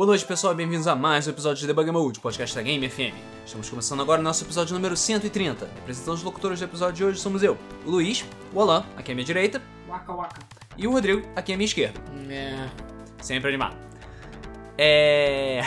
[0.00, 3.16] Boa noite, pessoal, bem-vindos a mais um episódio de Debug Mode, podcast da Game FM.
[3.44, 5.68] Estamos começando agora o nosso episódio número 130.
[5.74, 8.24] Representando os locutores do episódio de hoje somos eu, o Luiz,
[8.54, 10.40] o Alan, aqui à minha direita, Waka waka.
[10.76, 12.00] e o Rodrigo, aqui à minha esquerda.
[12.30, 12.70] É.
[13.20, 13.76] Sempre animado.
[14.78, 15.62] É.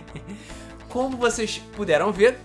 [0.90, 2.38] Como vocês puderam ver,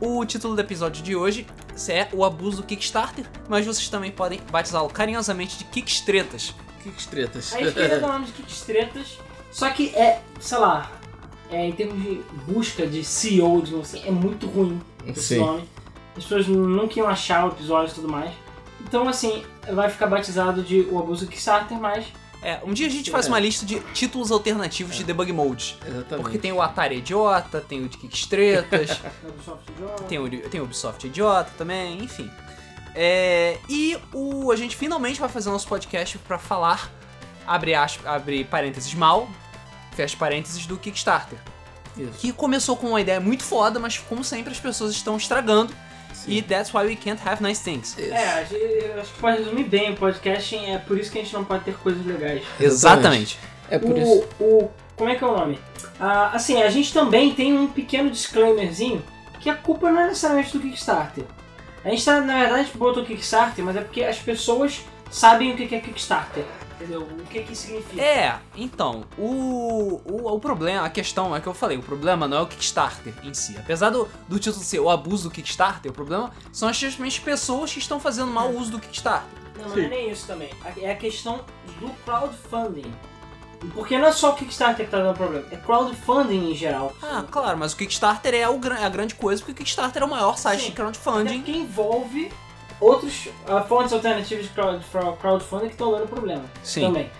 [0.00, 1.44] o título do episódio de hoje
[1.88, 6.54] é o abuso do Kickstarter, mas vocês também podem batizá-lo carinhosamente de Kickstretas.
[6.82, 7.52] Que tretas.
[7.52, 9.18] A gente queria dar o nome de Kickstretas,
[9.52, 10.90] só que é, sei lá,
[11.50, 15.38] é, em termos de busca de CEO, digamos assim, é muito ruim esse Sim.
[15.38, 15.68] nome.
[16.16, 18.32] As pessoas nunca iam achar o episódio e tudo mais.
[18.80, 22.04] Então, assim, vai ficar batizado de O Abuso Kickstarter, mas
[22.42, 23.28] É, um dia a gente faz É.
[23.28, 25.78] uma lista de títulos alternativos de debug modes.
[25.86, 26.22] Exatamente.
[26.22, 29.10] Porque tem o Atari Idiota, tem o de Kickstretas, é
[30.08, 32.28] tem, o, tem o Ubisoft Idiota também, enfim.
[32.94, 36.90] É, e o, a gente finalmente vai fazer nosso podcast pra falar,
[37.46, 39.28] abre, aspas, abre parênteses, mal,
[39.94, 41.38] fecha parênteses, do Kickstarter.
[41.96, 42.12] Isso.
[42.18, 45.72] Que começou com uma ideia muito foda, mas como sempre as pessoas estão estragando.
[46.14, 46.32] Sim.
[46.32, 47.96] E that's why we can't have nice things.
[47.98, 48.12] Isso.
[48.12, 51.32] É, gente- acho que pode resumir bem o podcasting, é por isso que a gente
[51.34, 52.42] não pode ter coisas legais.
[52.60, 53.38] Exatamente.
[53.70, 54.28] É por o, isso.
[54.38, 54.70] o.
[54.96, 55.58] Como é que é o nome?
[55.98, 59.02] Ah, assim, a gente também tem um pequeno disclaimerzinho
[59.40, 61.24] que a culpa não é necessariamente do Kickstarter.
[61.84, 65.56] A gente tá, na verdade, botou o Kickstarter, mas é porque as pessoas sabem o
[65.56, 66.44] que que é Kickstarter.
[66.82, 67.02] Entendeu?
[67.02, 68.02] O que que significa.
[68.02, 72.38] É, então, o, o, o problema, a questão é que eu falei, o problema não
[72.38, 73.56] é o Kickstarter em si.
[73.56, 77.72] Apesar do, do título ser o abuso do Kickstarter, o problema são as simplesmente pessoas
[77.72, 79.28] que estão fazendo mau uso do Kickstarter.
[79.56, 80.50] Não, mas não é nem isso também.
[80.76, 81.44] É a questão
[81.78, 82.92] do crowdfunding.
[83.74, 86.92] Porque não é só o Kickstarter que tá dando problema, é crowdfunding em geral.
[87.00, 90.04] Ah, claro, mas o Kickstarter é o é a grande coisa, porque o Kickstarter é
[90.04, 90.70] o maior site Sim.
[90.70, 91.36] de crowdfunding.
[91.38, 92.32] porque envolve
[92.82, 94.84] outros ah, fontes alternativas de crowd-
[95.20, 96.44] crowdfunding que estão dando problema.
[96.62, 96.82] Sim.
[96.82, 97.10] também.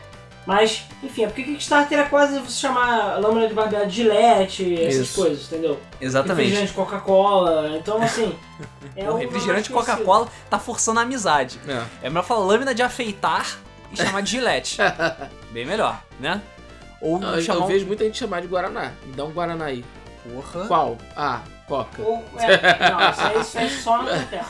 [0.44, 5.08] Mas, enfim, é porque Kickstarter é quase você chamar lâmina de barbear de gilete, essas
[5.08, 5.20] Isso.
[5.20, 5.78] coisas, entendeu?
[6.00, 6.46] Exatamente.
[6.48, 8.36] Refrigerante Coca-Cola, então assim.
[8.96, 9.70] é o refrigerante.
[9.70, 11.60] Coca-Cola tá forçando a amizade.
[11.68, 12.06] É.
[12.06, 13.56] É melhor falar lâmina de afeitar
[13.92, 14.78] e chamar de gilete.
[15.52, 16.42] Bem melhor, né?
[17.00, 18.92] Ou Não, chamar eu vejo muita gente chamar de Guaraná.
[19.06, 19.84] Me dá um Guaraná aí.
[20.24, 20.66] Porra.
[20.66, 20.98] Qual?
[21.16, 22.02] Ah, Coca.
[22.02, 24.44] Ou, é, não, isso aí, isso aí só não acontece.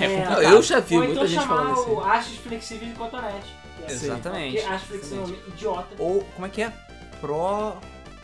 [0.00, 0.42] É É, complicado.
[0.42, 2.10] Eu já vi Ou muita então gente chamar falando o assim.
[2.10, 3.56] hastes flexíveis de cotonete.
[3.78, 4.56] que é- Exatamente.
[4.56, 5.94] Porque hastes flexíveis é um idiota.
[5.98, 6.72] Ou, como é que é?
[7.20, 7.74] Pro...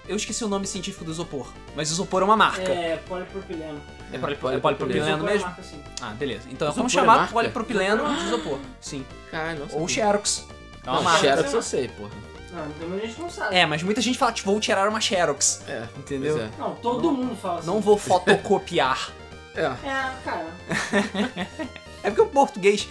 [0.09, 1.53] Eu esqueci o nome científico do isopor.
[1.77, 2.63] Mas isopor é uma marca.
[2.63, 3.79] É, polipropileno.
[4.11, 5.47] É, poli- é polipropileno é mesmo?
[5.47, 5.83] marca, assim.
[6.01, 6.45] Ah, beleza.
[6.51, 8.59] Então Isopor vamos é chamar polipropileno de isopor.
[8.81, 9.05] Sim.
[9.31, 9.87] Ah, Ou.
[9.87, 10.47] Xerox.
[10.87, 11.19] É uma Não, marca.
[11.21, 12.11] Xerox eu sei, porra.
[12.53, 13.55] Não, então a gente não sabe.
[13.55, 15.63] É, mas muita gente fala que vou tirar uma Xerox.
[15.69, 16.37] É, Entendeu?
[16.39, 17.67] pois Não, todo mundo fala assim.
[17.67, 19.11] Não vou fotocopiar.
[19.55, 19.61] é.
[19.63, 19.65] É.
[19.65, 20.47] É, cara.
[22.01, 22.89] É porque o português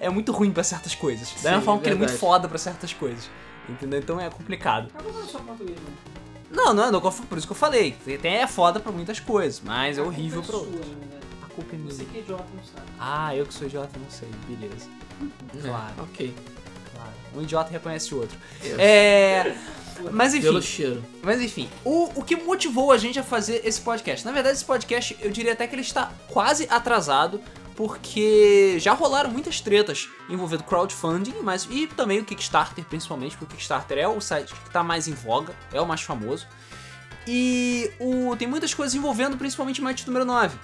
[0.00, 1.32] é muito ruim pra certas coisas.
[1.42, 3.30] Da mesma forma que ele é muito foda pra certas coisas.
[3.68, 4.00] Entendeu?
[4.00, 4.88] Então é complicado.
[4.92, 5.86] Acabou falando só português, né?
[6.50, 7.96] Não, não, não, por isso que eu falei.
[8.18, 10.84] Até é foda pra muitas coisas, mas é horrível pra pra outras.
[10.86, 11.22] sua, verdade.
[11.44, 12.10] A culpa é Você minha.
[12.12, 12.86] que é idiota não sabe.
[12.98, 14.28] Ah, eu que sou idiota, não sei.
[14.48, 14.88] Beleza.
[15.62, 15.94] Claro.
[15.98, 16.34] É, Ok.
[16.98, 17.12] Claro.
[17.36, 18.36] Um idiota reconhece o outro.
[18.78, 19.54] É.
[20.12, 20.46] Mas enfim.
[20.46, 21.04] Pelo cheiro.
[21.22, 24.24] Mas enfim, o, o que motivou a gente a fazer esse podcast?
[24.24, 27.40] Na verdade, esse podcast eu diria até que ele está quase atrasado,
[27.76, 33.56] porque já rolaram muitas tretas envolvendo crowdfunding, mas e também o Kickstarter, principalmente, porque o
[33.56, 36.46] Kickstarter é o site que está mais em voga, é o mais famoso.
[37.26, 40.56] E o, tem muitas coisas envolvendo principalmente Might número 9,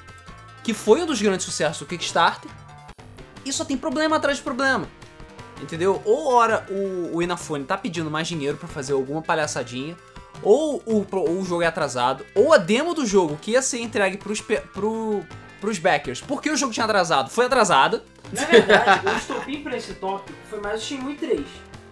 [0.62, 2.50] que foi um dos grandes sucessos do Kickstarter,
[3.44, 4.88] e só tem problema atrás de problema.
[5.62, 6.02] Entendeu?
[6.04, 9.96] Ou ora o, o Inafone tá pedindo mais dinheiro pra fazer alguma palhaçadinha,
[10.42, 13.80] ou o, ou o jogo é atrasado, ou a demo do jogo que ia ser
[13.80, 15.22] entregue pros, pro,
[15.60, 18.04] pros backers, porque o jogo tinha atrasado, foi atrasada.
[18.32, 21.40] Na verdade, o estopim pra esse tópico foi mais o Shenmue 3.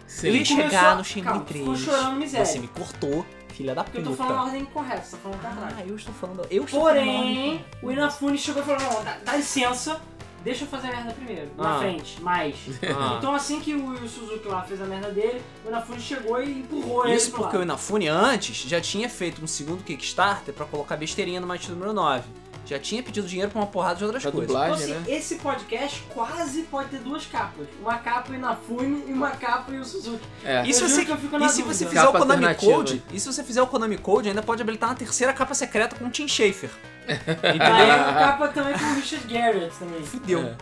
[0.07, 0.33] Sim.
[0.33, 1.61] começou- chegar no Shenmue calma, 3.
[1.61, 2.45] ficou chorando miséria.
[2.45, 3.25] Você me cortou,
[3.55, 4.17] filha da Porque eu puta.
[4.17, 5.75] tô falando a ordem incorreta, você tá falando trás.
[5.79, 6.47] Ah, eu estou falando.
[6.51, 6.97] Eu estou falando.
[6.99, 7.19] a Porém,
[7.49, 7.65] ordem.
[7.83, 10.01] o Inafune chegou e falou, não, dá, dá licença,
[10.45, 11.79] deixa eu fazer a merda primeiro, na Ah.
[11.79, 12.55] frente, mais.
[12.97, 13.17] Ah.
[13.19, 17.07] Então assim que o Suzuki lá fez a merda dele, o Inafune chegou e empurrou
[17.07, 17.69] ele Isso pro porque o lado.
[17.69, 22.25] Inafune antes já tinha feito um segundo Kickstarter pra colocar besteirinha no Might número 9.
[22.65, 24.49] Já tinha pedido dinheiro pra uma porrada de outras Pra coisas.
[24.49, 24.69] dublar.
[24.71, 25.05] Então assim, né?
[25.09, 27.67] esse podcast quase pode ter duas capas.
[27.81, 30.21] Uma capa Inafune e uma capa Yu Suzuki.
[30.45, 30.63] É.
[30.67, 31.75] E se Eu você, que eu fico na e se dúvida.
[31.75, 32.73] você fizer o Capa Konami alternativa.
[32.73, 35.97] Code, e se você fizer o Konami Code, ainda pode habilitar uma terceira capa secreta
[35.97, 36.71] com o Tim Schafer.
[37.43, 37.95] Aí Entendeu?
[37.95, 40.03] a capa também com o Richard Garrett também.
[40.03, 40.41] Fudeu.
[40.41, 40.55] É.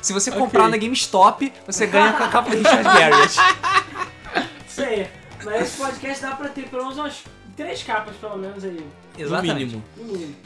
[0.00, 0.40] Se você Ok.
[0.42, 3.34] comprar na GameStop, você ganha com a capa do Richard Garrett.
[4.68, 5.08] Isso aí.
[5.44, 7.22] Mas esse podcast dá pra ter pelo menos umas
[7.56, 8.86] três capas, pelo menos aí.
[9.18, 9.52] Exatamente.
[9.52, 9.84] No mínimo.
[9.96, 10.36] No mínimo.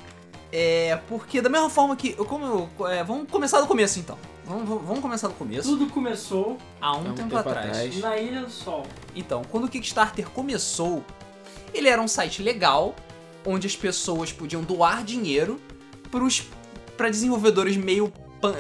[0.51, 2.15] É, porque da mesma forma que.
[2.19, 4.19] Eu, como eu- é, vamos começar do começo então.
[4.47, 5.69] Vamos, vamos- vamos começar do começo.
[5.69, 7.67] Tudo começou Há um, Há um tempo, tempo atrás.
[7.69, 7.99] atrás.
[8.01, 8.87] na Ilha do Sol.
[9.15, 11.05] Então, quando o Kickstarter começou,
[11.75, 12.97] Ele era um site legal,
[13.49, 15.61] onde as pessoas podiam doar dinheiro
[16.97, 18.13] para desenvolvedores meio,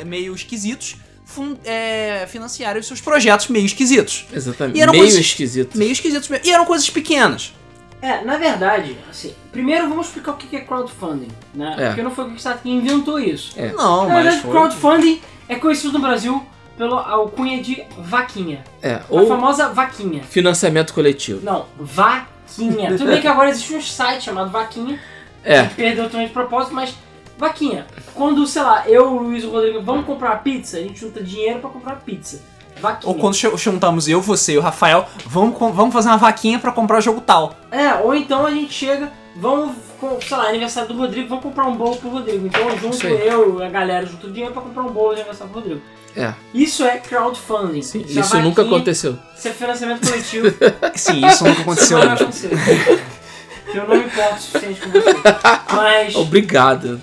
[0.07, 4.27] meio esquisitos fun- é, financiarem os seus projetos meio esquisitos.
[4.33, 4.79] Exatamente.
[4.79, 5.77] E eram Meio coisas- esquisito.
[5.77, 6.47] Meio esquisitos mesmo.
[6.47, 7.53] E eram coisas pequenas.
[8.01, 11.75] É, na verdade, assim, primeiro vamos explicar o que é crowdfunding, né?
[11.79, 11.87] É.
[11.89, 13.53] Porque não foi o Kickstarter que inventou isso.
[13.57, 13.73] É.
[13.73, 14.51] Não, na mas verdade, foi...
[14.53, 16.47] crowdfunding é conhecido no Brasil
[16.77, 18.63] pela alcunha de vaquinha.
[18.81, 18.95] É.
[18.95, 20.23] A Ou famosa vaquinha.
[20.23, 21.41] financiamento coletivo.
[21.45, 22.38] Não, vaquinha.
[22.97, 24.99] Tudo bem que agora existe um site chamado Vaquinha,
[25.45, 25.65] É.
[25.65, 26.95] que perdeu totalmente de propósito, mas
[27.39, 27.87] vaquinha.
[28.15, 30.99] Quando, sei lá, eu, o Luiz e o Rodrigo vamos comprar uma pizza, a gente
[30.99, 32.43] junta dinheiro pra comprar uma pizza.
[32.81, 33.13] Vaquinha.
[33.13, 36.99] Ou quando juntamos eu, você e o Rafael, vamos, vamos fazer uma vaquinha pra comprar
[36.99, 37.55] o jogo tal.
[37.71, 39.77] É, ou então a gente chega, vamos,
[40.27, 42.47] sei lá, aniversário do Rodrigo, vamos comprar um bolo pro Rodrigo.
[42.47, 45.83] Então junto eu, a galera, junto dinheiro pra comprar um bolo de aniversário pro Rodrigo.
[46.19, 46.35] É.
[46.53, 47.81] Isso é crowdfunding.
[47.83, 49.19] Sim, isso nunca vaquinha, aconteceu.
[49.37, 50.49] Isso é financiamento coletivo.
[50.97, 52.29] Sim, isso nunca Isso aconteceu não vai mesmo.
[52.29, 53.03] acontecer.
[53.75, 55.15] Eu não me importo o suficiente com você.
[55.73, 56.15] Mas.
[56.17, 57.01] Obrigado.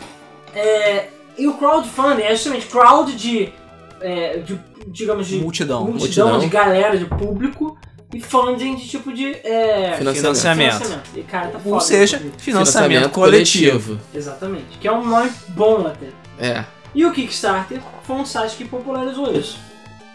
[0.54, 1.08] É,
[1.38, 3.54] e o crowdfunding é justamente crowd de,
[4.02, 5.86] é, de digamos, de Multidão.
[5.86, 6.40] multidão, multidão.
[6.40, 7.78] de galera, de público,
[8.14, 10.74] e funding de tipo de é, Financiamento.
[10.74, 11.10] Financiamento.
[11.16, 11.76] E cara, tá foda.
[11.76, 12.42] Ou seja, inclusive.
[12.42, 14.00] financiamento, coletivo.
[14.14, 14.78] Exatamente.
[14.80, 16.08] Que é um nome bom até.
[16.40, 16.66] É.
[16.94, 19.58] E o Kickstarter foi um site que popularizou isso.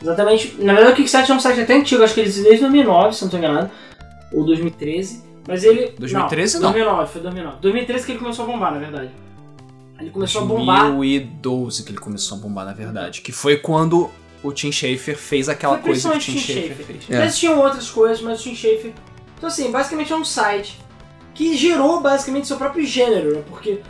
[0.02, 0.56] Exatamente.
[0.58, 3.14] Na verdade, o Kickstarter é um site até antigo, acho que ele existe desde 2009,
[3.14, 3.70] se não estou enganado.
[4.32, 5.24] Ou 2013.
[5.46, 5.94] Mas ele.
[5.98, 6.72] 2013 não.
[6.72, 7.56] 2009, foi 2009.
[7.60, 9.10] 2013 que ele começou a bombar, na verdade.
[10.00, 10.86] Ele começou a bombar.
[10.92, 13.20] 2012 que ele começou a bombar, na verdade.
[13.20, 14.10] Que foi quando
[14.42, 17.20] o Tim Schafer fez aquela Foi coisa que o Tim principalmente Schafer Tim fez.
[17.20, 17.24] É.
[17.26, 18.92] Existiam outras coisas, mas o Tim Schafer.
[19.36, 20.78] Então, assim, basicamente é um site
[21.34, 23.42] que gerou basicamente seu próprio gênero, né?
[23.48, 23.80] Porque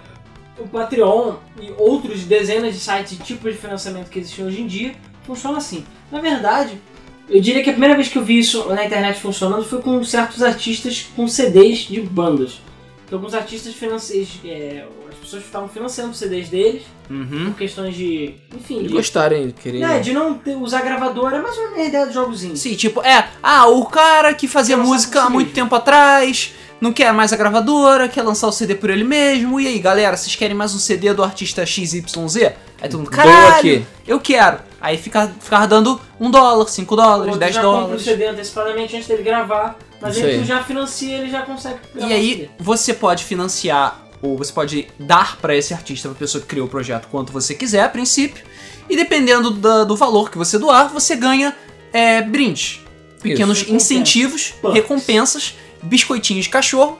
[0.61, 4.67] o Patreon e outros dezenas de sites e tipos de financiamento que existem hoje em
[4.67, 4.95] dia
[5.27, 5.85] funcionam assim.
[6.11, 6.81] Na verdade,
[7.29, 10.03] eu diria que a primeira vez que eu vi isso na internet funcionando foi com
[10.05, 12.61] certos artistas com CDs de bandas.
[13.07, 17.47] Então, alguns artistas financeiros, é, as pessoas estavam financiando os CDs deles Uhum.
[17.47, 18.35] por questões de.
[18.55, 19.85] Enfim, De de, gostarem, querendo.
[19.85, 22.61] é, de não ter, usar gravadora, é mais ou menos a ideia dos jogozinhos.
[22.61, 27.13] Sim, tipo, é, ah, o cara que fazia música há muito tempo atrás, não quer
[27.13, 29.61] mais a gravadora, quer lançar o CD por ele mesmo.
[29.61, 32.53] E aí, galera, vocês querem mais um CD do artista XYZ?
[32.81, 33.87] Aí todo mundo, caralho, aqui.
[34.07, 34.59] eu quero.
[34.81, 38.03] Aí fica, ficava dando um dólar, cinco dólares, 10 já compra o dólares.
[38.03, 40.45] CD antecipadamente antes dele gravar, mas Isso aí tu aí.
[40.47, 45.37] já financia, ele já consegue gravar E aí, você pode financiar, ou você pode dar
[45.37, 48.43] pra esse artista, pra pessoa que criou o projeto, quanto você quiser, a princípio.
[48.89, 51.55] E dependendo da- do valor que você doar, você ganha
[51.93, 52.81] é, brindes.
[53.23, 53.75] Pequenos Isso.
[53.75, 54.73] incentivos, Perks.
[54.73, 56.99] recompensas, biscoitinhos de cachorro,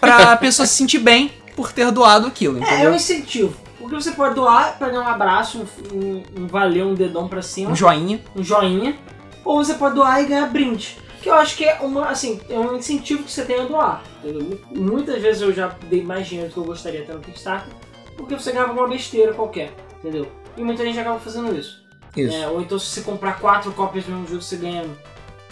[0.00, 2.92] pra pessoa se sentir bem por ter doado aquilo, É, é entendeu?
[2.92, 3.56] um incentivo.
[3.78, 7.70] Porque você pode doar, pegar um abraço, um, um, um valeu, um dedão pra cima,
[7.70, 8.20] Um joinha.
[8.36, 8.96] um joinha,
[9.44, 10.98] ou você pode doar e ganhar brinde.
[11.22, 14.02] Que eu acho que é uma, assim, é um incentivo que você tem a doar.
[14.22, 14.60] entendeu?
[14.70, 17.72] Muitas vezes eu já dei mais dinheiro do que eu gostaria até no Kickstarter,
[18.16, 20.30] porque você ganhava uma besteira qualquer, entendeu?
[20.56, 21.82] E muita gente acaba fazendo isso.
[22.16, 22.34] Isso.
[22.36, 24.84] É, ou então se você comprar quatro cópias do mesmo jogo, você ganha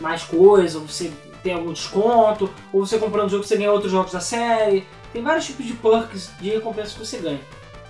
[0.00, 1.12] mais coisa, ou você
[1.46, 4.84] tem algum desconto, ou você comprando o jogo, você ganha outros jogos da série.
[5.12, 7.40] Tem vários tipos de perks de recompensas que você ganha.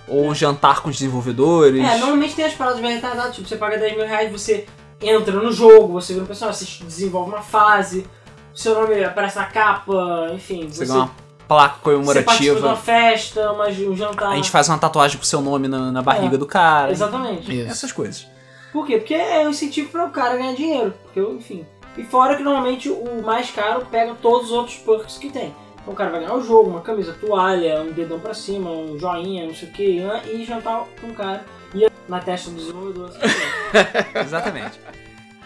[0.07, 1.83] Ou jantar com os desenvolvedores.
[1.83, 4.67] É, normalmente tem as paradas bem retardadas, tipo, você paga 10 mil reais, você
[5.01, 8.05] entra no jogo, você vira um personagem, você desenvolve uma fase,
[8.53, 10.69] o seu nome aparece na capa, enfim.
[10.69, 11.11] Você ganha uma
[11.47, 12.75] placa você participa de uma comemorativa.
[12.77, 14.29] festa, uma, um jantar.
[14.33, 16.37] A gente faz uma tatuagem com seu nome na, na barriga É.
[16.37, 16.91] do cara.
[16.91, 17.51] Exatamente.
[17.51, 17.69] Isso.
[17.71, 18.27] Essas coisas.
[18.71, 18.97] Por quê?
[18.97, 20.93] Porque é um incentivo para o cara ganhar dinheiro.
[21.03, 21.65] Porque, enfim.
[21.97, 25.53] E fora que normalmente o mais caro pega todos os outros perks que tem.
[25.81, 28.99] Então o cara vai ganhar o jogo, uma camisa, toalha, um dedão pra cima, um
[28.99, 30.01] joinha, não sei o que,
[30.31, 31.45] e jantar com o cara.
[31.73, 33.11] E na testa do desenvolvedor.
[34.23, 34.79] Exatamente.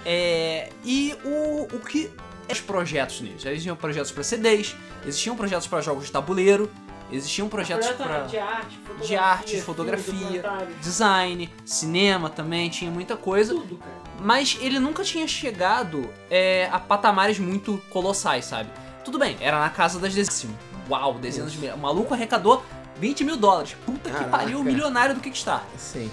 [0.06, 2.12] É, e o, o que.
[2.52, 3.42] Os projetos neles.
[3.42, 6.70] Já existiam projetos para CDs, existiam projetos para jogos de tabuleiro,
[7.12, 10.44] existiam projetos Projeto para de arte, fotografia, de arte, fotografia,
[10.82, 13.54] design, cinema também, tinha muita coisa.
[13.54, 14.11] tudo, cara.
[14.22, 18.70] Mas ele nunca tinha chegado é, a patamares muito colossais, sabe?
[19.04, 20.46] Tudo bem, era na casa das dezenas.
[20.88, 21.78] Uau, dezenas de milhões.
[21.78, 22.64] O maluco arrecadou
[22.98, 23.76] 20 mil dólares.
[23.84, 24.30] Puta que Caraca.
[24.30, 25.68] pariu, o milionário do Kickstarter.
[25.78, 26.12] Sim.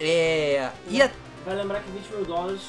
[0.00, 0.70] É.
[0.88, 1.08] E a...
[1.46, 2.62] Vai lembrar que 20 mil dólares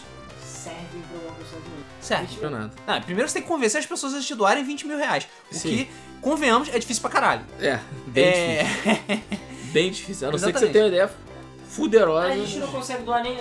[0.43, 2.41] servem pra uma pessoa de Certo.
[2.41, 2.71] Não é nada.
[2.85, 5.27] Ah, primeiro você tem que convencer as pessoas a te doarem 20 mil reais.
[5.51, 5.69] O Sim.
[5.69, 5.89] que,
[6.21, 7.45] convenhamos, é difícil pra caralho.
[7.59, 8.63] É, bem é...
[8.63, 9.41] difícil.
[9.71, 10.27] Bem difícil.
[10.27, 11.09] A não ser que você tenha uma ideia
[11.71, 12.27] fuderosa.
[12.27, 13.37] A gente não consegue doar nem,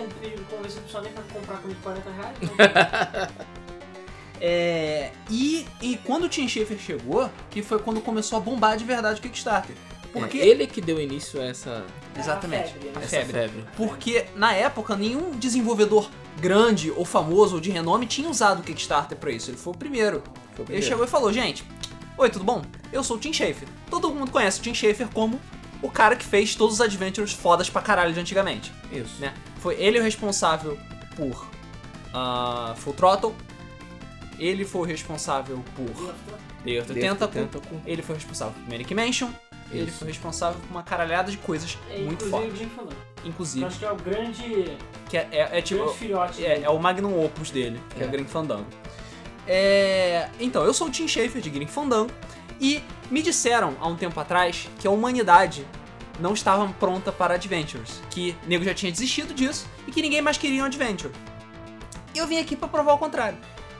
[0.48, 2.36] convencer a pessoa nem pra comprar comida de 40 reais.
[2.42, 3.46] então-
[4.42, 8.84] É, e, e quando o Tim Schafer chegou, que foi quando começou a bombar de
[8.84, 9.76] verdade o Kickstarter.
[10.14, 10.38] Porque.
[10.38, 11.84] É, ele que deu início a essa,
[12.16, 12.62] Exatamente.
[12.62, 13.00] É, a febre, né?
[13.04, 13.64] essa febre.
[13.76, 16.08] Porque na época nenhum desenvolvedor
[16.40, 19.50] grande ou famoso ou de renome tinha usado o Kickstarter pra isso.
[19.50, 20.22] Ele foi o primeiro.
[20.22, 20.86] Foi o Ele primeiro.
[20.86, 21.62] chegou e falou, gente,
[22.16, 22.62] Oi, tudo bom?
[22.92, 23.66] Eu sou o Tim Schafer.
[23.90, 25.40] Todo mundo conhece o Tim Schafer como
[25.82, 29.20] o cara que fez todos os adventures fodas pra caralho de antigamente, Isso.
[29.20, 29.32] né?
[29.60, 30.78] Foi ele o responsável
[31.16, 31.46] por
[32.12, 33.34] ah, Full Throttle,
[34.38, 36.14] ele foi o responsável por
[36.64, 37.78] The Earth Tentacle, Tentacle.
[37.86, 39.30] ele foi responsável por Manic Mansion,
[39.70, 39.98] ele Isso.
[39.98, 42.74] foi responsável por uma caralhada de coisas É, muito inclusive fortes.
[42.74, 42.92] falou.
[43.22, 44.76] Eu Inclusive, acho que é o grande,
[45.08, 45.82] que é, é- é tipo.
[45.84, 48.08] grande filhote É, é o magnum opus dele, que é, É.
[48.08, 48.66] o Grim Fandango.
[49.46, 52.10] É, então, eu sou o Tim Schafer de Grim Fandango
[52.60, 55.66] e me disseram há um tempo atrás que a humanidade
[56.20, 60.20] não estava pronta para adventures, que o nego já tinha desistido disso e que ninguém
[60.20, 61.12] mais queria um adventure.
[62.14, 63.38] E eu vim aqui para provar o contrário.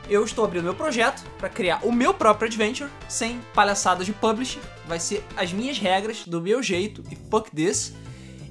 [0.09, 4.61] Eu estou abrindo meu projeto para criar o meu próprio adventure sem palhaçadas de publisher.
[4.87, 7.93] Vai ser as minhas regras, do meu jeito e fuck this.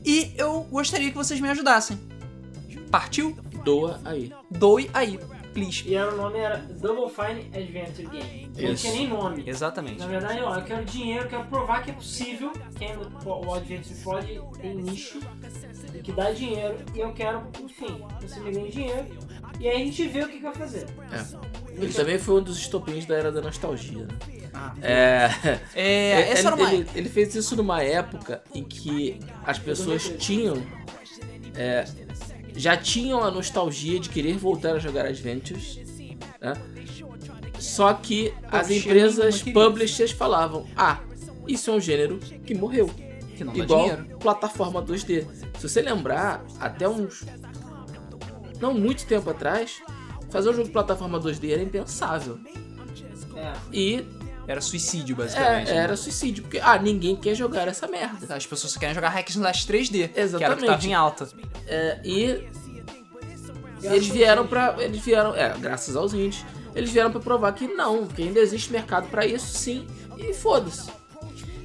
[0.05, 1.99] E eu gostaria que vocês me ajudassem.
[2.89, 3.37] Partiu?
[3.63, 4.31] Doa aí.
[4.49, 5.19] Doe aí,
[5.59, 5.83] please.
[5.87, 8.51] E era, o nome era Double Fine Adventure Game.
[8.57, 8.81] Não Isso.
[8.83, 9.43] tinha nem nome.
[9.45, 9.99] Exatamente.
[9.99, 13.45] Na verdade, ó, eu quero dinheiro, eu quero provar que é possível, que ainda po-
[13.45, 15.19] o Adventure pode ter nicho,
[16.03, 19.05] que dá dinheiro, e eu quero, enfim, você me ganhe dinheiro,
[19.59, 20.85] e aí a gente vê o que, que vai fazer.
[21.11, 21.59] É.
[21.81, 24.39] Ele também foi um dos estopins da era da nostalgia, né?
[24.53, 24.73] Ah.
[24.81, 25.29] É.
[25.75, 26.73] É, essa ele, era uma.
[26.73, 30.55] ele, ele fez isso numa época em que as pessoas tinham.
[31.55, 31.85] é,
[32.55, 35.79] já tinham a nostalgia de querer voltar a jogar Adventures.
[36.41, 36.53] Né?
[37.59, 40.99] Só que as empresas publishers falavam: Ah,
[41.47, 42.89] isso é um gênero que morreu.
[43.35, 44.17] Que não dá Igual dinheiro.
[44.19, 45.25] plataforma 2D.
[45.57, 47.25] Se você lembrar, até uns.
[48.59, 49.81] Não muito tempo atrás,
[50.29, 52.37] fazer um jogo de plataforma 2D era impensável.
[53.35, 53.53] É.
[53.71, 54.05] E
[54.49, 55.69] Era suicídio, basicamente.
[55.69, 55.79] é, né?
[55.83, 58.33] era suicídio, porque ah, ninguém quer jogar essa merda.
[58.33, 59.91] As pessoas só querem jogar hack slash 3D.
[59.91, 60.65] Que era o que Exatamente.
[60.65, 61.29] tava em alta.
[61.67, 62.49] É, e
[63.83, 64.75] eles vieram pra.
[64.79, 65.35] Eles vieram.
[65.35, 66.43] É, graças aos indies.
[66.73, 69.85] Eles vieram pra provar que não, que ainda existe mercado pra isso sim.
[70.17, 70.89] E foda-se.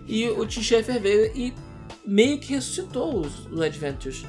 [0.06, 1.54] E o Tim Schafer veio e
[2.04, 4.26] meio que ressuscitou os, os Adventures.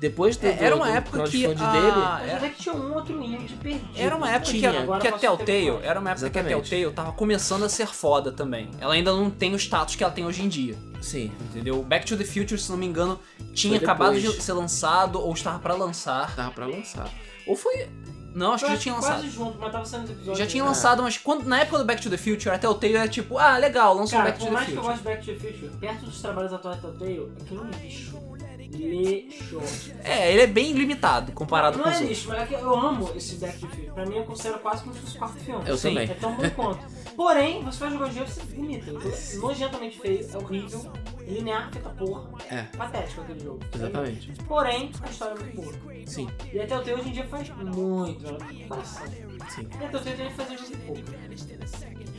[0.00, 1.58] Depois do, É, era do- uma do época que a- dele.
[1.60, 3.90] Mas era- até que tinha um outro indie perdido.
[3.94, 4.70] Era uma época que Tinha.
[4.70, 6.70] a, Agora que a Telltale, era uma época que a Exatamente.
[6.70, 8.70] Telltale tava começando a ser foda também.
[8.80, 11.82] Ela ainda não tem o status que ela tem hoje em dia, Sim, entendeu?
[11.82, 13.20] Back to the Future, se não me engano,
[13.52, 16.34] tinha acabado de ser lançado ou estava pra lançar.
[16.34, 17.08] tava pra lançar.
[17.46, 17.86] Ou foi.
[18.34, 19.30] Não, acho que Eu já tinha quase lançado.
[19.30, 20.36] junto, mas tava sendo episódio.
[20.36, 20.66] Já tinha É.
[20.66, 23.58] lançado, mas quando, na época do Back to the Future, a Telltale era tipo, ah,
[23.58, 24.98] legal, lança um Cara, Back to por the mais que eu Future.
[24.98, 27.82] goste de Back to the Future, perto dos trabalhos atuais da Telltale, aquilo é um
[27.82, 28.29] lixo.
[28.72, 29.60] Lixo.
[30.04, 32.18] É, ele é bem limitado comparado não com os é outros.
[32.18, 33.90] lixo, mas é que eu amo esse to the Future.
[33.92, 35.64] Pra mim, eu considero quase como se fosse o quarto filme.
[35.68, 35.88] Eu Sim.
[35.90, 36.10] também.
[36.10, 37.00] É tão bom quanto.
[37.16, 38.90] Porém, você vai jogar o jogo e você vomita.
[38.90, 40.92] É nojentamente feio, é horrível,
[41.26, 42.30] linear, feita porra.
[42.50, 43.60] É, Patético aquele jogo.
[43.74, 44.32] exatamente.
[44.46, 45.74] Porém, a história é muito boa.
[46.06, 48.26] Sim, E a Telltale hoje em dia faz muito.
[48.26, 49.02] ela- Nossa.
[49.50, 49.68] sim.
[49.80, 51.02] E a Telltale também faz hoje em pouco.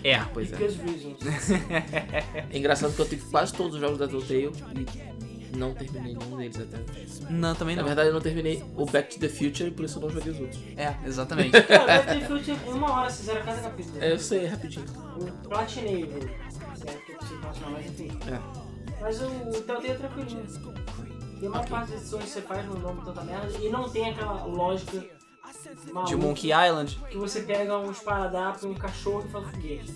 [0.03, 0.19] É.
[0.33, 0.57] Pois é.
[2.51, 5.10] É engraçado que eu tenho quase todos os jogos da Telltale e
[5.55, 7.25] não terminei nenhum deles até hoje.
[7.29, 7.87] Não, também Na não.
[7.87, 10.31] verdade, eu não terminei o Back to the Future e por isso eu não joguei
[10.33, 10.59] os outros.
[10.77, 11.51] É, exatamente.
[11.63, 13.97] Cara, Back to the Future, em uma hora você zera cada capítulo.
[14.01, 14.85] É, eu sei, rapidinho.
[15.19, 16.29] Eu platinei o jogo.
[16.75, 18.09] Certo que eu preciso platinar, mas enfim.
[18.27, 19.01] É.
[19.01, 19.29] Mas o,
[19.61, 20.45] Telltale é tranquilinho.
[21.41, 21.71] E a maior Ok.
[21.71, 25.03] parte das decisões que você faz não dão tanta merda e não tem aquela lógica
[25.91, 26.99] maluca De Monkey Island.
[27.09, 29.91] que você pega um esparadrapo e um cachorro e faz foguete.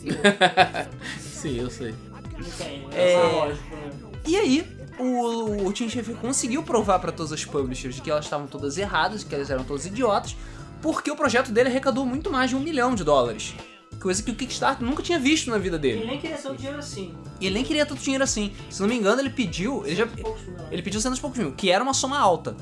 [1.20, 1.94] Sim, eu sei.
[2.38, 3.14] Não tem, É.
[3.14, 3.76] essa lógica.
[3.76, 3.92] Né?
[4.28, 8.26] E aí, o, o Tim Schafer conseguiu provar pra todas as publishers de que elas
[8.26, 10.36] estavam todas erradas, que elas eram todas idiotas,
[10.82, 13.54] porque o projeto dele arrecadou muito mais de um milhão de dólares.
[14.00, 16.06] Coisa que o Kickstarter nunca tinha visto na vida Ele dele.
[16.06, 17.16] nem queria tanto dinheiro assim.
[17.42, 18.54] Ele nem queria tanto dinheiro assim.
[18.70, 19.84] Se não me engano, ele pediu.
[19.86, 20.08] Ele, já,
[20.70, 22.56] ele pediu cento e poucos mil, que era uma soma alta.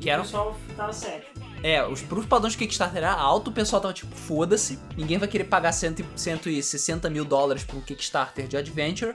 [0.00, 1.24] Que era- O pessoal tava sério.
[1.62, 5.28] É, os pros padrões do Kickstarter era alto, o pessoal tava tipo, foda-se, ninguém vai
[5.28, 9.14] querer pagar cento e- 160 mil dólares um Kickstarter de Adventure.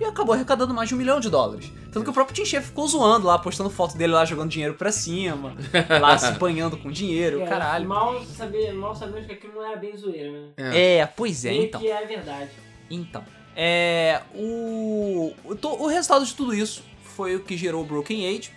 [0.00, 1.72] E acabou arrecadando mais de um milhão de dólares.
[1.90, 4.74] Tanto que o próprio Tim Schafer ficou zoando lá, postando foto dele lá jogando dinheiro
[4.74, 5.54] pra cima,
[6.00, 7.88] lá se banhando com dinheiro, É, caralho.
[7.88, 10.48] Mal, sabia, mal sabemos que aquilo não era bem zoeira, né?
[10.56, 11.80] É, pois é, Meio então.
[11.80, 12.50] que é verdade.
[12.90, 13.24] Então.
[13.56, 14.20] É.
[14.34, 15.32] O.
[15.44, 18.52] O, o resultado de tudo isso foi o que gerou o Broken Age.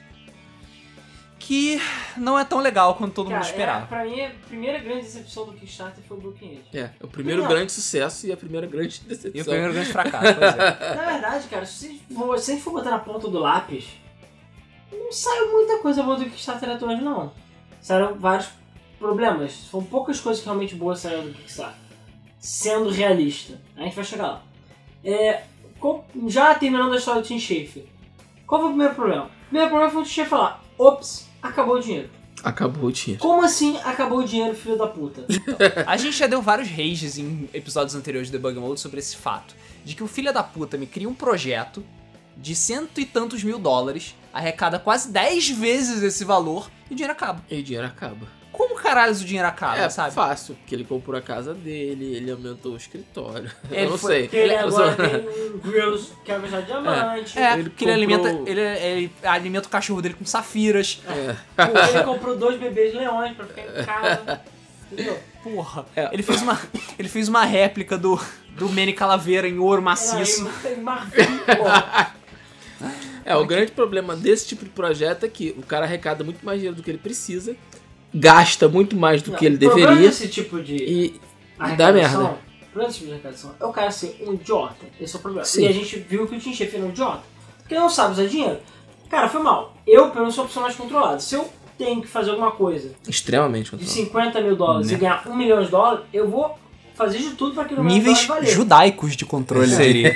[1.44, 1.82] Que
[2.18, 3.84] não é tão legal quanto todo Cara, mundo esperava.
[3.84, 6.78] É, pra mim, a primeira grande decepção do Kickstarter foi o Broken Age.
[6.78, 7.50] É, o primeiro Não.
[7.50, 9.44] grande sucesso e a primeira grande E o decepção.
[9.46, 10.96] primeiro grande fracasso, pois é.
[10.96, 11.90] Na verdade, cara, se a
[12.54, 13.86] gente for, botar na ponta do lápis,
[14.92, 17.32] não saiu muita coisa boa do Kickstarter até hoje, não.
[17.82, 18.50] Saíram vários
[19.00, 19.66] problemas.
[19.72, 21.82] Foram poucas coisas que realmente boas saíram do Kickstarter.
[22.40, 23.60] Sendo realista.
[23.76, 24.44] A gente vai chegar lá.
[25.04, 25.42] É,
[25.80, 27.86] qual- já terminando a história do Tim Schafer.
[28.46, 29.26] Qual foi o primeiro problema?
[29.26, 32.10] O primeiro problema foi o Tim Schafer falar, ops, acabou o dinheiro.
[32.44, 33.22] Acabou o dinheiro.
[33.22, 35.26] Como assim acabou o dinheiro, filho da puta?
[35.86, 39.56] A gente já deu vários rages em episódios anteriores do Debug Mode sobre esse fato.
[39.86, 41.84] De que o filho da puta me cria um projeto
[42.38, 47.14] de cento e tantos mil dólares, arrecada quase 10 vezes esse valor e o dinheiro
[47.14, 47.44] acaba.
[47.50, 48.28] E o dinheiro acaba.
[48.52, 50.14] Como caralho o dinheiro acaba, é sabe?
[50.14, 53.50] fácil, porque ele comprou a casa dele, ele aumentou o escritório.
[53.72, 54.22] Ele Eu não foi- sei.
[54.24, 57.40] Porque ele agora só- tem um grills que é fechar diamante.
[57.40, 61.02] É, Ele porque ele comprou- alimenta, ele, ele alimenta o cachorro dele com safiras.
[61.08, 61.36] É.
[61.96, 64.42] Ele comprou dois bebês leões pra ficar em casa.
[64.92, 65.18] Entendeu?
[65.42, 66.10] Porra, É.
[66.12, 66.60] ele fez uma
[67.00, 68.20] ele fez uma réplica do
[68.58, 70.48] do Manny Calaveira em ouro maciço.
[70.66, 72.16] Era em marfim, porra.
[73.24, 76.58] É, o grande problema desse tipo de projeto é que o cara arrecada muito mais
[76.58, 77.56] dinheiro do que ele precisa,
[78.14, 81.20] gasta muito mais do que ele deveria desse tipo de e
[81.78, 82.18] dá merda.
[82.18, 84.86] O problema desse tipo de arrecadação é o cara ser um idiota.
[85.00, 85.46] Esse é o problema.
[85.46, 85.64] Sim.
[85.64, 87.22] E a gente viu que o Tim Schafer é um idiota.
[87.60, 88.60] Porque ele não sabe usar dinheiro.
[89.10, 89.76] Cara, foi mal.
[89.86, 91.20] Eu, pelo menos, sou uma pessoa mais controlada.
[91.20, 93.96] Se eu tenho que fazer alguma coisa Extremamente de controlado.
[93.96, 94.94] 50 mil dólares Né.
[94.94, 96.58] e ganhar um milhão de dólares, eu vou
[96.96, 100.16] fazer de tudo um milhão de Níveis judaicos de controle seria.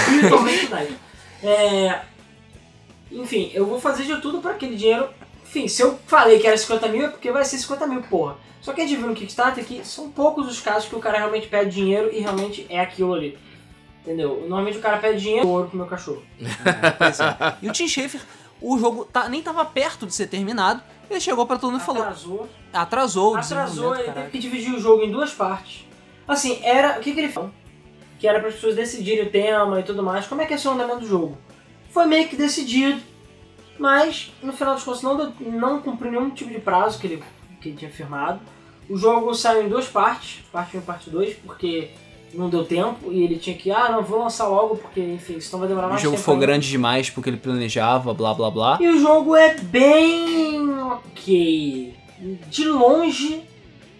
[0.00, 0.92] Espiritualmente judaico.
[1.42, 2.00] É,
[3.10, 5.08] enfim, eu vou fazer de tudo pra aquele dinheiro.
[5.46, 8.36] Enfim, se eu falei que era 50 mil, é porque vai ser 50 mil, porra.
[8.60, 11.18] Só que a gente viu no Kickstarter que são poucos os casos que o cara
[11.18, 13.38] realmente pede dinheiro e realmente é aquilo ali.
[14.02, 14.40] Entendeu?
[14.40, 16.22] Normalmente o cara pede dinheiro ouro pro meu cachorro.
[16.40, 17.54] É.
[17.62, 18.20] E o Tim Schafer,
[18.60, 20.82] o jogo tá- nem tava perto de ser terminado.
[21.08, 22.02] Ele chegou pra todo mundo e falou.
[22.02, 22.48] Atrasou.
[22.72, 24.14] Atrasou o Atrasou, ele caralho.
[24.22, 25.86] teve que dividir o jogo em duas partes.
[26.26, 26.98] Assim, era.
[26.98, 27.50] O que, que ele falou?
[28.18, 30.26] Que era para as pessoas decidirem o tema e tudo mais.
[30.26, 31.38] Como é que ser o andamento do jogo?
[31.90, 33.00] Foi meio que decidido,
[33.78, 37.22] mas no final das contas não, não cumpriu nenhum tipo de prazo que ele,
[37.60, 38.40] que ele tinha firmado.
[38.88, 41.90] O jogo saiu em duas partes, parte 1 e parte 2, porque
[42.34, 45.60] não deu tempo e ele tinha que, ah, não, vou lançar logo, porque enfim, senão
[45.60, 46.24] vai demorar O mais jogo tempo.
[46.24, 46.46] foi ainda.
[46.46, 48.78] grande demais porque ele planejava, blá blá blá.
[48.80, 51.94] E o jogo é bem ok.
[52.48, 53.42] De longe,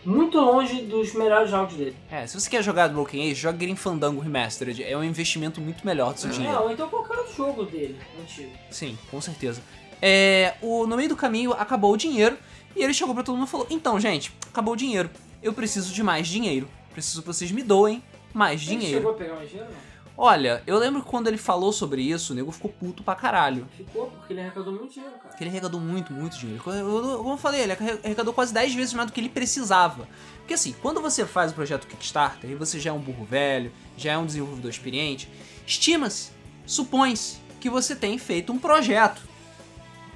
[0.07, 1.97] muito longe dos melhores jogos dele.
[2.11, 4.83] É, se você quer jogar Broken Age, joga Green Fandango Remastered.
[4.83, 6.61] É um investimento muito melhor do seu É, dinheiro.
[6.63, 8.51] ou então qualquer outro jogo dele, antigo.
[8.71, 9.61] Sim, com certeza.
[10.01, 12.37] É, o, no meio do caminho acabou o dinheiro
[12.77, 15.11] e ele chegou pra todo mundo e falou: Então, gente, acabou o dinheiro.
[15.43, 16.69] Eu preciso de mais dinheiro.
[16.93, 18.03] Preciso que vocês me doem
[18.33, 18.97] mais Ele dinheiro.
[18.99, 19.71] chegou a pegar mais dinheiro?
[19.71, 19.86] Não.
[20.19, 23.69] Olha, eu lembro que quando ele falou sobre isso, o nego ficou puto pra caralho.
[23.77, 25.29] Ficou, porque ele arrecadou muito dinheiro, cara.
[25.29, 26.63] Porque ele arrecadou muito, muito dinheiro.
[26.63, 30.09] Como eu falei, ele arrecadou quase 10 vezes mais do que ele precisava.
[30.39, 33.71] Porque assim, quando você faz o projeto Kickstarter e você já é um burro velho,
[33.97, 35.29] já é um desenvolvedor experiente,
[35.67, 36.31] estima-se,
[36.65, 39.21] supõe-se que você tem feito um projeto.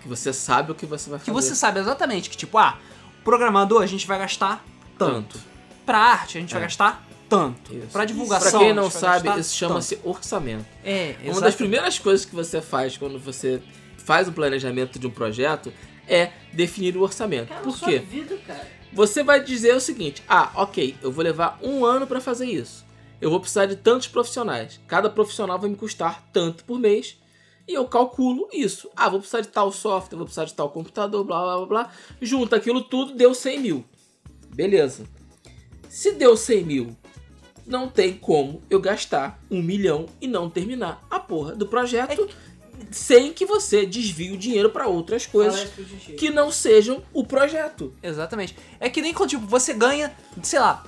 [0.01, 1.31] Que você sabe o que você vai fazer.
[1.31, 2.79] Que você sabe exatamente que, tipo, ah,
[3.23, 4.65] programador a gente vai gastar
[4.97, 5.37] tanto.
[5.37, 5.41] tanto.
[5.85, 6.55] Pra arte a gente É.
[6.55, 7.73] vai gastar tanto.
[7.73, 7.87] Isso.
[7.93, 8.51] Pra divulgação.
[8.51, 10.67] Pra quem não sabe, isso chama-se orçamento.
[10.85, 11.41] É, Uma exato.
[11.43, 13.63] das primeiras coisas que você faz quando você
[13.99, 15.73] faz o planejamento de um projeto
[16.09, 17.49] é definir o orçamento.
[17.49, 17.99] Cara, Por quê?
[18.01, 18.67] vida, cara.
[18.93, 22.85] Você vai dizer o seguinte: ah, ok, eu vou levar um ano para fazer isso.
[23.21, 24.81] Eu vou precisar de tantos profissionais.
[24.89, 27.17] Cada profissional vai me custar tanto por mês.
[27.69, 28.91] E eu calculo isso.
[28.97, 31.93] Ah, vou precisar de tal software, vou precisar de tal computador, blá blá blá blá.
[32.21, 33.85] Junta aquilo tudo, deu 100 mil.
[34.53, 35.05] Beleza.
[35.89, 36.97] Se deu 100 mil,
[37.71, 42.29] não tem como eu gastar um milhão e não terminar a porra do projeto
[42.91, 45.71] sem que você desvie o dinheiro para outras coisas
[46.19, 47.95] que não sejam o projeto.
[48.03, 48.57] Exatamente.
[48.81, 50.83] É que nem quando, tipo, você ganha, sei lá,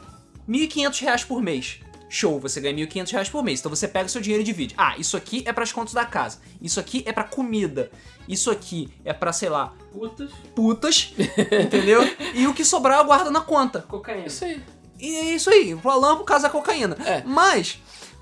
[0.49, 1.79] 1.500 reais por mês.
[2.09, 3.61] Show, você ganha 1.500 reais por mês.
[3.61, 4.75] Então você pega o seu dinheiro e divide.
[4.77, 6.38] Ah, isso aqui é para as contas da casa.
[6.61, 7.90] Isso aqui é para comida.
[8.29, 11.12] Isso aqui é para sei lá, Putas, putas,
[11.64, 12.03] entendeu?
[12.35, 13.81] E o que sobrar eu guardo na conta.
[13.83, 14.27] cocaína.
[14.27, 14.61] Isso aí.
[15.02, 16.96] E é isso aí, pro Alan, pro caso da cocaína.
[17.04, 17.22] É.
[17.26, 17.78] Mas,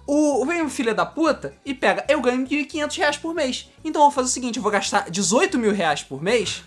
[0.07, 3.69] o vem o filho da puta e pega, eu ganho 1.500 reais por mês.
[3.85, 6.65] Então eu vou fazer o seguinte, eu vou gastar 18 mil reais por mês.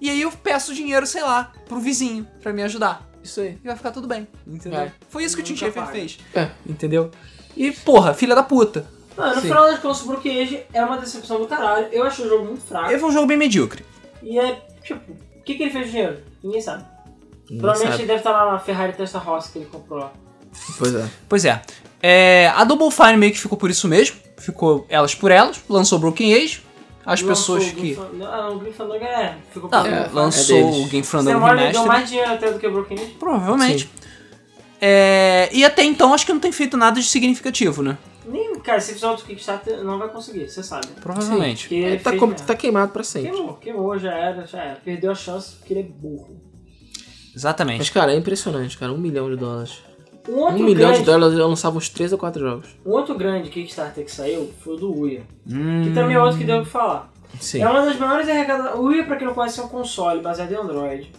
[0.00, 3.04] E aí eu peço dinheiro, sei lá, pro vizinho, pra me ajudar.
[3.24, 3.58] Isso aí.
[3.62, 4.78] E vai ficar tudo bem, entendeu?
[4.78, 4.92] Vai.
[5.08, 5.92] Foi isso que o Tim Nunca Schafer paga.
[5.92, 6.48] fez, É.
[6.64, 7.10] entendeu?
[7.56, 8.86] E, porra, filha da puta.
[9.16, 9.48] Mano, no Sim.
[9.48, 11.88] final das contas, o Broken Age é uma decepção do caralho.
[11.90, 12.90] Eu achei o jogo muito fraco.
[12.90, 13.84] Ele foi um jogo bem medíocre.
[14.22, 16.22] E é, tipo, o que, que ele fez de dinheiro?
[16.44, 16.84] Ninguém sabe.
[17.48, 17.94] Provavelmente sabe.
[18.02, 20.12] ele deve estar lá na Ferrari Testa Rossa que ele comprou lá.
[20.78, 21.08] Pois é.
[21.28, 21.62] Pois é.
[22.02, 24.16] É, a Double Fine meio que ficou por isso mesmo.
[24.38, 25.60] Ficou elas por elas.
[25.68, 26.62] Lançou Broken Age.
[27.04, 27.94] As Lançou pessoas que.
[27.94, 28.58] Fan- Ah, o
[29.04, 29.36] é.
[29.52, 30.86] Ficou Não, por é, lançou deles.
[30.86, 31.04] o Game
[31.62, 33.16] ele deu mais dinheiro até do que o Broken Age?
[33.18, 33.84] Provavelmente.
[33.84, 34.06] Sim.
[34.80, 37.96] É, e até então acho que não tem feito nada de significativo, né?
[38.26, 40.88] Nem, cara, esse episódio do Kickstarter não vai conseguir, você sabe.
[41.00, 41.62] Provavelmente.
[41.68, 42.44] Porque ele tá, fez com- merda.
[42.44, 43.30] tá queimado pra sempre.
[43.30, 44.76] Queimou, queimou, já era, já era.
[44.84, 46.40] Perdeu a chance porque ele é burro.
[47.36, 47.78] Exatamente.
[47.78, 48.92] Mas, cara, é impressionante, cara.
[48.92, 49.78] Um milhão de dólares.
[50.28, 52.68] Um Um milhão grande, de dólares eu lançava uns 3 ou 4 jogos.
[52.84, 55.22] um outro grande Kickstarter que saiu foi o do Uia.
[55.46, 57.12] Hum, Que também é outro que deu o que falar.
[57.38, 57.60] Sim.
[57.62, 58.78] É uma das maiores arrecadações.
[58.80, 61.12] O Wii, pra quem não conhece, é um console baseado em Android,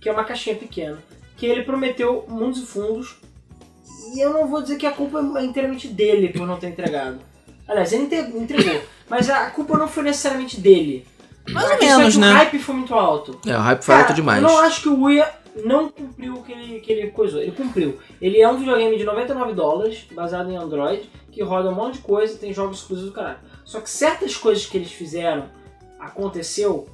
[0.00, 0.98] que é uma caixinha pequena,
[1.36, 3.16] que ele prometeu mundos e fundos,
[4.14, 7.18] e eu não vou dizer que a culpa é inteiramente dele por não ter entregado.
[7.66, 11.04] Aliás, ele entregou, mas a culpa não foi necessariamente dele.
[11.50, 12.30] Mais ou é menos, que né?
[12.30, 13.38] O hype foi muito alto.
[13.46, 14.42] É, o hype foi Cara, alto demais.
[14.42, 15.24] Eu não acho que o Wii
[15.64, 17.40] não cumpriu o que ele, que ele coisou.
[17.40, 17.98] Ele cumpriu.
[18.20, 22.00] Ele é um videogame de 99 dólares, baseado em Android, que roda um monte de
[22.00, 23.38] coisa e tem jogos exclusivos do caralho.
[23.64, 25.46] Só que certas coisas que eles fizeram,
[25.98, 26.88] aconteceu,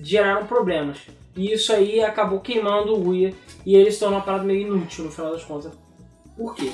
[0.00, 0.98] geraram problemas.
[1.36, 3.34] E isso aí acabou queimando o Wii
[3.66, 5.72] e ele se tornou uma parada meio inútil no final das contas.
[6.36, 6.70] Por quê?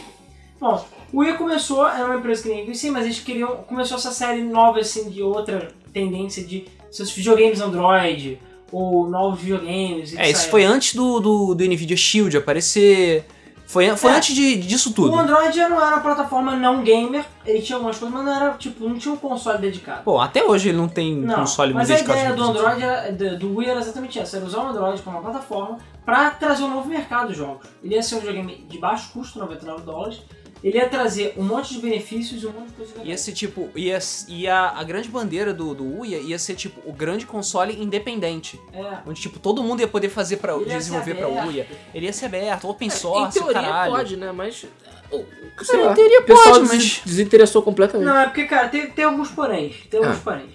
[0.60, 3.56] Bom, o Wii começou, era uma empresa que ninguém conhecia, mas eles queriam.
[3.64, 8.38] Começou essa série nova assim de outra tendência de seus videogames Android
[8.72, 10.14] ou novos videogames.
[10.16, 13.26] É, isso foi antes do, do, do Nvidia Shield aparecer.
[13.66, 14.14] Foi, foi É.
[14.16, 15.12] antes de, disso tudo.
[15.12, 18.54] O Android não era uma plataforma não gamer, ele tinha algumas coisas, mas não era,
[18.54, 20.02] tipo, não tinha um console dedicado.
[20.02, 22.18] Pô, até hoje ele não tem Não, console mas a dedicado.
[22.18, 25.16] ideia do Android, era, do- do Wii era exatamente essa, era usar o Android como
[25.18, 27.68] uma plataforma para trazer um novo mercado de jogos.
[27.80, 30.20] Ele ia ser um videogame de baixo custo, 99 dólares,
[30.62, 33.70] ele ia trazer um monte de benefícios e um monte de coisa Ia ser tipo.
[33.74, 38.60] Ia, ia, a grande bandeira do, do Wii ia ser tipo o grande console independente.
[38.72, 38.98] É.
[39.06, 41.48] Onde tipo todo mundo ia poder fazer para desenvolver pra aberto.
[41.48, 41.66] Wii.
[41.94, 43.92] Ele ia ser aberto, open É, source, em teoria caralho.
[43.92, 44.32] pode, né?
[44.32, 44.66] Mas.
[45.10, 45.24] Cara,
[45.64, 48.06] sei em lá, teoria o pessoal pode, mas- desinteressou completamente.
[48.06, 49.74] Não, é porque, cara, tem, tem alguns poréns.
[49.90, 50.20] Tem alguns Ah.
[50.22, 50.50] poréns.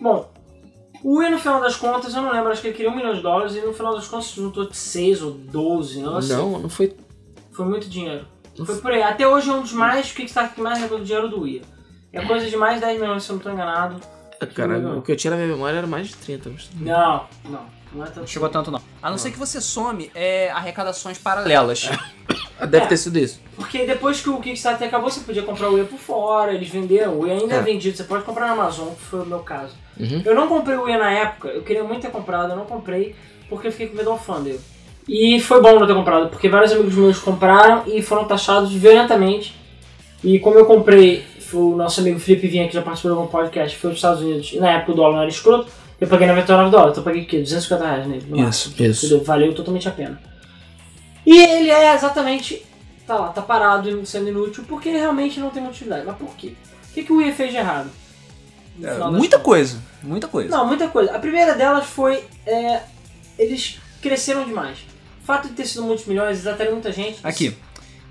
[0.00, 0.30] Bom,
[1.02, 3.14] o Wii, no final das contas, eu não lembro, acho que ele queria um milhão
[3.14, 6.36] de dólares e no final das contas juntou 6 ou 12, não sei.
[6.36, 6.94] não, não foi.
[7.52, 8.26] Foi muito dinheiro.
[8.64, 9.02] Foi por aí.
[9.02, 11.62] Até hoje é um dos mais Kickstarter que mais levou dinheiro do Wii.
[12.12, 14.00] É coisa de mais de 10 milhões, se eu não tô enganado.
[14.54, 14.98] Cara, não.
[14.98, 16.50] o que eu tinha na minha memória era mais de 30.
[16.50, 16.70] Mas...
[16.78, 17.66] Não, não.
[17.92, 18.20] Não é tanto.
[18.20, 18.80] Não chegou tanto não.
[19.02, 21.88] A não ser que você some é, arrecadações paralelas.
[22.56, 22.88] Ah, Deve É.
[22.88, 23.40] ter sido isso.
[23.56, 27.14] Porque depois que o Kickstarter acabou, você podia comprar o Wii por fora, eles venderam.
[27.14, 27.62] O Wii ainda é, É.
[27.62, 29.74] vendido, você pode comprar na Amazon, que foi o meu caso.
[29.98, 30.22] Uhum.
[30.24, 33.16] Eu não comprei o Wii na época, eu queria muito ter comprado, eu não comprei
[33.48, 34.56] porque eu fiquei com medo do Thunder.
[35.08, 39.54] E foi bom não ter comprado, porque vários amigos meus compraram e foram taxados violentamente.
[40.22, 43.30] E como eu comprei, foi o nosso amigo Felipe Vinha, que já participou de algum
[43.30, 46.26] podcast, foi dos Estados Unidos, e na época o dólar não era escroto, eu paguei
[46.26, 47.38] 99 dólares, então eu paguei o quê?
[47.40, 48.74] 250 reais nele, no máximo.
[48.78, 49.06] Isso.
[49.06, 49.24] Entendeu?
[49.24, 50.20] Valeu totalmente a pena.
[51.26, 52.62] E ele é exatamente.
[53.06, 56.04] Tá lá, tá parado sendo inútil porque ele realmente não tem utilidade.
[56.06, 56.54] Mas por quê?
[56.90, 57.90] O que, que o Wii fez de errado?
[58.76, 59.42] Das muita contas?
[59.42, 60.48] coisa, muita coisa.
[60.50, 61.14] Não, muita coisa.
[61.14, 62.24] A primeira delas foi.
[62.46, 62.80] é,
[63.38, 64.78] eles cresceram demais.
[65.24, 67.18] O fato de ter sido muitos milhões, atraíram muita gente.
[67.24, 67.56] Aqui.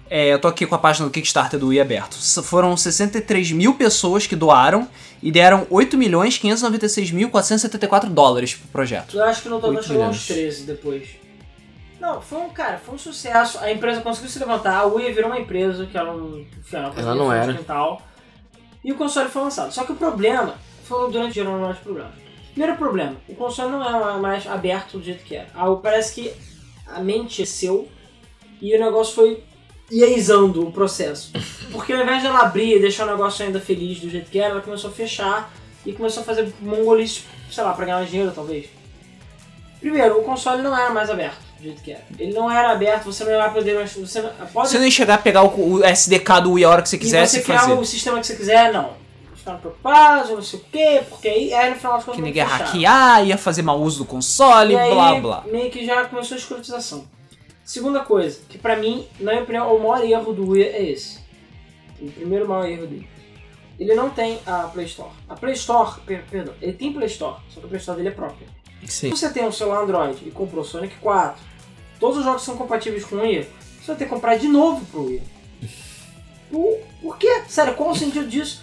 [0.10, 2.16] É, eu tô aqui com a página do Kickstarter do Wii aberto.
[2.42, 4.88] Foram 63 mil pessoas que doaram
[5.22, 9.16] e deram 8 milhões 596 mil 474 dólares pro projeto.
[9.16, 11.08] Eu acho que no total chegou uns 13 depois.
[12.00, 13.60] Não, foi um, cara, foi um sucesso.
[13.60, 16.94] A empresa conseguiu se levantar, a Wii virou uma empresa que ela não, enfim, ela
[16.98, 17.56] Ela não era.
[18.84, 19.72] E o console foi lançado.
[19.72, 22.14] Só que o problema foi durante gerou vários problemas.
[22.54, 25.48] Primeiro problema, o console não é mais aberto do jeito que era.
[25.54, 26.53] Ah, Parece que
[26.96, 27.88] a mente é seu
[28.62, 29.44] e o negócio foi
[29.92, 31.32] iaizando o processo.
[31.72, 34.40] Porque ao invés de ela abrir e deixar o negócio ainda feliz do jeito que
[34.40, 35.54] era, ela começou a fechar
[35.86, 38.68] e começou a fazer mongolice, sei lá, pra ganhar mais dinheiro talvez.
[39.80, 42.04] Primeiro, o console não era mais aberto do jeito que era.
[42.18, 43.94] Ele não era aberto, você não ia poder mais.
[43.94, 46.70] Você não, pode Você não ia chegar a pegar o, o SDK do Wii a
[46.70, 47.74] hora que você e quisesse você e criar fazer.
[47.74, 49.03] o sistema que você quiser, não.
[49.44, 52.16] Ficaram preocupados, não sei o quê, porque aí, aí no final das contas.
[52.16, 55.44] Que ninguém ia hackear, ia fazer mau uso do console, E aí, blá blá.
[55.52, 57.06] meio que já começou a escrotização.
[57.66, 61.20] Segunda coisa, que pra mim, na minha opinião, o maior erro do Wii é esse.
[62.02, 63.10] O primeiro maior erro dele.
[63.78, 65.10] Ele não tem a Play Store.
[65.28, 68.10] A Play Store, per- perdão, ele tem Play Store, só que a Play Store dele
[68.10, 68.48] é própria.
[68.86, 69.10] Sim.
[69.10, 71.42] Se você tem um celular Android e comprou Sonic 4,
[72.00, 73.44] todos os jogos são compatíveis com o Wii,
[73.82, 75.22] você vai ter que comprar de novo pro Wii.
[76.50, 77.42] Por, por quê?
[77.50, 78.63] Sério, qual o sentido disso?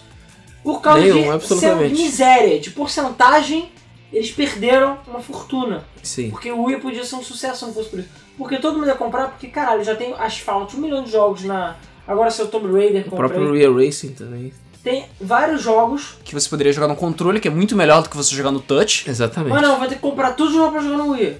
[0.63, 1.95] Por causa Nenhum, de absolutamente.
[1.95, 3.71] ser miséria, de porcentagem,
[4.13, 5.83] eles perderam uma fortuna.
[6.03, 6.29] Sim.
[6.29, 8.09] Porque o Wii podia ser um sucesso se não fosse por isso.
[8.37, 11.75] Porque todo mundo ia comprar, porque caralho, já tem Asphalt, um milhão de jogos na.
[12.07, 13.29] Agora seu Tomb Raider O comprei.
[13.29, 14.53] próprio Real Racing também.
[14.83, 16.15] Tem vários jogos.
[16.23, 18.59] Que você poderia jogar no controle, que é muito melhor do que você jogar no
[18.59, 19.07] touch.
[19.09, 19.53] Exatamente.
[19.53, 21.37] Mas não, vai ter que comprar tudo de novo pra jogar no Wii.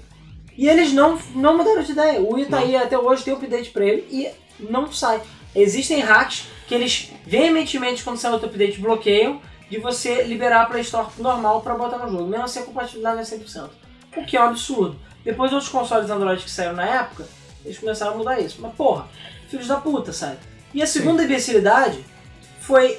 [0.58, 2.22] E eles não, não mudaram de ideia.
[2.22, 4.30] O Wii tá aí até hoje, tem update pra ele e
[4.60, 5.22] não sai.
[5.56, 10.84] Existem hacks que eles veementemente, quando sai outro update, bloqueiam de você liberar a Play
[10.84, 12.28] Store normal pra botar no jogo.
[12.28, 13.70] Mesmo assim a compatibilidade não é 100%.
[14.16, 14.98] O que é um absurdo.
[15.22, 17.28] Depois outros consoles Android que saíram na época,
[17.66, 18.62] eles começaram a mudar isso.
[18.62, 19.10] Mas porra,
[19.50, 20.38] filhos da puta, sabe?
[20.74, 22.06] E a segunda imbecilidade
[22.62, 22.98] foi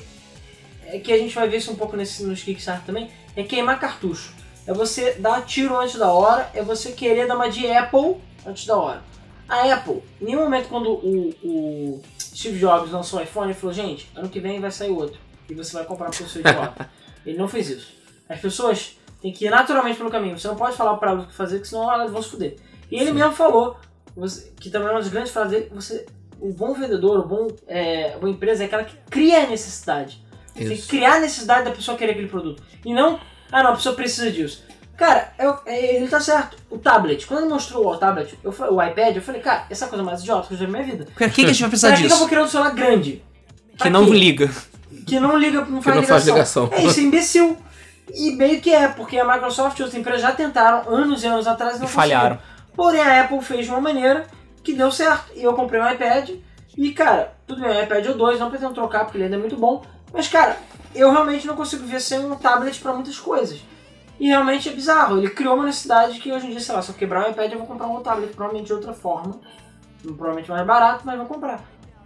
[0.85, 3.81] é que a gente vai ver isso um pouco nesse, nos Kickstarter também, é queimar
[3.81, 4.35] cartucho.
[4.67, 8.67] É você dar tiro antes da hora, é você querer dar uma de Apple antes
[8.67, 9.03] da hora.
[9.49, 13.75] A Apple, em nenhum momento quando o, o Steve Jobs lançou o iPhone, ele falou,
[13.75, 15.21] gente, ano que vem vai sair outro.
[15.49, 16.89] E você vai comprar porque eu sou idiota.
[17.27, 17.93] ele não fez isso.
[18.29, 20.39] As pessoas têm que ir naturalmente pelo caminho.
[20.39, 22.57] Você não pode falar para elas o que fazer, porque senão elas vão se fuder.
[22.91, 23.77] E ele mesmo falou,
[24.61, 26.07] que também é uma das grandes frases dele, você,
[26.41, 30.23] o bom vendedor, o bom, é, a boa empresa é aquela que cria a necessidade.
[30.55, 32.63] Você tem que criar a necessidade da pessoa querer aquele produto.
[32.85, 33.19] E não,
[33.51, 34.65] ah não, a pessoa precisa disso.
[34.97, 36.57] Cara, eu- é, ele tá certo.
[36.71, 39.87] O tablet, quando ele mostrou o tablet, eu, o iPad, eu falei, cara, essa é
[39.87, 41.05] a coisa mais idiota que eu já vi na minha vida.
[41.07, 42.19] Por que, que a gente vai precisar Pra que, que eu disso?
[42.21, 43.23] vou criar um celular grande?
[43.73, 44.13] Que Pra não quê?
[44.13, 44.51] liga.
[45.07, 46.65] que não liga, não Que faz não faz ligação.
[46.67, 46.87] ligação.
[46.87, 47.57] É isso, é imbecil.
[48.15, 51.47] E meio que é, porque a Microsoft e outras empresas já tentaram anos e anos
[51.47, 52.39] atrás e não E falharam.
[52.77, 54.27] Porém, a Apple fez de uma maneira
[54.63, 55.33] que deu certo.
[55.35, 56.31] E eu comprei um iPad.
[56.77, 59.37] E, cara, tudo bem, o iPad é o 2, não pretendo trocar porque ele ainda
[59.37, 59.83] é muito bom.
[60.13, 60.57] Mas, cara,
[60.95, 63.61] eu realmente não consigo ver sem um tablet pra muitas coisas.
[64.23, 65.19] E realmente é bizarro.
[65.19, 67.51] Ele criou uma necessidade que hoje em dia, sei lá, se eu quebrar o iPad,
[67.51, 69.41] eu vou comprar um tablet, provavelmente de outra forma.
[70.01, 71.61] Provavelmente mais barato, mas vou comprar.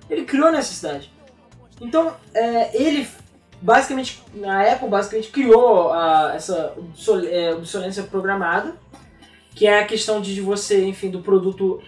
[0.08, 1.12] Ele criou a necessidade.
[1.78, 3.06] Então, é, ele
[3.60, 8.74] basicamente, a Apple basicamente criou a- essa obsol- é, obsolescência programada,
[9.54, 11.82] que é a questão de você, enfim, do produto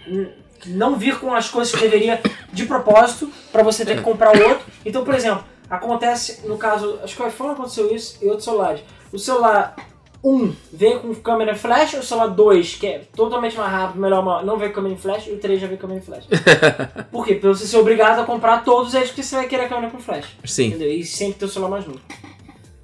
[0.66, 2.20] não vir com as coisas que deveria
[2.52, 4.66] de propósito para você ter que comprar o outro.
[4.84, 8.82] Então, por exemplo, acontece no caso, acho que o iPhone aconteceu isso e outros celulares.
[9.10, 9.74] O celular
[10.22, 14.58] 1 vem com câmera flash, o celular 2, que é totalmente mais rápido, melhor, não
[14.58, 16.26] vem com câmera flash, e o 3 já vem com câmera flash.
[17.10, 17.36] Por quê?
[17.36, 19.98] Pra você ser obrigado a comprar todos eles, porque você vai querer a câmera com
[19.98, 20.26] flash.
[20.44, 20.68] Sim.
[20.68, 20.90] Entendeu?
[20.90, 22.00] E sempre ter o celular mais novo.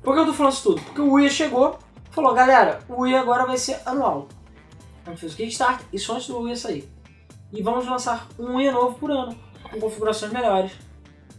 [0.02, 0.82] Por que eu tô falando isso tudo?
[0.82, 1.78] Porque o Uia chegou
[2.14, 4.28] falou, galera, o Uia agora vai ser anual.
[5.04, 6.88] A gente fez o Kickstarter, isso antes do Uia sair.
[7.52, 9.36] E vamos lançar um Uia novo por ano,
[9.70, 10.72] com configurações melhores.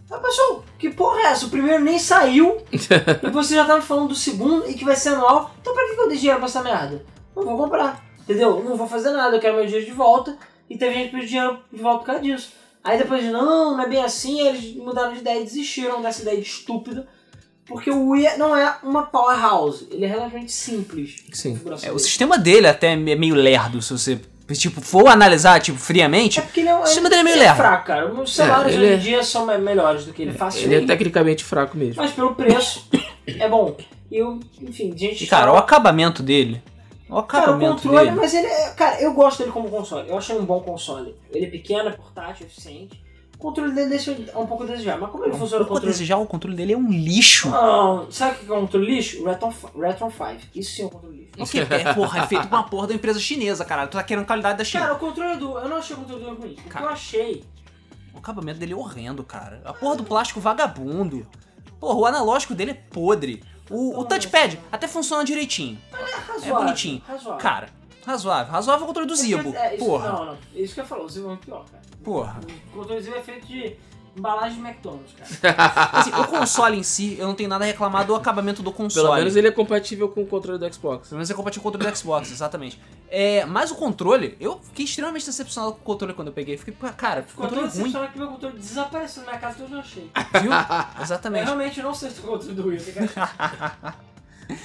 [0.09, 1.47] Ah, pessoal, que porra é essa?
[1.47, 4.95] O primeiro nem saiu e você já tá me falando do segundo e que vai
[4.95, 5.51] ser anual.
[5.59, 7.03] Então pra que eu dei dinheiro pra essa merda?
[7.35, 8.63] Não vou comprar, entendeu?
[8.63, 10.37] Não vou fazer nada, eu quero meu dinheiro de volta.
[10.69, 12.53] E teve gente que pediu dinheiro de volta por causa disso.
[12.83, 16.39] Aí depois, não, não é bem assim, eles mudaram de ideia e desistiram dessa ideia
[16.39, 17.07] de estúpida.
[17.65, 21.15] Porque o Wii não é uma powerhouse, ele é relativamente simples.
[21.33, 21.53] Sim.
[21.53, 24.21] configuração É, o sistema dele até é meio lerdo, se você
[24.53, 26.39] tipo, for analisar tipo, É friamente.
[26.41, 27.57] porque ele é, O sistema dele é meio ele lerdo.
[27.57, 28.11] fraco, cara.
[28.13, 30.83] Os celulares ele hoje é- em dia são me- melhores do que ele Ele facilmente.
[30.83, 31.95] é tecnicamente fraco mesmo.
[32.01, 32.87] Mas pelo preço,
[33.27, 33.75] é bom.
[34.11, 35.23] E eu, enfim, gente.
[35.23, 36.61] E, cara, o acabamento dele.
[37.09, 38.15] O Cara, o acabamento controle, dele.
[38.19, 38.69] mas ele é.
[38.71, 40.09] Cara, eu gosto dele como console.
[40.09, 41.15] Eu acho ele um bom console.
[41.31, 42.99] Ele é pequeno, é portátil, eficiente.
[43.35, 44.97] O controle dele deixa um pouco a desejar.
[44.97, 45.91] Mas como ele Um funciona o controle.
[45.91, 47.49] desejar, o controle dele é um lixo.
[47.49, 49.21] Não, sabe o que é um controle lixo?
[49.21, 50.33] O Retron, Retron 5.
[50.55, 51.31] Isso sim é um controle lixo.
[51.37, 53.89] Porque é, porra, é feito por uma porra da empresa chinesa, caralho.
[53.89, 54.83] Tu tá querendo qualidade da China.
[54.85, 55.57] Cara, o controle do.
[55.59, 56.55] Eu não achei o controle do ruim.
[56.65, 57.43] O que eu achei.
[58.13, 59.61] O acabamento dele é horrendo, cara.
[59.65, 61.27] A porra do plástico vagabundo.
[61.79, 63.43] Porra, o analógico dele é podre.
[63.69, 65.77] O, o touchpad até funciona direitinho.
[65.91, 66.55] É razoável.
[66.55, 67.01] É bonitinho.
[67.05, 67.37] Razoável.
[67.41, 67.69] Cara,
[68.05, 68.51] razoável.
[68.53, 69.55] Razoável é o controle do Zibo.
[69.55, 70.09] É, isso, Porra.
[70.11, 70.37] Não, não.
[70.53, 71.83] Isso que eu falo, o Zibo é pior, cara.
[72.03, 72.39] Porra.
[72.73, 73.75] O controle Zibo é feito de
[74.15, 75.55] embalagem de McDonald's, cara.
[75.91, 79.07] Assim, o console em si, eu não tenho nada a reclamar do acabamento do console.
[79.07, 81.09] Pelo menos ele é compatível com o controle do Xbox.
[81.09, 82.79] Pelo menos é compatível com o controle do Xbox, exatamente.
[83.09, 86.57] É, mas o controle, eu fiquei extremamente decepcionado com o controle quando eu peguei.
[86.57, 89.61] Fiquei, cara, Ficou controle tão ruim, decepcionado que meu controle desapareceu na minha casa que
[89.63, 90.09] eu não achei.
[90.41, 90.51] viu?
[90.51, 91.43] Eu Exatamente.
[91.45, 93.95] realmente não sei se o controle do Wii, cara.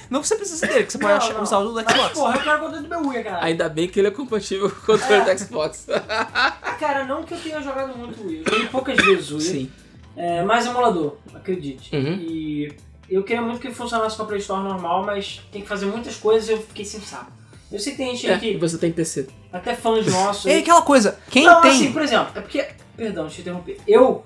[0.09, 1.43] Não que você precisa dele, que você pode Não, achar, não.
[1.43, 2.11] usar o do Mas, Xbox.
[2.13, 3.43] porra, eu quero o controle do meu Wii, cara.
[3.45, 5.33] Ainda bem que ele é compatível com o controle É.
[5.35, 5.87] do Xbox.
[6.79, 8.43] Cara, não que eu tenha jogado muito Wii.
[8.45, 9.43] Eu joguei poucas vezes o Wii.
[9.45, 9.71] Sim.
[10.17, 11.95] É, mais emulador, acredite.
[11.95, 12.13] Uhum.
[12.19, 12.73] E
[13.09, 15.85] eu queria muito que ele funcionasse com a Play Store normal, mas tem que fazer
[15.85, 17.31] muitas coisas e eu fiquei sem saco.
[17.71, 19.27] Eu sei que tem gente aí É, que, você tem PC.
[19.53, 20.45] até fãs nossos...
[20.45, 21.71] É aquela coisa, quem não, tem.
[21.71, 22.67] assim, por exemplo, é porque...
[22.97, 23.77] Perdão, deixa eu interromper.
[23.87, 24.25] Eu...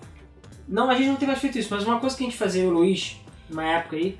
[0.68, 2.64] Não, a gente não tem mais feito isso, mas uma coisa que a gente fazia,
[2.64, 3.18] eu e o Luiz,
[3.50, 4.18] numa época aí,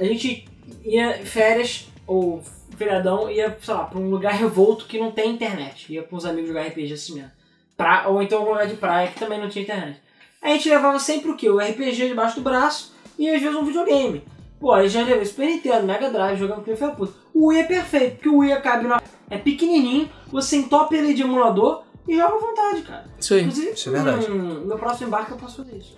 [0.00, 0.48] a gente
[0.84, 2.42] ia férias, ou
[2.76, 5.92] feriadão, ia, sei lá, pra um lugar revolto que não tem internet.
[5.92, 7.30] Ia com os amigos jogar RPG assim mesmo.
[7.76, 10.00] Pra, ou então algum lugar de praia que também não tinha internet.
[10.40, 11.48] A gente levava sempre o quê?
[11.48, 14.22] O RPG debaixo do braço e às vezes um videogame.
[14.60, 17.12] Pô, aí já levei Super Nintendo, Mega Drive, jogando com a puta.
[17.32, 19.02] O Wii é perfeito, porque o Wii cabe na...
[19.30, 23.04] É pequenininho, você entope ele de emulador e joga à vontade, cara.
[23.18, 23.40] Isso aí.
[23.42, 24.28] Inclusive, Isso é verdade.
[24.28, 25.94] no meu próximo embarque eu posso fazer isso.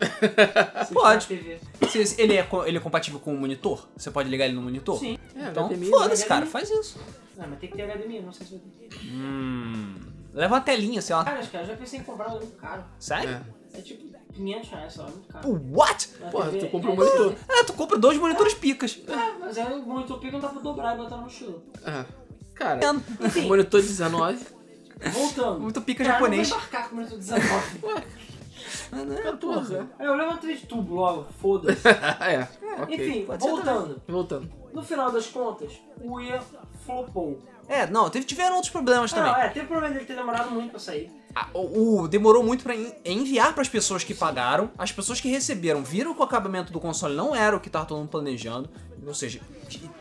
[0.94, 1.32] Pode.
[2.18, 3.86] ele, é, ele é compatível com o monitor?
[3.96, 4.98] Você pode ligar ele no monitor?
[4.98, 5.18] Sim.
[5.34, 6.28] É, Então, HDMI, foda-se, né?
[6.28, 6.98] cara, faz isso.
[7.36, 8.98] Não, mas tem que ter HDMI, não sei se vai ter.
[9.06, 9.94] Hum.
[10.32, 11.24] Leva uma telinha, sei lá.
[11.24, 12.84] Caras, cara, eu já pensei em comprar, é muito caro.
[12.98, 13.30] Sério?
[13.74, 13.78] É.
[13.78, 15.62] É tipo 500 reais só, é muito caro.
[15.72, 16.08] What?
[16.20, 17.34] Uma Porra, TV tu compra um é- monitor.
[17.48, 19.00] É, tu compra dois monitores picas.
[19.08, 21.62] É, mas aí o monitor pica não dá pra dobrar e botar no mochila.
[21.84, 22.04] Ah,
[22.54, 22.80] cara,
[23.20, 24.55] Enfim, monitor 19.
[25.12, 25.60] Voltando.
[25.60, 26.48] Muito pica Cara, japonês.
[26.50, 27.78] Não vai embarcar com o monitor 19.
[27.78, 28.04] Porra.
[29.98, 31.80] Aí eu levo de tubo logo, foda-se.
[31.88, 32.48] é,
[32.82, 32.94] ok.
[32.94, 34.02] Enfim, pode ser voltando.
[34.08, 34.50] Voltando.
[34.72, 36.40] No final das contas, o Ia
[36.84, 37.38] flopou.
[37.68, 39.32] É, não, teve, tiveram outros problemas também.
[39.32, 41.10] Não, é, teve problema dele ter demorado muito pra sair.
[41.34, 44.70] a- o, o- demorou muito pra en- enviar pras pessoas que pagaram.
[44.78, 47.84] As pessoas que receberam viram que o acabamento do console não era o que tava
[47.86, 48.70] todo mundo planejando.
[49.04, 49.40] Ou seja,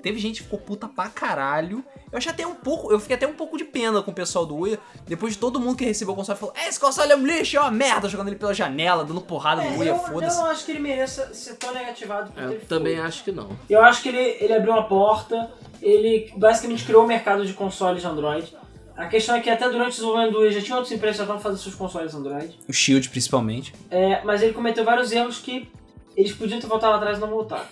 [0.05, 1.83] teve gente que ficou puta pra caralho.
[2.11, 2.91] Eu achei até um pouco.
[2.91, 4.79] Eu fiquei até um pouco de pena com o pessoal do Uia.
[5.07, 7.57] Depois de todo mundo que recebeu o console falou: É, esse console é um lixo,
[7.57, 10.37] é uma merda, jogando ele pela janela, dando porrada no É, Uia, eu, eu foda-se.
[10.37, 13.05] não acho que ele mereça ser tão negativado quanto Eu ele também foi.
[13.05, 13.49] acho que não.
[13.67, 18.01] Eu acho que ele, ele abriu uma porta, ele basicamente criou o mercado de consoles
[18.03, 18.55] de Android.
[18.95, 21.17] A questão é que até durante o desenvolvimento do Wii já tinha outras empresas que
[21.17, 22.57] já estavam fazendo seus consoles Android.
[22.69, 23.73] O Shield, principalmente.
[23.89, 25.67] É, mas ele cometeu vários erros que
[26.15, 27.65] eles podiam ter voltado atrás e não voltaram.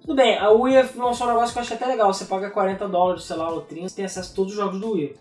[0.00, 2.12] Tudo bem, a Wii lançou um negócio que eu achei até legal.
[2.12, 4.80] Você paga 40 dólares, sei lá, ou 30, você tem acesso a todos os jogos
[4.80, 5.14] do Wii.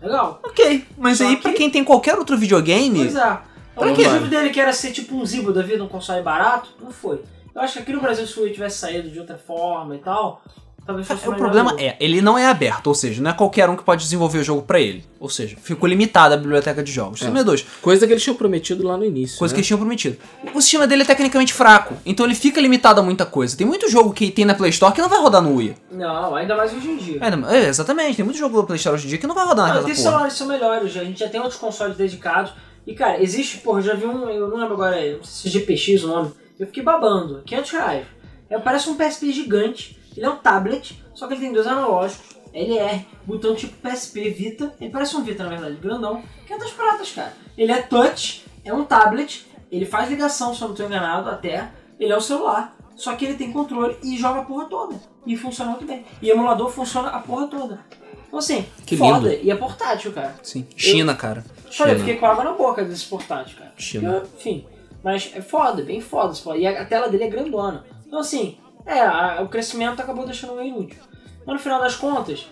[0.00, 0.40] Legal.
[0.44, 2.98] Ok, mas Só aí que- pra quem tem qualquer outro videogame.
[3.00, 3.32] Pois é.
[3.76, 4.28] O Pra objetivo quê?
[4.28, 7.22] dele que era ser tipo um Zibo da vida, um console barato, não foi.
[7.54, 9.98] Eu acho que aqui no Brasil, se o Wii tivesse saído de outra forma e
[9.98, 10.42] tal,
[10.88, 11.94] talvez fosse O mais problema maneiro.
[12.00, 14.42] é, ele não é aberto, ou seja, não é qualquer um que pode desenvolver o
[14.42, 15.04] jogo pra ele.
[15.20, 17.20] Ou seja, ficou limitada a biblioteca de jogos.
[17.22, 17.26] É.
[17.26, 19.38] Número dois, Coisa que eles tinham prometido lá no início.
[19.38, 19.60] coisa que né?
[19.60, 20.16] eles tinham prometido.
[20.54, 23.56] O sistema dele é tecnicamente fraco, então ele fica limitado a muita coisa.
[23.56, 25.76] Tem muito jogo que tem na Play Store que não vai rodar no Wii.
[25.92, 27.20] Não, ainda mais hoje em dia.
[27.20, 29.44] É, é, exatamente, tem muito jogo da Play Store hoje em dia que não vai
[29.44, 31.02] rodar Não, naquela tem celulares que são melhores, já.
[31.02, 32.52] a gente já tem outros consoles dedicados.
[32.86, 35.58] E cara, existe, porra, eu já vi um, eu não lembro agora, não sei se
[35.58, 38.06] é GPX o nome, eu fiquei babando, 500 reais.
[38.48, 42.36] É, parece um PSP gigante, ele é um tablet, só que ele tem dois analógicos,
[42.52, 47.32] LR, botão tipo PSP Vita, ele parece um Vita na verdade, grandão, 500 pratas, cara.
[47.56, 51.70] Ele é touch, é um tablet, ele faz ligação, se eu não estou enganado, até,
[52.00, 52.76] ele é um celular.
[52.96, 54.96] Só que ele tem controle e joga a porra toda.
[55.24, 56.04] E funciona muito bem.
[56.20, 57.78] E emulador funciona a porra toda.
[58.26, 59.28] Então assim, Que foda.
[59.28, 59.44] lindo.
[59.44, 60.34] E é portátil, cara.
[60.42, 60.66] Sim.
[60.76, 61.44] China, cara.
[61.80, 63.72] Olha, eu fiquei com água na boca desse portátil, cara.
[63.76, 64.14] China.
[64.14, 64.66] Eu- enfim,
[65.04, 66.34] mas é foda, bem foda.
[66.56, 67.84] E a, a tela dele é grandona.
[68.04, 70.98] Então assim, é, a- o crescimento acabou deixando meio inútil.
[71.46, 72.46] Mas no final das contas,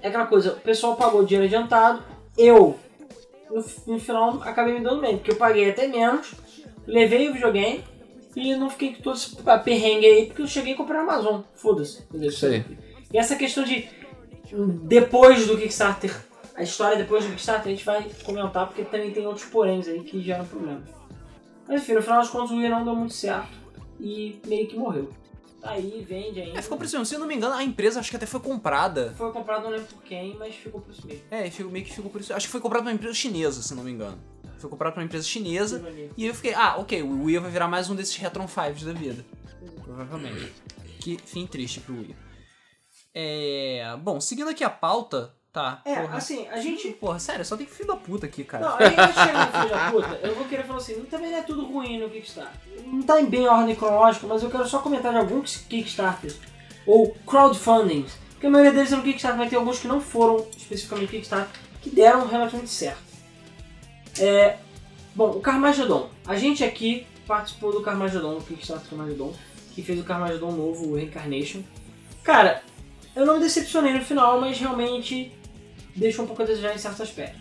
[0.00, 2.02] é aquela coisa, o pessoal pagou dinheiro adiantado,
[2.36, 2.78] eu,
[3.50, 6.32] no, no final, acabei me dando bem, porque eu paguei até menos,
[6.86, 7.84] levei o videogame
[8.36, 11.42] e não fiquei com todo esse perrengue aí, porque eu cheguei comprei na Amazon.
[11.54, 12.02] Foda-se.
[12.02, 12.28] entendeu?
[12.30, 12.64] Isso aí.
[13.12, 13.88] E essa questão de
[14.84, 16.14] depois do Kickstarter,
[16.56, 20.00] a história depois do Kickstarter, a gente vai comentar, porque também tem outros poréns aí
[20.02, 20.82] que geram problema.
[21.66, 23.48] Mas enfim, no final das contas o Wii não deu muito certo
[24.00, 25.10] e meio que morreu.
[25.64, 26.58] Tá aí, vende ainda.
[26.58, 27.06] É, ficou por isso mesmo.
[27.06, 29.14] Se eu não me engano, a empresa acho que até foi comprada.
[29.16, 31.22] Foi comprado, não lembro por quem, mas ficou por isso mesmo.
[31.30, 32.34] É, ficou- meio que ficou por isso.
[32.34, 34.18] Acho que foi comprado por uma empresa chinesa, se não me engano.
[34.58, 35.82] Foi comprado por uma empresa chinesa.
[36.18, 38.92] E eu fiquei, ah, ok, o Wii vai virar mais um desses Retron 5 da
[38.92, 39.24] vida.
[39.82, 40.52] Provavelmente.
[41.00, 42.14] Que fim triste pro Wii.
[43.14, 43.96] É.
[44.02, 45.80] Bom, seguindo aqui a pauta, tá?
[45.84, 46.16] É, porra.
[46.16, 46.88] assim, a gente.
[46.88, 48.68] Porra, sério, só tem filho da puta aqui, cara.
[48.68, 51.30] Não, aí antes de chegar no filho da puta, eu vou querer falar assim, também
[51.30, 52.60] não é tudo ruim no Kickstarter.
[52.84, 56.40] Não tá em bem ordem cronológica, mas eu quero só comentar de alguns Kickstarters.
[56.84, 58.18] Ou crowdfundings.
[58.32, 61.60] Porque a maioria deles é no Kickstarter, vai ter alguns que não foram especificamente Kickstarter,
[61.80, 63.02] que deram relativamente certo.
[64.18, 64.58] É,
[65.14, 66.10] bom, o Carmageddon.
[66.26, 69.32] A gente aqui participou do Carmageddon, do Kickstarter Carmageddon,
[69.72, 71.62] que fez o Carmageddon novo, o Reincarnation.
[72.24, 72.60] Cara,
[73.14, 75.32] eu não me decepcionei no final, mas realmente
[75.96, 77.40] deixou um pouco a desejar em certos aspectos.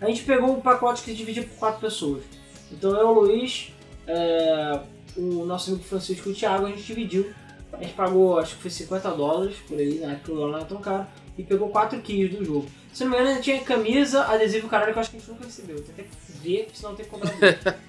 [0.00, 2.22] A gente pegou um pacote que dividia por quatro pessoas.
[2.70, 3.72] Então eu, o Luiz,
[4.06, 4.80] é,
[5.16, 7.32] o nosso amigo Francisco e o Thiago, a gente dividiu.
[7.72, 10.58] A gente pagou, acho que foi 50 dólares por aí, na época o dólar não
[10.58, 12.66] era tão caro, e pegou 4 keys do jogo.
[12.92, 15.44] Se não me engano, tinha camisa, adesivo, caralho, que eu acho que a gente nunca
[15.44, 15.82] recebeu.
[15.82, 17.74] Tem que ver, senão tem que comprar muito.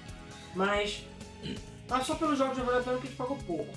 [0.52, 1.04] Mas,
[1.88, 3.72] mas só pelos jogos já valeu a pena que a gente pagou pouco.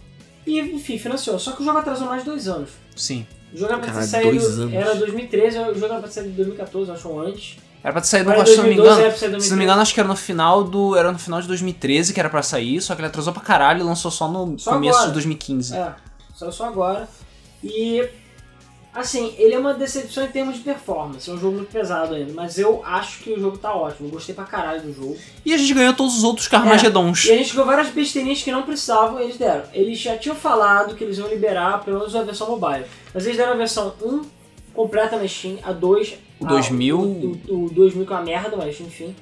[0.46, 1.38] E, enfim, financiou.
[1.38, 2.72] Só que o jogo atrasou mais de dois anos.
[2.96, 3.28] Sim.
[3.54, 4.32] O jogo era pra ter saído.
[4.40, 4.74] dois anos.
[4.74, 7.58] Era 2013, o jogo era pra ter saído em 2014, acho, ou antes.
[7.84, 9.38] Era pra ter saído, acho, se não me 2012 engano.
[9.38, 10.96] em Se não me engano, acho que era no final do.
[10.96, 13.82] Era no final de 2013 que era pra sair, só que ele atrasou pra caralho
[13.82, 15.08] e lançou só no Só começo agora.
[15.10, 15.76] de 2015.
[15.76, 15.94] É,
[16.36, 17.08] saiu só agora.
[17.64, 18.08] E.
[18.94, 21.28] Assim, ele é uma decepção em termos de performance.
[21.28, 22.32] É um jogo muito pesado ainda.
[22.34, 24.08] Mas eu acho que o jogo tá ótimo.
[24.08, 25.18] Eu gostei pra caralho do jogo.
[25.44, 27.26] E a gente ganhou todos os outros Carmagedons.
[27.26, 29.64] E a gente ganhou várias besteirinhas que não precisavam eles deram.
[29.74, 32.86] Eles já tinham falado que eles iam liberar pelo menos a versão mobile.
[33.14, 34.22] Mas eles deram a versão 1
[34.76, 36.14] completa na Steam, a 2.
[36.40, 37.00] O a- 2000.
[37.00, 39.16] O, o, o 2000 que é uma merda, mas enfim.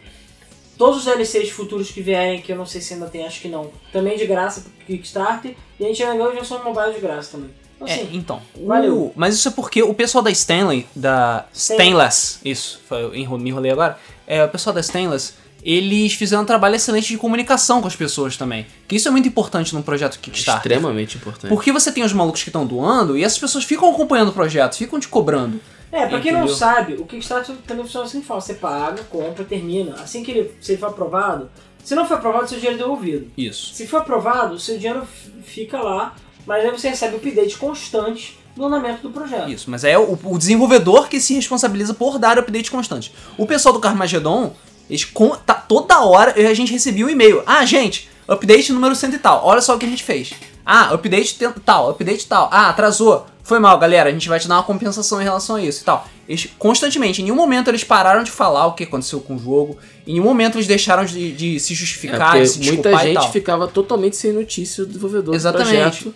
[0.78, 3.48] Todos os DLCs futuros que vierem, que eu não sei se ainda tem, acho que
[3.48, 5.56] não, também de graça pro Kickstarter.
[5.80, 7.52] E a gente ainda ganhou a versão mobile de graça também.
[7.82, 8.42] Então, É, assim, então.
[8.66, 8.96] valeu.
[8.96, 11.46] o- mas isso é porque o pessoal da Stanley, da.
[11.54, 13.98] Stainless, isso, foi, me enrolei agora.
[14.28, 18.38] É, o pessoal da Stainless, eles fizeram um trabalho excelente de comunicação com as pessoas
[18.38, 18.66] também.
[18.88, 20.72] Que isso é muito importante num projeto Kickstarter.
[20.72, 21.50] Extremamente importante.
[21.50, 24.76] Porque você tem os malucos que estão doando e essas pessoas ficam acompanhando o projeto,
[24.76, 25.60] ficam te cobrando.
[25.92, 26.56] É, pra quem não Entendeu?
[26.56, 28.40] sabe, o Kickstarter também funciona assim fala.
[28.42, 29.96] Você paga, compra, termina.
[29.96, 31.50] Assim que ele, se ele for aprovado,
[31.84, 33.30] se não for aprovado, seu dinheiro é devolvido.
[33.38, 33.74] Isso.
[33.74, 35.06] Se for aprovado, seu dinheiro
[35.44, 36.16] fica lá,
[36.46, 39.50] mas aí você recebe updates constantes no andamento do projeto.
[39.50, 43.14] Isso, mas é o, o desenvolvedor que se responsabiliza por dar update constante.
[43.38, 44.54] O pessoal do Carmageddon,
[44.90, 47.42] Eles con- tá, toda hora a gente recebia um e-mail.
[47.46, 49.46] Ah, gente, update número 100 e tal.
[49.46, 50.32] Olha só o que a gente fez.
[50.66, 52.50] Ah, update tal, update tal.
[52.52, 53.26] Ah, atrasou.
[53.44, 54.10] Foi mal, galera.
[54.10, 56.06] A gente vai te dar uma compensação em relação a isso e tal.
[56.28, 59.78] Eles constantemente, em nenhum momento eles pararam de falar o que aconteceu com o jogo.
[60.06, 63.06] Em nenhum momento eles deixaram de, de se É justificar, porque de se desculpar muita
[63.06, 63.32] e gente tal.
[63.32, 65.70] ficava totalmente sem notícia do desenvolvedor Exatamente.
[66.06, 66.14] do projeto.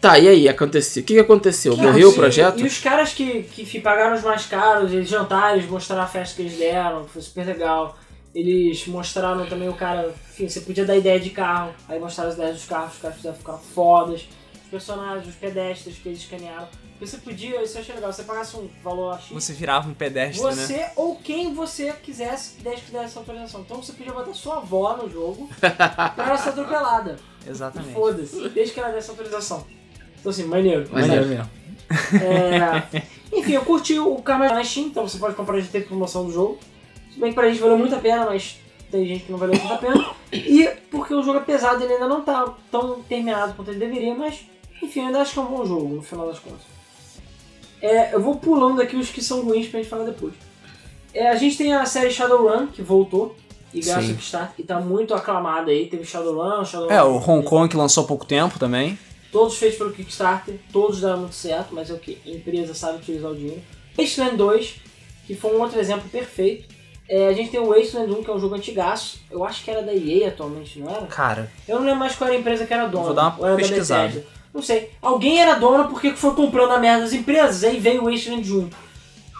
[0.00, 1.02] Tá, e aí, aconteceu?
[1.02, 1.74] O que, que aconteceu?
[1.74, 2.58] Que Morreu o projeto?
[2.60, 6.36] E os caras que, que pagaram os mais caros, eles jantaram, eles mostraram a festa
[6.36, 7.98] que eles deram, que foi super legal.
[8.34, 12.36] Eles mostraram também o cara, enfim, você podia dar ideia de carro, aí mostraram as
[12.36, 14.26] ideias dos carros, os caras fizeram ficar fodas.
[14.64, 16.68] Os personagens, os pedestres que eles escanearam.
[16.98, 20.42] Você podia, isso eu achei legal, você pagasse um valor X, Você virava um pedestre,
[20.44, 20.50] né?
[20.52, 23.62] você ou quem você quisesse, desde que desse essa autorização.
[23.62, 27.16] Então você podia botar sua avó no jogo pra ela ser atropelada.
[27.46, 27.92] Exatamente.
[27.92, 29.66] Foda-se, desde que ela desse autorização.
[30.20, 30.88] Então assim, maneiro.
[30.92, 31.26] Maneiro.
[31.26, 31.50] mesmo.
[32.22, 33.02] É,
[33.32, 36.32] enfim, eu curti o Karma na Steam, então você pode comprar, já teve promoção do
[36.32, 36.58] jogo.
[37.12, 38.58] Se bem que pra gente valeu muito a pena, mas
[38.90, 40.10] tem gente que não valeu muito a pena.
[40.32, 44.14] E porque o jogo é pesado, ele ainda não tá tão terminado quanto ele deveria,
[44.14, 44.46] mas
[44.82, 46.60] enfim, eu ainda acho que é um bom jogo, no final das contas.
[47.82, 50.34] É, eu vou pulando aqui os que são ruins pra gente falar depois.
[51.12, 53.34] É, a gente tem a série Shadowrun, que voltou,
[53.72, 54.10] e graças Sim.
[54.10, 55.86] ao Kickstarter, tá muito aclamada aí.
[55.86, 56.92] Teve Shadowrun, Shadowrun...
[56.92, 58.98] É, o Hong Kong que lançou há pouco tempo também.
[59.32, 62.18] Todos feitos pelo Kickstarter, todos deram muito certo, mas é o que?
[62.26, 63.62] A empresa sabe utilizar o dinheiro.
[63.96, 64.74] Wasteland 2,
[65.26, 66.68] que foi um outro exemplo perfeito.
[67.08, 69.20] É, a gente tem o Wasteland 1, que é um jogo antigaço.
[69.30, 71.06] Eu acho que era da EA atualmente, não era?
[71.06, 73.04] Cara, Eu não lembro mais qual era a empresa que era dona.
[73.04, 74.24] Vou dar uma pesquisada.
[74.54, 74.90] Não sei.
[75.02, 78.76] Alguém era dona porque foi comprando a merda das empresas, aí veio o Wasteland junto.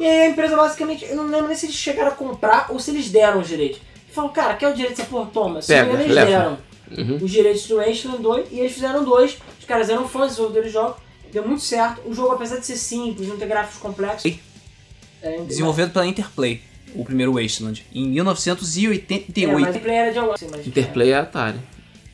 [0.00, 2.78] E aí a empresa basicamente, eu não lembro nem se eles chegaram a comprar ou
[2.78, 3.80] se eles deram os direitos.
[4.08, 5.28] E falaram, cara, quer o direito dessa porra?
[5.32, 5.60] Toma.
[5.62, 6.30] Se não Pega, eles leva.
[6.30, 6.58] deram
[6.90, 7.18] Uhum.
[7.22, 9.38] os direitos do Wasteland 2 e eles fizeram dois.
[9.70, 11.00] Os caras eram fãs, desenvolvedores de jogos,
[11.32, 12.02] deu muito certo.
[12.04, 14.34] O jogo, apesar de ser simples, não ter gráficos complexos.
[15.22, 16.60] É, desenvolvido pela Interplay,
[16.92, 19.60] o primeiro Wasteland, em é, 1988.
[19.60, 20.32] mas a Play era de algum.
[20.32, 21.60] assim, mas- Interplay é Atari.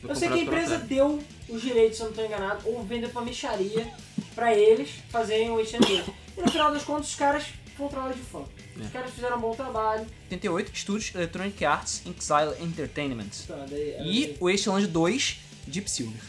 [0.01, 0.87] Foi Eu sei que a empresa Atari.
[0.93, 3.87] deu os direitos, se eu não estou enganado, ou vendeu pra micharia
[4.35, 6.03] pra eles fazerem o Wasteland 2.
[6.37, 7.43] E no final das contas, os caras
[7.79, 8.41] um trabalho de fã.
[8.79, 8.83] É.
[8.83, 10.05] Os caras fizeram um bom trabalho.
[10.29, 13.29] 88 Estúdios Electronic Arts Exile Entertainment.
[13.47, 15.37] Tá, daí- E o Wasteland 2,
[15.67, 16.19] Deep Silver.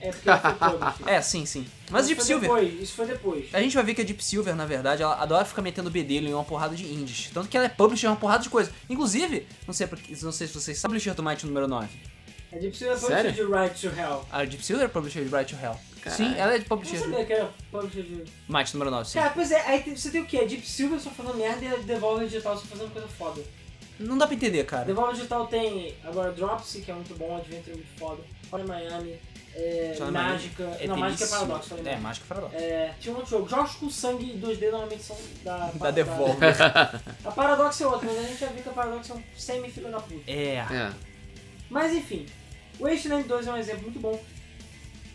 [0.00, 1.04] É porque foi publisher.
[1.10, 1.66] É, sim, sim.
[1.90, 3.54] Mas Isso Deep foi Silver, Depois, isso foi depois.
[3.54, 6.28] a gente vai ver que a Deep Silver, na verdade, ela adora ficar metendo bedelho
[6.28, 7.30] em uma porrada de indies.
[7.34, 8.70] Tanto que ela é publisher de uma porrada de coisa.
[8.88, 11.88] Inclusive, não sei, porque- não sei se vocês sabem, publisher do Might número 9.
[12.52, 13.30] A Deep Silver é Sério?
[13.32, 14.24] publisher de Right to Hell.
[14.30, 15.76] A Deep Silver é publisher de Right to Hell.
[16.00, 16.16] Caralho.
[16.24, 18.24] Sim, ela é de Eu publisher não de sabia que era publisher de...
[18.48, 19.18] Might número 9, sim.
[19.18, 20.38] Cara, pois é, aí você tem o quê?
[20.38, 23.42] A Deep Silver só fazendo merda e a Devolver Digital só fazendo coisa foda.
[23.98, 24.84] Não dá pra entender, cara.
[24.84, 28.22] Devolver Digital tem agora Dropsy, que é muito bom, Adventure é muito foda.
[28.48, 29.18] Fora Miami,
[29.60, 30.62] é, Mágica...
[30.78, 31.28] É não, Mágica é.
[31.28, 32.00] Paradox, falei É, merda.
[32.02, 32.54] Mágica Paradox.
[32.54, 33.48] É, tinha um outro jogo.
[33.48, 35.70] Jogos com sangue 2D normalmente são da...
[35.74, 36.54] Da Devolver.
[37.24, 39.90] A Paradox é outra, mas a gente já viu que a Paradox é um semi-filho
[39.90, 40.30] da puta.
[40.30, 40.54] É.
[40.56, 40.92] É.
[41.68, 42.26] Mas enfim,
[42.78, 44.22] o Wasteland 2 é um exemplo muito bom.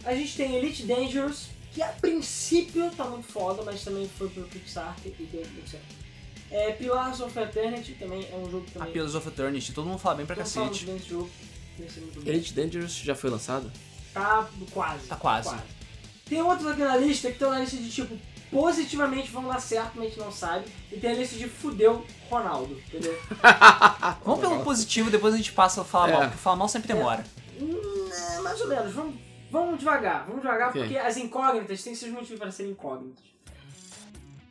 [0.04, 4.44] A gente tem Elite Dangerous, que a princípio tá muito foda, mas também foi pro
[4.44, 6.04] Kickstarter e deu muito certo.
[6.52, 8.94] É, Pillars of Eternity também é um jogo que A também...
[8.94, 10.86] Pillars of Eternity, todo mundo fala bem pra fala muito cacete.
[10.86, 11.30] bem desse jogo.
[12.26, 13.72] Elite Dangerous já foi lançado?
[14.14, 15.08] Tá quase.
[15.08, 15.56] Tá quase.
[16.28, 18.18] Tem outros aqui na lista que estão na lista de tipo,
[18.52, 20.66] positivamente vão dar certo, mas a gente não sabe.
[20.92, 23.18] E tem a lista de fudeu Ronaldo, entendeu?
[24.24, 26.12] Vamos pelo positivo, depois a gente passa a falar É.
[26.14, 27.24] mal, porque falar mal sempre demora.
[27.60, 28.94] Hum, é, mais ou menos.
[28.94, 29.16] Vamos,
[29.52, 30.82] vamos devagar, vamos devagar, Ok.
[30.82, 33.24] porque as incógnitas têm seus motivos para serem incógnitas.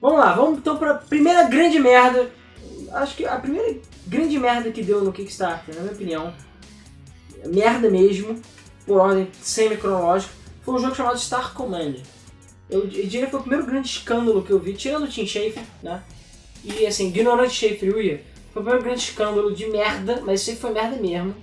[0.00, 2.30] Vamos lá, vamos então pra primeira grande merda.
[2.92, 6.34] Acho que a primeira grande merda que deu no Kickstarter, na minha opinião,
[7.46, 8.40] merda mesmo,
[8.86, 11.94] por ordem semi-cronológica, foi um jogo chamado Star Command.
[12.70, 15.26] Eu, eu diria que foi o primeiro grande escândalo que eu vi, tirando o Tim
[15.26, 16.02] Schafer, né?
[16.64, 18.22] E assim, ignorante Schafer eu ia.
[18.52, 21.34] Foi o primeiro grande escândalo de merda, mas isso aí foi merda mesmo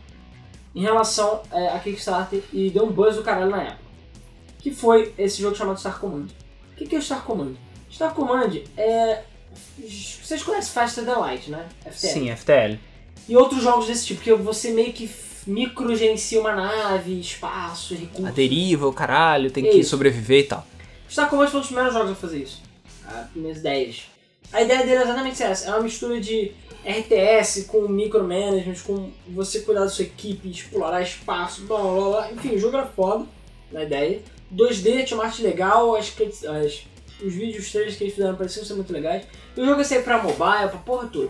[0.74, 3.90] em relação é, a Kickstarter e deu um buzz do caralho na época.
[4.60, 6.28] Que foi esse jogo chamado Star Command.
[6.72, 7.56] O que que é o Star Command?
[7.92, 9.24] Star Command é.
[10.24, 11.68] Vocês conhecem Faster Than Light, né?
[11.82, 12.14] FTL.
[12.14, 12.80] Sim, FTL.
[13.28, 15.08] E outros jogos desse tipo, que você meio que
[15.48, 18.26] microgerencia uma nave, espaço, recursos.
[18.26, 19.90] A deriva, o caralho, tem É que isso.
[19.92, 20.66] sobreviver e tal.
[21.10, 22.62] Star Command foi um dos primeiros jogos a fazer isso.
[23.08, 24.04] As primeiras ideias.
[24.52, 25.68] A ideia dele é exatamente essa.
[25.68, 26.52] É uma mistura de
[26.86, 32.32] RTS com micromanagement, com você cuidar da sua equipe, explorar espaço, blá blá blá.
[32.32, 33.26] Enfim, o jogo era foda,
[33.72, 34.22] na ideia.
[34.54, 36.12] 2D, tinha uma arte legal, as,
[36.46, 36.84] as-
[37.24, 39.26] os vídeos, os trailers que eles fizeram pareciam ser muito legais.
[39.56, 41.30] E o jogo ia sair pra mobile, pra porra toda.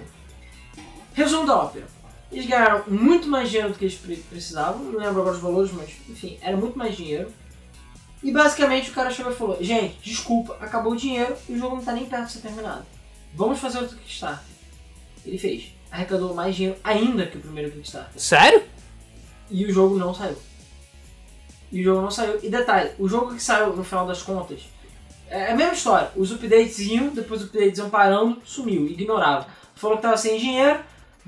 [1.14, 1.86] Resumo da ópera.
[2.32, 5.72] Eles ganharam muito mais dinheiro do que eles pre- precisavam, não lembro agora os valores,
[5.72, 7.32] mas enfim, era muito mais dinheiro.
[8.22, 11.78] E basicamente o cara chegou e falou: Gente, desculpa, acabou o dinheiro e o jogo
[11.78, 12.86] não tá nem perto de ser terminado.
[13.34, 14.44] Vamos fazer outro Kickstarter.
[15.26, 15.74] Ele fez.
[15.92, 18.20] arrecadou mais dinheiro ainda que o primeiro Kickstarter.
[18.22, 18.64] Sério?
[19.50, 20.38] E o jogo não saiu.
[21.72, 22.40] E o jogo não saiu.
[22.44, 24.62] E detalhe, o jogo que saiu no final das contas
[25.30, 26.12] é a mesma história.
[26.16, 29.48] Os updates iam, depois os updates iam parando, sumiu, ignorava.
[29.76, 30.80] Falou que tava sem dinheiro,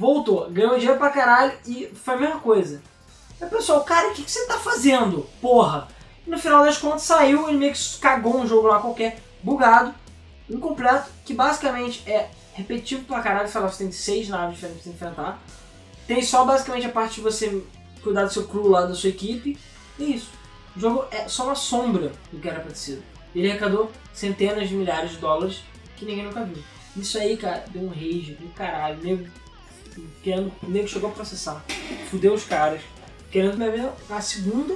[0.02, 2.82] voltou, ganhou dinheiro pra caralho e foi a mesma coisa.
[3.40, 5.30] Aí pessoal, cara, o que, que você tá fazendo?
[5.40, 5.88] Porra!
[6.26, 9.94] No final das contas saiu, ele meio que cagou um jogo lá qualquer, bugado,
[10.50, 14.92] incompleto, que basicamente é repetitivo pra caralho, sei lá, você tem seis naves diferentes pra
[14.92, 15.40] enfrentar.
[16.08, 17.64] Tem só basicamente a parte de você
[18.04, 19.58] cuidar do seu crew lá, da sua equipe.
[20.00, 20.32] E é isso.
[20.76, 23.04] O jogo é só uma sombra do que era sido.
[23.36, 25.62] Ele arrecadou centenas de milhares de dólares
[25.96, 26.62] que ninguém nunca viu.
[26.96, 29.00] Isso aí, cara, deu um rage do caralho.
[29.00, 29.28] O nego,
[30.24, 31.64] querendo, o nego chegou a processar.
[32.10, 32.82] Fudeu os caras.
[33.32, 34.76] Querendo me ver a segunda.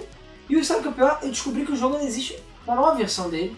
[0.50, 1.20] E sabe o que é o pior?
[1.22, 3.56] Eu descobri que o jogo não existe uma nova versão dele.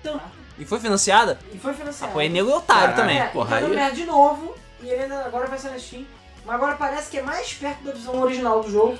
[0.00, 0.20] Então,
[0.58, 1.38] E foi financiada?
[1.54, 2.12] e foi Ah, financiado.
[2.12, 3.18] pô, é nego e otário também.
[3.20, 4.54] É, porra, dando aí- merda de novo.
[4.82, 6.04] E ele ainda agora vai ser na Steam.
[6.44, 8.98] Mas agora parece que é mais perto da visão original do jogo.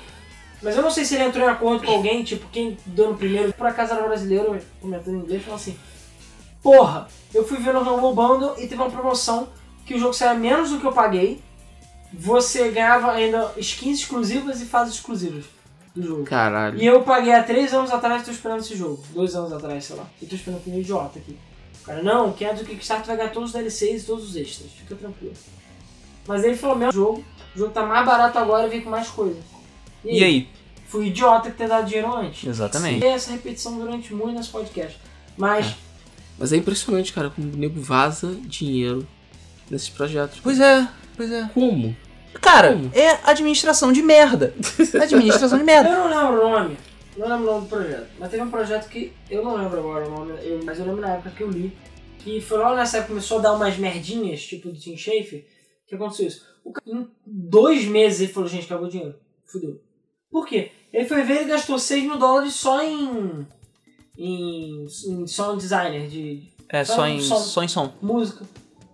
[0.61, 3.17] Mas eu não sei se ele entrou em acordo com alguém, tipo, quem deu no
[3.17, 5.77] primeiro, por acaso era brasileiro, comentando em inglês, falou assim:
[6.61, 9.49] Porra, eu fui ver no Rumble Bundle e teve uma promoção
[9.85, 11.43] que o jogo saia menos do que eu paguei.
[12.13, 15.45] Você ganhava ainda skins exclusivas e fases exclusivas
[15.95, 16.23] do jogo.
[16.23, 16.79] Caralho.
[16.81, 19.03] E eu paguei há três anos atrás e tô esperando esse jogo.
[19.13, 20.07] Dois anos atrás, sei lá.
[20.21, 21.37] E tô esperando que um idiota aqui.
[21.81, 24.35] O cara, não, quem é do Kickstarter vai ganhar todos os DLCs e todos os
[24.35, 24.71] extras.
[24.71, 25.33] Fica tranquilo.
[26.27, 29.09] Mas ele falou, mesmo jogo, o jogo tá mais barato agora e vem com mais
[29.09, 29.39] coisa.
[30.05, 30.47] E aí?
[30.87, 32.47] Fui idiota que ter dado dinheiro antes.
[32.47, 33.03] Exatamente.
[33.03, 34.97] E essa repetição durante muito nesse podcast.
[35.35, 35.75] Mas,
[36.37, 39.05] Mas é impressionante, cara, como o nego vaza dinheiro
[39.69, 40.39] nesses projetos.
[40.41, 40.87] Pois é,
[41.17, 41.49] pois é.
[41.53, 41.95] Como?
[42.41, 44.53] Cara, é administração de merda.
[45.01, 45.89] Administração de merda.
[45.91, 46.77] eu não lembro o nome.
[47.17, 48.07] Não lembro o nome do projeto.
[48.19, 51.01] Mas teve um projeto que eu não lembro agora o nome, eu- mas eu lembro
[51.01, 51.75] na época que eu li.
[52.19, 55.45] Que foi logo nessa época que começou a dar umas merdinhas, tipo do Tim Schafer.
[55.87, 56.45] Que aconteceu isso?
[56.63, 59.15] O ca- em dois meses ele falou, gente, acabou o dinheiro.
[59.45, 59.79] Fudeu.
[60.31, 60.71] Por quê?
[60.91, 63.45] Ele foi ver e gastou 6 mil dólares só em.
[64.17, 67.35] em, em sound designer de É, só em, Som.
[67.37, 67.93] só em som.
[68.01, 68.45] música.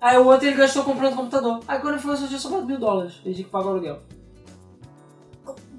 [0.02, 1.62] Aí o outro ele gastou comprando computador.
[1.68, 3.20] Aí quando ele foi, só tinha sobrado mil dólares.
[3.26, 4.02] Ele tinha que pagar o aluguel.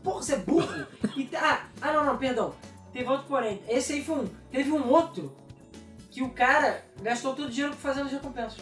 [0.02, 0.86] Porra, você é burro!
[1.16, 2.54] E ah, ah, não, não, perdão.
[2.92, 3.62] Teve outro porém.
[3.68, 4.28] Esse aí foi um.
[4.50, 5.32] Teve um outro
[6.10, 8.58] que o cara gastou todo o dinheiro fazendo as recompensas.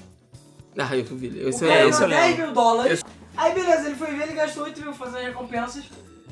[0.77, 1.29] Ah, eu vi.
[1.29, 2.45] O Esse cara é, esse esse ganhou eu 10 lembro.
[2.47, 3.05] mil dólares.
[3.37, 5.85] Aí beleza, ele foi ver, ele gastou 8 mil fazendo as recompensas.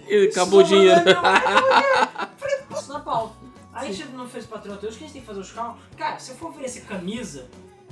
[0.06, 1.04] Ele acabou o Sobrou dinheiro.
[1.04, 2.08] 10 mil, acabou o dinheiro.
[2.36, 3.34] Falei, posso na pauta.
[3.72, 5.82] Aí a gente não fez patriotismo, que a gente tem que fazer os cálculos.
[5.96, 7.46] Cara, se eu for oferecer camisa,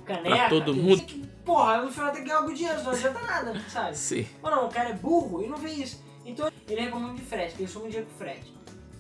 [0.05, 0.37] caneca.
[0.37, 1.03] Pra todo tem mundo.
[1.03, 3.97] que- Porra, no final tem que ganhar algum dinheiro, não adianta nada, sabe?
[3.97, 4.27] Sim.
[4.43, 6.03] Mas não, o cara é burro e não vê isso.
[6.25, 8.53] Então ele reclamou de frete, ele soma dinheiro pro frete.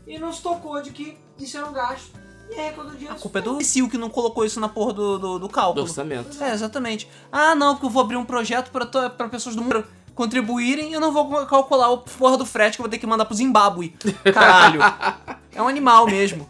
[0.07, 2.11] E não se tocou de que isso era um gasto.
[2.51, 3.15] E arrecadou dinheiro.
[3.15, 5.49] A culpa é do imbecil que não colocou isso na porra do, do, do Do
[5.49, 5.87] cálculo.
[5.87, 6.43] orçamento.
[6.45, 7.09] É, exatamente.
[7.33, 9.83] Ah, não, porque eu vou abrir um projeto pra, to- pra pessoas do mundo
[10.15, 13.07] contribuírem e eu não vou calcular o porra do frete que eu vou ter que
[13.07, 13.97] mandar pro Zimbábue.
[14.35, 14.81] Caralho.
[15.55, 16.47] é um animal mesmo.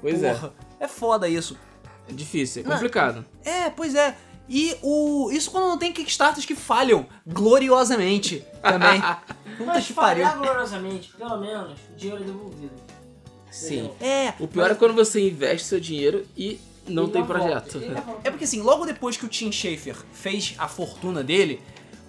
[0.00, 0.32] Pois é.
[0.34, 0.52] porra.
[0.80, 1.58] É foda isso.
[2.08, 2.72] É difícil, é Não.
[2.72, 3.24] complicado.
[3.44, 4.14] É, pois é.
[4.48, 5.30] E o.
[5.32, 9.00] Isso quando não tem Kickstarters que falham gloriosamente também.
[9.56, 10.24] Puta Mas que pariu.
[10.24, 12.72] falhar gloriosamente, pelo menos, o dinheiro é devolvido.
[13.50, 13.90] Sim.
[14.00, 14.34] É.
[14.40, 17.78] O pior é quando você investe seu dinheiro e não Ele tem projeto.
[17.78, 18.18] volta.
[18.24, 21.62] É porque assim, logo depois que o Tim Schafer fez a fortuna dele,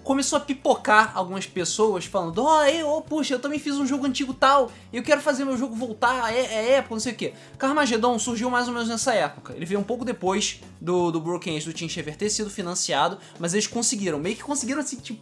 [0.05, 4.05] começou a pipocar algumas pessoas falando: Ó, eu, oh, puxa, eu também fiz um jogo
[4.05, 7.33] antigo tal, eu quero fazer meu jogo voltar, é, é época, não sei o quê.
[7.57, 9.53] Carmageddon surgiu mais ou menos nessa época.
[9.53, 13.17] Ele veio um pouco depois do, do Broken Age do Tim Schafer ter sido financiado,
[13.39, 15.19] mas eles conseguiram, meio que conseguiram assim, tipo.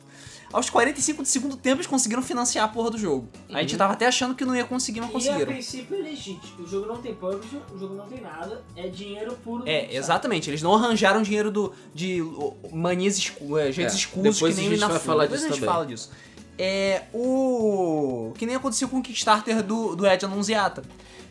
[0.54, 3.28] Aos 45 do segundo tempo eles conseguiram financiar a porra do jogo.
[3.52, 5.52] A gente tava até achando que não ia conseguir, mas E a conseguiram.
[5.52, 6.64] princípio é legítimo.
[6.64, 9.64] O jogo não tem publisher, o jogo não tem nada, é dinheiro puro.
[9.68, 10.50] É, exatamente.
[10.50, 12.24] Eles não arranjaram dinheiro do, de
[12.72, 15.00] manias escu é, jeitos É, escusos que a nem o gente vai Inafune.
[15.00, 15.74] falar Depois disso a gente também.
[15.76, 16.12] fala disso.
[16.56, 20.84] É o que nem aconteceu com o Kickstarter do, do Ed Annunziata.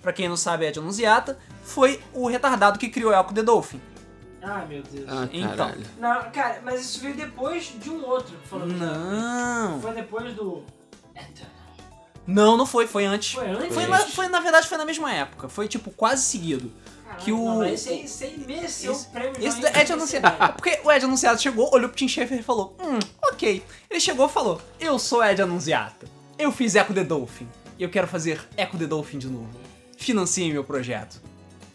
[0.02, 3.80] Pra quem não sabe, Ed Annunziata foi o retardado que criou Elco the Dolphin.
[4.43, 5.07] Ah, meu Deus.
[5.09, 5.72] Ah, Então.
[5.99, 8.34] Não, cara, mas isso veio depois de um outro.
[8.45, 9.80] Falando Não.
[9.80, 10.64] Foi depois do.
[12.26, 13.32] Não, não foi, foi antes.
[13.34, 13.74] Foi antes?
[13.74, 15.49] Foi, na, foi, na verdade, foi na mesma época.
[15.49, 16.72] Foi, tipo, quase seguido.
[17.05, 19.34] Caralho, que o- Não, mas esse aí, esse aí mereceu Esse- o prêmio.
[19.45, 20.26] Esse do Ed Anunciado.
[20.45, 23.64] É porque o Ed Anunciado chegou, olhou pro Tim Schafer e falou: Hum, ok.
[23.90, 26.07] Ele chegou e falou: Eu sou Ed Anunciata.
[26.38, 27.49] Eu fiz Echo the Dolphin.
[27.78, 29.49] E eu quero fazer Echo the Dolphin de novo.
[29.99, 31.20] Financiem meu projeto.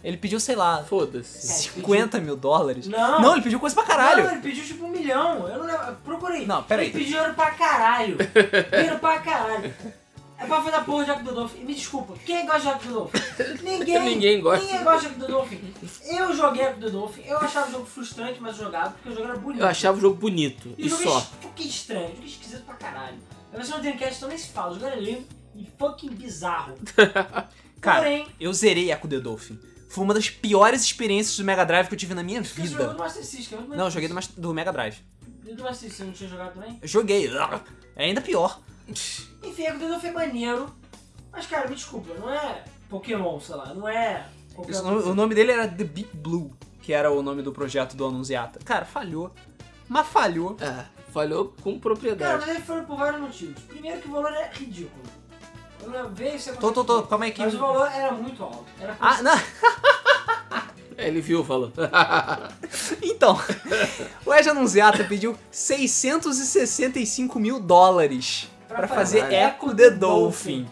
[0.08, 1.45] Ele pediu, sei lá, Foda-se.
[1.76, 2.88] 50 mil dólares.
[2.88, 3.22] Não.
[3.22, 4.24] Não, ele pediu coisa pra caralho.
[4.24, 5.45] Não, ele pediu tipo um milhão.
[5.49, 5.97] Eu não lembro.
[6.05, 6.45] Procurei.
[6.45, 6.86] Não, peraí.
[6.86, 8.16] Ele pediu dinheiro pra caralho.
[8.72, 9.74] dinheiro pra caralho.
[10.39, 11.60] É pra fazer a porra de Jack do Dolphin.
[11.60, 13.20] E me desculpa, quem gosta de Jack do Dolphin?
[13.64, 13.99] Ninguém.
[13.99, 14.66] Ninguém gosta.
[14.66, 15.74] Ninguém gosta de Jack do Dolphin.
[16.05, 17.24] Eu joguei Jack do Dolphin.
[17.26, 19.62] Eu achava o jogo frustrante, mas jogava porque o jogo era bonito.
[19.62, 20.74] Eu achava o jogo bonito.
[20.78, 21.18] E E o jogo só.
[21.18, 23.18] é fucking estranho, o jogo é esquisito pra caralho.
[23.51, 26.76] A versão do Dreamcast então nem se fala, o jogo era lindo e fucking bizarro.
[27.82, 29.60] Cara, Porém, eu zerei Echo the Dolphin.
[29.89, 32.85] Foi uma das piores experiências do Mega Drive que eu tive na minha você jogou
[32.88, 33.03] do vida.
[33.03, 34.97] Master System, é Não, eu joguei do, Mas- do Mega Drive.
[35.45, 36.77] E do Master System, não tinha jogado também?
[36.81, 37.29] Eu joguei.
[37.95, 38.59] É ainda pior.
[39.43, 40.69] Enfim, a Golden foi maneiro.
[41.31, 44.25] Mas, cara, me desculpa, não é Pokémon, sei lá, não é
[44.67, 48.05] Isso- o nome dele era The Big Blue, que era o nome do projeto do
[48.05, 48.59] Anunciata.
[48.65, 49.31] Cara, falhou.
[49.88, 50.57] Mas falhou.
[50.59, 52.45] É, falhou com Cara, propriedade.
[52.45, 53.61] mas ele foi por vários motivos.
[53.63, 55.01] Primeiro que o valor é ridículo.
[55.93, 57.03] Eu veio isso Tô, tô, tô.
[57.03, 57.41] Calma aí que...
[57.41, 58.65] Mas o valor era muito alto.
[58.79, 59.38] Era Ah, não.
[60.99, 61.71] É, ele viu, falou.
[63.03, 63.39] Então,
[64.25, 70.67] o Edge Anunciata pediu 665 mil dólares Pra fazer Echo the Dolphin.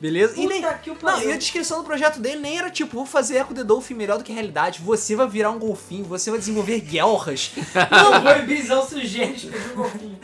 [0.00, 0.38] Beleza?
[0.38, 3.54] E nem, Não, e a descrição do projeto dele nem era tipo, vou fazer Echo
[3.54, 4.80] the Dolphin melhor do que a realidade.
[4.82, 7.52] Você vai virar um golfinho, você vai desenvolver guelras.
[7.90, 10.18] Não, foi visão sugênito que um golfinho.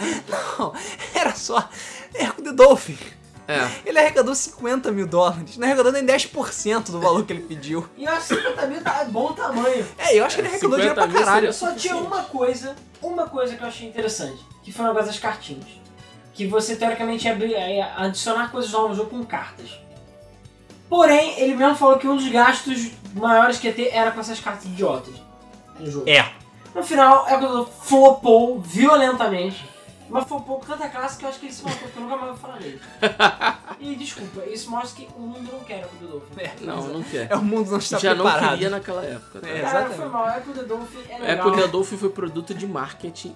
[0.59, 0.75] Não,
[1.15, 1.69] era só
[2.15, 2.99] Echo the Dolphin.
[3.49, 3.69] É.
[3.85, 7.89] Ele arrecadou 50 mil dólares, não arrecadou nem 10% do valor que ele pediu.
[7.99, 9.85] E eu acho que 50 mil tá bom tamanho.
[9.99, 11.53] É, eu acho que ele arrecadou 50 dinheiro pra caralho.
[11.53, 15.19] Só tinha uma coisa, uma coisa que eu achei interessante, que foi o negócio das
[15.19, 15.67] cartinhas.
[16.35, 19.71] Que você teoricamente ia abrir- ia adicionar coisas novas no jogo com cartas.
[20.89, 24.39] Porém, ele mesmo falou que um dos gastos maiores que ia ter era com essas
[24.41, 25.15] cartas idiotas
[25.79, 26.09] no jogo.
[26.09, 26.31] É.
[26.75, 29.69] No final, é quando flopou violentamente.
[30.13, 32.17] Mas flopou com tanta classe que eu acho que ele se matou, porque eu nunca
[32.17, 32.81] mais vou falar dele.
[33.81, 36.35] e desculpa, isso mostra que o mundo não quer o Dolphin.
[36.41, 37.31] É, Não, não quer.
[37.31, 38.51] É, o mundo não está Já não preparado.
[38.51, 39.41] queria naquela época.
[39.41, 39.49] Tá?
[39.49, 39.97] É, Cara, exatamente.
[39.97, 41.49] foi mal, é que o Dolphin é É legal.
[41.49, 43.35] o The Dolphin foi produto de marketing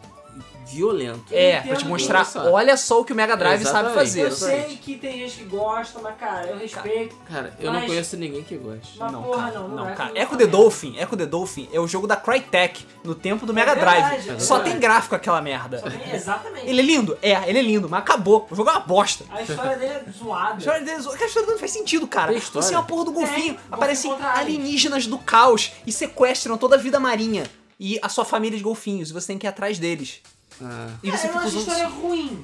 [0.66, 1.24] violento.
[1.32, 2.50] É, pra te mostrar, Nossa.
[2.50, 4.22] olha só o que o Mega Drive sabe fazer.
[4.22, 7.14] Eu sei que tem gente que gosta, mas cara, eu respeito.
[7.28, 8.98] Cara, eu não Mas- conheço ninguém que goste.
[8.98, 10.10] Não, porra, cara, não, não, não, é cara.
[10.14, 10.46] Echo não the é.
[10.46, 14.22] Dolphin, Echo the Dolphin é o jogo da Crytek no tempo do Mega É verdade,
[14.24, 14.36] Drive.
[14.36, 15.78] é Só tem gráfico aquela merda.
[15.78, 16.66] Só tem- Exatamente.
[16.66, 17.18] Ele é lindo?
[17.22, 18.46] É, ele é lindo, mas acabou.
[18.50, 19.24] O jogo é uma bosta.
[19.30, 20.54] A história dele é zoada.
[20.54, 22.32] A história dele, a história não faz sentido, cara.
[22.38, 23.54] Você é a porra do golfinho.
[23.54, 27.44] Tem, Aparecem alienígenas do caos e sequestram toda a vida marinha.
[27.78, 29.10] E a sua família de golfinhos.
[29.10, 30.20] E você tem que ir atrás deles.
[30.62, 32.42] Ah, E Cara, você não acho a história ruim.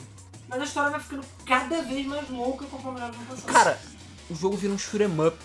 [0.48, 3.46] Mas a história vai ficando cada vez mais louca conforme ela vai passando.
[3.52, 3.78] Cara,
[4.28, 5.36] o jogo vira um shoot'em up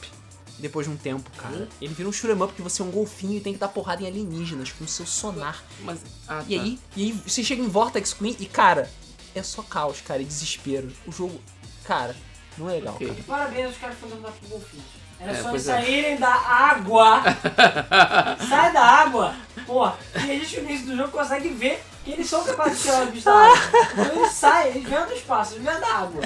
[0.60, 1.70] depois de um tempo, cara.
[1.82, 4.04] Ele vira um shoot'em up que você é um golfinho e tem que dar porrada
[4.04, 5.64] em alienígenas com o seu sonar.
[5.84, 6.00] mas.
[6.28, 6.64] Ah, E tá.
[6.64, 8.90] aí, e aí você chega em Vortex Queen e, cara,
[9.34, 10.92] é só caos, cara, e desespero.
[11.06, 11.40] O jogo,
[11.86, 12.14] cara,
[12.58, 13.08] não é legal, Ok.
[13.08, 13.24] cara.
[13.26, 14.86] Parabéns aos caras que fazendo pro golfinhos.
[15.20, 15.74] Era É, só eles é.
[15.74, 17.24] saírem da água.
[18.50, 19.36] Sai da água.
[19.66, 21.84] Porra, e a gente no início do jogo consegue ver
[22.14, 23.58] eles são capazes de tirar os bichos da água.
[23.94, 26.22] Então eles saem, eles vêm do espaço, eles vêm da água.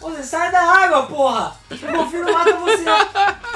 [0.00, 1.56] Pô, Você sai da água, porra!
[1.70, 2.84] O golfinho não mata você.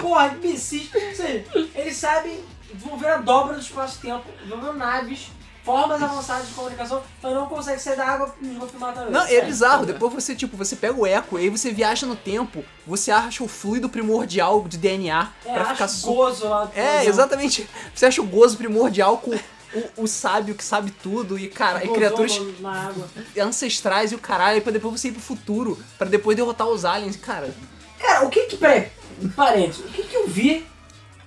[0.00, 0.88] Porra, imbecis.
[0.94, 1.44] Ou seja,
[1.74, 2.42] eles sabem
[2.72, 5.28] desenvolver a dobra do espaço-tempo, desenvolver naves,
[5.64, 9.12] formas avançadas de comunicação, mas não consegue sair da água e golfinhos matam eles.
[9.14, 9.84] Não, é bizarro.
[9.84, 13.48] Depois você, tipo, você pega o eco aí você viaja no tempo, você acha o
[13.48, 16.70] fluido primordial de DNA É, pra ficar su- gozo lá.
[16.74, 17.68] É, exatamente.
[17.94, 19.38] Você acha o gozo primordial com
[19.74, 22.40] o, o sábio que sabe tudo e, cara, e criaturas
[23.40, 27.16] ancestrais e o caralho, pra depois você ir pro futuro, pra depois derrotar os aliens,
[27.16, 27.54] cara.
[27.98, 28.56] Cara, o que que.
[28.56, 28.90] Peraí,
[29.36, 30.66] parênteses, o que que eu vi?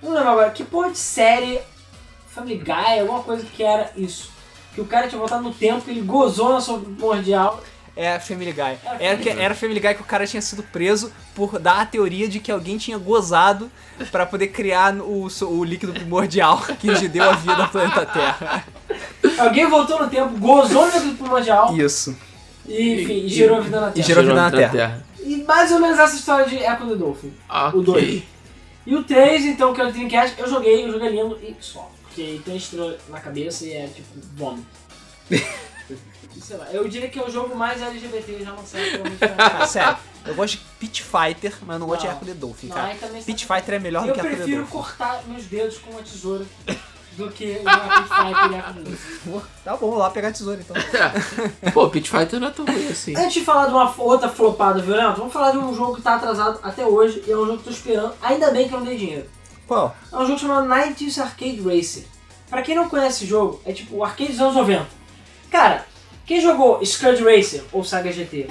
[0.02, 1.60] Não lembro agora, que porra de série
[2.28, 4.30] Family Guy, alguma coisa que era isso.
[4.74, 7.62] Que o cara tinha voltado no tempo, ele gozou na sua primordial.
[7.94, 8.78] É Family Guy.
[8.98, 11.86] É Era, que, era Family Guy que o cara tinha sido preso por dar a
[11.86, 13.70] teoria de que alguém tinha gozado
[14.10, 18.64] pra poder criar o, o líquido primordial que lhe deu a vida ao planeta Terra.
[19.38, 22.16] Alguém voltou no tempo, gozou no líquido primordial Isso.
[22.66, 24.06] e, enfim, e gerou a vida na e Terra.
[24.06, 25.04] gerou- vida na Terra.
[25.24, 27.32] E mais ou menos essa história de Echo the Dolphin.
[27.48, 27.78] Ok.
[27.80, 28.22] O 2.
[28.86, 31.54] E o 3, então, que é o Dreamcast, eu joguei, o jogo é lindo e
[31.60, 31.88] só.
[32.02, 34.66] Porque tem estrela na cabeça e é tipo vômito.
[36.40, 38.82] Sei lá, eu diria que é o jogo mais LGBT já lançado
[39.36, 42.76] Cara, sério, eu gosto de Pit Fighter, mas eu não gosto de the Dolphin, Não,
[42.76, 42.94] cara.
[43.24, 44.72] Pit Fighter é melhor do Eu que Echo the prefiro Dolphin.
[44.72, 46.44] cortar meus dedos com uma tesoura
[47.16, 49.46] do que jogar Pit Fighter e Dolphin.
[49.64, 50.76] Tá bom, lá pegar a tesoura então.
[51.72, 53.14] Pô, Pit Fighter não é tão ruim assim.
[53.16, 56.14] Antes de falar de uma outra flopada violenta, vamos falar de um jogo que tá
[56.16, 58.14] atrasado até hoje e é um jogo que eu tô esperando.
[58.22, 59.28] Ainda bem que eu não dei dinheiro.
[59.66, 59.94] Qual?
[60.10, 62.04] É um jogo chamado 90s Arcade Racer.
[62.48, 64.86] Pra quem não conhece esse jogo, é tipo o arcade dos anos 90.
[65.50, 65.86] Cara,
[66.32, 68.48] quem jogou Scud Racer ou Saga GT,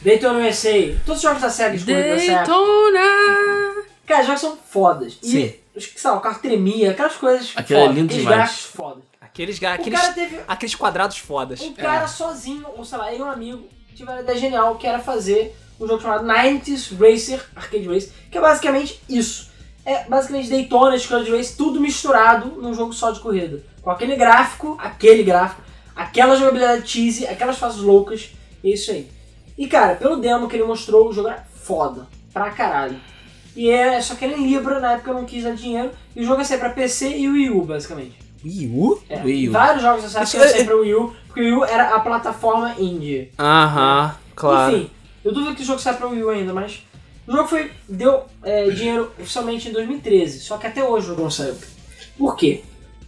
[0.00, 3.84] Daytona USA, todos os jogos da SEGA de corrida dessa época, Daytona!
[4.06, 5.18] cara, os jogos são fodas.
[5.20, 5.38] Sim.
[5.40, 8.22] E, os que sei lá, o carro tremia, aquelas coisas Aquilo é fodas, lindo aqueles
[8.22, 8.38] demais.
[8.38, 9.04] gráficos fodas.
[9.20, 11.60] Aqueles, aqueles, cara teve aqueles quadrados fodas.
[11.62, 14.86] um cara sozinho, ou sei lá, ele e um amigo, tiveram a ideia genial, que
[14.86, 19.50] era fazer um jogo chamado 90s Racer Arcade Race, que é basicamente isso.
[19.84, 23.64] É basicamente Daytona, Scrooge Race, tudo misturado num jogo só de corrida.
[23.82, 25.65] Com aquele gráfico, aquele gráfico,
[25.96, 28.30] aquela jogabilidade cheesy, aquelas fases loucas,
[28.62, 29.08] é isso aí.
[29.56, 33.00] E cara, pelo demo que ele mostrou, o jogo era foda, pra caralho.
[33.56, 36.20] E é só que era em Libra, na época eu não quis dar dinheiro, e
[36.20, 38.14] o jogo ia sair pra PC e Wii U, basicamente.
[38.44, 39.02] Wii U?
[39.08, 39.52] É, Wii U.
[39.52, 41.94] Vários jogos dessa época iam é- sair pra Wii U, porque o Wii U era
[41.96, 43.32] a plataforma indie.
[43.38, 44.76] Aham, claro.
[44.76, 44.90] Enfim,
[45.24, 46.82] eu duvido que o jogo saia pra Wii U ainda, mas
[47.26, 51.22] o jogo foi, deu é, dinheiro oficialmente em 2013, só que até hoje o jogo
[51.22, 51.56] não saiu.
[52.18, 52.62] Por quê?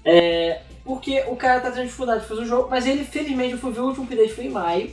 [0.04, 3.58] É, porque o cara tá tendo dificuldade de fazer o jogo, mas ele, felizmente, eu
[3.58, 4.90] fui ver o último update foi em maio,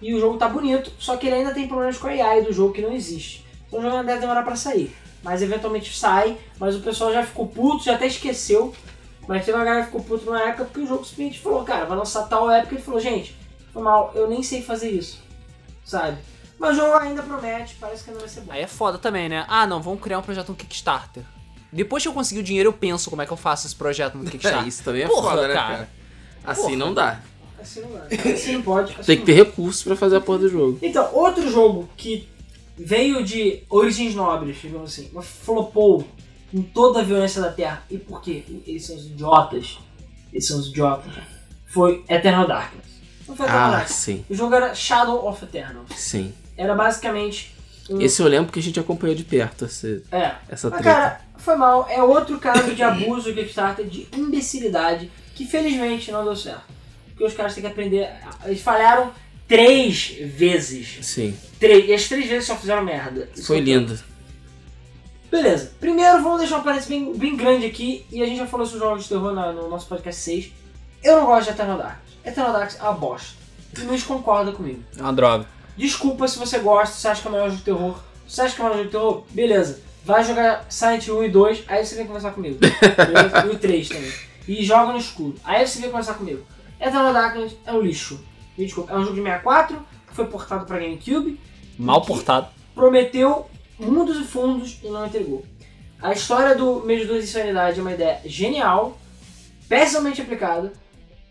[0.00, 2.54] e o jogo tá bonito, só que ele ainda tem problemas com a AI do
[2.54, 3.44] jogo que não existe.
[3.66, 4.96] Então o jogo ainda deve demorar pra sair.
[5.22, 8.74] Mas eventualmente sai, mas o pessoal já ficou puto, já até esqueceu.
[9.28, 11.84] Mas teve uma galera que ficou puto na época porque o jogo simplesmente falou, cara,
[11.84, 13.36] vai lançar tal época e falou, gente,
[13.74, 15.22] foi mal, eu nem sei fazer isso.
[15.84, 16.16] Sabe?
[16.58, 18.52] Mas o jogo ainda promete, parece que ainda vai ser bom.
[18.52, 19.44] Aí é foda também, né?
[19.48, 21.24] Ah, não, vamos criar um projeto no Kickstarter.
[21.76, 24.16] Depois que eu conseguir o dinheiro, eu penso como é que eu faço esse projeto
[24.16, 24.66] no É, Kickstarter.
[24.66, 25.68] isso também é Porra, foda, né, cara.
[25.76, 25.88] cara?
[26.44, 26.76] Assim Porra.
[26.76, 27.20] não dá.
[27.60, 28.32] Assim não vai.
[28.34, 28.92] Assim não pode.
[28.92, 30.78] assim Tem que não ter recursos pra fazer a porra do jogo.
[30.82, 32.28] Então, outro jogo que
[32.78, 36.06] veio de origens nobres, digamos assim, mas flopou
[36.52, 37.82] com toda a violência da Terra.
[37.90, 38.44] E por quê?
[38.66, 39.78] Eles são os idiotas.
[40.32, 41.12] Eles são os idiotas.
[41.66, 42.86] Foi Eternal Darkness.
[43.26, 43.96] Não foi Eternal Ah, Darkness.
[43.96, 45.84] sim, O jogo era Shadow of Eternal.
[45.96, 46.32] sim.
[46.56, 47.55] Era basicamente.
[47.90, 48.00] Um...
[48.00, 50.32] Esse eu lembro que a gente acompanhou de perto esse- É.
[50.48, 50.82] essa Mas, treta.
[50.82, 51.86] cara, foi mal.
[51.88, 56.64] É outro caso de abuso do Kickstarter, de imbecilidade, que felizmente não deu certo.
[57.10, 58.10] Porque os caras têm que aprender.
[58.44, 59.12] Eles falharam
[59.48, 60.98] três vezes.
[61.06, 61.88] Sim, Três.
[61.88, 63.28] E as três vezes só fizeram merda.
[63.34, 63.98] Isso foi lindo.
[65.30, 65.72] Beleza.
[65.80, 68.04] Primeiro, vamos deixar um parênteses bem, bem grande aqui.
[68.10, 70.52] E a gente já falou sobre jogos de terror na- no nosso podcast 6.
[71.02, 72.14] Eu não gosto de Eternal Darkness.
[72.24, 73.36] Eternal Darkness é uma bosta.
[73.76, 74.82] E Luiz concorda comigo.
[74.96, 75.46] É uma droga.
[75.76, 77.98] Desculpa se você gosta, se você acha que é o melhor jogo de terror.
[78.26, 79.80] Se você acha que é o melhor jogo de terror, beleza.
[80.04, 82.58] Vai jogar Silent 1 e 2, aí você vem conversar comigo.
[83.44, 84.12] E o 3 também.
[84.48, 85.34] E joga no escuro.
[85.44, 86.44] Aí você vem conversar comigo.
[86.80, 88.20] Eternal Darkness é um lixo.
[88.56, 88.92] Me desculpa.
[88.92, 91.38] É um jogo de 64, foi portado pra GameCube,
[91.78, 92.46] Mal Que- portado.
[92.74, 93.46] prometeu
[93.78, 95.44] mundos e fundos e não entregou.
[96.00, 98.96] A história do Medidor de Insanidade é uma ideia genial,
[99.68, 100.72] pessimamente aplicada.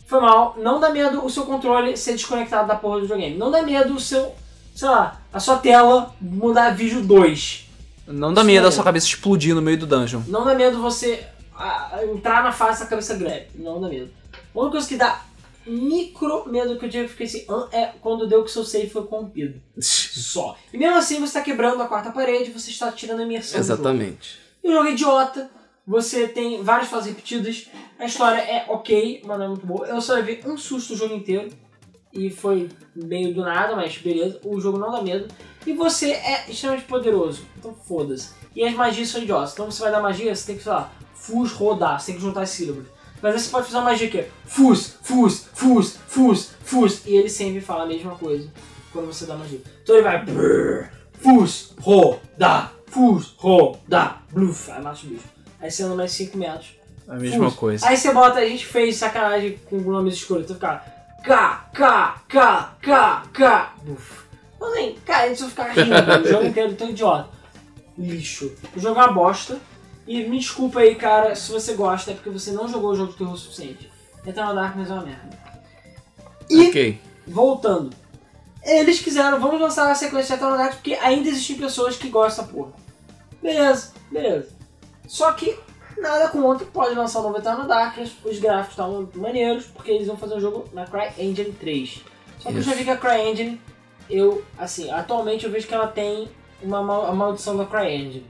[0.06, 3.38] Foi mal, não dá medo o seu controle ser desconectado da porra do videogame.
[3.38, 4.36] Não dá medo o seu,
[4.76, 7.70] sei lá, a sua tela mudar vídeo 2.
[8.08, 8.70] Não dá Isso medo é.
[8.70, 10.22] a sua cabeça explodir no meio do dungeon.
[10.28, 11.26] Não dá medo você
[11.58, 13.48] ah, entrar na fase da cabeça grave.
[13.56, 14.12] Não dá medo.
[14.54, 15.22] A única coisa que dá
[15.66, 19.06] micro medo que eu tive que fiquei assim, é quando deu que seu save foi
[19.06, 19.60] corrompido.
[19.80, 20.56] Só.
[20.72, 23.60] E mesmo assim você está quebrando a quarta parede, você está tirando a imersão.
[23.60, 24.40] Exatamente.
[24.64, 25.50] E o jogo é idiota.
[25.88, 27.68] Você tem várias fases repetidas.
[27.98, 29.88] A história é ok, mas não é muito boa.
[29.88, 31.50] Eu só levei um susto o jogo inteiro.
[32.12, 34.40] E foi meio do nada, mas beleza.
[34.44, 35.28] O jogo não dá medo.
[35.66, 37.44] E você é extremamente poderoso.
[37.58, 38.34] Então foda-se.
[38.56, 39.54] E as magias são idiotas.
[39.54, 42.00] Então você vai dar magia, você tem que, sei lá, fus, rodar.
[42.00, 42.86] Você tem que juntar as sílabas.
[43.22, 47.06] Mas aí você pode fazer uma magia que é fus, fus, fus, fus, fus.
[47.06, 48.50] E ele sempre fala a mesma coisa
[48.94, 49.62] quando você dá magia.
[49.84, 50.90] Então ele vai brrr,
[51.20, 54.72] fus, roda, fus, roda, bluf.
[54.72, 55.24] Aí mata o bicho.
[55.60, 56.76] Aí você anda mais 5 metros.
[57.08, 57.88] A mesma coisa.
[57.88, 60.44] Aí você bota, a gente fez sacanagem com nomes escuros.
[60.46, 60.84] Então fica
[61.24, 63.74] K, K, K, K, K.
[63.84, 64.26] Buf.
[64.56, 65.94] Então, nem, cara, a gente só ficar rindo
[66.24, 67.30] o jogo inteiro, tão idiota.
[67.98, 68.52] Lixo.
[68.76, 69.60] O jogo é uma bosta.
[70.08, 73.12] E me desculpa aí, cara, se você gosta, é porque você não jogou o jogo
[73.12, 73.92] de terror o suficiente.
[74.26, 75.30] Eternal Darkness é uma merda.
[76.50, 77.02] E, Ok.
[77.28, 77.96] voltando.
[78.64, 82.46] Eles quiseram, vamos lançar a sequência de Eternal Darkness porque ainda existem pessoas que gostam
[82.46, 82.74] da porra.
[83.42, 84.50] Beleza, beleza.
[85.08, 85.58] Só que
[86.02, 90.08] nada contra, pode lançar o novo Eternal Darkness, os gráficos estavam muito maneiros, porque eles
[90.08, 92.02] vão fazer um jogo na CryEngine 3.
[92.40, 92.80] Só que eu já Isso.
[92.80, 93.62] vi que a CryEngine,
[94.10, 96.28] eu, assim, atualmente eu vejo que ela tem
[96.62, 98.26] uma mal- a maldição da CryEngine.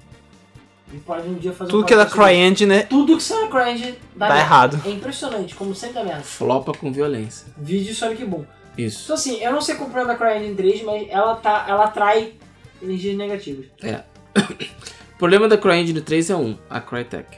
[0.93, 2.87] E pode um dia fazer Tudo um que é da CryEngine né, isso.
[2.89, 4.39] Tudo que sai na CryEngine dá tá merda.
[4.47, 4.81] errado.
[4.85, 6.21] É impressionante, como sempre dá merda.
[6.21, 7.47] Flopa com violência.
[7.57, 8.45] Vídeo Sonic Boom.
[8.77, 9.05] Isso.
[9.05, 12.33] Então assim, eu não sei comprar da CryEngine 3, mas ela, tá, ela atrai
[12.81, 13.65] energias negativas.
[15.15, 17.37] O problema da CryEngine 3 é um, a Crytek.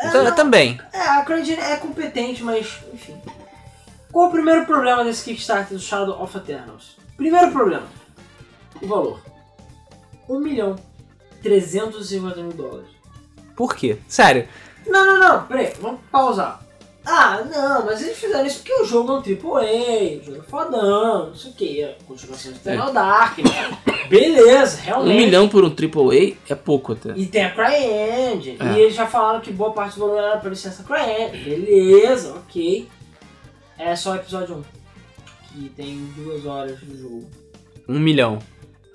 [0.00, 0.80] Tá- Também.
[0.92, 3.20] É, a CryEngine é competente, mas enfim.
[4.12, 6.96] Qual o primeiro problema desse Kickstarter do Shadow of Eternals?
[7.16, 7.86] Primeiro problema,
[8.80, 9.20] o valor.
[10.28, 10.76] 1 milhão
[11.42, 12.88] 350 mil dólares.
[13.54, 13.98] Por quê?
[14.08, 14.48] Sério.
[14.86, 16.62] Não, não, não, peraí, vamos pausar.
[17.04, 20.42] Ah, não, mas eles fizeram isso porque o jogo é um AAA, o jogo é
[20.42, 23.38] fodão, não sei o que, é continuação de Eternal Dark.
[24.08, 25.16] Beleza, Um realmente.
[25.16, 27.12] milhão por um AAA é pouco até.
[27.16, 28.58] E tem a CryEngine.
[28.60, 28.64] É.
[28.74, 31.44] E eles já falaram que boa parte do valor era pra licença CryEngine.
[31.44, 32.88] Beleza, ok.
[33.78, 34.62] É só o episódio 1.
[35.62, 37.30] Que tem duas horas do jogo.
[37.88, 38.38] Um milhão.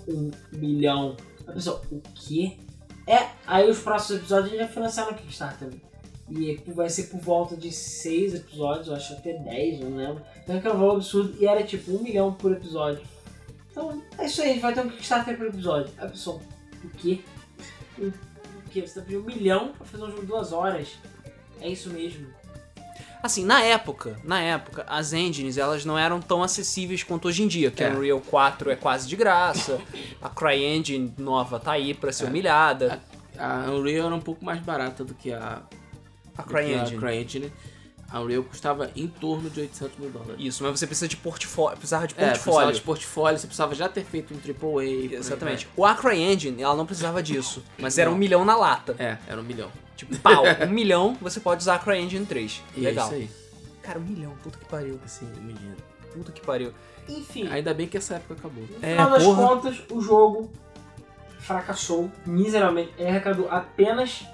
[0.08, 1.18] um milhão.
[1.48, 2.58] A pessoa, o quê?
[3.08, 5.82] É, aí os próximos episódios a gente vai financiar no Kickstarter também.
[6.30, 10.24] E vai ser por volta de 6 episódios, eu acho até 10, eu não lembro.
[10.44, 13.04] Então é um valor absurdo e era tipo um milhão por episódio.
[13.72, 15.92] Então é isso aí, a gente vai ter um Kickstarter por episódio.
[16.00, 16.42] A pessoa,
[16.84, 17.20] o quê?
[18.00, 18.12] O
[18.72, 18.82] quê?
[18.82, 20.90] Você tá pedindo um milhão pra fazer um jogo de duas horas?
[21.62, 22.28] É isso mesmo.
[23.22, 27.48] Assim, na época, na época, as engines elas não eram tão acessíveis quanto hoje em
[27.48, 27.90] dia, que É.
[27.90, 29.80] a Unreal 4 é quase de graça,
[30.22, 33.02] a CryEngine nova tá aí pra ser humilhada.
[33.38, 35.64] A Unreal era um pouco mais barata do que a,
[36.38, 36.98] A que a CryEngine.
[37.00, 37.54] CryEngine.
[38.10, 40.36] A Unreal custava em torno de 800 mil dólares.
[40.38, 42.76] Isso, mas você precisa de portfólio, precisava de É, precisava portfólio.
[42.76, 44.82] de portfólio, você precisava já ter feito um AAA.
[44.84, 45.68] aí Exatamente.
[45.76, 48.96] O a CryEngine, ela não precisava disso, mas era um milhão na lata.
[49.00, 49.72] É, era um milhão.
[49.98, 52.62] Tipo, pau, um milhão, você pode usar a CryEngine 3.
[52.78, 53.06] E Legal.
[53.06, 53.30] é isso aí.
[53.82, 55.00] Cara, um milhão, puta que pariu.
[55.04, 55.76] Assim, um milhão.
[56.14, 56.74] Puta que pariu.
[57.10, 58.64] Enfim, Ainda bem que essa época acabou.
[58.64, 59.48] no É, final das porra.
[59.48, 60.52] contas, o jogo
[61.40, 62.94] fracassou miseravelmente.
[62.98, 64.26] Ele arrecadou apenas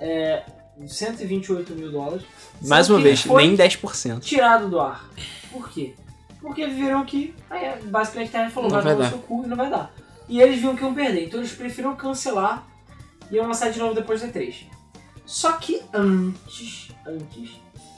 [0.00, 0.42] é,
[0.86, 2.24] 128 mil dólares.
[2.62, 4.20] Mais uma vez, nem 10%.
[4.20, 5.08] tirado do ar.
[5.52, 5.94] Por quê?
[6.40, 9.44] Porque viram que, aí, basicamente, a internet falou, Não vai vai dar no seu cu
[9.44, 9.94] e não vai dar.
[10.28, 12.66] E eles viam que iam perder, então eles preferiram cancelar
[13.30, 14.66] e iam lançar de novo depois da 3.
[15.24, 17.50] Só que antes, antes,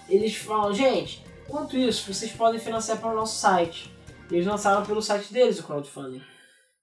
[0.09, 3.93] eles falam, gente, enquanto isso, vocês podem financiar para o nosso site.
[4.31, 6.23] E eles lançaram pelo site deles o crowdfunding.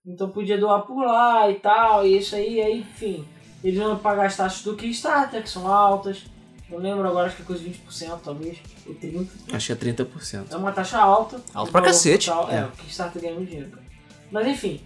[0.06, 3.26] Então podia doar por lá e tal, e isso aí, aí enfim.
[3.64, 6.24] Eles vão pagar as taxas do Kickstarter, que são altas.
[6.70, 8.58] Não lembro agora, acho que é coisa de 20%, talvez,
[8.88, 9.28] ou 30%.
[9.54, 10.46] Acho que é 30%.
[10.52, 11.42] É uma taxa alta.
[11.54, 12.28] Alto O pra cacete.
[12.28, 12.66] total- É, É.
[12.66, 13.70] o Kickstarter ganha muito dinheiro.
[13.70, 13.84] cara.
[14.32, 14.82] Mas enfim.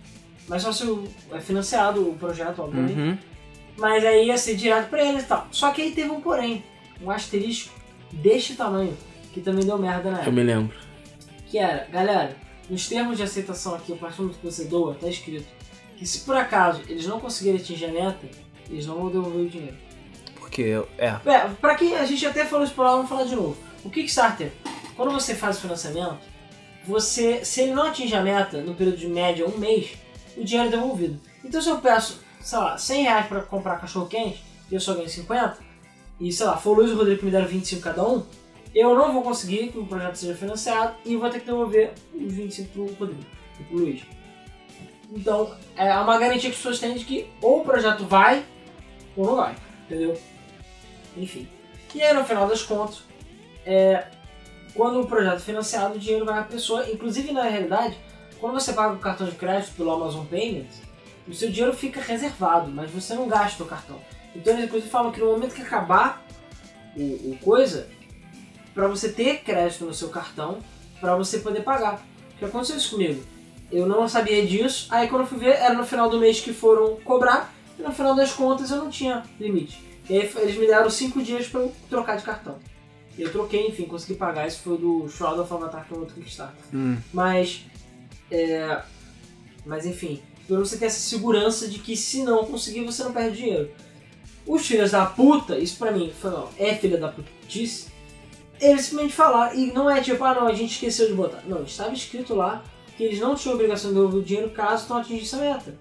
[0.47, 2.97] Mas só se o- é financiado o projeto, obviamente.
[2.99, 3.17] Uhum.
[3.77, 5.47] Mas aí ia ser direto pra eles e tal.
[5.51, 6.63] Só que aí teve um porém.
[7.01, 7.73] Um asterisco
[8.11, 8.95] deste tamanho.
[9.33, 10.31] Que também deu merda na Eu época.
[10.31, 10.75] me lembro.
[11.47, 12.35] Que era, galera,
[12.69, 15.45] nos termos de aceitação aqui, a partir do momento que você doa, tá escrito
[15.95, 18.27] que se por acaso eles não conseguirem atingir a meta,
[18.69, 19.77] eles não vão devolver o dinheiro.
[20.35, 21.15] Porque, é.
[21.25, 23.57] É, pra quem a gente até falou isso por lá, vamos falar de novo.
[23.83, 24.51] O Kickstarter,
[24.95, 26.19] quando você faz o financiamento,
[26.85, 29.97] você, se ele não atinge a meta no período de média um mês,
[30.37, 31.19] o dinheiro é devolvido.
[31.43, 34.93] Então se eu peço, sei lá, 100 reais pra comprar cachorro quente e eu só
[34.93, 35.57] ganho 50,
[36.19, 38.23] e sei lá, for o Luiz e o Rodrigo que me deram 25 cada um,
[38.73, 42.33] eu não vou conseguir que o projeto seja financiado e vou ter que devolver os
[42.33, 43.25] 25 pro Rodrigo
[43.59, 44.01] e pro Luiz.
[45.11, 48.43] Então, é uma garantia que as pessoas têm de que ou o projeto vai
[49.17, 49.55] ou não vai,
[49.85, 50.17] entendeu?
[51.17, 51.47] Enfim.
[51.93, 53.01] E aí, no final das contas,
[53.65, 54.05] é,
[54.75, 56.89] quando o projeto é financiado, o dinheiro vai à pessoa.
[56.89, 57.97] Inclusive, na realidade,
[58.39, 60.81] quando você paga o cartão de crédito pelo Amazon Payments,
[61.27, 63.99] o seu dinheiro fica reservado, mas você não gasta o cartão.
[64.35, 66.23] Então, eles inclusive falam que no momento que acabar
[66.95, 67.89] o, o coisa,
[68.73, 70.59] para você ter crédito no seu cartão,
[71.01, 71.95] para você poder pagar.
[72.35, 73.23] O que aconteceu isso comigo?
[73.71, 76.53] Eu não sabia disso, aí quando eu fui ver, era no final do mês que
[76.53, 79.83] foram cobrar, e no final das contas eu não tinha limite.
[80.09, 82.57] E aí eles me deram 5 dias pra eu trocar de cartão.
[83.17, 84.47] E eu troquei, enfim, consegui pagar.
[84.47, 86.63] Esse foi do Shroud of Avatar, que é um outro Kickstarter.
[86.73, 86.97] Hum.
[87.11, 87.65] Mas,
[88.31, 88.81] é...
[89.65, 93.37] Mas enfim, pra você ter essa segurança de que se não conseguir, você não perde
[93.37, 93.71] dinheiro.
[94.45, 97.87] Os filhos da puta, isso pra mim foi, não, é filha da putice,
[98.61, 101.43] eles simplesmente falaram, e não é tipo, ah não, a gente esqueceu de botar.
[101.45, 102.63] Não, estava escrito lá
[102.95, 105.77] que eles não tinham obrigação de devolver o dinheiro caso não atingisse a meta.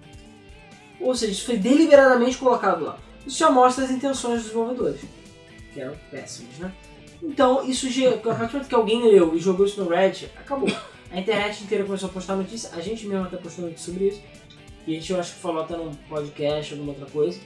[0.99, 2.97] Ou seja, isso foi deliberadamente colocado lá.
[3.25, 5.01] Isso já mostra as intenções dos desenvolvedores,
[5.73, 6.73] que eram péssimas, né?
[7.21, 10.69] Então, isso já, a partir que alguém leu e jogou isso no Reddit, acabou.
[11.11, 14.21] A internet inteira começou a postar notícia, a gente mesmo até postou notícia sobre isso,
[14.85, 17.39] e a gente eu acho que falou até num podcast, alguma outra coisa,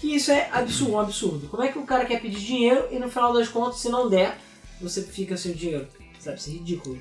[0.00, 1.48] que isso é absurdo, um absurdo.
[1.48, 4.08] Como é que o cara quer pedir dinheiro e no final das contas, se não
[4.08, 4.36] der,
[4.80, 5.86] você fica sem dinheiro?
[6.18, 7.00] Sabe, isso é ridículo.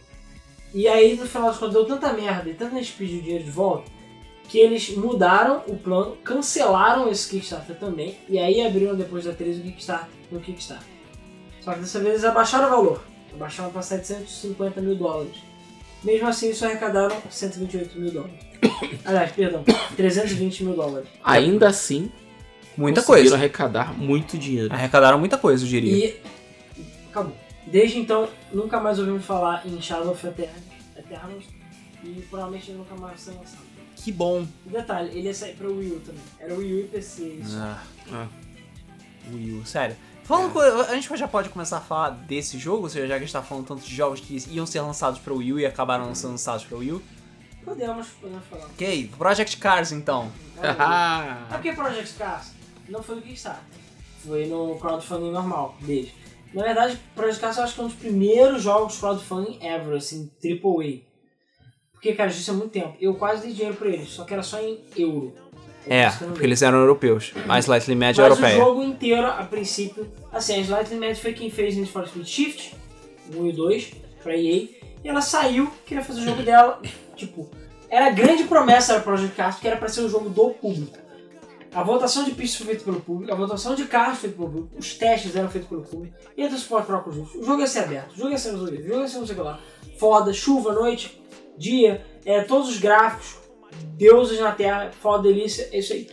[0.73, 3.51] E aí, no final das contas, deu tanta merda e tanta gente pediu dinheiro de
[3.51, 3.91] volta,
[4.51, 9.61] que eles mudaram o plano, cancelaram esse Kickstarter também, e aí abriram depois da 13
[9.61, 10.85] o Kickstarter no Kickstarter.
[11.61, 15.37] Só que dessa vez eles abaixaram o valor, abaixaram para 750 mil dólares.
[16.03, 18.35] Mesmo assim, eles só arrecadaram 128 mil dólares.
[19.05, 19.63] Aliás, perdão,
[19.95, 21.07] 320 mil dólares.
[21.23, 22.11] Ainda assim,
[22.75, 23.35] Muita conseguiram coisa.
[23.35, 24.73] arrecadar muito dinheiro.
[24.73, 26.07] Arrecadaram muita coisa, eu diria.
[26.07, 26.19] E
[27.09, 27.33] acabou.
[27.67, 30.49] Desde então, nunca mais ouvimos falar em Shadow of Etern-
[30.97, 31.45] Eternals
[32.03, 33.70] e provavelmente nunca mais vai ser lançado.
[34.03, 34.47] Que bom.
[34.65, 36.21] E detalhe, ele ia sair pra Wii U também.
[36.39, 37.57] Era Wii U e PC isso.
[37.59, 38.27] Ah, Ah,
[39.31, 39.95] Wii U, sério.
[40.23, 43.23] Falando, co- a gente já pode começar a falar desse jogo, ou seja, já que
[43.23, 45.65] a gente tá falando tanto de jogos que iam ser lançados pra Wii U e
[45.65, 47.01] acabaram não sendo lançados pra Wii U.
[47.63, 48.65] Podemos, podemos falar.
[48.65, 50.31] Ok, Project Cars então.
[50.63, 52.51] Ah, É porque Project Cars
[52.89, 53.61] não foi do Kickstarter.
[54.25, 56.11] Foi no crowdfunding normal deles.
[56.53, 60.29] Na verdade, Project Cars eu acho que é um dos primeiros jogos crowdfunding ever, assim,
[60.43, 61.01] AAA.
[62.01, 62.95] Porque, cara, isso é muito tempo.
[62.99, 65.35] Eu quase dei dinheiro pra eles, só que era só em euro.
[65.85, 67.31] É, eu porque eles eram europeus.
[67.47, 68.55] A Slightly Mad é Mas o europeia.
[68.55, 72.75] jogo inteiro, a princípio, assim, a Slightly Mad foi quem fez Need for Speed Shift,
[73.35, 73.91] 1 e 2,
[74.23, 74.67] pra EA,
[75.03, 76.81] e ela saiu, queria fazer o jogo dela,
[77.15, 77.47] tipo,
[77.87, 80.97] era grande promessa da Project Cars, que era pra ser o jogo do público.
[81.71, 84.49] A votação de pistas foi feita pelo público, a votação de carros foi feita pelo
[84.49, 87.29] público, os testes eram feitos pelo público, ia ter suporte para o jogo.
[87.35, 89.25] O jogo ia ser aberto, o jogo ia ser resolvido, o jogo ia ser não
[89.27, 89.59] sei o que lá.
[89.99, 91.20] Foda, chuva, noite,
[91.61, 93.39] dia, é, todos os gráficos,
[93.95, 96.09] deuses na Terra, foda, delícia, é isso aí.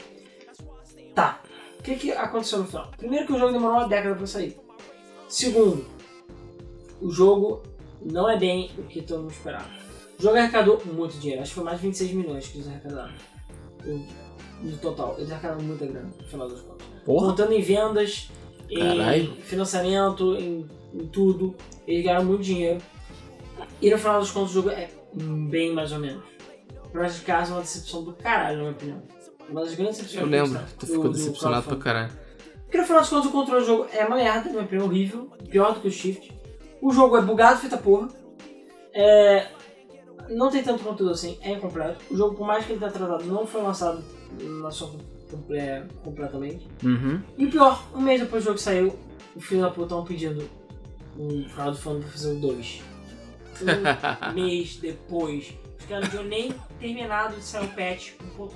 [1.15, 1.41] Tá,
[1.79, 2.91] o que, que aconteceu no final?
[2.97, 4.57] Primeiro que o jogo demorou uma década pra sair.
[5.29, 5.85] Segundo,
[7.01, 7.63] o jogo
[8.01, 9.69] não é bem o que todo mundo esperava.
[10.19, 13.15] O jogo arrecadou muito dinheiro, acho que foi mais de 26 milhões que eles arrecadaram.
[14.61, 16.87] No total, eles arrecadaram muita grana, no final das contas.
[17.05, 17.29] Porra.
[17.29, 18.29] Contando em vendas,
[18.69, 21.55] em financiamento, em, em tudo,
[21.87, 22.81] eles ganharam muito dinheiro.
[23.81, 26.23] E no final das contas o jogo é bem mais ou menos.
[26.93, 29.03] Project Cars é uma decepção do caralho, na minha opinião.
[29.49, 32.12] Uma das grandes decepções Eu do lembro, tu do- ficou do decepcionado pra caralho.
[32.64, 34.87] Porque no final das contas o controle do jogo é uma merda, na minha opinião,
[34.87, 36.33] horrível, pior do que o Shift.
[36.83, 38.09] O jogo é bugado, feita porra.
[38.93, 39.49] É,
[40.31, 41.99] Não tem tanto conteúdo assim, é incompleto.
[42.11, 44.05] O jogo, por mais que ele tenha atrasado, não foi lançado
[44.61, 44.91] na sua
[45.31, 46.66] comple- completamente.
[46.85, 47.23] Uhum.
[47.39, 48.95] E o pior, um mês depois do jogo saiu,
[49.35, 50.47] o filho da puta estavam pedindo
[51.19, 52.83] um crowdfunding pra fazer o 2.
[53.63, 55.53] Um mês depois.
[55.79, 58.51] Os caras não tinham nem terminado de sair o patch 1.0.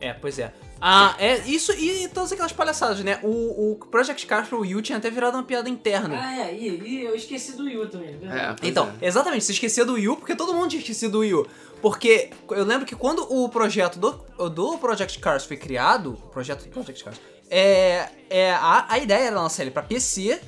[0.00, 0.52] É, pois é.
[0.80, 3.20] Ah, é isso e todas aquelas palhaçadas, né?
[3.22, 6.18] O, o Project Cars pro Wii U tinha até virado uma piada interna.
[6.18, 8.40] Ah, é, e, e eu esqueci do Yu também, verdade?
[8.40, 9.06] É, pois Então, é.
[9.06, 11.46] exatamente, você esquecia do Wii U, porque todo mundo tinha esquecido do Wii U.
[11.82, 16.64] Porque eu lembro que quando o projeto do, do Project Cars foi criado, o projeto
[16.64, 17.20] do Project Cars,
[17.50, 20.40] é, é, a, a ideia era lançar ele pra PC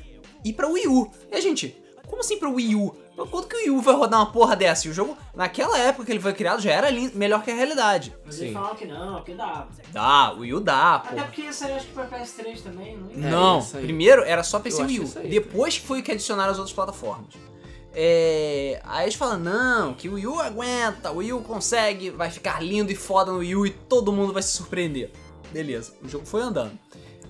[0.42, 1.10] e pra Wii U.
[1.30, 1.76] E a gente,
[2.06, 2.96] como assim pra Wii U?
[3.14, 4.88] Quando que o Wii U vai rodar uma porra dessa?
[4.88, 8.14] E o jogo, naquela época que ele foi criado, já era melhor que a realidade.
[8.24, 8.42] Mas Sim.
[8.42, 9.68] eles falaram que não, que dava.
[9.92, 11.22] Dá, o Wii U dá, Até pô.
[11.24, 13.12] porque saiu acho que pra PS3 também, não é?
[13.28, 13.82] É, Não, isso aí.
[13.84, 15.02] primeiro era só PC e Wii U.
[15.04, 15.28] isso aí.
[15.28, 17.34] Depois que foi que adicionaram as outras plataformas.
[17.94, 22.30] É, aí eles falam, não, que o Wii U aguenta, o Wii U consegue, vai
[22.30, 25.10] ficar lindo e foda no Wii U e todo mundo vai se surpreender.
[25.52, 26.72] Beleza, o jogo foi andando.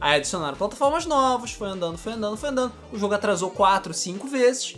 [0.01, 2.73] Aí adicionaram plataformas novas, foi andando, foi andando, foi andando.
[2.93, 4.77] O jogo atrasou 4, 5 vezes.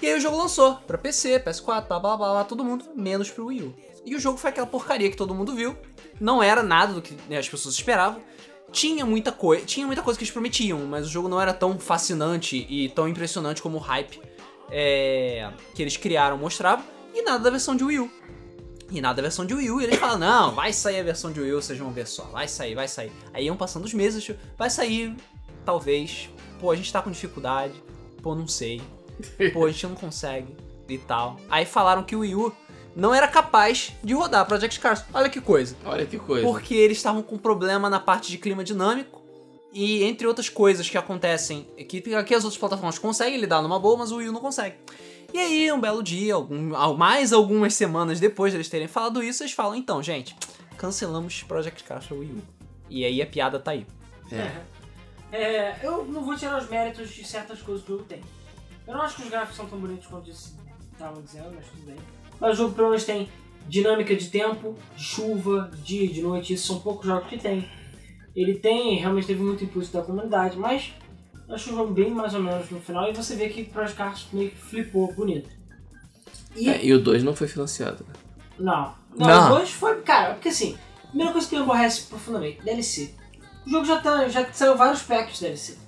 [0.00, 3.30] E aí o jogo lançou pra PC, PS4, blá blá blá, blá todo mundo, menos
[3.30, 3.74] pro Wii U.
[4.04, 5.76] E o jogo foi aquela porcaria que todo mundo viu.
[6.20, 8.22] Não era nada do que né, as pessoas esperavam.
[8.70, 11.78] Tinha muita coisa, tinha muita coisa que eles prometiam, mas o jogo não era tão
[11.78, 14.20] fascinante e tão impressionante como o hype
[14.70, 16.84] é, que eles criaram mostrava.
[17.14, 18.10] E nada da versão de Wii U.
[18.90, 21.32] E nada da versão de Wii U, e eles falam, não, vai sair a versão
[21.32, 23.10] de Wii U, vocês vão ver só, vai sair, vai sair.
[23.32, 25.16] Aí iam passando os meses, vai sair,
[25.64, 26.30] talvez,
[26.60, 27.82] pô, a gente tá com dificuldade,
[28.22, 28.80] pô, não sei,
[29.52, 30.54] pô, a gente não consegue
[30.88, 31.36] e tal.
[31.50, 32.52] Aí falaram que o Wii U
[32.94, 35.04] não era capaz de rodar Project Cars.
[35.12, 35.76] Olha que coisa.
[35.84, 36.46] Olha que coisa.
[36.46, 39.22] Porque eles estavam com problema na parte de clima dinâmico.
[39.72, 43.98] E entre outras coisas que acontecem, que, que as outras plataformas conseguem lidar numa boa,
[43.98, 44.76] mas o Wii U não consegue.
[45.34, 49.22] E aí, um belo dia, algum, al- mais algumas semanas depois de eles terem falado
[49.22, 50.34] isso, eles falam, então, gente,
[50.78, 52.42] cancelamos Project Cars Wii U.
[52.88, 53.86] E aí a piada tá aí.
[54.32, 54.50] É.
[55.36, 58.20] É, eu não vou tirar os méritos de certas coisas que o jogo tem.
[58.86, 60.56] Eu não acho que os gráficos são tão bonitos quanto eles
[60.92, 61.96] estavam dizendo, mas tudo bem.
[62.40, 63.28] Mas o jogo pelo menos tem
[63.68, 67.68] dinâmica de tempo, de chuva, de dia, de noite, isso são poucos jogos que tem.
[68.34, 70.92] Ele tem, realmente teve muito impulso da comunidade, mas
[71.48, 73.96] eu acho o jogo bem mais ou menos no final e você vê que Project
[73.96, 75.48] Cars meio que flipou bonito.
[76.54, 78.04] E É, e o 2 não foi financiado.
[78.08, 78.14] né?
[78.58, 78.94] não.
[79.16, 79.52] Não, Não.
[79.52, 80.02] o 2 foi.
[80.02, 83.14] Cara, porque assim, a primeira coisa que me aborrece profundamente, DLC.
[83.66, 85.78] O jogo já, tá, já saiu vários packs de DLC.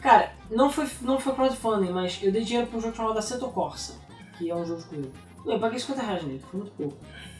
[0.00, 3.48] Cara, não foi, não foi crowdfunding, mas eu dei dinheiro pra um jogo chamado Assetto
[3.48, 3.94] Corsa,
[4.38, 5.12] que é um jogo comigo.
[5.44, 6.96] Eu paguei 50 reais nele, foi muito pouco.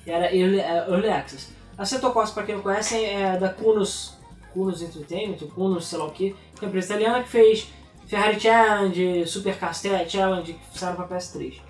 [0.07, 1.49] Era Early, é, early Access.
[1.77, 4.15] Assetto Corsa, pra quem não conhece, é da Kunos,
[4.53, 7.69] Kunos Entertainment, Kunos sei lá o que, que é uma empresa italiana que fez
[8.07, 11.61] Ferrari Challenge, Super Castel Challenge, que saíram pra PS3.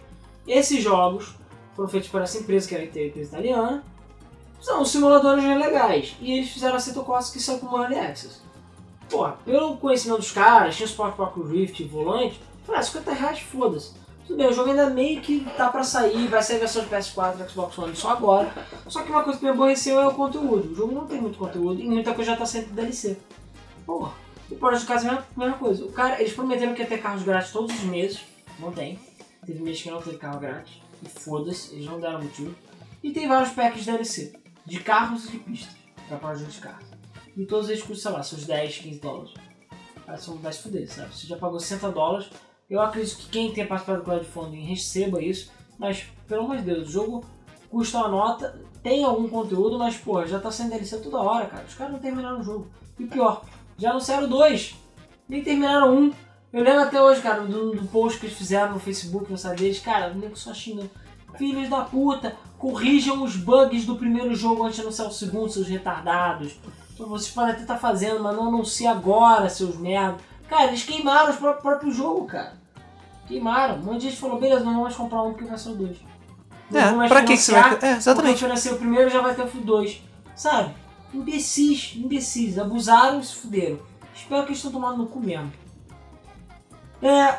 [0.47, 1.36] Esses jogos
[1.76, 3.84] foram feitos por essa empresa, que era a empresa italiana.
[4.61, 6.16] São simuladores legais.
[6.20, 8.43] E eles fizeram a Seto Corsa que saiu como Early Access.
[9.11, 13.40] Porra, pelo conhecimento dos caras, tinha suporte para o Rift volante, falei, ah, 50 reais,
[13.40, 13.92] foda-se.
[14.26, 16.88] Tudo bem, o jogo ainda meio que tá pra sair, vai sair a versão de
[16.90, 18.52] PS4 e Xbox One só agora.
[18.86, 20.70] Só que uma coisa que me aborreceu é o conteúdo.
[20.70, 23.18] O jogo não tem muito conteúdo e muita coisa já tá saindo de DLC.
[23.84, 24.12] Porra,
[24.48, 25.84] o Project Cars é a mesma- coisa.
[25.84, 28.20] O cara, eles prometeram que ia ter carros grátis todos os meses.
[28.61, 29.00] Não tem.
[29.44, 30.74] Teve mês que não teve carro grátis.
[31.02, 32.54] E foda-se, eles não deram motivo.
[33.02, 34.32] E tem vários packs de DLC.
[34.64, 35.74] De carros e de pistas.
[36.06, 36.84] Pra Project Cars.
[37.41, 39.32] E todos eles custam, sei lá, seus 10, 15 dólares.
[40.05, 41.16] Cara, são 10 fuder, sabe?
[41.16, 42.28] Você já pagou 60 dólares.
[42.68, 45.51] Eu acredito que quem tem participado do crowdfunding receba isso.
[45.78, 47.24] Mas, pelo amor de Deus, o jogo
[47.70, 51.64] custa uma nota, tem algum conteúdo, mas, pô, já tá sendo DLC toda hora, cara.
[51.66, 52.70] Os caras não terminaram o jogo.
[52.99, 53.43] E pior,
[53.78, 54.74] já anunciaram dois,
[55.26, 56.12] nem terminaram um.
[56.53, 59.61] Eu lembro até hoje, cara, do, do post que eles fizeram no Facebook, no site
[59.61, 60.91] deles, cara, o nego só xingando.
[61.38, 65.68] Filhos da puta, corrijam os bugs do primeiro jogo antes de anunciar o segundo, seus
[65.68, 66.59] retardados.
[67.09, 70.18] Vocês podem até estar fazendo, mas não anuncie agora, seus merda.
[70.48, 72.55] Cara, eles queimaram o pró- próprio jogo, cara.
[73.26, 73.76] Queimaram.
[73.76, 75.74] Um monte de gente falou, beleza, não vamos mais comprar um porque vai ser o
[75.74, 75.96] dois.
[76.70, 78.32] Não É, pra que você vai- é, exatamente.
[78.34, 80.03] Porque financiar o primeiro já vai ter o dois.
[80.36, 80.74] Sabe?
[81.12, 82.59] Imbecis, imbecis.
[82.59, 83.78] Abusaram e se fuderam.
[84.14, 85.53] Espero que eles estão tomando no cu mesmo.
[87.03, 87.38] É,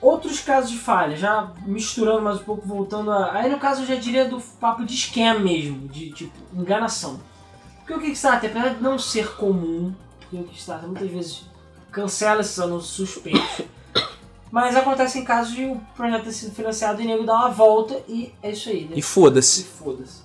[0.00, 3.32] outros casos de falha, já misturando mais um pouco, voltando a.
[3.34, 7.20] Aí no caso eu já diria do papo de scam mesmo, de tipo, enganação.
[7.92, 11.42] Porque o Kickstarter, apesar de não ser comum, porque o Kickstarter muitas vezes
[11.90, 13.62] cancela esses anúncios suspeitos.
[14.50, 17.48] Mas acontece em casos de o projeto ter sido financiado e o nego dá uma
[17.50, 18.84] volta e é isso aí.
[18.84, 18.92] né?
[18.94, 19.64] E E foda-se.
[19.64, 20.22] foda-se.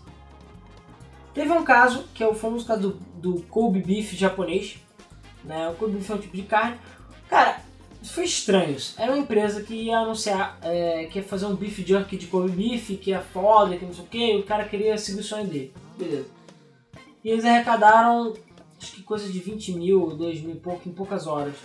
[1.34, 2.82] Teve um caso, que é o famoso caso
[3.22, 4.78] do, do Kobe Beef japonês.
[5.43, 5.70] Né?
[5.70, 6.78] O Kobe Beef é um tipo de carne.
[7.30, 7.61] Cara,
[8.03, 8.76] foi estranho.
[8.76, 8.95] isso.
[8.97, 12.49] Era uma empresa que ia anunciar, é, que ia fazer um beef jerky de Kobe
[12.49, 15.24] Beef, que é foda, que não sei o que, e o cara queria seguir o
[15.24, 15.74] sonho dele.
[15.97, 16.37] Beleza.
[17.28, 18.34] E eles arrecadaram,
[18.82, 21.55] acho que coisa de 20 mil, 2 mil e pouco, em poucas horas.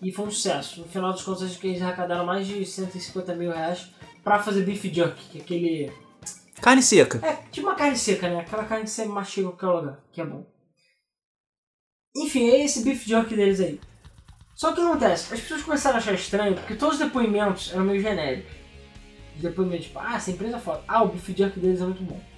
[0.00, 0.80] E foi um sucesso.
[0.80, 3.90] No final dos contos, acho que eles arrecadaram mais de 150 mil reais
[4.24, 5.92] pra fazer beef jerky, que é aquele
[6.62, 7.20] Carne seca.
[7.22, 8.40] é, tipo uma carne seca, né?
[8.40, 10.46] Aquela carne que você mastiga em qualquer lugar, que é bom.
[12.16, 13.78] Enfim, é esse beef jerky deles aí.
[14.54, 15.34] Só que o que acontece?
[15.34, 18.50] As pessoas começaram a achar estranho porque todos os depoimentos eram meio genéricos.
[19.36, 20.82] Os depoimentos tipo, ah, essa empresa é foda.
[20.88, 22.35] Ah, o beef jerky deles é muito bom.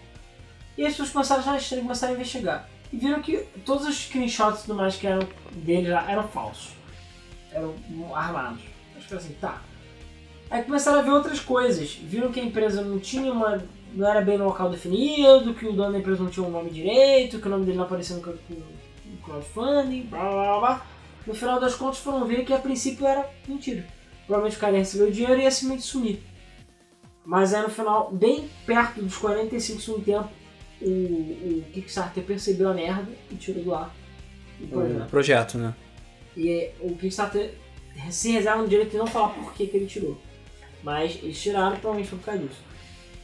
[0.78, 2.68] E as pessoas começaram a achar começaram a investigar.
[2.92, 6.70] E viram que todos os screenshots e tudo mais que eram deles lá eram falsos.
[7.52, 7.74] Eram
[8.14, 8.62] armados.
[8.96, 9.60] Acho que assim, tá.
[10.50, 11.92] Aí começaram a ver outras coisas.
[11.94, 13.62] Viram que a empresa não tinha uma.
[13.92, 16.70] não era bem no local definido, que o dono da empresa não tinha o nome
[16.70, 20.86] direito, que o nome dele não aparecia no, crowd- no crowdfunding, blá blá blá.
[21.26, 23.84] No final das contas foram ver que a princípio era mentira.
[24.26, 26.22] Provavelmente o cara ia receber o dinheiro e ia simplesmente sumir.
[27.24, 30.30] Mas aí no final, bem perto dos 45 segundos tempo,
[30.80, 33.94] o, o Kickstarter percebeu a merda e tirou do ar
[34.60, 35.02] o projeto.
[35.02, 35.74] O projeto, né?
[36.36, 37.54] E é, o Kickstarter
[38.10, 40.18] se reserva no direito de não falar por que, que ele tirou.
[40.82, 42.60] Mas eles tiraram, provavelmente foi por causa disso.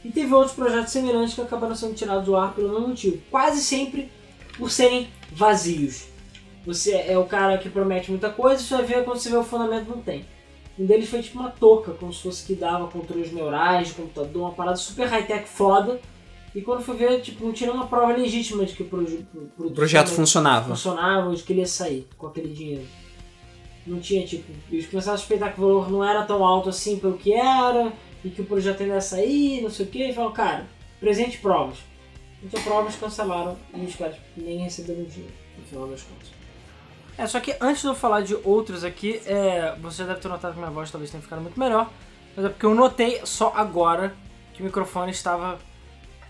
[0.03, 3.21] E teve outros projetos semelhantes que acabaram sendo tirados do ar pelo mesmo motivo.
[3.31, 4.11] Quase sempre
[4.57, 6.07] por serem vazios.
[6.65, 9.37] Você é o cara que promete muita coisa e você vai ver quando você vê
[9.37, 10.25] o fundamento não tem.
[10.77, 14.41] Um deles foi tipo uma touca, como se fosse que dava controles neurais de computador,
[14.41, 16.01] uma parada super high-tech foda.
[16.55, 19.27] E quando foi ver, tipo, não tinha uma prova legítima de que o, proje-
[19.75, 20.69] projeto funcionava.
[20.69, 22.85] funcionava ou de que ele ia sair com aquele dinheiro.
[23.85, 26.97] Não tinha, tipo, eles começaram a suspeitar que o valor não era tão alto assim
[26.97, 27.91] pelo que era,
[28.23, 30.65] e que o projeto ainda ia sair, não sei o que, e falaram, cara,
[30.99, 31.77] presente provas.
[32.41, 36.29] Não tinha provas, cancelaram, e os caras nem receberam dinheiro, no final das contas.
[37.17, 40.27] É, só que antes de eu falar de outros aqui, é, você já deve ter
[40.29, 41.89] notado que minha voz talvez tenha ficado muito melhor,
[42.35, 44.15] mas é porque eu notei só agora
[44.53, 45.59] que o microfone estava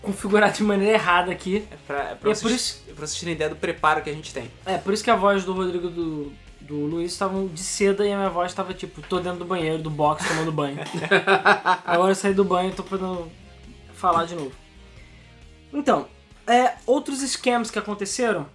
[0.02, 1.66] configurado de maneira errada aqui.
[1.70, 4.10] É pra, é pra é vocês, isso- é pra vocês terem ideia do preparo que
[4.10, 4.50] a gente tem.
[4.64, 8.12] É, por isso que a voz do Rodrigo do, do Luiz estavam de seda e
[8.12, 10.78] a minha voz estava tipo, tô dentro do banheiro, do box, tomando banho.
[11.86, 13.30] Agora eu saí do banho e tô podendo
[13.94, 14.52] falar de novo.
[15.72, 16.06] Então,
[16.46, 18.46] é, outros scams que aconteceram,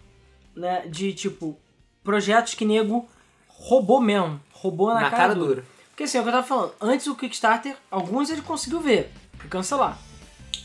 [0.55, 1.57] né, de tipo,
[2.03, 3.07] projetos que nego
[3.47, 4.39] roubou mesmo.
[4.53, 5.63] Roubou na, Na, cara dura.
[5.89, 9.11] porque assim, é o que eu tava falando, antes o Kickstarter, alguns ele conseguiu ver
[9.49, 9.97] cancelar,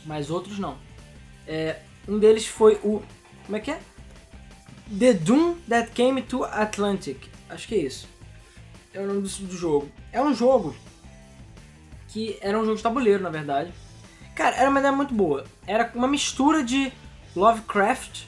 [0.05, 0.77] mas outros não.
[1.47, 1.77] É,
[2.09, 3.03] um deles foi o.
[3.45, 3.81] Como é que é?
[4.99, 7.29] The Doom That Came to Atlantic.
[7.49, 8.09] Acho que é isso.
[8.93, 9.91] É o nome do, do jogo.
[10.13, 10.75] É um jogo
[12.09, 13.73] que era um jogo de tabuleiro, na verdade.
[14.35, 15.45] Cara, era uma ideia muito boa.
[15.67, 16.93] Era uma mistura de
[17.35, 18.25] Lovecraft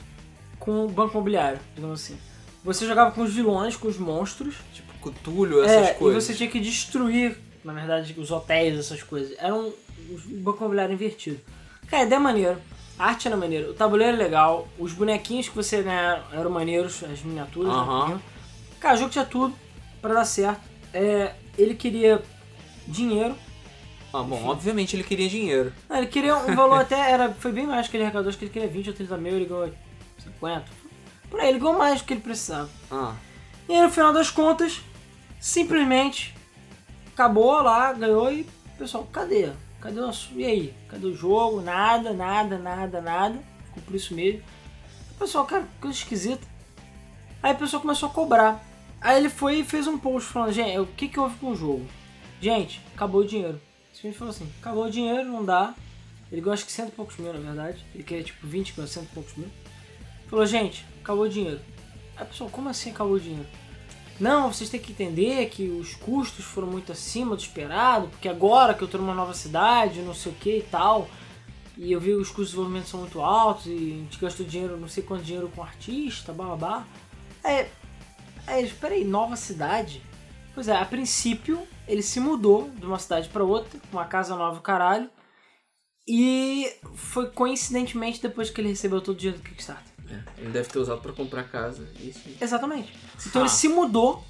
[0.59, 2.17] com Banco Imobiliário, digamos assim.
[2.63, 6.23] Você jogava com os vilões, com os monstros, Tipo, cutulho, essas é, coisas.
[6.23, 9.35] E você tinha que destruir, na verdade, os hotéis, essas coisas.
[9.39, 9.73] Era um,
[10.29, 11.39] imobiliário invertido.
[11.87, 12.61] Cara, a ideia é maneira.
[12.97, 13.69] A arte era maneira.
[13.69, 14.67] O tabuleiro é legal.
[14.77, 17.71] Os bonequinhos que você ganhava eram maneiros, as miniaturas.
[18.09, 18.21] Né?
[18.79, 19.55] Cara, o jogo tinha tudo
[20.01, 20.61] pra dar certo.
[20.93, 22.21] É, ele queria
[22.87, 23.35] dinheiro.
[24.11, 25.71] Ah, bom, obviamente ele queria dinheiro.
[25.87, 28.45] Não, ele queria um valor até, era, foi bem mais que ele arrecadou, acho que
[28.45, 29.71] ele queria 20 ou 30 mil, ele ganhou
[30.17, 30.65] 50.
[31.29, 32.67] Por aí, ele ganhou mais do que ele precisava.
[32.89, 33.13] Ah,
[33.67, 34.81] E aí no final das contas,
[35.39, 36.33] simplesmente
[37.13, 38.47] acabou lá, ganhou e
[38.79, 39.51] pessoal, cadê?
[39.81, 40.29] Cadê o nosso.
[40.35, 40.73] E aí?
[40.87, 41.61] Cadê o jogo?
[41.61, 43.39] Nada, nada, nada, nada.
[43.65, 44.41] Ficou por isso mesmo.
[45.11, 46.45] O pessoal, cara, coisa esquisita.
[47.41, 48.63] Aí o pessoal começou a cobrar.
[49.01, 51.55] Aí ele foi e fez um post falando, gente, o que que houve com o
[51.55, 51.85] jogo?
[52.41, 53.61] Gente, acabou o dinheiro.
[53.93, 55.73] Simplesmente falou assim, acabou o dinheiro, não dá.
[56.31, 57.83] Ele acho que cento e poucos mil, na verdade.
[57.93, 59.49] Ele queria tipo 20, ganhou cento e poucos mil.
[60.29, 61.59] Falou, gente, acabou o dinheiro.
[62.15, 63.47] Aí a pessoa, como assim acabou o dinheiro?
[64.19, 68.73] Não, vocês têm que entender que os custos foram muito acima do esperado, porque agora
[68.73, 71.09] que eu tô numa nova cidade, não sei o que e tal,
[71.77, 74.77] e eu vi os custos de desenvolvimento são muito altos, e a gente gastou dinheiro,
[74.77, 76.85] não sei quanto dinheiro com artista, blá.
[77.43, 77.69] É,
[78.45, 80.01] é, espera aí, nova cidade?
[80.53, 84.59] Pois é, a princípio ele se mudou de uma cidade para outra, uma casa nova,
[84.59, 85.09] caralho,
[86.05, 89.93] e foi coincidentemente depois que ele recebeu todo o dinheiro do Kickstarter.
[90.09, 91.87] É, ele deve ter usado pra comprar casa.
[91.99, 92.21] Isso.
[92.41, 92.91] Exatamente.
[93.25, 93.45] Então Ah.
[93.45, 94.23] ele se mudou,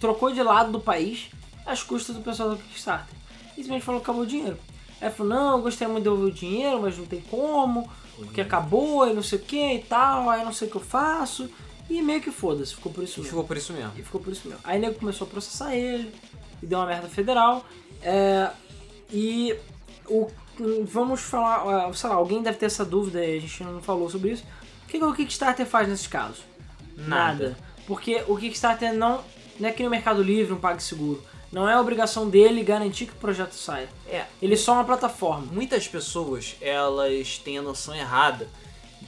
[0.00, 1.30] trocou de lado do país,
[1.66, 3.14] às custas do pessoal do Kickstarter.
[3.52, 4.58] E simplesmente falou que acabou o dinheiro.
[5.00, 7.90] Aí ele falou, não, eu gostaria muito de devolver o dinheiro, mas não tem como,
[8.16, 10.80] porque acabou e não sei o que e tal, aí não sei o que eu
[10.80, 11.48] faço.
[11.90, 13.30] E meio que foda-se, ficou por isso mesmo.
[13.30, 13.92] ficou por isso mesmo.
[13.96, 14.60] E ficou por isso mesmo.
[14.64, 16.14] Aí nego começou a processar ele,
[16.62, 17.64] e deu uma merda federal.
[18.02, 18.50] é,
[19.10, 19.54] e
[20.06, 20.28] o,
[20.84, 24.08] vamos falar, ah, sei lá, alguém deve ter essa dúvida e a gente não falou
[24.08, 24.44] sobre isso.
[24.84, 26.42] O que, que o Kickstarter faz nesses casos?
[26.96, 27.56] Nada.
[27.86, 29.22] Porque o Kickstarter não,
[29.58, 31.22] não é que no Mercado Livre um PagSeguro.
[31.50, 33.88] Não é obrigação dele garantir que o projeto saia.
[34.08, 35.46] É, Ele é só uma plataforma.
[35.52, 38.48] muitas pessoas, elas têm a noção errada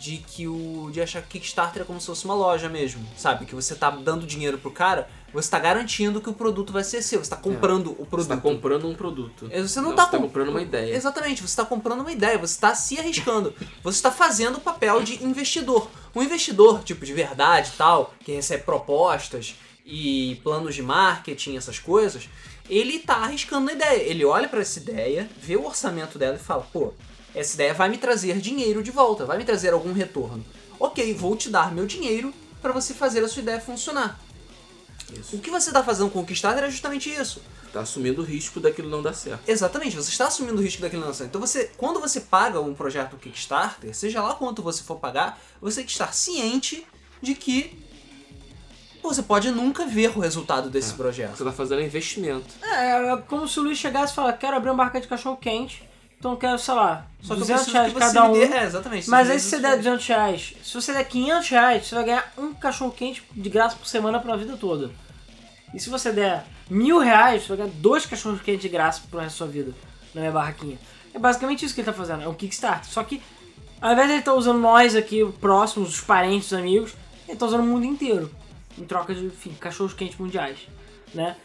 [0.01, 3.47] de que o de achar que Kickstarter é como se fosse uma loja mesmo, sabe?
[3.47, 7.01] Que você tá dando dinheiro pro cara, você tá garantindo que o produto vai ser
[7.03, 8.29] seu, você tá comprando o Você produto.
[8.29, 9.49] tá comprando um produto.
[9.51, 10.95] É, Você não, Não, tá, você tá com- comprando uma ideia.
[10.95, 13.55] Exatamente, você está comprando uma ideia, você está se arriscando.
[13.83, 15.89] Você está fazendo o papel de investidor.
[16.15, 19.55] Um investidor, tipo, de verdade e tal, que recebe propostas
[19.87, 22.29] e planos de marketing, essas coisas,
[22.71, 24.03] ele tá arriscando a ideia.
[24.03, 26.93] Ele olha para essa ideia, vê o orçamento dela e fala, pô,
[27.35, 30.45] essa ideia vai me trazer dinheiro de volta, vai me trazer algum retorno.
[30.79, 32.33] Ok, vou te dar meu dinheiro
[32.63, 34.19] para você fazer a sua ideia funcionar.
[35.19, 35.37] Isso.
[35.37, 37.43] O que você está fazendo com o Kickstarter é justamente isso.
[37.73, 39.43] Tá assumindo o risco daquilo não dar certo.
[39.49, 41.31] Exatamente, você está assumindo o risco daquele lançamento.
[41.31, 45.77] Então você, quando você paga um projeto Kickstarter, seja lá quanto você for pagar, você
[45.77, 46.87] tem que estar ciente
[47.21, 47.79] de que
[49.03, 50.97] você pode nunca ver o resultado desse É.
[50.97, 51.37] projeto.
[51.37, 52.47] Você tá fazendo investimento.
[52.63, 55.37] É, é como se o Luiz chegasse e falasse, quero abrir uma barca de cachorro
[55.37, 55.83] quente,
[56.25, 58.37] então quero, sei lá, Só que eu 200 preciso reais cada um.
[58.37, 59.11] É, exatamente.
[59.11, 62.33] Mas aí se você der 200 reais, se você der 500 reais, você vai ganhar
[62.39, 64.91] um cachorro quente de graça por semana pra vida toda.
[65.75, 69.21] E se você der mil reais, você vai ganhar dois cachorros quentes de graça pro
[69.21, 69.73] resto da sua vida,
[70.15, 70.79] na minha barraquinha.
[71.13, 72.91] É basicamente isso que ele tá fazendo, é um Kickstarter.
[72.91, 73.21] Só que,
[73.79, 76.95] ao invés de ele estar usando nós aqui, próximos, os parentes, os amigos,
[77.29, 78.31] ele tá usando o mundo inteiro.
[78.79, 80.61] Em troca de, enfim, cachorros quentes mundiais,
[81.13, 81.37] né?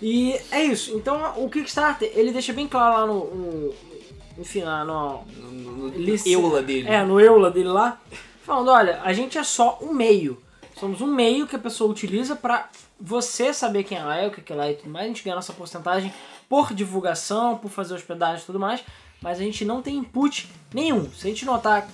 [0.00, 0.96] E é isso.
[0.96, 3.34] Então, o Kickstarter, ele deixa bem claro lá no...
[3.34, 3.93] no
[4.38, 6.88] enfim, lá no, No, no, eula dele.
[6.88, 8.00] é, no Eula dele lá,
[8.44, 10.42] falando, olha, a gente é só um meio.
[10.78, 12.68] Somos um meio que a pessoa utiliza pra
[13.00, 15.04] você saber quem ela é, o que ela é e tudo mais.
[15.04, 16.12] A gente ganha nossa porcentagem
[16.48, 18.82] por divulgação, por fazer hospedagem e tudo mais,
[19.22, 21.08] mas a gente não tem input nenhum.
[21.12, 21.88] Se a gente notar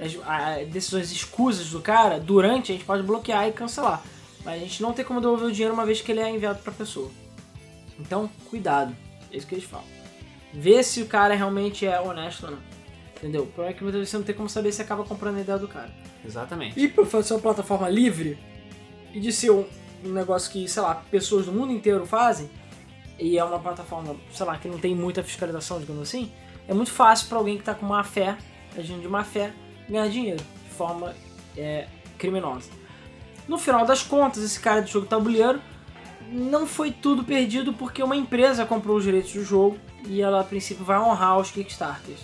[0.00, 4.02] as a- decisões escusas do cara, durante a gente pode bloquear e cancelar.
[4.44, 6.58] Mas a gente não tem como devolver o dinheiro uma vez que ele é enviado
[6.60, 7.10] pra pessoa.
[8.00, 8.94] Então, cuidado.
[9.30, 9.86] É isso que eles falam.
[10.54, 12.58] Vê se o cara realmente é honesto ou não.
[13.16, 13.42] Entendeu?
[13.42, 15.66] O problema é que você não tem como saber se acaba comprando a ideia do
[15.66, 15.90] cara.
[16.24, 16.78] Exatamente.
[16.78, 18.38] E por fazer uma plataforma livre
[19.12, 19.66] e de ser um,
[20.04, 22.48] um negócio que, sei lá, pessoas do mundo inteiro fazem,
[23.18, 26.30] e é uma plataforma, sei lá, que não tem muita fiscalização, digamos assim,
[26.66, 28.36] é muito fácil pra alguém que tá com má fé,
[28.76, 29.52] agindo de má fé,
[29.88, 31.14] ganhar dinheiro de forma
[31.56, 31.86] é,
[32.18, 32.70] criminosa.
[33.46, 35.60] No final das contas, esse cara de jogo tabuleiro
[36.32, 40.44] não foi tudo perdido porque uma empresa comprou os direitos do jogo e ela a
[40.44, 42.20] princípio vai honrar os Kickstarters.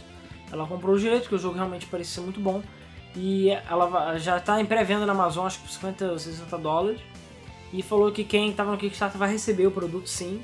[0.52, 2.62] Ela comprou os direitos, porque o jogo realmente parecia muito bom.
[3.14, 7.00] E ela já está em pré-venda na Amazon, acho que por 50 ou 60 dólares.
[7.72, 10.42] E falou que quem estava no Kickstarter vai receber o produto sim,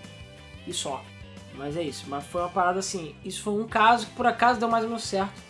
[0.66, 1.02] e só.
[1.54, 2.04] Mas é isso.
[2.08, 3.14] Mas foi uma parada assim.
[3.24, 5.40] Isso foi um caso que por acaso deu mais ou menos certo.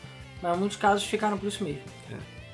[0.42, 1.82] Mas muitos casos ficaram por isso mesmo.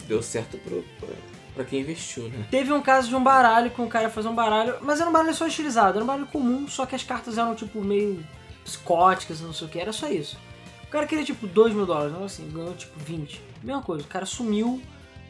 [0.07, 1.09] Deu certo pro, pra,
[1.55, 2.47] pra quem investiu, né?
[2.51, 5.13] Teve um caso de um baralho que um cara fazer um baralho, mas era um
[5.13, 8.25] baralho só estilizado, era um baralho comum, só que as cartas eram tipo meio
[8.65, 10.39] psicóticas, não sei o que, era só isso.
[10.85, 13.41] O cara queria tipo 2 mil dólares, não assim, ganhou tipo 20.
[13.63, 14.81] Mesma coisa, o cara sumiu,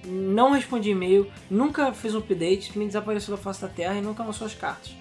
[0.04, 4.22] não respondia e-mail, nunca fez um update, simplesmente desapareceu da face da terra e nunca
[4.24, 4.92] lançou as cartas.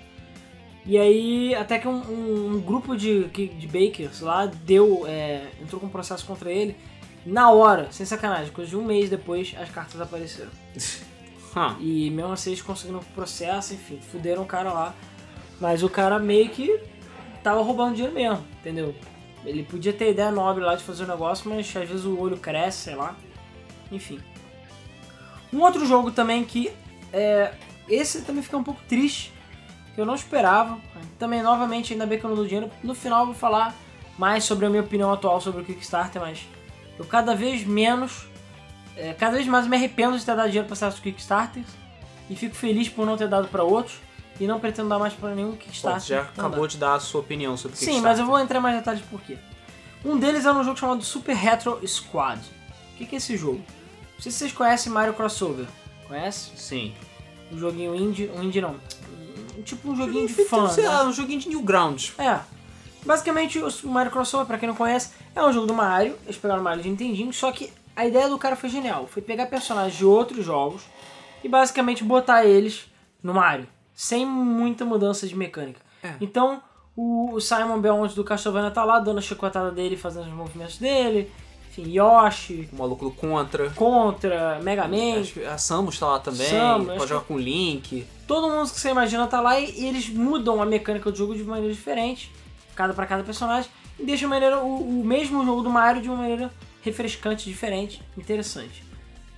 [0.85, 5.79] E aí, até que um, um- um grupo de, de bakers lá deu, é, entrou
[5.79, 6.75] com um processo contra ele,
[7.25, 10.49] na hora, sem sacanagem, coisa de um mês depois, as cartas apareceram.
[10.75, 10.79] Hum.
[11.81, 14.95] E mesmo assim eles conseguiram o processo, enfim, fuderam o cara lá.
[15.59, 16.79] Mas o cara meio que
[17.43, 18.95] tava roubando dinheiro mesmo, entendeu?
[19.45, 22.37] Ele podia ter ideia nobre lá de fazer o negócio, mas às vezes o olho
[22.37, 23.15] cresce, sei lá.
[23.91, 24.19] Enfim.
[25.51, 26.71] Um outro jogo também que
[27.11, 27.53] é.
[27.89, 29.33] Esse também fica um pouco triste,
[29.93, 30.79] que eu não esperava.
[31.19, 32.71] Também, novamente, ainda bem que eu não dou dinheiro.
[32.83, 33.75] No final eu vou falar
[34.17, 36.45] mais sobre a minha opinião atual sobre o Kickstarter, mas
[36.97, 38.27] eu cada vez menos,
[38.95, 41.67] é, cada vez mais me arrependo de ter dado dinheiro para certos Kickstarters
[42.29, 43.99] e fico feliz por não ter dado para outros
[44.41, 46.01] e não pretendo dar mais para nenhum Pô, Kickstarter.
[46.01, 48.09] você já acabou de dar a sua opinião sobre Sim, Kickstarter.
[48.09, 49.37] mas eu vou entrar em mais detalhes por quê.
[50.03, 52.41] Um deles é um jogo chamado Super Retro Squad.
[52.93, 53.61] O que que é esse jogo?
[54.15, 55.67] Não sei se vocês conhecem Mario Crossover.
[56.07, 56.49] Conhece?
[56.55, 56.91] Sim.
[57.51, 58.75] Um joguinho indie, um indie não.
[59.55, 60.67] Um, tipo um joguinho de Feito, fã.
[60.69, 60.89] sei né?
[60.89, 62.13] lá, um joguinho de Newgrounds.
[62.17, 62.39] É.
[63.05, 66.17] Basicamente, o Mario Crossover, pra quem não conhece, é um jogo do Mario.
[66.25, 69.07] Eles pegaram o Mario de Nintendinho, só que a ideia do cara foi genial.
[69.07, 70.81] Foi pegar personagens de outros jogos
[71.43, 72.89] e basicamente botar eles
[73.21, 73.67] no Mario.
[74.01, 75.79] Sem muita mudança de mecânica.
[76.01, 76.15] É.
[76.19, 76.59] Então,
[76.97, 81.31] o Simon Belmont do Castlevania tá lá, dando a chicotada dele, fazendo os movimentos dele.
[81.69, 83.69] Enfim, Yoshi, O maluco do Contra.
[83.69, 85.21] Contra, Mega Man.
[85.21, 86.47] Acho que a Samus tá lá também.
[86.47, 88.03] Samus, pode jogar com Link.
[88.25, 91.35] todo mundo que você imagina tá lá e, e eles mudam a mecânica do jogo
[91.35, 92.31] de maneira diferente,
[92.73, 93.69] cada para cada personagem,
[93.99, 96.51] e deixam a maneira, o, o mesmo jogo do Mario de uma maneira
[96.81, 98.83] refrescante, diferente, interessante.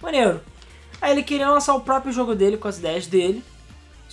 [0.01, 0.39] Maneiro.
[1.01, 3.43] Aí ele queria lançar o próprio jogo dele com as ideias dele,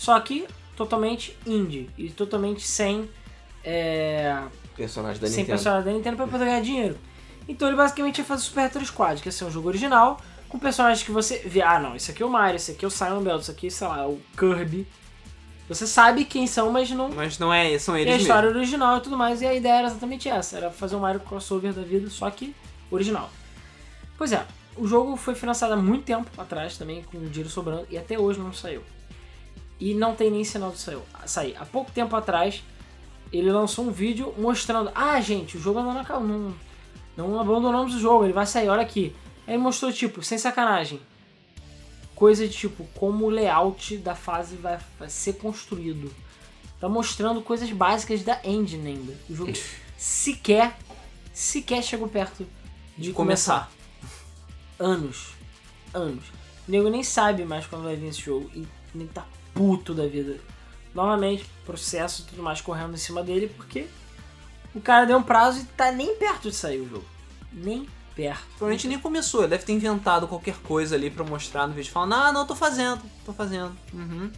[0.01, 3.07] só que totalmente indie e totalmente sem
[3.63, 4.35] é,
[4.75, 5.59] Personagem da sem Nintendo.
[5.59, 6.97] personagem da Nintendo pra poder ganhar dinheiro.
[7.47, 10.19] Então ele basicamente ia fazer o Super Retro Squad, que ia ser um jogo original,
[10.49, 12.89] com personagens que você vê, ah não, esse aqui é o Mario, esse aqui é
[12.89, 14.87] o Simon Bells, esse aqui, sei lá, é o Kirby.
[15.69, 18.23] Você sabe quem são, mas não Mas não é, são tem eles a mesmo.
[18.23, 21.21] história original e tudo mais, e a ideia era exatamente essa, era fazer um Mario
[21.21, 22.57] crossover da vida, só que
[22.91, 23.29] original.
[24.17, 24.47] Pois é,
[24.79, 28.41] o jogo foi financiado há muito tempo atrás também, com dinheiro sobrando, e até hoje
[28.41, 28.83] não saiu.
[29.81, 30.79] E não tem nem sinal de
[31.27, 31.57] sair.
[31.59, 32.63] Há pouco tempo atrás,
[33.33, 36.55] ele lançou um vídeo mostrando, ah gente, o jogo não acabou, não,
[37.17, 39.17] não abandonamos o jogo, ele vai sair, olha aqui.
[39.47, 41.01] Aí ele mostrou, tipo, sem sacanagem,
[42.15, 46.13] coisa de tipo, como o layout da fase vai, vai ser construído.
[46.79, 49.15] Tá mostrando coisas básicas da engine ainda.
[49.29, 49.53] O jogo
[49.97, 50.77] sequer,
[51.33, 52.47] sequer chegou perto
[52.97, 53.71] de, De começar.
[54.79, 54.93] começar.
[54.93, 55.35] Anos.
[55.93, 56.25] Anos.
[56.67, 59.27] O nego nem sabe mais quando vai vir esse jogo e nem tá
[59.61, 60.39] puto da vida.
[60.95, 63.87] Novamente, processo e tudo mais correndo em cima dele porque
[64.75, 67.05] o cara deu um prazo e tá nem perto de sair o jogo.
[67.53, 68.47] Nem perto.
[68.57, 71.93] Provavelmente nem começou, ele deve ter inventado qualquer coisa ali pra mostrar no vídeo.
[71.93, 73.77] Falando, ah, não, tô fazendo, tô fazendo.
[73.93, 74.31] Uhum.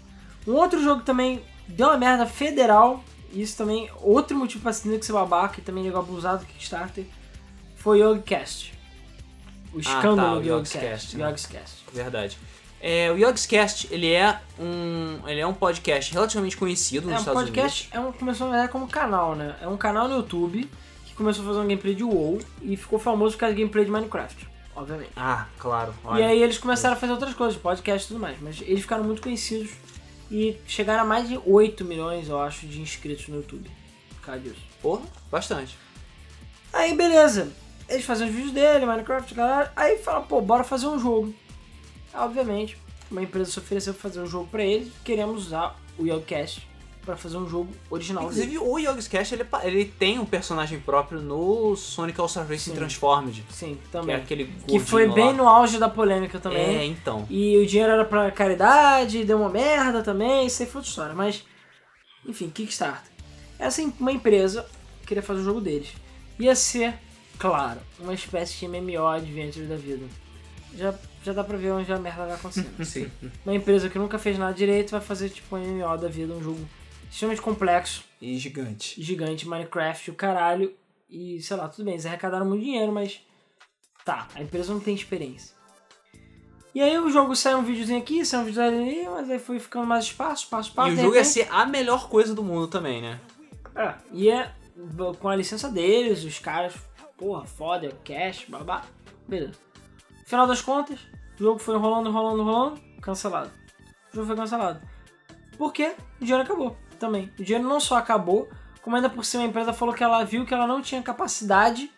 [0.46, 5.02] Um outro jogo também deu uma merda federal, e isso também, outro motivo pra se
[5.02, 7.06] ser babaca e também nego abusado do Kickstarter,
[7.76, 8.74] foi o Yogcast.
[9.72, 11.16] O escândalo tá, o do Yogcast.
[11.16, 11.34] Né?
[11.92, 12.38] Verdade.
[12.84, 15.20] É, o Yogscast, ele é um.
[15.28, 18.54] Ele é um podcast relativamente conhecido nos É um Estados podcast, é um, começou na
[18.54, 19.54] verdade como canal, né?
[19.62, 20.68] É um canal no YouTube
[21.06, 23.84] que começou a fazer um gameplay de WoW e ficou famoso por causa de gameplay
[23.84, 25.12] de Minecraft, obviamente.
[25.16, 25.22] Unidos.
[25.24, 25.94] Ah, claro.
[26.02, 26.26] E olha.
[26.26, 29.22] aí eles começaram a fazer outras coisas, podcast e tudo mais, mas eles ficaram muito
[29.22, 29.70] conhecidos
[30.28, 33.70] e chegaram a mais de 8 milhões, eu acho, de inscritos no YouTube
[34.16, 34.60] por causa disso.
[34.80, 35.78] Porra, bastante.
[36.72, 37.52] Aí beleza,
[37.88, 39.72] eles fazem os vídeos dele, Minecraft, galera.
[39.76, 41.32] Aí fala, pô, bora fazer um jogo.
[42.14, 42.76] Obviamente,
[43.10, 46.66] uma empresa se ofereceu pra fazer um jogo pra eles, queremos usar o Yogcast
[47.05, 48.43] pra fazer um jogo original dele.
[48.55, 52.76] Inclusive, o Yogscast, ele, pa- ele tem um personagem próprio no Sonic All-Star Racing Sim.
[52.76, 53.44] Transformed.
[53.51, 54.14] Sim, Que também.
[54.14, 55.14] é aquele Que foi lá.
[55.14, 56.90] bem no auge da polêmica É, também.
[56.93, 57.26] então.
[57.28, 61.14] E o dinheiro era pra caridade, deu uma merda também, isso aí foi outra história.
[61.14, 61.43] Mas,
[62.24, 63.10] enfim, Kickstarter.
[63.59, 64.64] Essa em- uma empresa
[65.05, 65.89] queria fazer o jogo deles.
[66.39, 66.94] Ia ser,
[67.36, 70.06] claro, uma espécie de MMO Adventure da vida.
[70.76, 72.72] Já, já dá pra ver onde a merda vai acontecendo.
[72.84, 73.10] Sim.
[73.44, 76.42] uma empresa que nunca fez nada direito vai fazer tipo um MMO da vida, um
[76.42, 76.66] jogo
[77.10, 79.00] extremamente complexo, E gigante.
[79.02, 80.74] gigante, Minecraft, o caralho.
[81.10, 83.20] E sei lá, tudo bem, eles arrecadaram muito dinheiro, mas
[84.04, 85.54] tá, a empresa não tem experiência.
[86.74, 89.58] E aí o jogo sai um videozinho aqui, sai um vídeo ali, mas aí foi
[89.60, 90.88] ficando mais espaço, espaço, espaço.
[90.90, 93.20] e o jogo ia repente- ser a melhor coisa do mundo também, né?
[93.76, 94.50] É, e é
[95.20, 96.72] com a licença deles, os caras,
[97.18, 98.84] porra, foda, cash, babá.
[99.28, 99.52] Beleza.
[100.32, 100.98] Final das contas,
[101.38, 103.50] o jogo foi enrolando, enrolando, enrolando, cancelado.
[104.10, 104.80] O jogo foi cancelado.
[105.59, 105.94] Por quê?
[106.18, 107.30] O dinheiro acabou também.
[107.38, 108.48] O dinheiro não só acabou,
[108.80, 111.92] como ainda por cima a empresa falou que ela viu que ela não tinha capacidade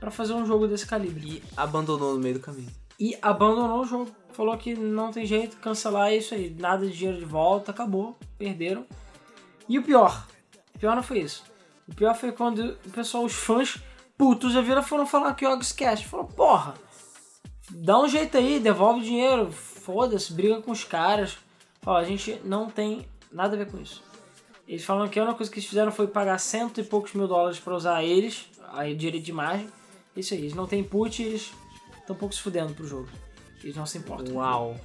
[0.00, 1.24] pra fazer um jogo desse calibre.
[1.24, 2.68] E abandonou no meio do caminho.
[2.98, 4.10] E abandonou o jogo.
[4.32, 6.50] Falou que não tem jeito, cancelar é isso aí.
[6.58, 8.18] Nada de dinheiro de volta, acabou.
[8.36, 8.84] Perderam.
[9.68, 10.26] E o pior,
[10.74, 11.44] o pior não foi isso.
[11.86, 13.80] O pior foi quando o pessoal, os fãs
[14.16, 16.08] putos já viram foram falar que o Yogs Cast.
[16.08, 16.74] Falou, porra,
[17.70, 21.38] dá um jeito aí, devolve o dinheiro, foda-se, briga com os caras.
[21.82, 24.02] Fala, a gente não tem nada a ver com isso.
[24.66, 27.26] Eles falam que a única coisa que eles fizeram foi pagar cento e poucos mil
[27.26, 29.68] dólares pra usar eles, aí direito de imagem.
[30.14, 31.52] Isso aí, eles não têm input e eles
[32.00, 33.08] estão um pouco se fudendo pro jogo.
[33.62, 34.34] Eles não se importam.
[34.34, 34.76] Uau.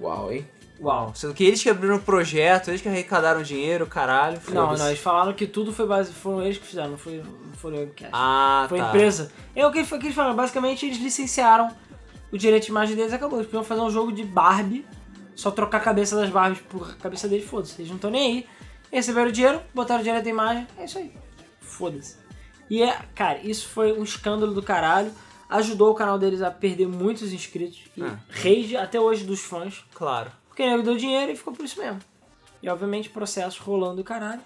[0.00, 0.46] Uau, hein?
[0.82, 1.12] Uau.
[1.14, 4.40] Sendo que eles que abriram o projeto, eles que arrecadaram dinheiro, caralho.
[4.48, 6.12] Não, não, eles falaram que tudo foi base...
[6.12, 8.10] foram eles que fizeram, não foi, não foi o Webcast.
[8.12, 8.86] Ah, foi tá.
[8.86, 9.30] a empresa.
[9.54, 11.70] É o que, que eles falaram, basicamente eles licenciaram
[12.32, 13.38] o direito de imagem deles e acabou.
[13.38, 14.84] Eles podiam fazer um jogo de Barbie,
[15.36, 17.80] só trocar a cabeça das Barbies por cabeça deles, foda-se.
[17.80, 18.46] Eles não estão nem aí.
[18.90, 21.12] Receberam o dinheiro, botaram o direito da imagem, é isso aí.
[21.60, 22.16] Foda-se.
[22.68, 25.12] E é, cara, isso foi um escândalo do caralho.
[25.48, 27.82] Ajudou o canal deles a perder muitos inscritos.
[27.96, 28.18] E Ah.
[28.30, 29.84] rage até hoje dos fãs.
[29.94, 30.32] Claro.
[30.52, 31.98] Porque o nego deu dinheiro e ficou por isso mesmo.
[32.62, 34.42] E obviamente processos rolando do caralho.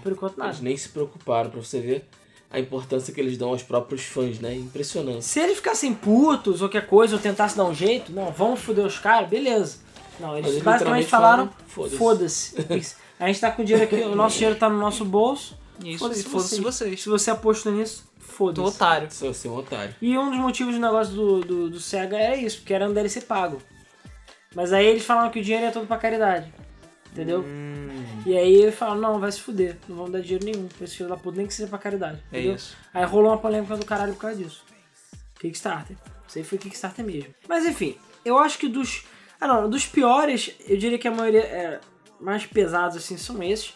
[0.00, 0.50] Por enquanto nada.
[0.50, 2.08] Eles nem se preocuparam pra você ver
[2.48, 4.54] a importância que eles dão aos próprios fãs, né?
[4.54, 5.24] Impressionante.
[5.24, 8.86] Se eles ficassem putos ou qualquer coisa, ou tentassem dar um jeito, não, vamos foder
[8.86, 9.78] os caras, beleza.
[10.20, 12.54] Não, eles eles basicamente falaram, falaram, foda-se.
[12.78, 12.94] Isso.
[13.18, 15.58] a gente tá com o dinheiro aqui, o nosso dinheiro tá no nosso bolso.
[15.84, 16.62] Isso, Foda-se e foda-se vocês.
[16.62, 17.02] vocês.
[17.02, 18.68] Se você apostou nisso, Tô foda-se.
[18.68, 19.10] otário.
[19.10, 19.94] Você vai ser um otário.
[20.00, 22.92] E um dos motivos do negócio do, do, do Sega era isso, porque era um
[22.92, 23.60] DLC pago.
[24.54, 26.52] Mas aí eles falaram que o dinheiro é todo pra caridade.
[27.12, 27.40] Entendeu?
[27.46, 30.84] Hum, E aí eles falaram, não, vai se fuder, não vamos dar dinheiro nenhum pra
[30.84, 32.20] esse filho da puta, nem que seja pra caridade.
[32.32, 32.56] é entendeu?
[32.56, 32.76] isso.
[32.92, 34.64] Aí rolou uma polêmica do caralho por causa disso.
[35.38, 35.96] Kickstarter.
[36.26, 37.32] Isso aí foi Kickstarter mesmo.
[37.48, 39.04] Mas enfim, eu acho que dos.
[39.40, 41.80] Ah não, dos piores, eu diria que a maioria é,
[42.20, 43.74] mais pesados assim são esses.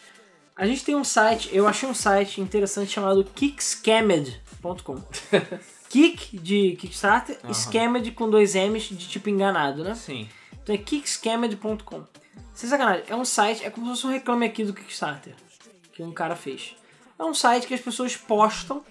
[0.56, 5.02] A gente tem um site, eu achei um site interessante chamado kickscammed.com.
[5.88, 7.52] Kick de Kickstarter, Aham.
[7.54, 9.94] scammed com dois M's de tipo enganado, né?
[9.94, 10.28] Sim.
[10.68, 12.04] Então é kickscammed.com.
[12.52, 15.34] Sem sacanagem, é um site, é como se fosse um reclame aqui do Kickstarter,
[15.94, 16.76] que um cara fez.
[17.18, 18.84] É um site que as pessoas postam,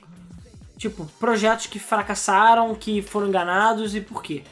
[0.76, 4.44] tipo, projetos que fracassaram, que foram enganados e por quê.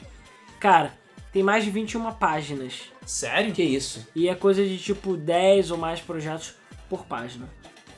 [0.59, 0.93] Cara,
[1.33, 2.83] tem mais de 21 páginas.
[3.03, 3.51] Sério?
[3.53, 4.07] Que isso?
[4.15, 6.53] E é coisa de tipo 10 ou mais projetos
[6.87, 7.49] por página.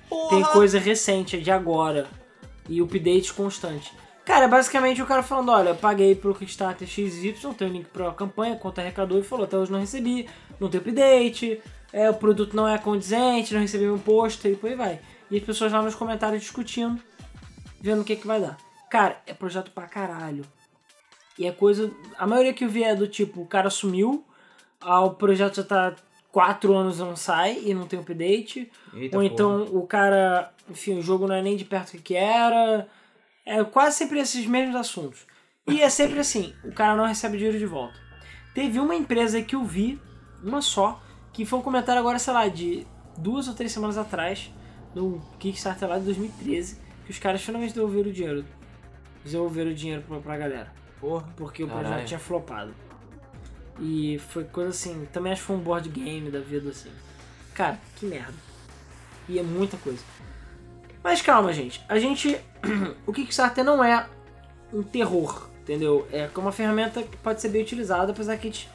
[0.07, 0.29] Porra!
[0.29, 2.07] Tem coisa recente, é de agora.
[2.69, 3.91] E update constante.
[4.27, 7.85] Cara, é basicamente o cara falando, olha, eu paguei pro Kickstarter XY, tem o link
[7.85, 10.27] pra campanha, conta arrecadou e falou, até hoje não recebi,
[10.59, 11.61] não tem update,
[11.93, 14.99] é, o produto não é condizente, não recebi um pôster e por aí vai.
[15.31, 17.01] E as pessoas lá nos comentários discutindo,
[17.79, 18.57] vendo o que que vai dar.
[18.89, 20.43] Cara, é projeto pra caralho.
[21.39, 21.89] E é coisa.
[22.17, 24.25] A maioria que eu vi é do tipo, o cara sumiu,
[24.81, 25.95] ah, o projeto já tá
[26.33, 28.69] quatro anos e não sai e não tem update.
[28.93, 29.25] Eita Ou porra.
[29.25, 32.89] então o cara, enfim, o jogo não é nem de perto do que era.
[33.49, 35.25] É quase sempre esses mesmos assuntos.
[35.65, 37.97] E é sempre assim, o cara não recebe dinheiro de volta.
[38.53, 39.97] Teve uma empresa que eu vi,
[40.43, 41.01] uma só,
[41.31, 42.85] que foi um comentário agora, sei lá, de
[43.17, 44.51] duas ou três semanas atrás,
[44.93, 48.45] no Kickstarter lá de 2013, que os caras finalmente devolveram o dinheiro.
[49.23, 50.73] Devolveram o dinheiro pra, pra galera.
[50.99, 51.25] Porra.
[51.37, 51.87] Porque o Caralho.
[51.87, 52.75] projeto tinha flopado.
[53.79, 56.91] E foi coisa assim, também acho que foi um board game da vida assim.
[57.53, 58.33] Cara, que merda.
[59.29, 60.03] E é muita coisa.
[61.03, 61.83] Mas calma, gente.
[61.87, 62.39] A gente.
[63.05, 64.07] o Kickstarter não é
[64.73, 66.07] um terror, entendeu?
[66.11, 68.69] É uma ferramenta que pode ser bem utilizada, apesar que a gente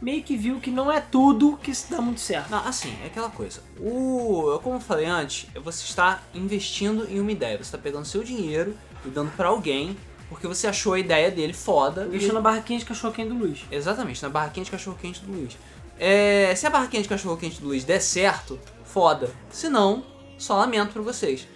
[0.00, 2.50] meio que viu que não é tudo que se dá muito certo.
[2.50, 3.60] Não, assim, é aquela coisa.
[3.80, 7.56] O, como eu falei antes, você está investindo em uma ideia.
[7.56, 9.96] Você está pegando seu dinheiro e dando pra alguém
[10.28, 12.04] porque você achou a ideia dele foda.
[12.06, 13.64] Investiu e- na barraquinha de cachorro quente do Luiz.
[13.70, 15.56] Exatamente, na barraquinha de cachorro quente do Luiz.
[15.98, 19.30] É, se a barraquinha de cachorro quente do Luiz der certo, foda.
[19.50, 20.04] Se não,
[20.36, 21.48] só lamento pra vocês.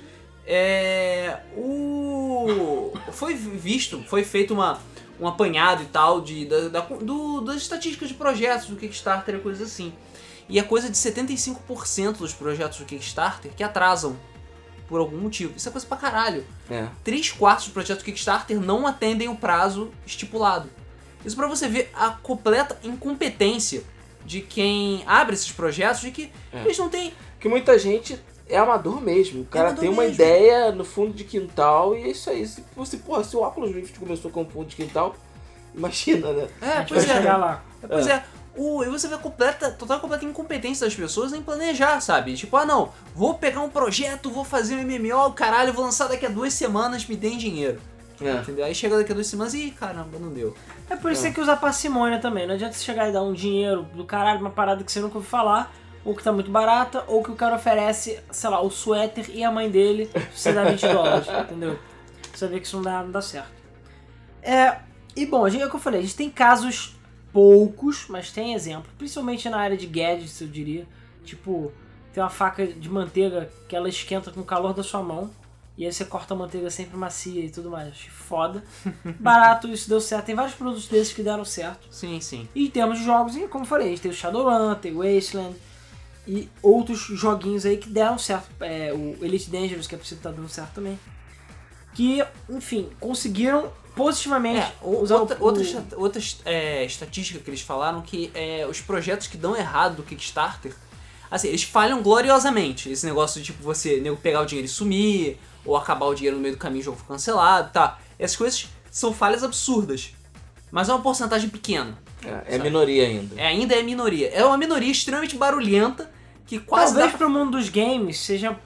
[0.47, 4.81] É, o foi visto, foi feito uma
[5.21, 9.39] um apanhado e tal de da, da- do- das estatísticas de projetos do Kickstarter e
[9.39, 9.93] coisas assim.
[10.49, 14.17] E é coisa de 75% dos projetos do Kickstarter que atrasam
[14.89, 15.53] por algum motivo.
[15.57, 16.45] Isso é coisa pra caralho.
[16.69, 16.89] É.
[17.05, 20.69] 3 quartos dos projetos Kickstarter não atendem o prazo estipulado.
[21.25, 23.85] Isso pra você ver a completa incompetência
[24.25, 26.63] de quem abre esses projetos, de que É.
[26.65, 27.13] eles não têm.
[27.35, 29.43] Porque muita gente é amador mesmo.
[29.43, 30.15] O cara amador tem uma mesmo.
[30.15, 32.47] ideia no fundo de quintal e é isso aí.
[32.47, 35.15] Se, você, porra, se o Oculus Rift começou com fundo de quintal,
[35.75, 36.49] imagina, né?
[36.61, 37.15] É, pois é.
[37.15, 37.63] chegar lá.
[37.87, 38.23] Pois é.
[38.55, 42.35] O, e você vê a completa, total completa incompetência das pessoas em planejar, sabe?
[42.35, 46.27] Tipo, ah não, vou pegar um projeto, vou fazer um MMO, caralho, vou lançar daqui
[46.27, 47.81] a duas semanas, me deem dinheiro.
[48.21, 48.35] É.
[48.35, 48.65] Entendeu?
[48.65, 50.55] Aí chega daqui a duas semanas e caramba, não deu.
[50.89, 52.47] É por isso que tem que usar parcimônia também.
[52.47, 55.17] Não adianta você chegar e dar um dinheiro do caralho uma parada que você nunca
[55.17, 55.73] ouviu falar,
[56.05, 59.45] ou que tá muito barata, ou que o cara oferece, sei lá, o suéter e
[59.45, 61.79] a mãe dele, você dá 20 dólares, entendeu?
[62.35, 63.53] Você vê que isso não dá, não dá certo.
[64.43, 64.79] É,
[65.15, 66.97] e bom, a gente, é o que eu falei, a gente tem casos
[67.33, 70.87] poucos, mas tem exemplo, principalmente na área de gadgets, eu diria.
[71.25, 71.73] Tipo,
[72.13, 75.31] tem uma faca de manteiga que ela esquenta com o calor da sua mão.
[75.79, 77.97] E aí você corta a manteiga sempre macia e tudo mais.
[78.03, 78.63] Foda.
[79.19, 80.27] Barato, isso deu certo.
[80.27, 81.89] Tem vários produtos desses que deram certo.
[81.91, 82.47] Sim, sim.
[82.55, 84.93] E em termos de jogos, e como eu falei, a gente tem o Shadowrun, tem
[84.93, 85.57] o Wasteland
[86.27, 88.49] e outros joguinhos aí que deram certo.
[88.61, 90.99] É, o Elite Dangerous, que é possível tá dando certo também.
[91.95, 95.63] Que, enfim, conseguiram positivamente É, usar outra, o, outra,
[95.97, 100.03] o- outra é, estatística que eles falaram que é, os projetos que dão errado do
[100.03, 100.75] Kickstarter,
[101.31, 102.91] assim, eles falham gloriosamente.
[102.91, 106.37] Esse negócio de tipo você nego, pegar o dinheiro e sumir, ou acabar o dinheiro
[106.37, 107.99] no meio do caminho e o jogo cancelado, tá?
[108.19, 110.15] Essas coisas são falhas absurdas.
[110.71, 111.99] Mas é uma porcentagem pequena.
[112.25, 113.41] É, é minoria ainda.
[113.41, 114.29] É, ainda é minoria.
[114.31, 116.11] É uma minoria extremamente barulhenta
[116.47, 118.57] que quase Talvez dá pro mundo dos games seja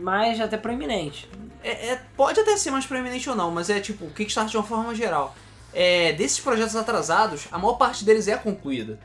[0.00, 1.28] mais até proeminente.
[1.62, 4.56] É, é- pode até ser mais proeminente ou não, mas é tipo, o Kickstarter de
[4.56, 5.34] uma forma geral.
[5.74, 8.98] É, desses projetos atrasados, a maior parte deles é concluída.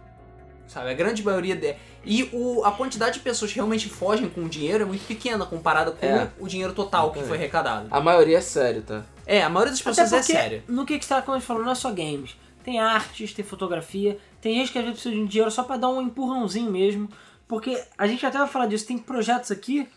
[0.68, 1.54] Sabe, a grande maioria.
[1.56, 1.76] De...
[2.06, 5.46] E o, a quantidade de pessoas que realmente fogem com o dinheiro é muito pequena
[5.46, 6.30] comparada com É.
[6.40, 7.88] o dinheiro total que foi arrecadado.
[7.92, 9.04] A maioria é sério, tá?
[9.26, 10.64] É, a maioria das Até pessoas é séria.
[10.70, 12.38] no Kickstarter, como a gente falou, não é só games.
[12.64, 15.78] Tem artes, tem fotografia, tem gente que às vezes precisa de um dinheiro só pra
[15.78, 17.10] dar um empurrãozinho mesmo.
[17.48, 19.88] Porque a gente até vai falar disso, tem projetos aqui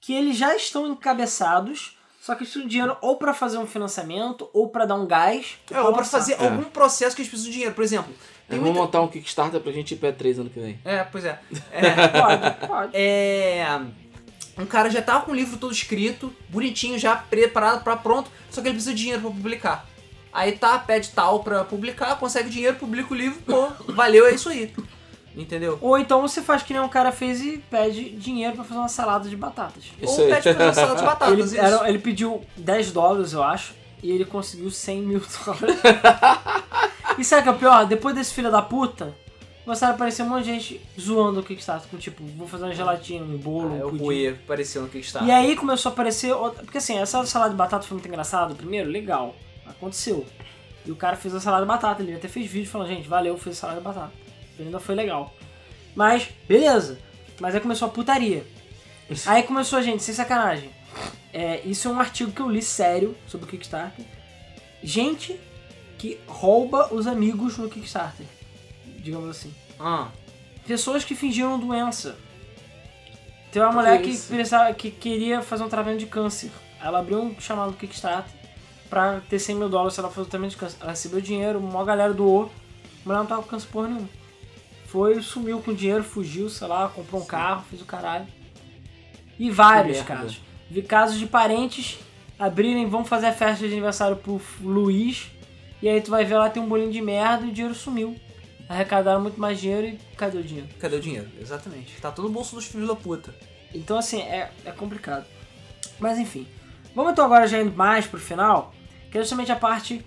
[0.00, 4.48] que eles já estão encabeçados, só que precisam de dinheiro ou pra fazer um financiamento,
[4.52, 5.58] ou pra dar um gás.
[5.70, 6.18] É, ou pra lançar.
[6.18, 6.44] fazer É.
[6.44, 7.74] algum processo que eles precisam de dinheiro.
[7.74, 8.12] Por exemplo,
[8.48, 8.80] tem Vamos muita...
[8.84, 10.80] montar um Kickstarter pra gente ir pra 3 ano que vem.
[10.84, 11.38] É, pois é.
[11.70, 12.96] É, Pode, pode.
[12.96, 13.80] é.
[14.58, 18.60] Um cara já tava com o livro todo escrito, bonitinho, já preparado pra pronto, só
[18.60, 19.86] que ele precisa de dinheiro pra publicar.
[20.32, 24.48] Aí tá, pede tal pra publicar, consegue dinheiro, publica o livro, pô, valeu, é isso
[24.48, 24.72] aí.
[25.36, 25.78] Entendeu?
[25.80, 28.88] Ou então você faz que nem um cara fez e pede dinheiro pra fazer uma
[28.88, 29.84] salada de batatas.
[30.00, 30.30] Isso Ou aí.
[30.34, 31.52] pede pra fazer uma salada de batatas.
[31.52, 35.76] Ele, era- ele pediu 10 dólares, eu acho, e ele conseguiu 100 mil dólares.
[37.18, 37.86] e sabe o que é o pior?
[37.86, 39.14] Depois desse filho da puta,
[39.64, 42.74] começaram a aparecer um monte de gente zoando o Kickstarter, com tipo, vou fazer uma
[42.74, 44.28] gelatina, um bolo, Ah, é um o pudim.
[44.28, 45.28] Apareceu no Kickstarter.
[45.28, 46.62] E aí começou a aparecer outra...
[46.64, 49.34] Porque assim, essa salada de batata foi muito engraçada, primeiro, legal,
[49.66, 50.26] aconteceu.
[50.84, 53.36] E o cara fez a salada de batata, ele até fez vídeo falando, gente, valeu,
[53.38, 54.12] fiz a salada de batata.
[54.58, 55.32] Ainda foi legal.
[55.94, 56.98] Mas, beleza.
[57.40, 58.44] Mas aí começou a putaria.
[59.26, 60.70] Aí começou a gente, sem sacanagem.
[61.32, 64.04] É, isso é um artigo que eu li sério sobre o Kickstarter.
[64.82, 65.38] Gente
[65.98, 68.26] que rouba os amigos no Kickstarter.
[68.98, 69.54] Digamos assim.
[69.78, 70.08] Ah,
[70.66, 72.16] Pessoas que fingiram doença.
[73.50, 74.32] Tem uma Que mulher que, isso?
[74.32, 76.50] pensava, que queria fazer um tratamento de câncer.
[76.80, 78.32] Ela abriu um chamado no Kickstarter
[78.92, 80.76] pra ter 100 mil dólares se ela tratamento de câncer.
[80.82, 82.52] Ela recebeu dinheiro, uma galera doou.
[83.02, 84.08] A mulher não tava com câncer porra nenhuma.
[84.84, 88.26] Foi, sumiu com o dinheiro, fugiu, sei lá, comprou um carro, fez o caralho.
[89.38, 90.14] E vários merda.
[90.14, 90.42] casos.
[90.70, 92.00] Vi casos de parentes
[92.38, 95.30] abrirem, vão fazer a festa de aniversário pro Luiz.
[95.80, 98.14] E aí tu vai ver lá tem um bolinho de merda e o dinheiro sumiu.
[98.68, 100.68] Arrecadaram muito mais dinheiro e cadê o dinheiro?
[100.78, 101.30] cadê o dinheiro?
[101.40, 101.98] Exatamente.
[101.98, 103.34] Tá todo no bolso dos filhos da puta.
[103.72, 105.24] Então assim, é, é complicado.
[105.98, 106.46] Mas enfim.
[106.94, 108.74] Vamos então agora já indo mais pro final,
[109.12, 110.04] que é justamente a parte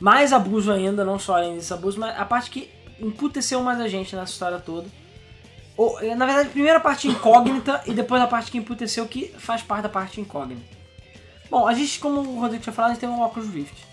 [0.00, 3.86] mais abuso ainda, não só além desse abuso, mas a parte que emputeceu mais a
[3.86, 4.88] gente nessa história toda.
[5.76, 9.28] Ou, eh, na verdade, primeiro a parte incógnita e depois a parte que emputeceu, que
[9.38, 10.62] faz parte da parte incógnita.
[11.50, 13.86] Bom, a gente, como o Rodrigo tinha falado, a gente tem um Oculus Rift.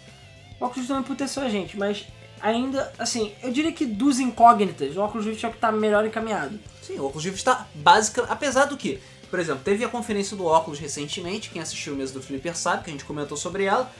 [0.59, 2.05] O Oculus Rift não emputeceu a gente, mas
[2.41, 6.05] ainda, assim, eu diria que dos incógnitas, o Oculus Rift é o que tá melhor
[6.05, 6.57] encaminhado.
[6.81, 8.99] Sim, o Oculus Rift está básica, apesar do que,
[9.29, 12.89] por exemplo, teve a conferência do Oculus recentemente, quem assistiu mesmo do Flipper sabe, que
[12.89, 13.91] a gente comentou sobre ela,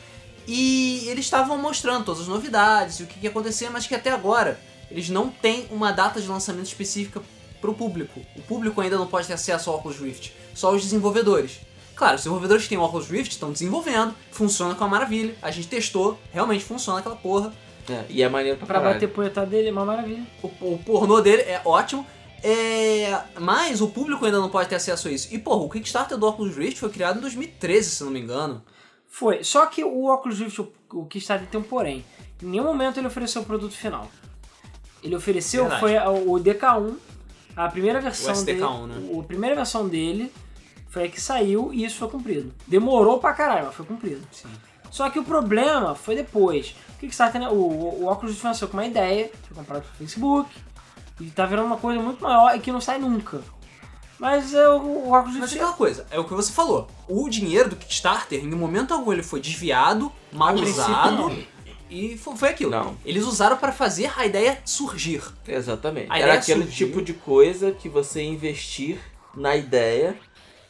[0.48, 4.12] e eles estavam mostrando todas as novidades e o que, ia acontecer, mas que até
[4.12, 4.60] agora
[4.92, 7.22] eles não têm uma data de lançamento específica
[7.62, 8.22] para o público.
[8.36, 11.60] O público ainda não pode ter acesso ao Oculus Rift, só os desenvolvedores.
[11.96, 15.52] Claro, os desenvolvedores que têm o Oculus Rift estão desenvolvendo, funciona com a maravilha, a
[15.52, 17.54] gente testou, realmente funciona aquela porra.
[17.90, 18.96] É, e é maneiro pra Pra caralho.
[18.96, 20.26] bater punheta dele é uma maravilha.
[20.42, 22.06] O, o pornô dele é ótimo.
[22.46, 25.30] É, mas o público ainda não pode ter acesso a isso.
[25.32, 28.62] E, porra, o Kickstarter do Oculus Rift foi criado em 2013, se não me engano.
[29.16, 29.44] Foi.
[29.44, 32.04] Só que o Oculus Rift, o, o Kickstarter tem um porém.
[32.42, 34.10] Em nenhum momento ele ofereceu o produto final.
[35.04, 35.80] Ele ofereceu, Verdade.
[35.82, 36.96] foi o DK1,
[37.56, 38.62] a primeira versão SDK1, dele.
[39.06, 39.10] né?
[39.14, 40.34] o- A primeira versão dele
[40.90, 42.52] foi a que saiu e isso foi cumprido.
[42.68, 44.26] Demorou pra caralho, mas foi cumprido.
[44.32, 44.48] Sim.
[44.90, 46.76] Só que o problema foi depois.
[46.96, 49.94] O Kickstarter, né, o, o, o Oculus Rift nasceu com uma ideia, foi comprado pelo
[49.96, 50.50] Facebook,
[51.22, 53.42] e tá virando uma coisa muito maior e que não sai nunca.
[54.24, 55.54] Mas é, o, o Oculus Mas Rift...
[55.54, 56.88] é aquela coisa, é o que você falou.
[57.10, 61.38] O dinheiro do Kickstarter, em momento algum, ele foi desviado, mal usado.
[61.90, 62.72] E fo- foi aquilo.
[62.72, 62.96] Não.
[63.06, 65.22] Eles usaram pra fazer a ideia surgir.
[65.46, 66.08] Exatamente.
[66.10, 66.88] A Era aquele surgiu.
[66.88, 68.98] tipo de coisa que você investir
[69.36, 70.16] na ideia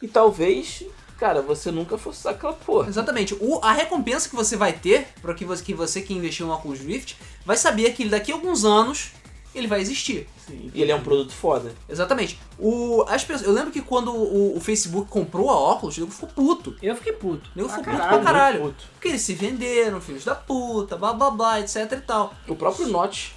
[0.02, 0.84] e talvez,
[1.20, 2.90] cara, você nunca fosse usar aquela porra.
[2.90, 3.36] Exatamente.
[3.40, 6.54] O, a recompensa que você vai ter, para que você, que você que investiu no
[6.54, 7.16] Oculus Rift,
[7.46, 9.12] vai saber que daqui a alguns anos
[9.56, 10.28] ele vai existir.
[10.74, 11.74] E ele é um produto foda.
[11.88, 12.40] Exatamente.
[12.60, 16.12] O, as pessoas, eu lembro que quando o, o Facebook comprou a Oculus, o nego
[16.12, 16.76] ficou puto.
[16.82, 17.50] Eu fiquei puto.
[17.56, 18.62] O nego ficou puto pra caralho.
[18.62, 18.86] puto.
[18.94, 22.34] Porque eles se venderam, filhos da puta, blá blá blá, etc e tal.
[22.48, 23.32] O próprio Notch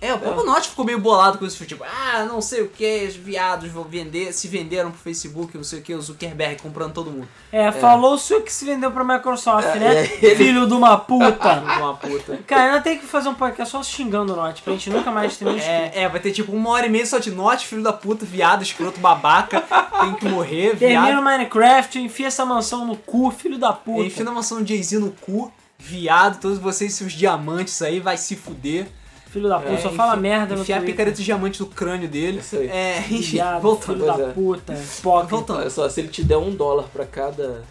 [0.00, 1.64] É, o próprio Notch ficou meio bolado com isso.
[1.64, 5.64] Tipo, ah, não sei o que, os viados vão vender, se venderam pro Facebook, não
[5.64, 7.26] sei o que, o Zuckerberg comprando todo mundo.
[7.50, 9.96] É, falou o senhor que se vendeu pra Microsoft, É, né?
[10.06, 11.62] é, ele- Filho de uma puta.
[11.78, 12.38] Uma puta.
[12.46, 15.36] Cara, ainda tem que fazer um podcast só xingando o Notch, pra gente nunca mais
[15.36, 17.92] ter É, é, vai ter tipo uma hora e meia só de Notch, filho da
[17.92, 19.60] puta, viado, escroto, babaca,
[20.00, 21.20] tem que morrer, Termina viado.
[21.20, 24.02] o Minecraft, enfia essa mansão no cu, filho da puta.
[24.06, 28.36] Enfia na mansão de Jay-Z no cu, viado, todos vocês seus diamantes aí, vai se
[28.36, 28.88] fuder.
[29.30, 32.08] Filho da puta, É, só fala merda no Enfiar a picareta de diamante no crânio
[32.08, 32.38] dele.
[32.38, 32.68] Isso aí.
[32.68, 33.98] É, enfim, voltando.
[33.98, 34.32] filho da é.
[34.32, 35.36] puta, hipócrita.
[35.36, 35.58] Voltando.
[35.60, 37.62] Olha só, se ele te der um dólar pra cada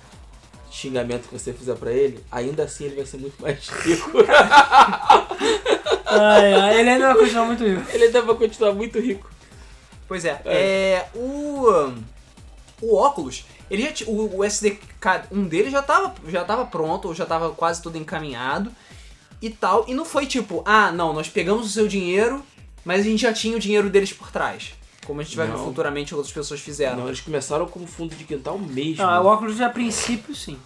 [0.69, 4.11] xingamento que você fizer pra ele, ainda assim ele vai ser muito mais rico.
[6.05, 7.83] Ai, ai, ele ainda vai continuar muito rico.
[7.91, 9.31] ele ainda vai continuar muito rico.
[10.07, 12.03] Pois é, é, o um,
[12.81, 17.15] o óculos, ele já o, o SDK um deles já tava já tava pronto, ou
[17.15, 18.71] já tava quase todo encaminhado
[19.45, 22.43] e tal, e não foi tipo, ah, não, nós pegamos o seu dinheiro,
[22.83, 24.73] mas a gente já tinha o dinheiro deles por trás.
[25.05, 25.63] Como a gente vai ver Não.
[25.65, 26.97] futuramente outras pessoas fizeram.
[26.97, 29.05] Não, eles começaram como fundo de quintal mesmo.
[29.05, 30.57] Não, o óculos a princípio sim.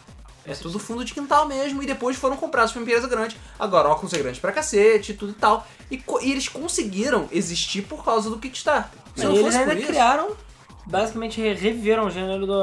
[0.45, 3.35] É tudo fundo de quintal mesmo, e depois foram comprados por uma empresa grande.
[3.59, 5.67] Agora, óculos é grande pra cacete, tudo e tal.
[5.91, 8.97] E, co- e eles conseguiram existir por causa do Kickstarter.
[9.15, 10.29] Se E não eles fosse ainda isso, criaram,
[10.87, 12.57] basicamente re- reviveram o gênero do...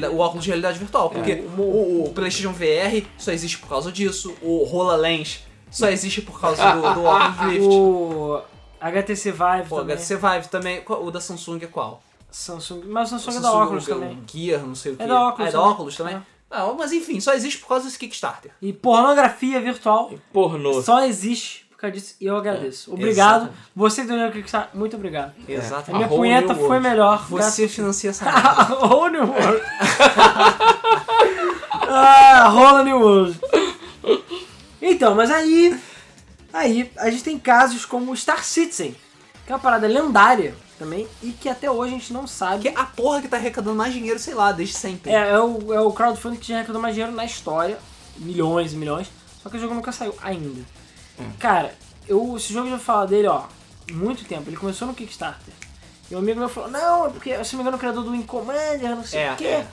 [0.00, 1.10] da o óculos de realidade virtual.
[1.10, 4.34] Porque É, o, o- o PlayStation VR só existe por causa disso.
[4.42, 5.40] O HoloLens
[5.70, 7.66] só existe por causa do, do Oculus Rift.
[7.68, 8.40] O
[8.80, 9.96] HTC Vive O também.
[9.96, 10.82] HTC Vive também.
[10.86, 12.02] O da Samsung é qual?
[12.30, 14.22] Samsung, mas o Samsung é O da óculos o também.
[14.26, 15.02] Gear, não sei o que.
[15.02, 15.70] É da Oculus Ah, é da também.
[15.72, 16.14] óculos também?
[16.16, 16.20] É.
[16.50, 18.50] Ah, mas enfim, só existe por causa desse Kickstarter.
[18.60, 20.82] E pornografia virtual Pornô.
[20.82, 22.92] só existe por causa disso e eu agradeço.
[22.92, 23.42] Obrigado.
[23.42, 23.58] exatamente.
[23.76, 25.32] Você que deu que está, muito obrigado.
[25.48, 25.92] A Exatamente.
[25.94, 26.88] minha A punheta foi world.
[26.88, 27.24] melhor.
[27.28, 28.74] Você financia essa merda.
[28.86, 29.62] Whole New World.
[31.88, 33.40] ah, rola New World.
[34.80, 35.78] Então, mas aí.
[36.52, 38.96] Aí, a gente tem casos como o Star Citizen,
[39.46, 42.62] que é uma parada lendária também, e que até hoje a gente não sabe.
[42.62, 45.12] Que é a porra que tá arrecadando mais dinheiro, sei lá, desde sempre.
[45.12, 47.78] É, é o, é o crowdfunding que já arrecadou mais dinheiro na história.
[48.16, 49.08] Milhões e milhões.
[49.42, 50.60] Só que o jogo nunca saiu ainda.
[51.38, 51.74] Cara,
[52.08, 53.44] eu, esse jogo eu já falar dele, ó,
[53.92, 54.48] muito tempo.
[54.48, 55.54] Ele começou no Kickstarter.
[56.10, 58.10] E um amigo meu falou, não, é porque, se não me engano, o criador do
[58.10, 59.44] Wing Commander, não sei É, o quê.
[59.46, 59.66] é.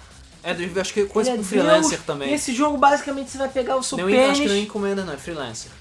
[0.50, 2.04] É, do- acho que coisa Ele com é freelancer Deus.
[2.06, 2.30] também.
[2.32, 4.64] E esse jogo, basicamente, você vai pegar o seu Não, acho que não pênis...
[4.64, 5.72] encomenda, não, é freelancer.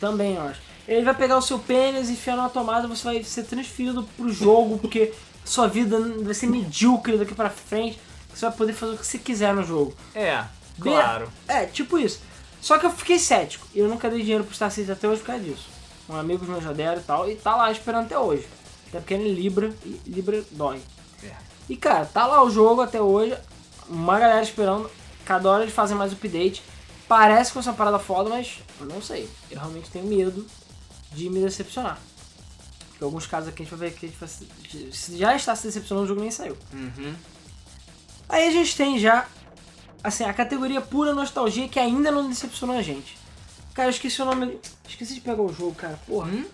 [0.00, 0.60] Também, eu acho.
[0.86, 4.32] Ele vai pegar o seu pênis e enfiar numa tomada, você vai ser transferido pro
[4.32, 5.12] jogo, porque
[5.44, 8.00] sua vida vai ser medíocre daqui pra frente.
[8.34, 9.94] Você vai poder fazer o que você quiser no jogo.
[10.14, 10.42] É,
[10.80, 11.28] claro.
[11.46, 12.20] É, tipo isso.
[12.62, 13.66] Só que eu fiquei cético.
[13.74, 15.66] E eu nunca dei dinheiro pro Star Citizen até hoje por causa disso.
[16.08, 17.30] Um amigo meu já deram e tal.
[17.30, 18.46] E tá lá esperando até hoje.
[18.88, 20.80] Até porque é em Libra e Libra dói.
[21.22, 21.32] É.
[21.68, 23.36] E cara, tá lá o jogo até hoje.
[23.88, 24.90] Uma galera esperando.
[25.24, 26.62] Cada hora eles fazem mais update.
[27.06, 29.28] Parece que ser uma parada foda, mas eu não sei.
[29.50, 30.46] Eu realmente tenho medo
[31.12, 31.98] de me decepcionar.
[32.90, 35.66] Porque alguns casos aqui a gente vai ver que a gente se- já está se
[35.66, 36.56] decepcionando, o jogo nem saiu.
[36.72, 37.14] Uhum.
[38.28, 39.26] Aí a gente tem já,
[40.04, 43.16] assim, a categoria pura nostalgia que ainda não decepcionou a gente.
[43.72, 44.58] Cara, eu esqueci o nome.
[44.86, 45.98] Esqueci de pegar o jogo, cara.
[46.06, 46.28] Porra.
[46.30, 46.44] Hum?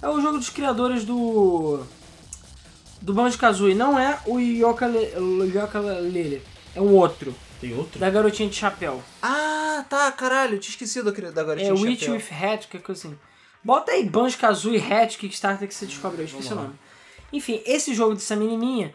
[0.00, 1.84] É o jogo dos criadores do.
[3.00, 3.74] Do Banjo Kazooie.
[3.74, 6.42] Não é o Yooka-Laylee.
[6.74, 7.34] É um outro.
[7.60, 7.98] Tem outro?
[7.98, 9.02] Da garotinha de chapéu.
[9.20, 12.14] Ah, tá, caralho, eu tinha esquecido da, garotinha É de Witch chapéu.
[12.14, 13.18] with Hat, que é coisa assim.
[13.62, 16.74] Bota aí Banjo Kazooie Hat Kickstarter que você descobre, eu esqueci o nome.
[17.32, 18.92] Enfim, esse jogo dessa menininha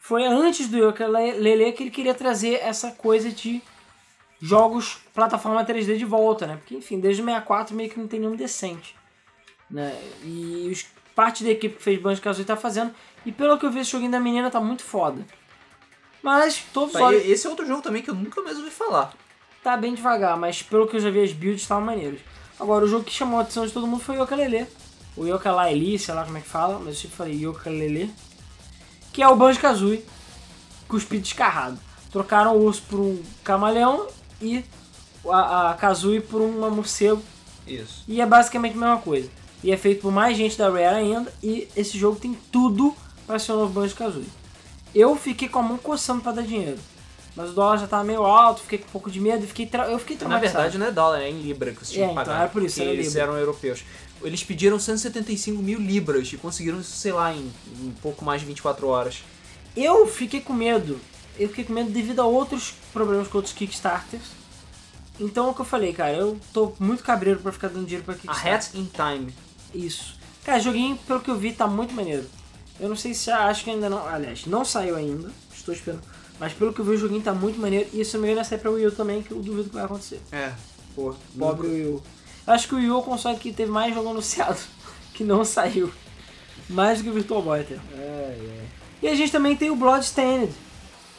[0.00, 3.60] foi antes do Yoka Lele que ele queria trazer essa coisa de
[4.40, 6.56] jogos plataforma 3D de volta, né?
[6.56, 8.94] Porque, enfim, desde o 64 meio que não tem nenhum decente.
[9.70, 9.92] Né?
[10.22, 12.94] E os, parte da equipe que fez Banjo Kazooie tá fazendo.
[13.26, 15.26] E pelo que eu vi, esse joguinho da menina tá muito foda.
[16.24, 19.12] Mas todos e- Esse é outro jogo também que eu nunca mais ouvi falar.
[19.62, 22.20] Tá bem devagar, mas pelo que eu já vi, as builds estavam maneiras.
[22.58, 24.66] Agora, o jogo que chamou a atenção de todo mundo foi o Yokalele.
[25.16, 28.10] O Yooka-Laylee, sei lá como é que fala, mas eu sempre falei Yokalele.
[29.12, 30.04] Que é o Banjo-Kazooie
[30.88, 31.78] cuspido descarrado.
[32.10, 34.06] Trocaram o urso por um camaleão
[34.40, 34.64] e
[35.28, 37.22] a, a Kazooie por uma morcego.
[37.66, 38.02] Isso.
[38.08, 39.28] E é basicamente a mesma coisa.
[39.62, 41.32] E é feito por mais gente da Rare ainda.
[41.42, 42.94] E esse jogo tem tudo
[43.26, 44.26] para ser o novo Banjo-Kazooie.
[44.94, 46.78] Eu fiquei com a mão coçando para dar dinheiro.
[47.36, 49.66] Mas o dólar já tava meio alto, fiquei com um pouco de medo e fiquei
[49.66, 49.90] tra...
[49.90, 52.12] eu fiquei Na verdade não é dólar, é em libra que você tinha É, que
[52.12, 52.40] então, pagar.
[52.42, 53.22] era por isso, era eles libra.
[53.22, 53.82] eram europeus.
[54.22, 57.50] Eles pediram 175 mil libras e conseguiram isso, sei lá, em
[57.82, 59.24] um pouco mais de 24 horas.
[59.76, 61.00] Eu fiquei com medo.
[61.36, 64.22] Eu fiquei com medo devido a outros problemas com outros Kickstarters.
[65.18, 68.04] Então é o que eu falei, cara, eu tô muito cabreiro pra ficar dando dinheiro
[68.04, 68.54] pra A Kickstarter.
[68.54, 69.34] Hat in Time.
[69.74, 70.14] Isso.
[70.44, 72.24] Cara, joguinho, pelo que eu vi, tá muito maneiro.
[72.80, 74.06] Eu não sei se acho que ainda não.
[74.06, 75.30] Aliás, não saiu ainda.
[75.54, 76.02] Estou esperando.
[76.38, 77.88] Mas pelo que eu vi, o joguinho tá muito maneiro.
[77.92, 79.74] E se eu não me engano, sair pra Wii U também, que eu duvido que
[79.74, 80.20] vai acontecer.
[80.32, 80.52] É,
[80.94, 81.14] pô.
[81.38, 82.02] Pobre Wii U.
[82.46, 84.58] Eu acho que o Wii U é o console que teve mais jogo anunciado
[85.14, 85.92] que não saiu.
[86.68, 87.78] Mais do que o Virtual Boy até.
[89.02, 90.52] E a gente também tem o Bloodstained,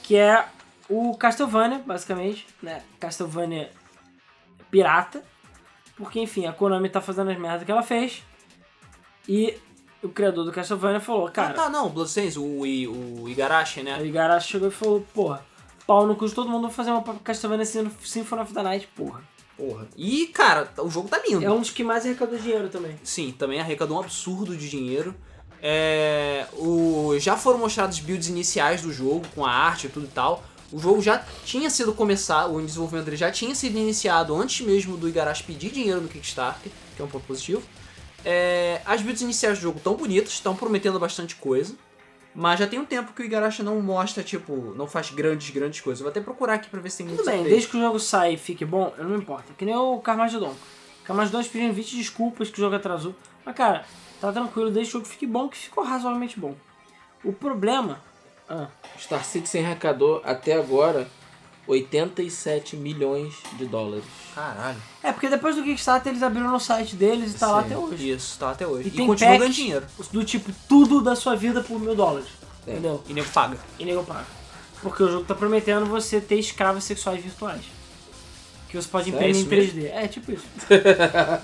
[0.02, 0.45] que é
[0.90, 2.82] o Castlevania, basicamente, né?
[2.99, 3.69] Castlevania
[4.72, 5.23] pirata.
[5.95, 8.23] Porque, enfim, a Konami tá fazendo as merdas que ela fez.
[9.30, 9.57] E
[10.06, 13.99] o criador do Castlevania falou, Ah, cara, tá, não, Bloodstains, o, I- o Igarashi, né?
[13.99, 15.44] O Igarashi chegou e falou, porra,
[15.86, 19.22] pau no cu de todo mundo, fazer uma Castlevania Symphony of the Night, porra.
[19.57, 19.88] Porra.
[19.95, 21.44] E, cara, o jogo tá lindo.
[21.45, 22.95] É um dos que mais arrecadou dinheiro também.
[23.03, 25.15] Sim, também arrecadou um absurdo de dinheiro.
[25.61, 30.10] É, o, já foram mostrados builds iniciais do jogo, com a arte e tudo e
[30.10, 30.44] tal.
[30.72, 34.98] O jogo já tinha sido começado, o desenvolvimento dele já tinha sido iniciado antes mesmo
[34.98, 37.64] do Igarashi pedir dinheiro no Kickstarter, que é um ponto positivo.
[38.26, 41.76] É, as builds iniciais do jogo estão bonitas, estão prometendo bastante coisa.
[42.34, 45.80] Mas já tem um tempo que o Igarashi não mostra, tipo, não faz grandes, grandes
[45.80, 46.02] coisas.
[46.02, 47.97] Eu vou até procurar aqui pra ver se tem Tudo bem, desde que o jogo
[47.97, 49.53] saia e fique bom, eu não me importa.
[49.57, 50.53] Que nem o Carmageddon.
[51.06, 53.15] Carmageddon pediram 20 desculpas que o jogo atrasou.
[53.45, 53.85] Mas, cara,
[54.19, 56.56] tá tranquilo, desde que o jogo fique bom, que ficou razoavelmente bom.
[57.23, 58.02] O problema...
[58.49, 58.68] Ah,
[58.99, 61.07] Star Citizen arrecadou até agora
[61.68, 64.04] 87 milhões de dólares.
[64.34, 64.78] Caralho.
[65.02, 67.66] é, porque depois do Kickstarter eles abriram no site deles e tá lá Sim.
[67.68, 68.10] até hoje.
[68.12, 68.90] Isso, tá até hoje.
[68.90, 69.86] E E, tem continua packs ganhando dinheiro.
[70.12, 72.28] do tipo, tudo da sua vida por mil dólares.
[72.68, 72.72] É.
[72.72, 73.04] Entendeu?
[73.08, 73.58] E nego paga.
[73.80, 74.26] E nego paga.
[74.82, 77.62] Porque o jogo tá prometendo você ter escravas sexuais virtuais.
[78.70, 79.92] Que você pode É imprimir isso em 3D.
[79.92, 80.46] É, tipo isso.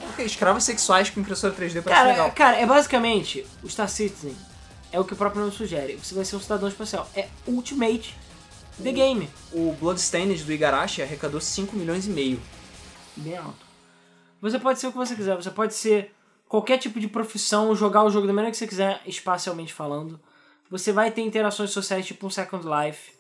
[0.07, 2.31] Porque escravos sexuais com impressora 3D parece Cara, legal.
[2.31, 4.35] cara, é basicamente o Star Citizen.
[4.91, 5.95] É o que o próprio nome sugere.
[6.03, 7.09] Você vai ser um cidadão espacial.
[7.15, 8.13] É Ultimate
[8.81, 9.29] The Game.
[9.51, 12.39] O Bloodstained do Igarashi arrecadou 5 milhões e meio.
[13.15, 13.65] Bem alto.
[14.41, 15.35] Você pode ser o que você quiser.
[15.35, 16.13] Você pode ser
[16.47, 20.19] qualquer tipo de profissão, jogar o jogo da maneira que você quiser, espacialmente falando.
[20.69, 23.11] Você vai ter interações sociais tipo um Second Life.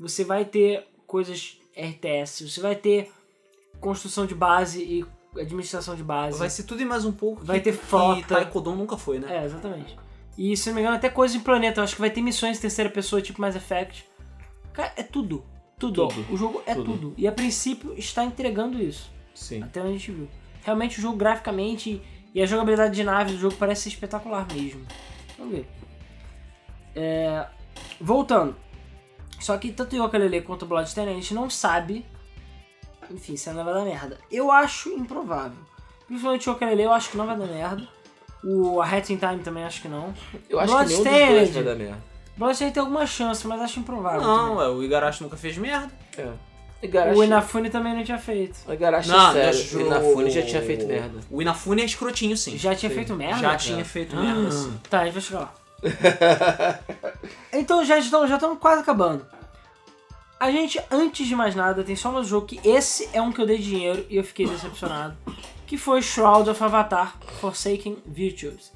[0.00, 2.50] Você vai ter coisas RTS.
[2.50, 3.12] Você vai ter
[3.80, 5.06] construção de base e
[5.38, 6.38] administração de base.
[6.38, 7.44] Vai ser tudo e mais um pouco.
[7.44, 8.22] Vai ter frota.
[8.22, 9.42] Que Taekwondo nunca foi, né?
[9.42, 9.96] É, exatamente.
[10.36, 11.80] E se não me engano, até coisas em planeta.
[11.80, 14.04] Eu acho que vai ter missões em terceira pessoa, tipo Mass Effect.
[14.74, 15.42] Cara, é tudo.
[15.78, 16.08] Tudo.
[16.08, 16.32] Tudo.
[16.32, 16.92] O jogo é tudo.
[16.92, 17.14] Tudo.
[17.16, 19.10] E a princípio está entregando isso.
[19.34, 19.62] Sim.
[19.62, 20.28] Até onde a gente viu.
[20.62, 22.02] Realmente o jogo graficamente
[22.34, 24.84] e a jogabilidade de naves do jogo parece ser espetacular mesmo.
[25.38, 25.68] Vamos ver.
[26.94, 27.46] É,
[28.00, 28.56] Voltando.
[29.40, 32.04] Só que tanto o Yooka-Laylee quanto o Bloodstained a gente não sabe.
[33.10, 34.18] Enfim, se não vai dar merda.
[34.30, 35.58] Eu acho improvável.
[36.06, 37.88] Principalmente o Yooka-Laylee eu acho que não vai dar merda.
[38.42, 40.14] O A Hat in Time também acho que não.
[40.48, 42.13] Eu acho que nenhum dos dois vai dar merda.
[42.36, 44.20] Bloodstained tem alguma chance, mas acho improvável.
[44.20, 45.92] Não, ué, o Igarashi nunca fez merda.
[46.18, 46.28] É.
[46.82, 48.58] Igarashi, O Inafune também não tinha feito.
[48.68, 49.78] o Igarashi Não, é não, sério.
[49.78, 51.20] O Inafune já tinha feito merda.
[51.30, 52.58] O Inafune é escrotinho, sim.
[52.58, 52.96] Já tinha Sim.
[52.96, 53.40] feito merda?
[53.40, 54.78] Já tinha feito merda, sim.
[54.90, 55.54] Tá, a gente vai chegar lá.
[57.52, 59.24] então já estamos já estamos quase acabando.
[60.38, 63.40] A gente, antes de mais nada, tem só um jogo que esse é um que
[63.40, 65.16] eu dei dinheiro e eu fiquei decepcionado.
[65.66, 68.72] Que foi Shroud of Avatar Forsaken Virtues.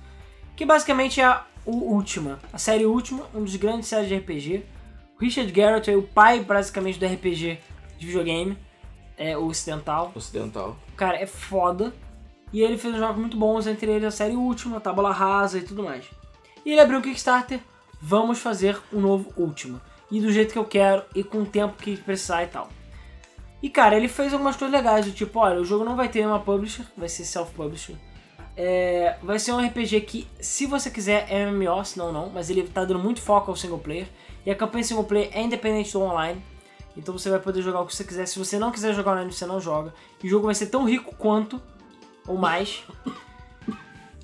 [0.57, 4.65] Que basicamente é a o última, a série última, um dos grandes séries de RPG.
[5.17, 7.59] O Richard Garrett é o pai, basicamente, do RPG
[7.99, 8.57] de videogame,
[9.19, 10.11] é, o ocidental.
[10.15, 10.79] Ocidental.
[10.95, 11.93] O cara é foda.
[12.51, 15.83] E ele fez jogos muito bons, entre eles a série Última, Tábula Rasa e tudo
[15.83, 16.07] mais.
[16.65, 17.61] E ele abriu um Kickstarter,
[18.01, 19.83] vamos fazer um novo Última.
[20.11, 22.71] E do jeito que eu quero, e com o tempo que precisar e tal.
[23.63, 26.27] E cara, ele fez algumas coisas legais, do tipo, olha, o jogo não vai ter
[26.27, 27.99] uma publisher, vai ser self-publishing.
[28.61, 32.65] É, vai ser um RPG que, se você quiser, é MMO, senão não, mas ele
[32.65, 34.09] tá dando muito foco ao single player.
[34.45, 36.43] E a campanha single player é independente do online.
[36.97, 38.27] Então você vai poder jogar o que você quiser.
[38.27, 39.95] Se você não quiser jogar online, você não joga.
[40.21, 41.63] E o jogo vai ser tão rico quanto,
[42.27, 42.83] ou mais.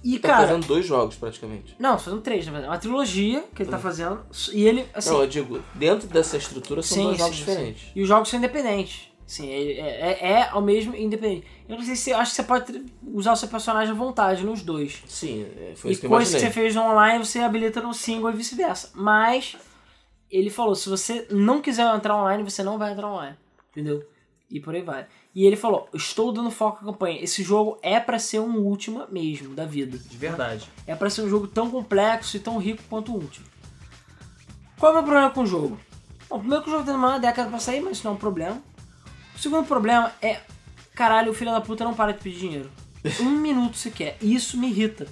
[0.07, 0.49] E Tá cara.
[0.49, 1.75] fazendo dois jogos praticamente.
[1.79, 2.69] Não, fazendo três, na verdade.
[2.69, 4.21] É uma trilogia que ele tá fazendo.
[4.53, 5.09] E ele, assim.
[5.11, 7.93] não, eu digo, dentro dessa estrutura são Sim, dois jogos sim, diferentes.
[7.97, 9.09] E os jogos são independentes.
[9.27, 11.47] Sim, é, é, é ao mesmo independente.
[11.69, 12.13] Eu não sei se.
[12.13, 15.03] Acho que você pode usar o seu personagem à vontade nos dois.
[15.07, 17.95] Sim, é, foi E isso que eu coisas que você fez online, você habilita no
[17.95, 18.91] single e vice-versa.
[18.95, 19.57] Mas
[20.31, 23.37] ele falou: se você não quiser entrar online, você não vai entrar online.
[23.71, 24.05] Entendeu?
[24.51, 25.07] E por aí vai.
[25.35, 27.23] E ele falou: estou dando foco à campanha.
[27.23, 29.97] Esse jogo é pra ser um última mesmo da vida.
[29.97, 30.69] De verdade.
[30.87, 33.47] É pra ser um jogo tão complexo e tão rico quanto o último.
[34.79, 35.81] Qual é o meu problema com o jogo?
[36.29, 38.19] Bom, primeiro que o jogo tem uma década pra sair, mas isso não é um
[38.19, 38.63] problema.
[39.35, 40.41] O segundo problema é,
[40.95, 42.71] caralho, o filho da puta não para de pedir dinheiro.
[43.21, 44.17] Um minuto sequer.
[44.21, 45.07] E isso me irrita.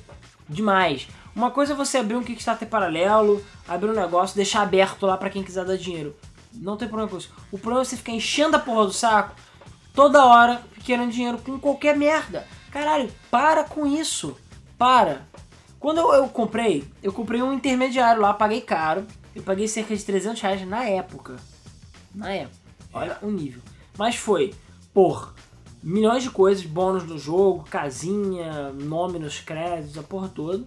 [0.48, 1.08] Demais.
[1.34, 5.30] Uma coisa é você abrir um Kickstarter paralelo, abrir um negócio, deixar aberto lá pra
[5.30, 6.16] quem quiser dar dinheiro.
[6.54, 7.30] Não tem problema com isso.
[7.50, 9.34] O problema é você ficar enchendo a porra do saco
[9.94, 12.46] toda hora querendo dinheiro com qualquer merda.
[12.70, 14.36] Caralho, para com isso.
[14.78, 15.22] Para.
[15.78, 19.06] Quando eu, eu comprei, eu comprei um intermediário lá, paguei caro.
[19.34, 21.36] Eu paguei cerca de 300 reais na época.
[22.14, 22.56] Na época.
[22.92, 23.62] Olha o nível.
[23.96, 24.54] Mas foi
[24.92, 25.34] por
[25.82, 30.64] milhões de coisas, bônus do jogo, casinha, nome nos créditos, a porra toda.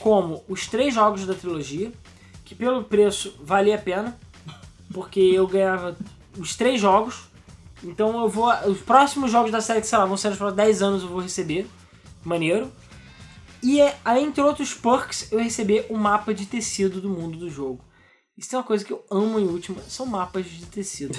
[0.00, 1.92] Como os três jogos da trilogia,
[2.44, 4.18] que pelo preço valia a pena,
[4.92, 5.96] porque eu ganhava
[6.38, 7.28] os três jogos.
[7.82, 8.50] Então eu vou.
[8.66, 11.08] Os próximos jogos da série que, sei lá, vão ser nos próximos 10 anos eu
[11.08, 11.66] vou receber.
[12.24, 12.70] Maneiro.
[13.62, 17.80] E é, entre outros perks, eu recebi o mapa de tecido do mundo do jogo.
[18.40, 21.18] Isso é uma coisa que eu amo em última, são mapas de tecido.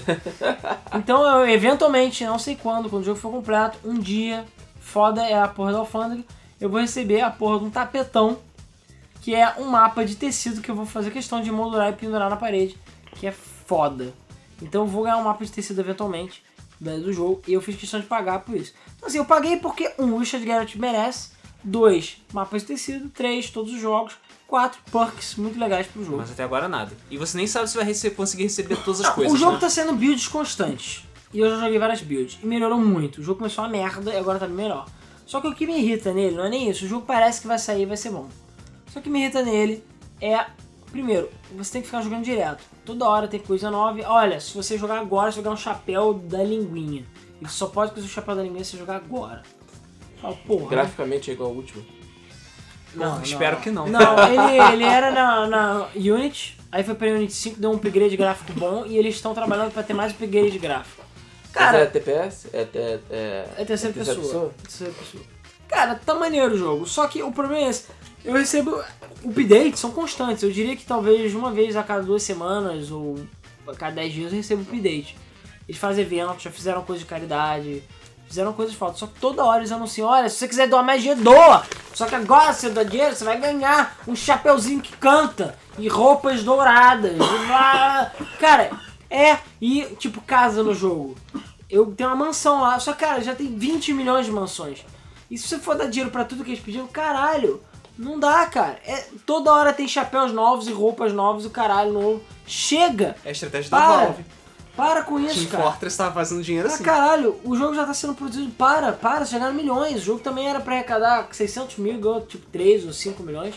[0.98, 4.44] então, eu, eventualmente, não sei quando, quando o jogo for completo, um dia,
[4.80, 6.24] foda é a porra da alfândega,
[6.60, 8.40] eu vou receber a porra de um tapetão,
[9.22, 12.28] que é um mapa de tecido que eu vou fazer questão de moldurar e pendurar
[12.28, 12.76] na parede,
[13.14, 14.12] que é foda.
[14.60, 16.44] Então, eu vou ganhar um mapa de tecido eventualmente
[16.80, 18.74] né, do jogo, e eu fiz questão de pagar por isso.
[18.96, 21.30] Então, assim, eu paguei porque, um, o Richard Garrett merece,
[21.64, 24.16] dois, mapas de tecido, três, todos os jogos,
[24.52, 26.18] quatro perks muito legais pro jogo.
[26.18, 26.92] Mas até agora nada.
[27.10, 29.34] E você nem sabe se vai rece- conseguir receber todas as Não, coisas.
[29.34, 29.60] o jogo né?
[29.60, 31.08] tá sendo builds constantes.
[31.34, 32.38] E eu já joguei várias builds.
[32.44, 33.22] E melhorou muito.
[33.22, 34.86] O jogo começou uma merda e agora tá melhor.
[35.26, 36.84] Só que o que me irrita nele não é nem isso.
[36.84, 38.28] O jogo parece que vai sair e vai ser bom.
[38.88, 39.82] Só que o que me irrita nele
[40.20, 40.46] é.
[40.92, 42.62] Primeiro, você tem que ficar jogando direto.
[42.86, 43.98] Toda hora tem coisa nova.
[44.08, 47.06] Olha, se você jogar agora, você vai ganhar um chapéu da linguinha.
[47.42, 49.44] E só pode fazer o chapéu da linguinha se você jogar agora.
[50.22, 50.68] Fala, porra.
[50.68, 51.82] Graficamente é igual ao último.
[52.96, 53.88] Não, espero que não.
[53.88, 58.18] Não, ele, ele era na, na Unity, aí foi pra Unity 5, deu um upgrade
[58.18, 61.04] gráfico bom e eles estão trabalhando pra ter mais upgrade gráfico.
[61.44, 62.48] Mas Cara, é TPS?
[62.54, 64.54] É, é, é, É terceira pessoa.
[64.64, 65.24] Terceira pessoa.
[65.68, 66.86] Cara, tá maneiro o jogo.
[66.86, 67.86] Só que o problema é esse.
[68.24, 68.82] Eu recebo.
[69.24, 70.44] Updates são constantes.
[70.44, 73.20] Eu diria que talvez uma vez a cada duas semanas ou
[73.68, 75.18] a cada dez dias eu recebo update.
[75.68, 77.84] Eles fazem eventos, já fizeram coisa de caridade,
[78.32, 78.98] fizeram coisas fodas.
[78.98, 81.64] Só que toda hora eles anunciam: olha, se você quiser doar mais dinheiro, doa!
[81.94, 86.42] Só que agora você dá dinheiro, você vai ganhar um chapeuzinho que canta e roupas
[86.44, 87.18] douradas.
[88.40, 88.72] Cara,
[89.10, 89.38] é.
[89.62, 91.16] E tipo, casa no jogo.
[91.70, 94.86] Eu tenho uma mansão lá, só que, cara, já tem 20 milhões de mansões.
[95.30, 97.62] E se você for dar dinheiro pra tudo que eles pediram, caralho,
[97.98, 98.78] não dá, cara.
[98.86, 102.22] É, toda hora tem chapéus novos e roupas novas e o caralho novo.
[102.46, 103.16] Chega!
[103.24, 104.06] É a estratégia da Para!
[104.08, 104.26] Valve.
[104.76, 105.64] Para com isso, Team cara.
[105.64, 106.84] Fortress tava fazendo dinheiro Ah, assim.
[106.84, 108.50] caralho, o jogo já tá sendo produzido.
[108.52, 109.98] Para, para, já ganharam milhões.
[110.02, 113.56] O jogo também era pra arrecadar 600 mil, ganhou tipo 3 ou 5 milhões.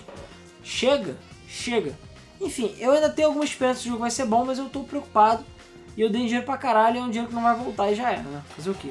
[0.62, 1.16] Chega,
[1.48, 1.96] chega.
[2.40, 4.80] Enfim, eu ainda tenho alguma esperança que o jogo vai ser bom, mas eu tô
[4.80, 5.44] preocupado.
[5.96, 7.94] E eu dei dinheiro pra caralho, e é um dinheiro que não vai voltar e
[7.94, 8.42] já era, né?
[8.56, 8.90] Fazer o quê?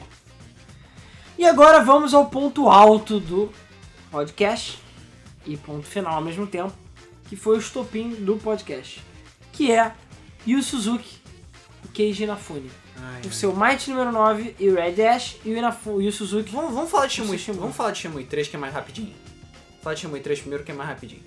[1.38, 3.52] E agora vamos ao ponto alto do
[4.10, 4.80] podcast.
[5.46, 6.72] E ponto final ao mesmo tempo.
[7.28, 9.04] Que foi o estopim do podcast.
[9.52, 9.92] Que é
[10.48, 11.22] Yu Suzuki
[11.94, 12.70] Keiji Inafune.
[12.98, 13.32] Ai, O ai.
[13.32, 16.52] seu Might número 9 e o Red Dash e o, Inafu, e o Suzuki.
[16.52, 17.38] Vamos, vamos falar de Shimui.
[17.38, 17.60] Shimui.
[17.60, 19.14] Vamos falar de Shimui 3 que é mais rapidinho.
[19.82, 21.22] Falar de Shimui 3 primeiro que é mais rapidinho.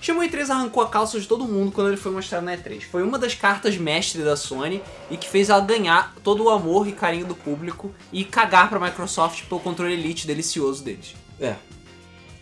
[0.00, 2.80] Shimui 3 arrancou a calça de todo mundo quando ele foi mostrado na E3.
[2.82, 6.88] Foi uma das cartas mestre da Sony e que fez ela ganhar todo o amor
[6.88, 11.14] e carinho do público e cagar pra Microsoft pelo controle Elite delicioso deles.
[11.38, 11.54] É.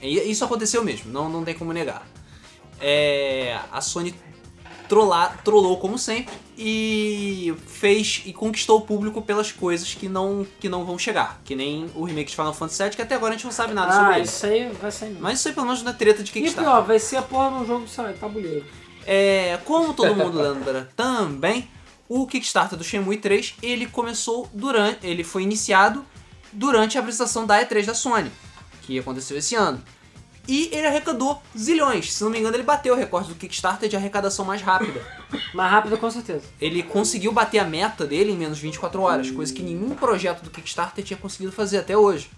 [0.01, 2.07] E isso aconteceu mesmo, não, não tem como negar.
[2.81, 4.15] É, a Sony
[4.89, 10.69] trollar, trollou como sempre e fez e conquistou o público pelas coisas que não, que
[10.69, 11.41] não vão chegar.
[11.45, 13.75] Que nem o remake de Final Fantasy VII, que até agora a gente não sabe
[13.75, 14.25] nada Ah, sobre ele.
[14.25, 15.17] isso aí vai sair.
[15.21, 16.65] Mas isso aí pelo menos na treta de E Kickstarter.
[16.65, 18.65] pior, vai ser a porra um jogo, sei lá, tabuleiro.
[19.07, 21.69] É, como todo mundo lembra também,
[22.09, 26.05] o Kickstarter do Shenmue 3, ele começou durante, ele foi iniciado
[26.53, 28.31] durante a apresentação da E3 da Sony,
[28.83, 29.83] que aconteceu esse ano.
[30.49, 32.13] E ele arrecadou zilhões.
[32.15, 35.01] Se não me engano, ele bateu o recorde do Kickstarter de arrecadação mais rápida.
[35.53, 36.45] Mais rápido, com certeza.
[36.59, 40.41] Ele conseguiu bater a meta dele em menos de 24 horas, coisa que nenhum projeto
[40.43, 42.31] do Kickstarter tinha conseguido fazer até hoje.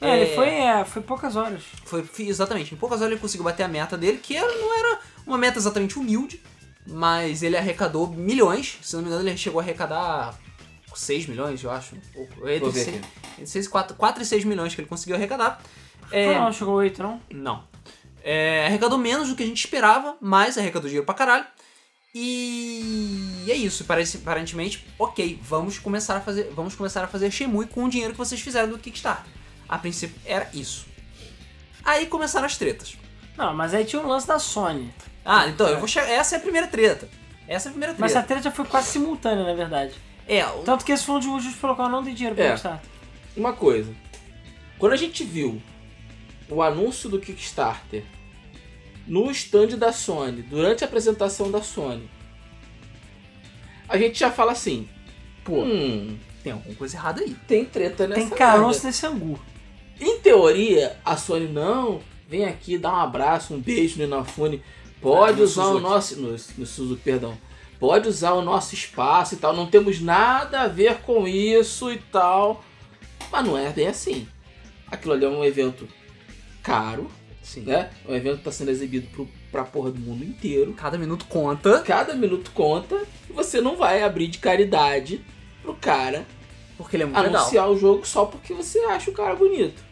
[0.00, 1.62] É, ele foi, é, foi poucas horas.
[1.84, 4.98] Foi exatamente, em poucas horas ele conseguiu bater a meta dele, que era- não era
[5.26, 6.40] uma meta exatamente humilde,
[6.86, 8.78] mas ele arrecadou milhões.
[8.80, 10.38] Se não me engano, ele chegou a arrecadar
[10.94, 11.96] 6 milhões, eu acho.
[12.14, 13.06] Ou- Entre Vou ver 6, aqui.
[13.34, 15.60] entre 6 e 4, 4 e 6 milhões que ele conseguiu arrecadar.
[16.12, 17.20] É, não, chegou 8, não?
[17.30, 17.64] não.
[18.22, 21.46] É, arrecadou menos do que a gente esperava, mas arrecadou dinheiro pra caralho.
[22.14, 27.66] E é isso, parece, aparentemente, ok, vamos começar a fazer, vamos começar a fazer Shemui
[27.66, 29.32] com o dinheiro que vocês fizeram do Kickstarter.
[29.68, 30.86] A princípio era isso.
[31.84, 32.96] Aí começaram as tretas.
[33.36, 34.92] Não, mas aí tinha um lance da Sony.
[35.24, 36.08] Ah, então eu vou chegar.
[36.10, 37.08] Essa é a primeira treta.
[37.48, 38.42] Essa é a primeira Mas essa treta.
[38.42, 39.94] treta foi quase simultânea, na verdade.
[40.28, 42.34] É, o- Tanto que esse foi um dos motivos pelo qual eu não dei dinheiro
[42.36, 42.48] pro É.
[42.50, 42.90] Kickstarter.
[43.36, 43.94] Uma coisa.
[44.78, 45.60] Quando a gente viu
[46.50, 48.04] o anúncio do Kickstarter
[49.06, 52.08] no stand da Sony, durante a apresentação da Sony,
[53.88, 54.88] a gente já fala assim,
[55.44, 57.36] pô, hum, tem alguma coisa errada aí.
[57.46, 59.38] tem treta nessa Tem caroço nesse angu.
[60.00, 64.62] Em teoria, a Sony não vem aqui dar um abraço, um beijo no Inafune.
[65.00, 66.20] Pode Ah, no usar o nosso.
[66.20, 67.36] No, no Suzuki, perdão.
[67.78, 69.54] Pode usar o nosso espaço e tal.
[69.54, 72.62] Não temos nada a ver com isso e tal.
[73.32, 74.28] Mas não é bem assim.
[74.86, 75.88] Aquilo ali é um evento
[76.70, 77.10] caro,
[77.42, 77.62] Sim.
[77.62, 77.90] né?
[78.08, 80.72] Um evento que tá sendo exibido pro, pra porra do mundo inteiro.
[80.74, 81.80] Cada minuto conta.
[81.80, 85.20] Cada minuto conta e você não vai abrir de caridade
[85.62, 86.24] pro cara
[86.76, 87.40] Porque ele é muito legal.
[87.42, 89.82] anunciar o jogo só porque você acha o cara bonito.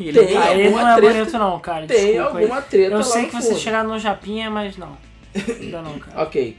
[0.00, 0.42] E ele é Tem legal.
[0.42, 1.86] Ah, ele não é treta- bonito não, cara.
[1.86, 2.42] Tem desculpa aí.
[2.44, 3.60] alguma treta Eu lá sei no que você fundo.
[3.60, 4.96] chegar no Japinha, mas não.
[5.60, 6.22] Ainda não, cara.
[6.26, 6.56] Ok.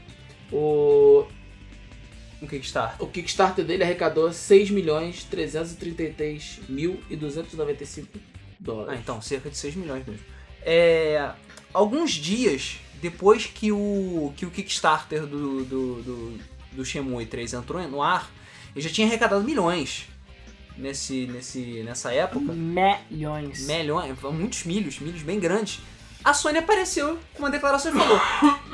[0.52, 1.26] O,
[2.40, 3.02] Um Kickstarter.
[3.04, 4.70] o Kickstarter dele arrecadou 6
[8.60, 8.92] milhões 333 mil 295 dólares.
[8.92, 10.24] Ah, então, cerca de 6 milhões mesmo.
[10.62, 11.30] É,
[11.72, 16.38] alguns dias depois que o, que o Kickstarter do, do, do,
[16.72, 18.30] do Shenmue 3 entrou no ar,
[18.74, 20.06] ele já tinha arrecadado milhões
[20.76, 22.52] nesse, nesse, nessa época.
[22.52, 23.66] Milhões.
[23.66, 25.80] Milhões, muitos milhos, milhos bem grandes.
[26.24, 28.20] A Sony apareceu com uma declaração e falou: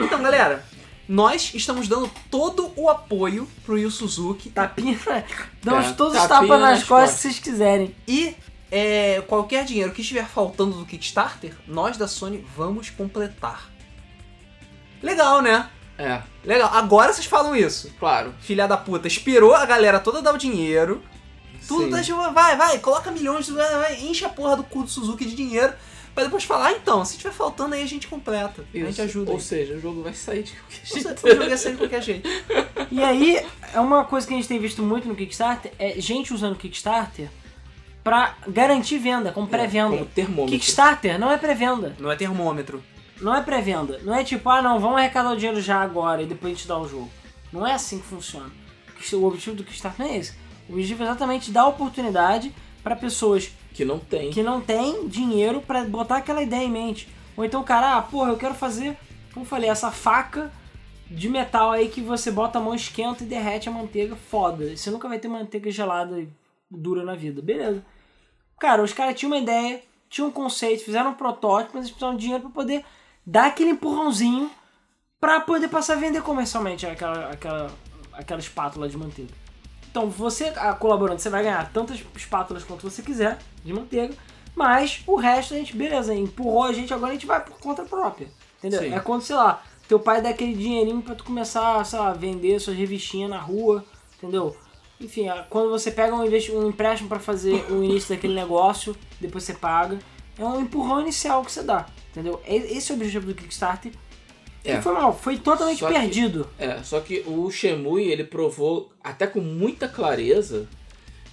[0.00, 0.64] Então, galera,
[1.06, 4.98] nós estamos dando todo o apoio pro Yu Suzuki Tapinha.
[5.62, 7.14] Damos É, todos os tapas nas nas costas costas.
[7.16, 7.94] que vocês quiserem.
[8.08, 8.34] E
[8.72, 13.70] é, qualquer dinheiro que estiver faltando do Kickstarter, nós da Sony vamos completar.
[15.02, 15.68] Legal, né?
[15.98, 16.70] É, Legal.
[16.72, 17.92] Agora vocês falam isso.
[17.98, 18.34] claro.
[18.40, 21.02] Filha da puta, esperou a galera toda dar o dinheiro.
[21.68, 21.90] Tudo Sim.
[21.90, 25.26] tá tipo, vai, vai, coloca milhões, vai, vai, enche a porra do cu do Suzuki
[25.26, 25.74] de dinheiro.
[26.14, 28.64] Pra depois falar, ah, então, se tiver faltando aí a gente completa.
[28.72, 29.02] A gente Isso.
[29.02, 29.30] ajuda.
[29.30, 29.42] Ou aí.
[29.42, 31.26] seja, o jogo vai sair de qualquer jeito.
[31.26, 32.28] O jogo ia sair de qualquer jeito.
[32.90, 36.34] E aí, é uma coisa que a gente tem visto muito no Kickstarter, é gente
[36.34, 37.30] usando o Kickstarter
[38.02, 39.94] pra garantir venda, como pré-venda.
[39.94, 40.52] É, Como termômetro.
[40.58, 41.94] Kickstarter não é pré-venda.
[41.98, 42.82] Não é termômetro.
[43.20, 44.00] Não é pré-venda.
[44.02, 46.66] Não é tipo, ah não, vamos arrecadar o dinheiro já agora e depois a gente
[46.68, 47.10] dá o jogo.
[47.52, 48.50] Não é assim que funciona.
[49.12, 50.32] O objetivo do Kickstarter não é esse.
[50.68, 52.52] O objetivo é exatamente dar oportunidade
[52.82, 54.30] para pessoas Que não tem.
[54.30, 57.08] que não têm dinheiro pra botar aquela ideia em mente.
[57.36, 58.96] Ou então, cara, ah, porra, eu quero fazer,
[59.32, 60.52] como eu falei, essa faca
[61.10, 64.76] de metal aí que você bota a mão, esquenta e derrete a manteiga, foda.
[64.76, 66.24] Você nunca vai ter manteiga gelada
[66.78, 67.40] dura na vida.
[67.42, 67.84] Beleza.
[68.58, 72.16] Cara, os caras tinham uma ideia, tinham um conceito, fizeram um protótipo, mas eles precisavam
[72.16, 72.84] de dinheiro pra poder
[73.26, 74.50] dar aquele empurrãozinho
[75.20, 77.70] pra poder passar a vender comercialmente aquela, aquela,
[78.12, 79.32] aquela espátula de manteiga.
[79.90, 84.14] Então, você, a colaborante, você vai ganhar tantas espátulas quanto você quiser de manteiga,
[84.54, 87.84] mas o resto a gente, beleza, empurrou a gente, agora a gente vai por conta
[87.84, 88.28] própria.
[88.58, 88.80] Entendeu?
[88.80, 88.94] Sim.
[88.94, 92.58] É quando, sei lá, teu pai dá aquele dinheirinho pra tu começar, sei lá, vender
[92.58, 93.84] suas revistinhas na rua,
[94.16, 94.56] entendeu?
[95.02, 99.52] Enfim, quando você pega um, um empréstimo pra fazer o início daquele negócio, depois você
[99.54, 99.98] paga,
[100.38, 102.40] é um empurrão inicial que você dá, entendeu?
[102.46, 103.92] Esse é o objetivo do Kickstarter.
[104.64, 104.76] É.
[104.76, 106.48] E foi mal, foi totalmente Só que- perdido.
[106.56, 110.68] É, só que o Shemui, ele provou até com muita clareza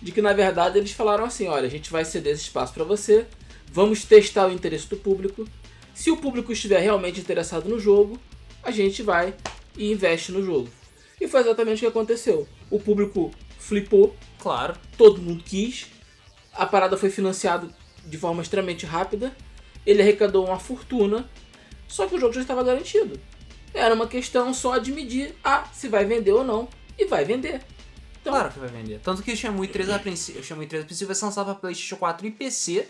[0.01, 2.83] de que na verdade eles falaram assim, olha, a gente vai ceder esse espaço para
[2.83, 3.27] você,
[3.71, 5.45] vamos testar o interesse do público.
[5.93, 8.17] Se o público estiver realmente interessado no jogo,
[8.63, 9.35] a gente vai
[9.77, 10.69] e investe no jogo.
[11.21, 12.47] E foi exatamente o que aconteceu.
[12.71, 13.29] O público
[13.69, 14.75] flipou, Claro.
[14.97, 15.87] todo mundo quis.
[16.53, 17.69] A parada foi financiada
[18.05, 19.35] de forma extremamente rápida.
[19.85, 21.29] Ele arrecadou uma fortuna,
[21.87, 23.19] só que o jogo já estava garantido.
[23.73, 26.67] Era uma questão só de medir ah, se vai vender ou não,
[26.97, 27.61] e vai vender.
[28.19, 28.99] Então, Claro que vai vender.
[28.99, 31.45] Tanto que o Shenmue 3, a princípio, o Shenmue 3 a princípio vai ser lançado
[31.45, 32.87] para PlayStation 4 e PC.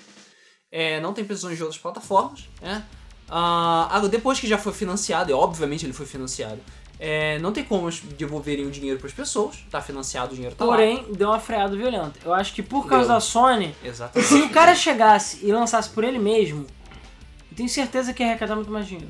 [0.72, 2.48] É, não tem previsões de outras plataformas.
[2.62, 2.84] Né?
[3.28, 6.60] Agora, depois que já foi financiado, e obviamente ele foi financiado,
[7.00, 9.56] é, não tem como eles devolverem o dinheiro para as pessoas.
[9.72, 12.20] Tá financiado, o dinheiro tá Porém, deu uma freada violenta.
[12.26, 13.16] Eu acho que por causa Deu.
[13.16, 13.88] da Sony, lá.
[13.90, 14.28] Exatamente.
[14.28, 16.66] se o cara chegasse e lançasse por ele mesmo,
[17.50, 19.10] eu tenho certeza que ia arrecadar muito mais dinheiro.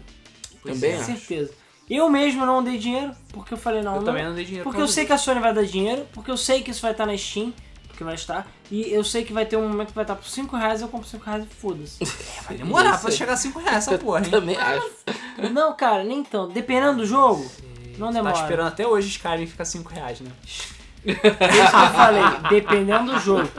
[0.64, 1.06] também Tenho acho.
[1.06, 1.54] certeza.
[1.90, 4.06] Eu mesmo não dei dinheiro, porque eu falei, não, Eu não.
[4.06, 6.30] também não dei dinheiro Porque por eu sei que a Sony vai dar dinheiro, porque
[6.30, 7.52] eu sei que isso vai estar na Steam,
[7.88, 10.28] porque vai estar, e eu sei que vai ter um momento que vai estar por
[10.28, 11.98] 5 reais, eu compro 5 reais e foda-se.
[12.48, 14.30] Vai demorar pra chegar a 5 reais essa porra, hein?
[14.30, 14.88] Também acho.
[15.52, 16.54] não, cara, nem tanto.
[16.54, 17.44] Dependendo do jogo,
[18.00, 18.42] não Tá demora.
[18.42, 20.32] esperando até hoje Skyrim ficar 5 reais, né?
[21.06, 23.50] Isso que eu falei, dependendo do jogo.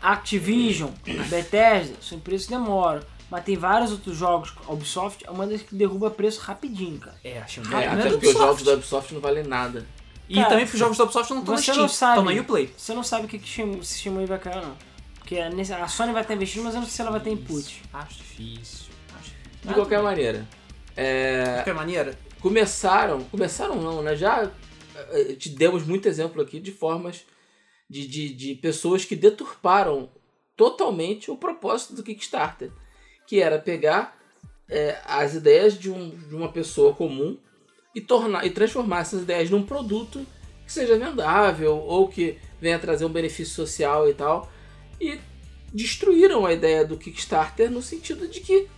[0.00, 0.90] Activision,
[1.28, 3.02] Bethesda, são empresas que demoram.
[3.30, 7.16] Mas tem vários outros jogos, a Ubisoft é uma das que derruba preço rapidinho, cara.
[7.24, 8.38] É, achei um É, não até do porque os Ubisoft.
[8.38, 9.84] jogos da Ubisoft não valem nada.
[10.28, 12.20] E Cara, também porque os jogos da Ubisoft não estão na você Steam, não sabe.
[12.20, 12.74] estão na Uplay.
[12.76, 13.48] Você não sabe o que, que
[13.84, 14.76] se Shenmue vai cair ou não.
[15.18, 17.20] Porque a nesse- a Sony vai estar investindo, mas eu não sei se ela vai
[17.20, 17.82] ter input.
[17.92, 18.86] Acho difícil.
[19.18, 19.68] Acho difícil.
[19.68, 20.46] De qualquer maneira.
[20.96, 24.14] É, De qualquer maneira, começaram, começaram não, né?
[24.14, 24.48] Já
[25.10, 27.24] eh, te demos muito exemplo aqui de formas
[27.90, 30.08] de, de, de pessoas que deturparam
[30.56, 32.70] totalmente o propósito do Kickstarter,
[33.26, 34.16] que era pegar
[34.70, 37.36] eh, as ideias de, um, de uma pessoa comum
[37.92, 40.24] e tornar e transformar essas ideias num produto
[40.64, 44.48] que seja vendável ou que venha trazer um benefício social e tal
[45.00, 45.18] e
[45.74, 48.68] destruíram a ideia do Kickstarter no sentido de que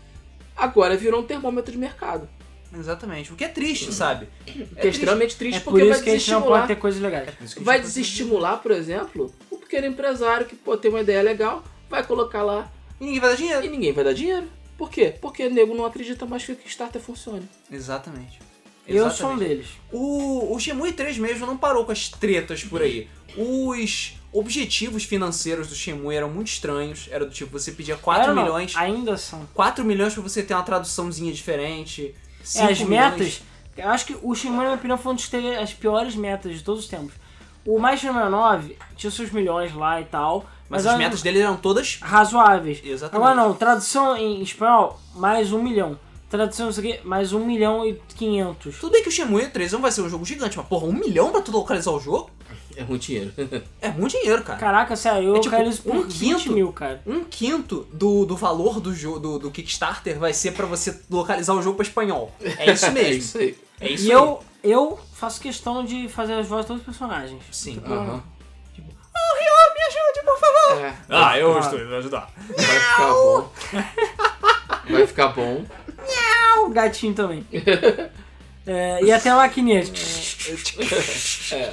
[0.57, 2.38] agora virou um termômetro de mercado.
[2.77, 3.33] Exatamente.
[3.33, 4.29] O que é triste, sabe?
[4.45, 6.75] Que é extremamente triste É por porque vai isso que a gente não desestimular, pode
[6.75, 7.29] ter coisas legais.
[7.29, 11.23] É por vai não desestimular, por exemplo, o pequeno empresário que pô, tem uma ideia
[11.23, 12.71] legal, vai colocar lá
[13.01, 13.71] E ninguém vai dar e dinheiro.
[13.71, 14.47] ninguém vai dar dinheiro.
[14.77, 15.15] Por quê?
[15.21, 17.49] Porque o nego não acredita mais que o Kickstarter funcione.
[17.71, 18.39] Exatamente.
[18.87, 19.49] Eu sou um Exatamente.
[19.49, 19.67] deles.
[19.93, 23.09] O, o Shenmue 3 mesmo não parou com as tretas por aí.
[23.37, 27.09] Os objetivos financeiros do Shenmue eram muito estranhos.
[27.11, 28.75] Era do tipo, você pedia 4 Era, não, milhões.
[28.77, 29.47] Ainda são.
[29.53, 32.15] 4 milhões pra você ter uma traduçãozinha diferente.
[32.57, 32.89] É, 5 as milhões.
[33.19, 33.43] metas,
[33.77, 35.31] eu acho que o Shenmue, na minha opinião, foi um dos
[35.61, 37.15] as piores metas de todos os tempos.
[37.67, 41.41] O Mais 9 tinha seus milhões lá e tal, Mas, mas, as eram metas dele
[41.41, 41.99] eram todas.
[42.01, 42.81] razoáveis.
[42.83, 43.17] Exatamente.
[43.17, 45.99] Agora não, tradução em espanhol, mais um milhão.
[46.31, 48.79] Tradução isso aqui, mais um milhão e quinhentos.
[48.79, 50.93] Tudo bem que o Shenmue 3 não vai ser um jogo gigante, mas porra, um
[50.93, 52.31] milhão pra tu localizar o jogo?
[52.81, 53.33] É muito dinheiro.
[53.83, 54.59] É muito dinheiro, cara.
[54.59, 56.53] Caraca, sério, eu É tipo, quero isso por um 20 quinto.
[56.53, 57.03] mil, cara.
[57.07, 61.55] Um quinto do, do valor do, jo- do, do Kickstarter vai ser pra você localizar
[61.55, 62.33] o jogo pra espanhol.
[62.41, 63.13] É isso é mesmo.
[63.19, 63.59] isso aí.
[63.81, 64.13] É isso e aí.
[64.13, 67.43] eu, eu faço questão de fazer as vozes de todos os personagens.
[67.51, 67.83] Sim.
[67.85, 68.23] Aham.
[69.21, 70.85] Oh, Ryo, me ajude, por favor!
[70.85, 71.61] É, Ah, eu Ah.
[71.61, 72.31] estou indo ajudar.
[72.57, 73.51] vai ficar bom.
[74.89, 75.65] Vai ficar bom.
[76.65, 77.45] O gatinho também.
[78.71, 79.81] É, e até a maquininha.
[81.53, 81.73] É.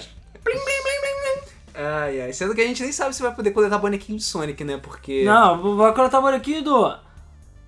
[1.74, 2.34] Ai, ai.
[2.34, 4.78] Sendo que a gente nem sabe se vai poder coletar bonequinho de Sonic, né?
[4.78, 5.24] Porque.
[5.26, 6.96] Não, vai colocar o aqui do.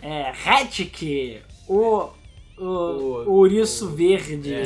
[0.02, 0.32] É.
[0.46, 2.10] Hatchick, o.
[2.58, 4.54] O, O- o ouriço verde.
[4.54, 4.64] É.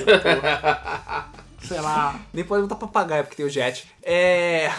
[1.61, 2.19] Sei lá.
[2.33, 3.85] Nem pode botar papagaio porque tem o Jet.
[4.01, 4.71] É.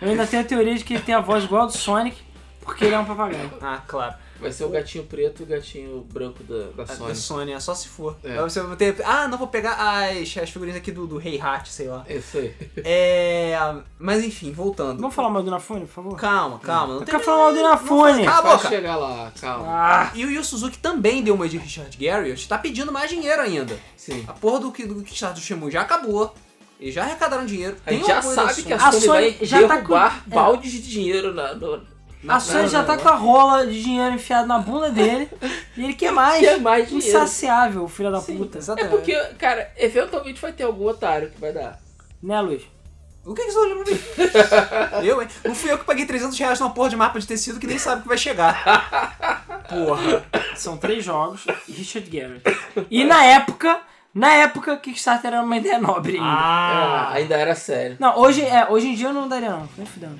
[0.00, 2.16] Eu ainda tenho a teoria de que ele tem a voz igual a do Sonic,
[2.60, 3.50] porque ele é um papagaio.
[3.60, 4.14] Ah, claro.
[4.42, 7.14] Vai ser o gatinho preto e o gatinho branco da, da A da Sony.
[7.16, 8.16] Sony, é só se for.
[8.24, 8.40] É.
[8.42, 8.96] Você vai ter.
[9.04, 12.04] Ah, não vou pegar as, as figurinhas aqui do, do Rei Hat, sei lá.
[12.08, 12.54] Isso aí.
[12.84, 13.56] É.
[13.98, 15.00] Mas enfim, voltando.
[15.00, 16.16] Vamos falar mal do Inafune, por favor?
[16.16, 16.94] Calma, calma.
[16.94, 18.24] Não tem quero falar mal do Inafune.
[18.24, 18.68] Cala a Vai boca.
[18.68, 19.64] chegar lá, calma.
[19.68, 23.40] Ah, E o Yu Suzuki também deu uma de Richard Garriott, tá pedindo mais dinheiro
[23.42, 23.78] ainda.
[23.96, 24.24] Sim.
[24.26, 26.34] A porra do, que- do Kickstarter do Shenmue já acabou.
[26.80, 27.76] Eles já arrecadaram dinheiro.
[27.86, 28.88] A gente Tem já sabe que a Sony.
[28.88, 30.34] A Sony, Sony vai já tá derrubar com- é.
[30.34, 31.82] baldes de dinheiro na, no, na
[32.28, 35.28] a Sony já tá com a rola de dinheiro enfiada na bunda dele
[35.76, 36.40] e ele quer mais.
[36.40, 37.08] Quer mais dinheiro.
[37.08, 38.58] Insaciável, filho da Sim, puta.
[38.58, 38.90] É Exatamente.
[38.90, 41.80] porque, cara, eventualmente vai ter algum otário que vai dar.
[42.22, 42.62] Né, Luiz?
[43.24, 45.06] O que, que você tá olhando pra mim?
[45.06, 45.28] eu, hein?
[45.44, 47.78] Não fui eu que paguei 300 reais numa porra de mapa de tecido que nem
[47.78, 49.62] sabe que vai chegar.
[49.68, 50.24] Porra.
[50.56, 52.42] São três jogos e Richard Garrett.
[52.90, 53.80] E na época,
[54.14, 56.26] na época, Kickstarter era uma ideia nobre ainda.
[56.28, 57.96] Ah, É, ainda era sério.
[57.98, 60.18] Não, hoje, é, hoje em dia eu não daria não, nem fudendo.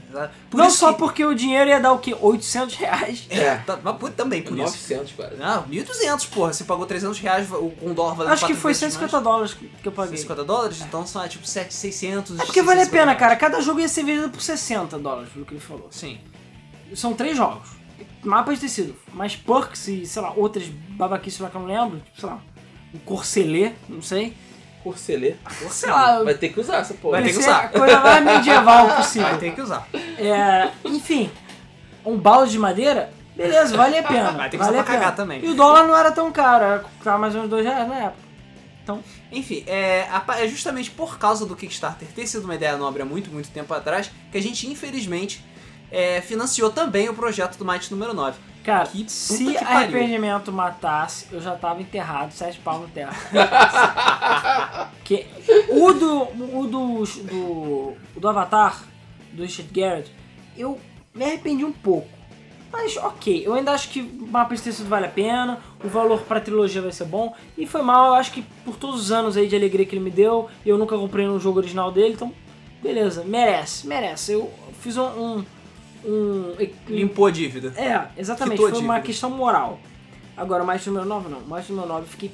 [0.51, 2.17] Por não só que- porque o dinheiro ia dar o quê?
[2.19, 3.27] 800 reais?
[3.31, 4.63] É, tá, mas por- também por isso.
[4.91, 5.37] 900 quase.
[5.37, 6.53] Não, 1.200, porra.
[6.53, 9.55] Você pagou 300 reais, o- um dólar valendo Acho que 4 foi vezes 150 dólares
[9.55, 9.95] que eu mais.
[9.97, 10.17] paguei.
[10.17, 10.81] 150 dólares?
[10.81, 12.39] Então são é, tipo 7, 600.
[12.41, 13.37] É porque vale a 650 pena, cara.
[13.37, 15.89] Cada jogo ia ser vendido por 60 dólares, pelo que ele falou.
[15.91, 16.19] Sim.
[16.95, 17.69] São três jogos.
[18.25, 18.95] Mapa de tecido.
[19.13, 21.99] Mais perks e, sei lá, outras babaquices lá que eu não lembro.
[22.01, 22.41] Tipo, sei lá,
[22.95, 24.35] um corcelê, não sei.
[24.83, 25.37] Corcelê.
[25.71, 27.21] Sei lá, Vai ter que usar essa porra.
[27.21, 27.65] Vai ter que usar.
[27.65, 29.29] a coisa mais medieval possível.
[29.29, 29.89] Vai ter que usar.
[30.19, 31.31] É, enfim,
[32.05, 34.33] um balde de madeira, beleza, vale a pena.
[34.33, 35.45] Vai ter que vale usar pra cagar também.
[35.45, 38.33] E o dólar não era tão caro, era custava mais uns dois reais na época.
[39.31, 40.09] Enfim, é,
[40.39, 43.73] é justamente por causa do Kickstarter ter sido uma ideia nobre há muito, muito tempo
[43.73, 45.43] atrás que a gente, infelizmente,
[45.91, 48.39] é, financiou também o projeto do Might número 9.
[48.63, 53.13] Cara, Que se que arrependimento matasse, eu já tava enterrado, sete pau no terra.
[55.05, 55.27] que,
[55.69, 56.23] o do,
[56.59, 58.85] o do, do, o do Avatar,
[59.33, 60.13] do Richard Garrett,
[60.57, 60.79] eu
[61.13, 62.09] me arrependi um pouco.
[62.73, 66.23] Mas ok, eu ainda acho que o mapa de tecido vale a pena, o valor
[66.23, 67.35] pra trilogia vai ser bom.
[67.59, 70.05] E foi mal, eu acho que por todos os anos aí de alegria que ele
[70.05, 72.33] me deu, eu nunca comprei no jogo original dele, então
[72.83, 74.33] beleza, merece, merece.
[74.33, 75.05] Eu fiz um.
[75.05, 75.45] um,
[76.05, 76.55] um
[76.89, 77.73] Limpou a dívida.
[77.77, 79.79] é, exatamente, Quitou foi uma questão moral.
[80.37, 81.41] Agora, mais número 9 não.
[81.43, 82.31] Mais número 9 eu fiquei.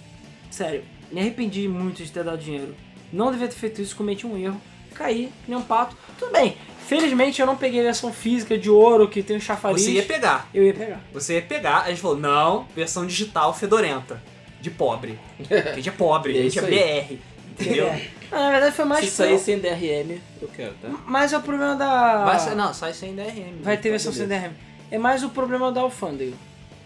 [0.51, 2.74] Sério, me arrependi muito de ter dado dinheiro.
[3.12, 4.61] Não devia ter feito isso, cometi um erro.
[4.95, 5.97] Caí, nem um pato.
[6.19, 6.57] Tudo bem.
[6.86, 9.82] Felizmente eu não peguei a versão física de ouro que tem o chafariz.
[9.82, 10.49] Você ia pegar.
[10.55, 11.01] Eu ia pegar.
[11.12, 14.23] Você ia pegar, a gente falou, não, versão digital fedorenta.
[14.61, 15.19] De pobre.
[15.36, 17.19] Porque a gente é pobre, É a gente é BR.
[17.53, 17.95] Entendeu?
[18.31, 19.05] Não, na verdade foi mais.
[19.05, 20.89] Se sair sem DRM, eu quero, tá?
[21.07, 22.25] Mas é o problema da.
[22.25, 23.63] Vai não, sai sem DRM.
[23.63, 24.27] Vai ter versão sem.
[24.27, 24.53] DRM.
[24.91, 26.35] É mais o problema da alfândega,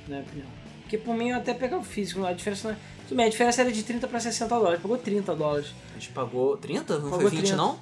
[0.08, 0.48] na minha opinião.
[0.82, 2.78] Porque por mim eu até pegar o físico, a diferença não é.
[3.08, 4.80] Tudo bem, a diferença era de 30 pra 60 dólares.
[4.82, 5.68] Pagou 30 dólares.
[5.90, 6.94] A gente pagou 30?
[6.94, 7.56] Não Pagou foi 20 30.
[7.56, 7.78] não?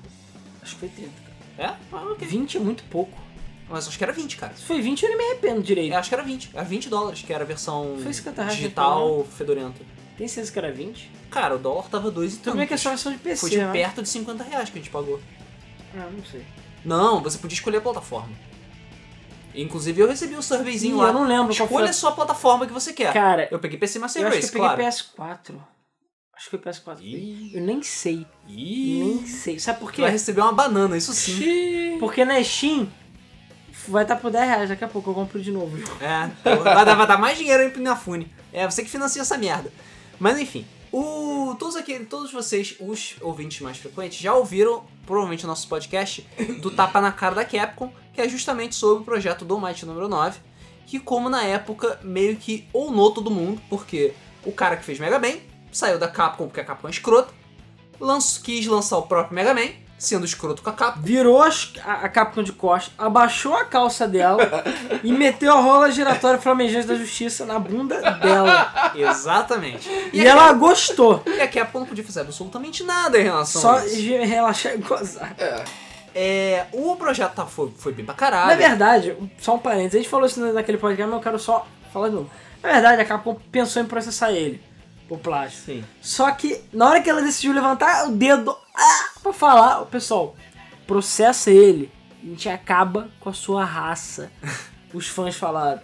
[0.63, 1.11] Acho que foi 30,
[1.57, 1.71] cara.
[1.73, 1.77] É?
[1.93, 2.27] Ah, ok.
[2.27, 3.19] 20 é muito pouco.
[3.69, 4.53] Mas acho que era 20, cara.
[4.55, 5.93] Se foi 20, eu nem me arrependo direito.
[5.93, 6.51] Eu acho que era 20.
[6.53, 9.81] Era 20 dólares, que era a versão Foi 50 reais digital fedorenta.
[10.21, 11.11] Tem certeza que era 20?
[11.31, 12.83] Cara, o dólar tava 2 e bem que é tantos.
[12.83, 13.73] só a versão de PC, Foi de né?
[13.73, 15.19] perto de 50 reais que a gente pagou.
[15.97, 16.45] Ah, não sei.
[16.85, 18.29] Não, você podia escolher a plataforma.
[19.55, 21.07] Inclusive eu recebi um surveyzinho Ih, lá.
[21.07, 21.89] eu não lembro qual Escolha foi.
[21.89, 23.15] a sua plataforma que você quer.
[23.15, 25.57] Cara, eu peguei PC Master eu acho que Race, eu peguei claro.
[25.57, 25.65] PS4.
[26.37, 26.99] Acho que foi PS4.
[27.01, 27.53] Ih.
[27.55, 28.27] Eu nem sei.
[28.47, 28.99] Ih.
[29.03, 29.59] Nem sei.
[29.59, 30.03] Sabe por quê?
[30.03, 31.33] Vai receber uma banana, isso sim.
[31.33, 31.99] Xiii.
[31.99, 32.87] Porque na Steam
[33.89, 34.69] vai estar por 10 reais.
[34.69, 35.79] Daqui a pouco eu compro de novo.
[35.99, 38.31] É, vai dar, vai dar mais dinheiro aí pro Inafune.
[38.53, 39.73] É você que financia essa merda.
[40.21, 45.49] Mas enfim, o, todos, aqueles, todos vocês, os ouvintes mais frequentes, já ouviram, provavelmente, o
[45.49, 46.27] nosso podcast
[46.61, 50.09] do Tapa na Cara da Capcom, que é justamente sobre o projeto do Might número
[50.09, 50.39] 9,
[50.87, 54.13] que como na época meio que ounou todo mundo, porque
[54.45, 55.39] o cara que fez Mega Man
[55.73, 57.33] saiu da Capcom porque a Capcom é escrota,
[58.01, 59.69] lanç- quis lançar o próprio Mega Man,
[60.01, 61.03] sendo escroto com a Capcom.
[61.03, 64.65] Virou as- a, a Capcom de costas, abaixou a calça dela
[65.05, 68.93] e meteu a rola giratória flamejante da justiça na bunda dela.
[68.97, 69.89] Exatamente.
[70.13, 71.23] E, a ela Capcom- gostou.
[71.27, 73.97] e a Capcom não podia fazer absolutamente nada em relação Só a isso.
[73.97, 75.35] de relaxar e gozar.
[75.39, 75.65] É.
[76.13, 78.49] É, o projeto tá, foi, foi bem pra caralho.
[78.49, 81.67] Na verdade, só um parênteses, a gente falou isso naquele podcast, mas eu quero só
[81.93, 82.31] falar de novo.
[82.63, 84.61] Na verdade, a Capcom pensou em processar ele,
[85.09, 85.57] por plágio.
[85.65, 85.85] Sim.
[86.01, 90.35] Só que na hora que ela decidiu levantar o dedo ah, pra falar, pessoal,
[90.87, 91.91] processa ele.
[92.23, 94.31] A gente acaba com a sua raça.
[94.93, 95.81] Os fãs falaram.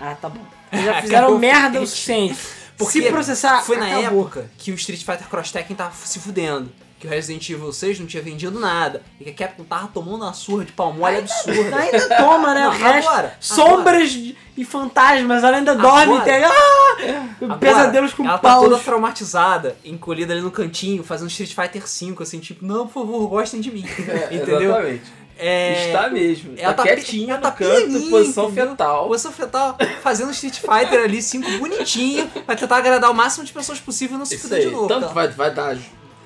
[0.00, 0.44] Ah, tá bom.
[0.70, 2.38] Vocês já fizeram Acabou merda o suficiente.
[2.76, 4.22] Porque Se processar, foi na acabou.
[4.24, 6.72] época que o Street Fighter Cross Tekken tava se fudendo.
[7.02, 9.02] Que o Resident Evil 6 não tinha vendido nada.
[9.18, 11.76] E que a Capcom tava tomando uma surra de palmole absurda.
[11.76, 12.62] Ainda toma, né?
[12.62, 16.20] Não, resto, agora, sombras de- e fantasmas, ela ainda dorme Agora.
[16.22, 18.62] e tem ah, Agora, pesadelos com ela tá paus.
[18.68, 23.26] toda traumatizada, encolhida ali no cantinho, fazendo Street Fighter 5, assim, tipo, não, por favor,
[23.26, 23.84] gostem de mim.
[24.08, 24.70] É, Entendeu?
[24.70, 25.12] Exatamente.
[25.36, 26.54] É, Está mesmo.
[26.56, 29.08] ela tá tá quietinha ela tá canto, posição fetal.
[29.08, 33.80] Você tá fazendo Street Fighter ali, 5 bonitinho, pra tentar agradar o máximo de pessoas
[33.80, 34.86] possível e não se fuder de novo.
[34.86, 35.12] Tanto tá?
[35.12, 35.76] vai, vai dar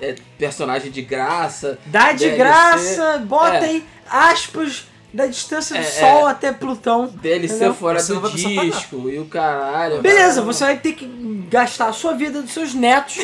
[0.01, 1.77] é, personagem de graça.
[1.85, 2.37] Dá de DLC.
[2.37, 3.65] graça, bota É.
[3.65, 6.31] aí aspas da distância do É, Sol é.
[6.31, 7.07] até Plutão.
[7.07, 7.73] DLC Entendeu?
[7.73, 10.01] fora Você do disco e o caralho.
[10.01, 11.05] Beleza, você vai ter que
[11.49, 13.17] gastar a sua vida dos seus netos,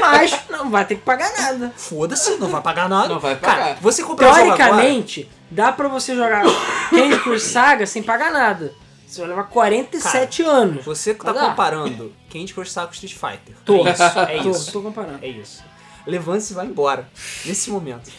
[0.00, 1.72] mas não vai ter que pagar nada.
[1.76, 3.08] Foda-se, não vai pagar nada.
[3.08, 3.56] Não vai pagar.
[3.58, 6.44] Cara, você comprou o jogo agora, Teoricamente, dá pra você jogar
[6.90, 8.72] Candy Crush Saga sem pagar nada.
[9.06, 10.84] Você vai levar 47 anos.
[10.84, 13.54] Você que tá comparando Candy Crush Saga com Street Fighter.
[13.64, 14.72] Tô, É isso, é tô, isso.
[14.72, 15.18] tô comparando.
[15.22, 15.62] É isso.
[16.06, 17.08] Levante-se e vai embora.
[17.44, 18.10] Nesse momento.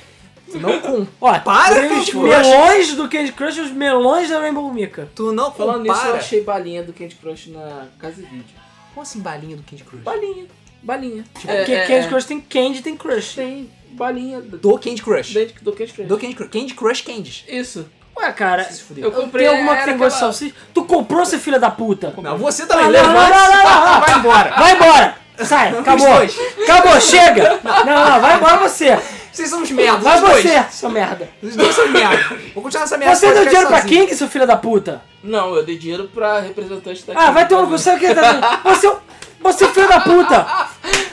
[0.51, 2.23] Tu não compara tem os Candy Crush.
[2.29, 5.09] melões do Candy Crush e os melões da Rainbow Mika.
[5.15, 6.17] Tu não Falando nisso, eu compara.
[6.17, 8.55] achei balinha do Candy Crush na casa de vídeo.
[8.93, 10.03] Como assim balinha do Candy Crush?
[10.03, 10.45] Balinha.
[10.83, 11.23] Balinha.
[11.39, 12.09] Tipo, É, Porque é, Candy é.
[12.09, 13.33] Crush tem Candy tem Crush.
[13.35, 15.33] Tem balinha do, Do Candy Crush.
[15.33, 16.07] do, do Candy Crush.
[16.07, 16.49] Do Candy Crush.
[16.51, 17.43] Candy Crush Candies.
[17.47, 17.87] Isso.
[18.17, 18.69] Ué, cara.
[18.95, 19.45] Eu comprei.
[19.47, 20.55] tem alguma que tem gosto de salsicha?
[20.73, 22.13] Tu comprou, seu filho da puta?
[22.21, 22.85] Não, você também.
[22.85, 23.99] Ah, não, não, não, não.
[24.01, 24.49] Vai embora.
[24.51, 25.17] Vai embora!
[25.43, 26.07] Sai, acabou!
[26.07, 26.39] Os dois.
[26.63, 27.59] Acabou, chega!
[27.63, 28.97] Não, não, vai embora você!
[29.31, 30.01] Vocês são uns merdas.
[30.03, 30.43] Vai os dois.
[30.43, 31.29] você, seu merda!
[31.43, 32.37] Os dois são merda.
[32.53, 33.15] Vou continuar essa merda.
[33.15, 34.01] Você deu dinheiro pra sozinho.
[34.05, 35.01] King, seu filho da puta?
[35.21, 37.67] Não, eu dei dinheiro pra representante da Ah, vai ter um
[38.15, 38.61] tá?
[38.63, 38.97] Você, é um-
[39.41, 40.47] você é um filho da puta!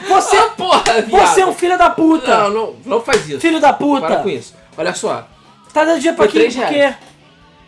[0.07, 1.09] Você, Porra, viado.
[1.09, 2.37] você é um filho da puta!
[2.37, 3.39] Não, não, não faz isso.
[3.41, 4.15] Filho da Para puta!
[4.17, 4.55] com isso.
[4.77, 5.27] Olha só.
[5.73, 6.93] Tá dando dinheiro pra Foi King três por quê?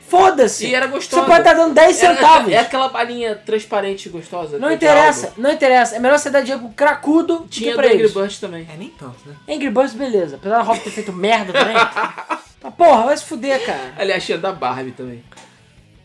[0.07, 0.67] Foda-se!
[0.67, 1.21] E era gostosa.
[1.23, 2.51] Você pode estar dando 10 Era- centavos!
[2.53, 4.57] É aquela balinha transparente e gostosa.
[4.59, 5.41] Não interessa, algo.
[5.41, 5.95] não interessa.
[5.95, 8.13] É melhor você dar dinheiro pro cracudo do Tinha que do pra Angry eles.
[8.13, 8.67] Birds também.
[8.71, 9.35] É nem tanto, né?
[9.49, 10.35] Angry Birds, beleza.
[10.35, 11.75] Apesar da Rob ter feito merda também.
[12.63, 13.93] Mas porra, vai se fuder, cara.
[13.97, 15.23] Aliás, tinha da Barbie também.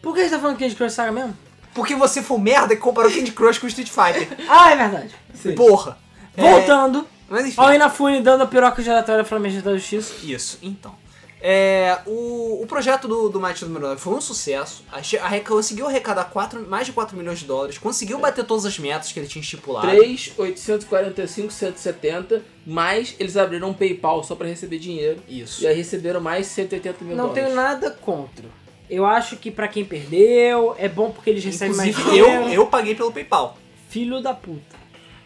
[0.02, 1.36] Por que você tá falando Candy Crush Saga mesmo?
[1.74, 4.28] Porque você foi merda que comparou Candy Crush com Street Fighter.
[4.48, 5.14] Ah, é verdade.
[5.56, 5.98] Porra.
[6.36, 7.60] É, Voltando, Mas enfim.
[7.60, 10.14] ao Inafune dando a piroca giratória Flamengo da Justiça.
[10.24, 10.94] Isso, então.
[11.42, 14.84] É, o, o projeto do, do Might número 9 foi um sucesso.
[14.92, 17.78] Ache- arre- conseguiu arrecadar quatro, mais de 4 milhões de dólares.
[17.78, 19.86] Conseguiu bater todas as metas que ele tinha estipulado.
[19.88, 25.22] 3, 845, 170, mas eles abriram um PayPal só pra receber dinheiro.
[25.28, 25.62] Isso.
[25.62, 27.44] E aí receberam mais 180 mil Não dólares.
[27.44, 28.44] tenho nada contra.
[28.90, 32.50] Eu acho que pra quem perdeu, é bom porque eles recebem mais Inclusive, eu, dinheiro.
[32.52, 33.56] eu paguei pelo PayPal.
[33.88, 34.78] Filho da puta.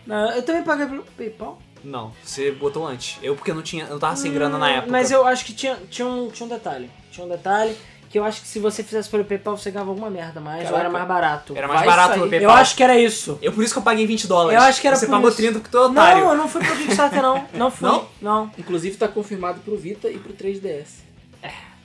[0.06, 1.58] Não, eu também paguei pelo PayPal.
[1.84, 3.18] Não, você botou antes.
[3.22, 4.88] Eu porque eu não tinha, eu não tava sem grana na época.
[4.88, 6.90] Hum, Mas eu acho que tinha, tinha, um, tinha um detalhe.
[7.12, 7.76] Tinha um detalhe
[8.10, 10.78] que eu acho que se você fizesse pelo PayPal, você ganhava alguma merda mais, ou
[10.78, 11.52] era mais barato.
[11.56, 12.20] Era mais vai barato sair.
[12.20, 12.56] pelo Eu PayPal.
[12.56, 13.38] acho que era isso.
[13.42, 14.58] Eu por isso que eu paguei 20 dólares.
[14.58, 15.36] Eu acho que era Você por pagou isso.
[15.36, 16.22] 30 porque tu é otário.
[16.24, 17.46] Não, eu não fui pro Kickstarter não.
[17.52, 17.88] Não fui.
[17.88, 18.08] Não?
[18.22, 18.50] Não.
[18.56, 20.86] Inclusive tá confirmado pro Vita e pro 3DS.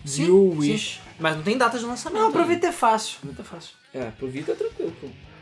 [0.05, 0.57] Sim, You sim.
[0.71, 1.01] wish.
[1.19, 2.21] Mas não tem data de lançamento.
[2.21, 3.17] Não, pro Vita é fácil.
[3.23, 3.71] Vita é fácil.
[3.93, 4.93] É, pro Vita é tranquilo.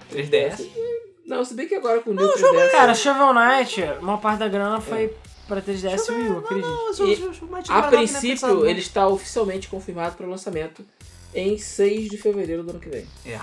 [0.10, 0.66] Pro 3DS.
[1.28, 2.72] Não, se bem que agora com o New 3DS...
[2.72, 5.14] Cara, Shovel Knight, uma parte da grana foi
[5.48, 6.66] pra 3DS e Wii U, acredito.
[6.68, 8.66] Não, os- E, os- os Might A Number 9 não é princípio, pensado, não.
[8.66, 10.86] ele está oficialmente confirmado para lançamento
[11.36, 13.06] em 6 de fevereiro do ano que vem.
[13.26, 13.40] É,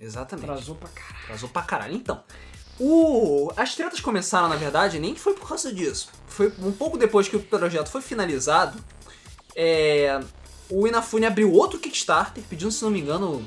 [0.00, 0.50] exatamente.
[0.50, 1.24] Atrasou pra caralho.
[1.24, 1.94] Atrasou pra caralho.
[1.94, 2.24] Então,
[2.80, 3.52] o...
[3.56, 6.08] as tretas começaram, na verdade, nem que foi por causa disso.
[6.26, 8.78] Foi um pouco depois que o projeto foi finalizado,
[9.54, 10.20] é,
[10.70, 13.46] o Inafune abriu outro Kickstarter, pedindo, se não me engano,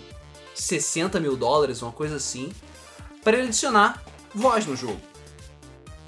[0.53, 2.51] 60 mil dólares, uma coisa assim,
[3.27, 4.01] para ele adicionar
[4.33, 4.97] voz no jogo.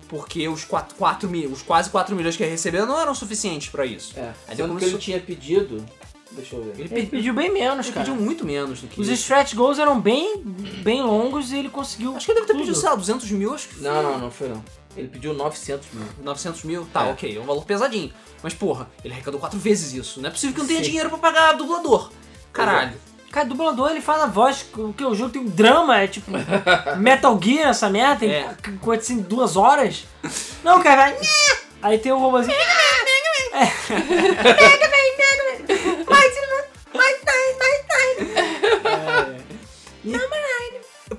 [0.07, 3.67] Porque os, 4, 4 mil, os quase 4 milhões que ele recebeu não eram suficientes
[3.67, 4.13] pra isso.
[4.17, 4.31] É.
[4.47, 5.85] Aí Sendo que ele tinha pedido.
[6.31, 6.71] Deixa eu ver.
[6.75, 8.05] Ele, Ele pe- pediu bem menos, ele cara.
[8.05, 9.23] pediu muito menos do que Os isso.
[9.23, 10.41] stretch goals eram bem,
[10.81, 12.15] bem longos e ele conseguiu.
[12.15, 12.61] Acho que ele deve ter tudo.
[12.65, 14.63] pedido, sei lá, 200 mil, acho que Não, não, não foi não.
[14.95, 16.05] Ele pediu 900 mil.
[16.23, 17.11] 900 mil, tá, É.
[17.11, 18.13] ok, é um valor pesadinho.
[18.41, 20.21] Mas, porra, ele arrecadou quatro vezes isso.
[20.21, 20.85] Não é possível que não tenha Sim.
[20.85, 22.11] dinheiro pra pagar dublador.
[22.53, 22.93] Caralho.
[23.31, 26.31] Cara, dublador ele faz a voz, porque o jogo tem um drama, é tipo
[26.97, 28.55] Metal Gear essa merda, tem É.
[28.81, 30.05] coisa assim duas horas.
[30.63, 31.17] Não, cara, vai.
[31.81, 32.57] Aí tem o robôzinho.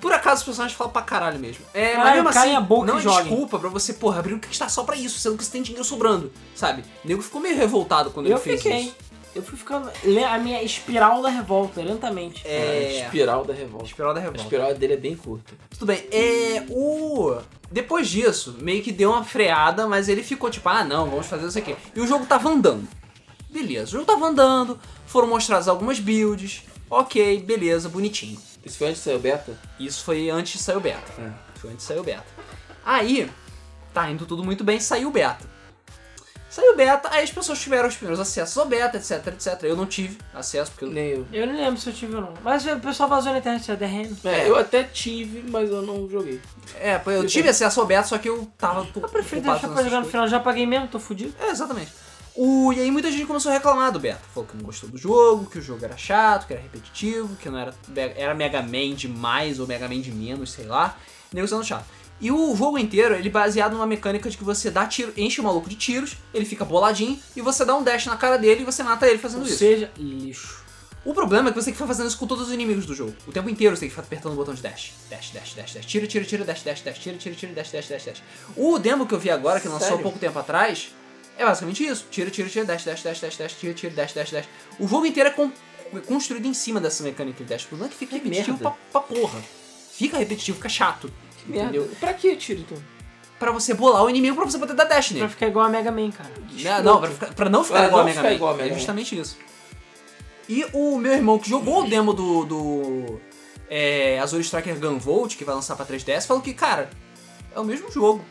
[0.01, 1.65] Por acaso os personagens falam pra caralho mesmo.
[1.75, 4.35] É, Caralho, mas mesmo assim, a boca não e é desculpa pra você, porra, abrir
[4.35, 6.83] um Kickstarter só pra isso, sendo que você tem dinheiro sobrando, sabe?
[7.05, 8.79] O nego ficou meio revoltado quando Eu ele fez fiquei.
[8.81, 8.95] isso.
[9.10, 9.10] Eu
[9.43, 9.91] fui ficando.
[10.29, 12.47] A minha espiral da revolta, lentamente.
[12.47, 13.05] É...
[13.05, 13.87] Espiral da revolta.
[13.87, 14.43] Espiral da A revolta.
[14.43, 15.55] espiral dele é bem curta.
[15.71, 16.65] Tudo bem, é.
[16.69, 17.39] O.
[17.71, 21.47] Depois disso, meio que deu uma freada, mas ele ficou tipo, ah não, vamos fazer
[21.47, 21.77] isso aqui.
[21.95, 22.89] E o jogo tava andando.
[23.49, 28.41] Beleza, o jogo tava andando, foram mostradas algumas builds, ok, beleza, bonitinho.
[28.65, 29.59] Isso foi antes de sair o beta?
[29.79, 31.13] Isso foi antes de sair o beta.
[31.19, 31.31] É.
[31.59, 32.27] Foi antes de sair o beta.
[32.85, 33.29] Aí,
[33.93, 35.50] tá indo tudo muito bem, saiu o beta.
[36.51, 39.63] Saiu o beta, aí as pessoas tiveram os primeiros acessos ao beta, etc, etc.
[39.63, 41.27] Eu não tive acesso, porque eu Nem eu.
[41.33, 42.35] Eu não lembro se eu tive ou não.
[42.43, 44.17] Mas o pessoal vazou na internet já derrendo.
[44.25, 46.41] É, eu até tive, mas eu não joguei.
[46.81, 48.85] É, pô, eu tive acesso ao beta, só que eu tava.
[48.97, 51.33] Eu prefiro deixar pra jogar no final, já paguei mesmo, tô fudido.
[51.41, 51.93] É, exatamente.
[52.35, 54.21] O, e aí muita gente começou a reclamar do beta.
[54.35, 57.49] Falou que não gostou do jogo, que o jogo era chato, que era repetitivo, que
[57.49, 57.73] não era.
[58.17, 60.97] Era Mega Man de mais ou Mega Man de menos, sei lá.
[61.33, 61.85] Negociando chato.
[62.21, 65.41] E o jogo inteiro, ele é baseado numa mecânica de que você dá tiro, enche
[65.41, 68.61] o maluco de tiros, ele fica boladinho, e você dá um dash na cara dele
[68.61, 69.57] e você mata ele fazendo Ou isso.
[69.59, 70.61] seja, lixo.
[71.03, 72.95] O problema é que você tem que ficar fazendo isso com todos os inimigos do
[72.95, 73.15] jogo.
[73.27, 74.93] O tempo inteiro você tem que ficar apertando o botão de dash.
[75.09, 75.87] Dash, dash, dash, dash.
[75.87, 76.99] Tira, tira, tira, dash, dash, dash.
[76.99, 78.23] Tira, tira, tira, dash, dash, dash, dash.
[78.55, 80.91] O demo que eu vi agora, que lançou há pouco tempo atrás,
[81.39, 82.05] é basicamente isso.
[82.11, 83.53] Tira, tira, tira, dash, dash, dash, dash, dash.
[83.59, 84.45] Tira, tira, dash, dash, dash.
[84.79, 85.51] O jogo inteiro é con-
[86.07, 87.65] construído em cima dessa mecânica de dash.
[87.65, 89.41] O problema é que fica Que repetitivo pra, pra porra.
[89.93, 91.11] Fica repetitivo, fica chato.
[91.45, 91.77] Que merda.
[91.77, 91.91] Entendeu?
[91.99, 92.79] Pra que tiro então?
[93.39, 95.29] Pra você bolar o inimigo pra você poder dar dash Pra nele.
[95.29, 96.31] ficar igual a Mega Man, cara.
[96.83, 98.35] Não, não, pra, ficar- pra não ficar Pra igual não a Mega ficar Man.
[98.35, 98.77] igual a Mega é Man.
[98.79, 99.39] justamente isso.
[100.49, 103.21] E o meu irmão que jogou o demo do, do
[103.69, 106.91] é, Azure Striker Gunvolt, que vai lançar pra 3DS, falou que, cara,
[107.55, 108.23] é o mesmo jogo.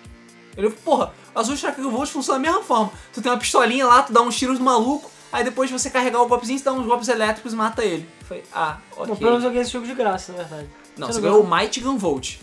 [0.57, 2.91] Ele falou, porra, Azure Striker Gunvolt funciona da mesma forma.
[3.13, 6.21] Tu tem uma pistolinha lá, tu dá uns tiros no maluco, aí depois você carregar
[6.21, 8.07] o golpezinho, você dá uns golpes elétricos e mata ele.
[8.27, 9.15] Falei, ah, Bom, ok.
[9.15, 10.69] pelo menos eu joguei esse jogo de graça, na verdade.
[10.97, 11.49] Não, Você você não ganhou o?
[11.57, 12.35] Might Gunvolt.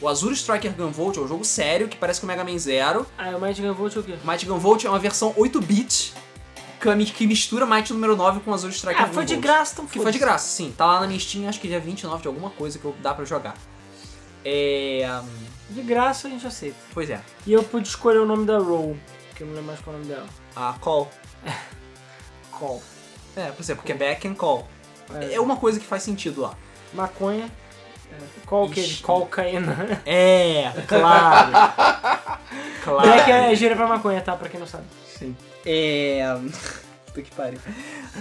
[0.00, 3.06] O Azure Striker Gunvolt é um jogo sério, que parece com o Mega Man Zero.
[3.18, 4.16] Ah, o Might Gun Volt é o quê?
[4.24, 6.14] Might Gunvolt é uma versão 8-bit
[7.14, 9.54] que, mistura Might número 9 com Azure Striker Ah, foi de Gunvolt.
[9.56, 10.72] graça, então Que foi de graça, sim.
[10.74, 13.12] Tá lá na minha Steam, acho que dia 29 de alguma coisa que eu- dá
[13.12, 13.54] pra jogar.
[14.42, 15.06] É.
[15.22, 15.28] hum,
[15.68, 16.76] De graça a gente aceita.
[16.94, 17.20] Pois é.
[17.46, 18.96] E eu pude escolher o nome da Roll,
[19.36, 20.26] que eu não lembro mais qual é o nome dela.
[20.56, 21.10] A Call.
[22.50, 22.82] Call.
[23.36, 24.66] É, é, porque é back and call.
[25.14, 25.34] É.
[25.34, 26.54] É uma coisa que faz sentido lá.
[26.94, 27.50] Maconha.
[28.46, 29.02] Qual que é Ixi.
[29.02, 29.76] cocaína?
[30.04, 31.52] É, claro.
[32.82, 33.02] claro.
[33.08, 34.36] Black é gíria pra maconha, tá?
[34.36, 34.84] Pra quem não sabe.
[35.18, 35.36] Sim.
[35.64, 36.22] É.
[37.06, 37.60] Puta que pariu.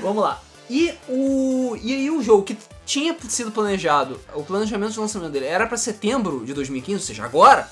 [0.01, 0.41] Vamos lá.
[0.69, 1.75] E o.
[1.81, 5.77] E aí o jogo que tinha sido planejado, o planejamento de lançamento dele era pra
[5.77, 7.69] setembro de 2015, ou seja, agora,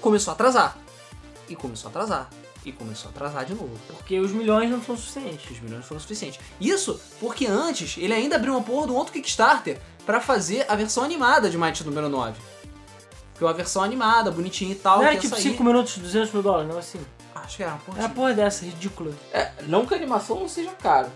[0.00, 0.76] começou a atrasar.
[1.48, 2.30] E começou a atrasar.
[2.64, 3.70] E começou a atrasar de novo.
[3.86, 5.50] Porque os milhões não são suficientes.
[5.50, 6.38] Os milhões foram suficientes.
[6.60, 9.78] Isso porque antes ele ainda abriu uma porra um outro Kickstarter
[10.08, 12.40] pra fazer a versão animada de Might número 9.
[13.36, 14.96] Que é uma versão animada, bonitinha e tal.
[14.96, 16.98] Não que era tipo sair- 5 minutos, 200 mil dólares, não assim.
[17.34, 17.98] Acho que era uma porra.
[17.98, 18.14] Era uma assim.
[18.14, 19.12] porra dessa, ridícula.
[19.34, 21.08] É, não que a animação não seja caro.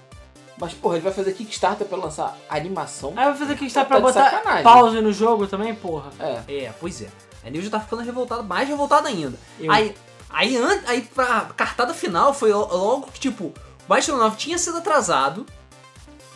[0.59, 3.15] Mas, porra, ele vai fazer Kickstarter pra lançar animação.
[3.17, 4.63] Aí eu vou fazer que está pra Tá de botar sacanagem.
[4.63, 6.11] pause no jogo também, porra.
[6.21, 6.43] É.
[6.67, 7.09] É, pois é.
[7.45, 9.39] A Nil já tá ficando revoltada, mais revoltada ainda.
[9.59, 9.73] Eu.
[9.73, 9.97] Aí,
[10.29, 13.55] aí, an- aí pra cartada final foi lo- logo que, tipo,
[13.89, 15.47] o Might 9 tinha sido atrasado.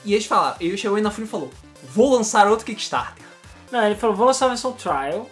[0.06, 1.50] E eles falaram, ele chegou aí na frente e falou:
[1.94, 3.24] Vou lançar outro Kickstarter.
[3.70, 5.28] Não, ele falou, vou lançar a versão trial.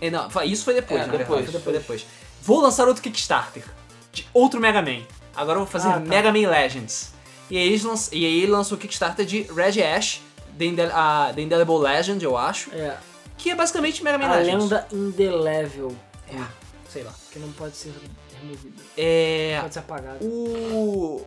[0.00, 1.64] É, não, isso foi depois, É, na depois, verdade.
[1.64, 2.00] Foi depois, depois.
[2.02, 2.06] depois.
[2.42, 3.64] Vou lançar outro Kickstarter.
[4.12, 5.02] De outro Mega Man.
[5.34, 6.00] Agora eu vou fazer Ah, tá.
[6.00, 7.12] Mega Man Legends.
[7.50, 10.20] E aí, eles lanç- e aí ele lançou o Kickstarter de Red Ash,
[10.58, 12.70] The, Indel a The Indelible Legend, eu acho.
[12.74, 12.96] É.
[13.38, 14.62] Que é basicamente Mega Man A Legends.
[14.64, 15.96] lenda indelével.
[16.28, 16.40] É,
[16.88, 17.12] sei lá.
[17.32, 17.92] Que não pode ser
[18.40, 18.74] removida.
[18.96, 19.58] É.
[19.62, 20.18] Pode ser apagada.
[20.24, 21.24] O.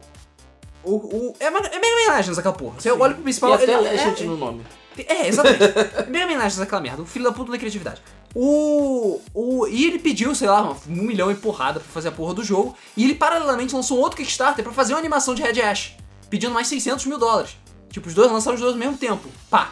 [0.89, 0.95] O.
[1.29, 2.79] o é, Mega- é Mega Man Legends aquela porra.
[2.79, 2.97] Você Sim.
[2.99, 3.53] olha pro E principal.
[3.53, 4.63] até ele- Legend é, no nome.
[4.97, 5.63] é, exatamente.
[6.09, 7.01] Mega Man Legends aquela merda.
[7.01, 8.01] O filho da puta da criatividade.
[8.35, 9.67] O, o.
[9.67, 12.75] E ele pediu, sei lá, um milhão e porrada pra fazer a porra do jogo.
[12.95, 15.95] E ele paralelamente lançou um outro Kickstarter pra fazer uma animação de Red Ash.
[16.29, 17.57] Pedindo mais 600 mil dólares.
[17.89, 19.27] Tipo, os dois lançaram os dois ao mesmo tempo.
[19.49, 19.71] Pá.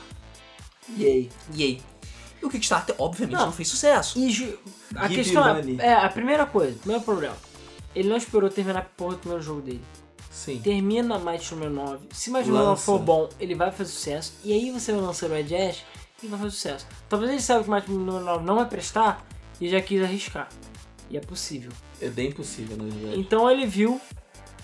[0.97, 1.29] E aí?
[1.53, 1.81] E?
[2.41, 3.45] E o Kickstarter, obviamente, Não.
[3.47, 4.17] não, fez sucesso.
[4.19, 4.57] E ju-
[4.95, 7.35] a Give questão é, é, a primeira coisa, o primeiro problema.
[7.95, 9.81] Ele não esperou terminar a porra do primeiro jogo dele.
[10.45, 10.59] Sim.
[10.59, 12.07] Termina Might número 9.
[12.11, 12.85] Se Might número 9 Lança.
[12.85, 14.33] for bom, ele vai fazer sucesso.
[14.43, 15.83] E aí você vai lançar o Ed Ash
[16.21, 16.87] e vai fazer sucesso.
[17.09, 19.25] Talvez ele saiba que Might número 9 não vai prestar
[19.59, 20.47] e já quis arriscar.
[21.09, 21.71] E é possível.
[21.99, 23.19] É bem possível, na verdade.
[23.19, 23.99] Então ele viu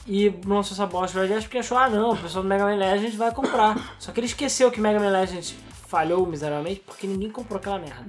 [0.07, 2.63] e lançou essa bosta do Red Dead porque achou, ah não, o pessoal do Mega
[2.63, 3.95] Man Legends vai comprar.
[3.99, 5.55] Só que ele esqueceu que Mega Man Legends
[5.87, 8.07] falhou miseravelmente porque ninguém comprou aquela merda.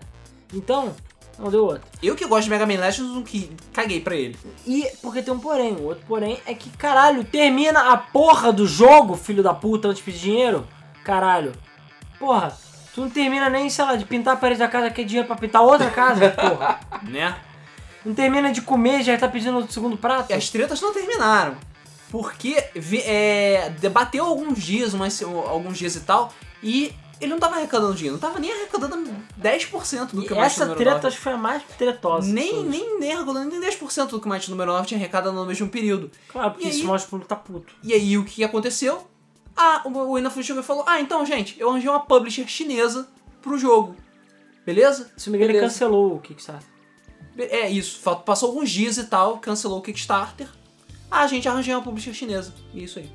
[0.53, 0.94] Então,
[1.43, 1.82] não deu outra.
[2.01, 4.39] Eu que gosto de Mega Man Legends, não que caguei pra ele.
[4.64, 8.64] E porque tem um porém, o outro porém é que, caralho, termina a porra do
[8.64, 10.66] jogo, filho da puta, antes de pedir dinheiro.
[11.05, 11.52] Caralho.
[12.19, 12.56] Porra,
[12.94, 15.36] tu não termina nem, sei lá, de pintar a parede da casa, quer dinheiro pra
[15.36, 16.78] pintar outra casa, porra.
[17.02, 17.35] Né?
[18.05, 20.31] Não termina de comer, já tá pedindo o segundo prato.
[20.31, 21.56] E as tretas não terminaram.
[22.09, 22.62] Porque
[23.05, 26.32] é, debateu alguns dias, umas, alguns dias e tal,
[26.62, 26.93] e
[27.23, 28.97] ele não tava arrecadando dinheiro, não tava nem arrecadando
[29.40, 31.07] 10% do que E o Might essa número treta 9.
[31.09, 32.32] acho que foi a mais tretosa.
[32.32, 35.47] Nem, nem, nem arrecadando nem 10% do que o Might número 9 tinha arrecadado no
[35.47, 36.11] mesmo período.
[36.28, 36.86] Claro, porque E isso aí?
[36.86, 37.74] mostra o público tá puto.
[37.82, 39.07] E aí o que aconteceu?
[39.57, 43.09] Ah, o o Inafune chegou e falou: Ah, então, gente, eu arranjei uma publisher chinesa
[43.40, 43.94] pro jogo.
[44.65, 45.11] Beleza?
[45.16, 46.69] Se não me engano, ele cancelou o Kickstarter.
[47.39, 50.49] É isso, passou alguns dias e tal, cancelou o Kickstarter.
[51.11, 52.53] Ah, gente, arranjei uma publisher chinesa.
[52.73, 53.11] E é isso aí.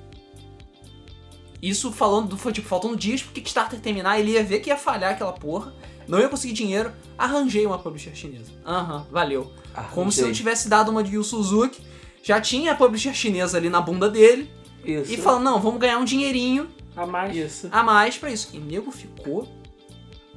[1.61, 4.77] Isso falando, do- foi tipo, faltando dias pro Kickstarter terminar, ele ia ver que ia
[4.77, 5.73] falhar aquela porra,
[6.07, 8.51] não ia conseguir dinheiro, arranjei uma publisher chinesa.
[8.65, 9.51] Aham, valeu.
[9.93, 10.31] Como se não Arranjei.
[10.33, 11.81] tivesse dado uma de Yu Suzuki,
[12.23, 14.49] já tinha a publisher chinesa ali na bunda dele,
[14.85, 15.11] Isso.
[15.13, 17.35] e falando, não, vamos ganhar um dinheirinho A mais.
[17.35, 17.67] Isso.
[17.71, 18.49] a mais pra isso.
[18.53, 19.47] E nego ficou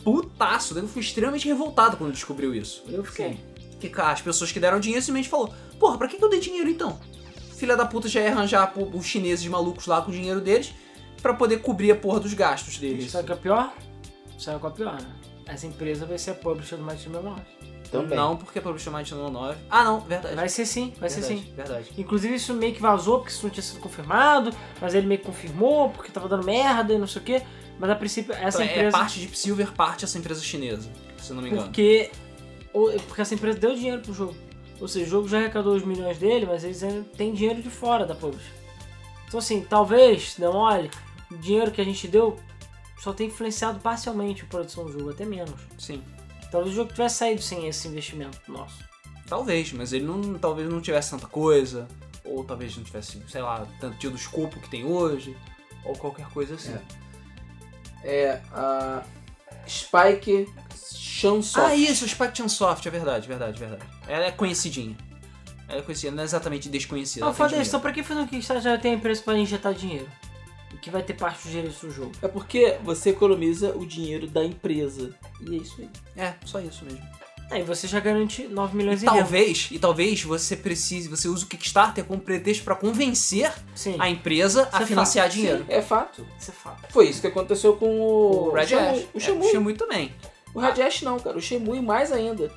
[0.04, 2.82] putaço, o nego foi extremamente revoltado quando descobriu isso.
[2.88, 3.38] Eu fiquei.
[3.78, 6.40] Que cara, as pessoas que deram dinheiro simplesmente falou: Porra, pra que, que eu dei
[6.40, 6.98] dinheiro então?
[7.56, 10.72] Filha da puta já ia arranjar os chineses malucos lá com o dinheiro deles
[11.22, 13.10] pra poder cobrir a porra dos gastos deles.
[13.10, 13.72] Sabe o que é pior?
[14.38, 15.08] Sabe qual é pior, né?
[15.46, 17.42] Essa empresa vai ser a publisher do Mighty Number 9.
[17.90, 18.16] Também.
[18.16, 19.56] Não, porque é publisher Might no 9.
[19.68, 20.36] Ah, não, verdade.
[20.36, 21.52] Vai ser sim, vai ser verdade, sim.
[21.56, 21.90] Verdade.
[21.98, 25.26] Inclusive isso meio que vazou porque isso não tinha sido confirmado, mas ele meio que
[25.26, 27.42] confirmou porque tava dando merda e não sei o que.
[27.80, 28.96] Mas a princípio essa Então, é empresa.
[28.96, 30.88] parte de Silver, parte essa empresa chinesa,
[31.18, 31.64] se eu não me engano.
[31.64, 32.12] Porque,
[32.72, 34.36] ou- porque essa empresa deu dinheiro pro jogo.
[34.80, 37.70] Ou seja, o jogo já arrecadou os milhões dele, mas eles ainda têm dinheiro de
[37.70, 38.52] fora da publisher.
[39.26, 40.88] Então assim, talvez, não olhe,
[41.30, 42.38] o dinheiro que a gente deu
[42.98, 45.58] só tenha influenciado parcialmente a produção do jogo, até menos.
[45.78, 46.02] Sim.
[46.50, 48.84] Talvez o jogo tivesse saído sem esse investimento nosso.
[49.26, 51.86] Talvez, mas ele não, talvez não tivesse tanta coisa,
[52.24, 55.36] ou talvez não tivesse, sei lá, tanto tido o escopo que tem hoje,
[55.84, 56.76] ou qualquer coisa assim.
[58.02, 59.04] É a
[59.68, 60.52] Spike
[60.92, 61.70] Chunsoft.
[61.70, 63.86] Ah, isso, Spike Chunsoft, é verdade, verdade, verdade.
[64.08, 64.96] Ela é conhecidinha.
[65.68, 67.24] Ela é conhecida, não é exatamente desconhecida.
[67.24, 67.68] Ah, ela tem foda isso, dinheiro.
[67.68, 70.08] então pra que fazer um Kickstarter já tem a empresa pra injetar dinheiro?
[70.72, 72.12] E que vai ter parte dos direitos do jogo.
[72.22, 75.10] É porque você economiza o dinheiro da empresa.
[75.40, 75.90] E é isso aí.
[76.16, 77.00] É, só isso mesmo.
[77.50, 81.44] Aí você já garante 9 milhões E em talvez, e talvez você precise, você use
[81.44, 85.64] o Kickstarter como pretexto pra convencer Sim, a empresa a Isso é financiar fato, dinheiro.
[85.68, 86.24] É fato.
[86.38, 86.92] isso é fato.
[86.92, 88.72] Foi isso que aconteceu com o, O Red.
[88.76, 88.98] Ash.
[89.12, 89.46] O É, Shenmue.
[89.46, 90.14] o Shenmue também.
[90.54, 91.36] O Red Ash não, cara.
[91.36, 92.52] O Shenmue mais ainda.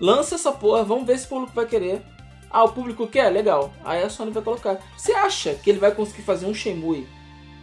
[0.00, 2.02] Lança essa porra, vamos ver se o público vai querer.
[2.48, 3.28] Ah, o público quer?
[3.30, 3.72] Legal.
[3.84, 4.78] Aí a Sony vai colocar.
[4.96, 7.08] Você acha que ele vai conseguir fazer um Shenmue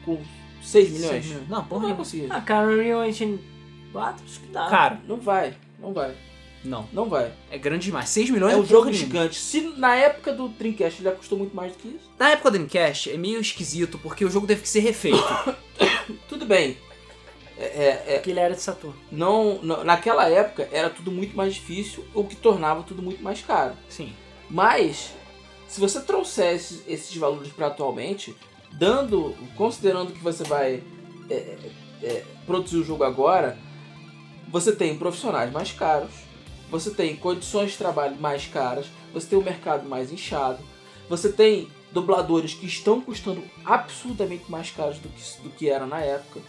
[0.06, 0.18] com
[0.62, 1.10] 6 milhões?
[1.10, 1.50] Seis milhões.
[1.50, 2.28] Não, Não porra vai conseguir.
[2.30, 3.40] Ah, cara, o Unreal Engine
[3.92, 4.68] 4 acho que dá.
[4.68, 6.14] Cara, Não vai, não vai,
[6.64, 6.88] não.
[6.94, 7.32] não vai.
[7.50, 8.10] É grande demais.
[8.10, 9.06] 6 milhões É um porra jogo nenhuma.
[9.06, 9.40] gigante.
[9.40, 12.52] Se na época do Dreamcast ele já custou muito mais do que isso, Na época
[12.52, 15.18] do Dreamcast é meio esquisito, porque o jogo teve que ser refeito.
[16.28, 16.78] tudo bem.
[17.58, 18.96] É, é- é- que ele era de Saturno.
[19.12, 23.42] não, não- naquela época era tudo muito mais difícil, o que tornava tudo muito mais
[23.42, 23.74] caro.
[23.90, 24.14] Sim.
[24.50, 25.12] Mas,
[25.68, 28.34] se você trouxer esses, esses valores para atualmente,
[28.74, 30.84] dando, considerando que você vai
[31.30, 31.58] é, é,
[32.04, 33.58] é, produzir o jogo agora,
[34.50, 36.12] você tem profissionais mais caros,
[36.70, 40.60] você tem condições de trabalho mais caras, você tem um mercado mais inchado,
[41.10, 46.00] você tem dubladores que estão custando absurdamente mais caros do que, do que era na
[46.00, 46.40] época.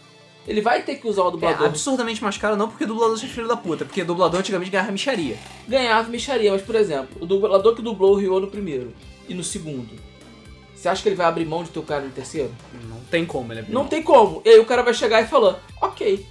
[0.47, 1.67] Ele vai ter que usar o É dublador.
[1.67, 5.39] absurdamente mais caro, não porque dublador é filho da puta, porque dublador antigamente ganhava micharia.
[5.69, 8.93] ganhava mexaria, mas por exemplo, o dublador que dublou o Ryo no primeiro
[9.29, 9.95] e no segundo,
[10.81, 12.51] você acha que ele vai abrir mão de ter o cara no terceiro?
[12.89, 14.41] Não tem como, ele é Não tem como.
[14.45, 16.27] E aí o cara vai chegar e falar, ok,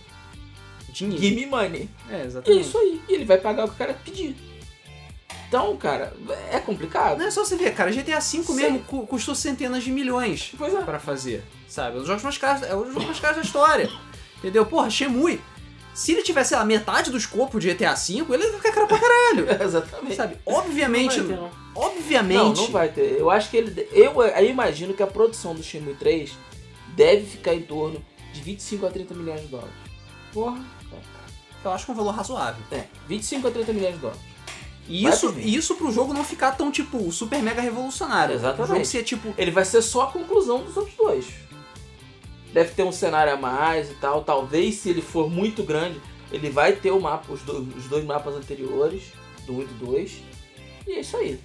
[0.91, 1.21] dinheiro.
[1.21, 1.89] give me money.
[2.09, 2.61] É, É exatamente.
[2.61, 3.01] isso aí.
[3.07, 4.35] E ele vai pagar o que o cara pedir.
[5.47, 6.13] Então, cara,
[6.51, 7.17] é complicado.
[7.17, 10.73] Não é só você ver, cara, GTA V mesmo cu- custou centenas de milhões Pois
[10.75, 10.81] é.
[10.81, 11.91] pra fazer, sabe?
[11.91, 13.89] É um dos jogos mais caros, é um dos jogos mais caros da história.
[14.37, 14.65] Entendeu?
[14.65, 15.41] Porra, Shemui.
[15.99, 18.97] Se ele tivesse, lá, metade do escopo de GTA V, ele ia ficar caro pra
[18.97, 19.45] caralho.
[19.61, 20.15] Exatamente.
[20.15, 20.37] Sabe?
[20.45, 21.51] Obviamente, Não vai ter, não.
[21.75, 22.37] obviamente.
[22.37, 23.19] Não, não vai ter.
[23.19, 23.89] Eu acho que ele.
[23.91, 26.31] Eu, eu imagino que a produção do Shenmue 3
[26.95, 28.01] deve ficar em torno
[28.31, 29.73] de 25 a 30 milhões de dólares.
[30.31, 30.63] Porra.
[31.65, 32.63] eu acho que é um valor razoável.
[32.71, 34.21] É, 25 a 30 milhões de dólares.
[34.87, 38.35] E Vai isso, isso pro jogo não ficar tão, tipo, super mega revolucionário.
[38.35, 38.63] Exatamente.
[38.71, 41.25] O jogo ser, tipo, Ele vai ser só a conclusão dos outros dois.
[42.53, 44.23] Deve ter um cenário a mais e tal.
[44.23, 46.01] Talvez, se ele for muito grande,
[46.31, 49.03] ele vai ter o mapa, os, do- os dois mapas anteriores,
[49.45, 50.17] do 1 e do 2.
[50.87, 51.39] E é isso aí.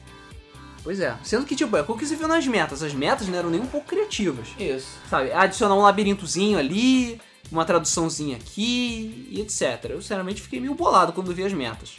[0.83, 1.17] Pois é.
[1.23, 2.83] Sendo que, tipo, é o que você viu nas metas.
[2.83, 4.49] As metas não eram nem um pouco criativas.
[4.59, 4.89] Isso.
[5.09, 5.33] Sabe?
[5.33, 7.19] Adicionar um labirintozinho ali,
[7.51, 9.87] uma traduçãozinha aqui e etc.
[9.91, 11.97] Eu, sinceramente, fiquei meio bolado quando vi as metas.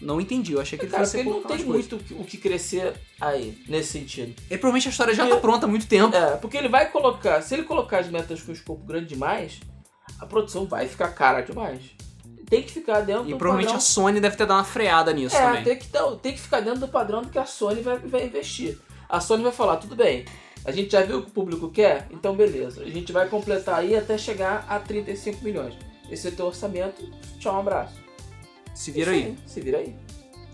[0.00, 0.52] Não entendi.
[0.52, 3.58] Eu achei que ele Cara, fosse porque ele não tem muito o que- crescer aí,
[3.68, 4.34] nesse sentido.
[4.50, 6.14] E provavelmente a história já Porque- tá pronta há muito tempo.
[6.16, 9.60] É, porque ele vai colocar, se ele colocar as metas com escopo grande demais,
[10.20, 11.80] a produção vai ficar cara demais.
[12.48, 13.78] Tem que ficar dentro E do provavelmente padrão.
[13.78, 15.64] a Sony deve ter dado uma freada nisso É, também.
[15.64, 15.86] tem que,
[16.22, 18.78] tem que ficar dentro do padrão do que a Sony vai, vai investir.
[19.08, 20.24] A Sony vai falar, tudo bem,
[20.64, 22.82] a gente já viu o que o público quer, então beleza.
[22.82, 25.74] A gente vai completar aí até chegar a 35 milhões.
[26.10, 28.03] Esse é o teu orçamento, tchau, um abraço.
[28.74, 29.36] Se vira Isso aí.
[29.46, 29.94] Se vira aí.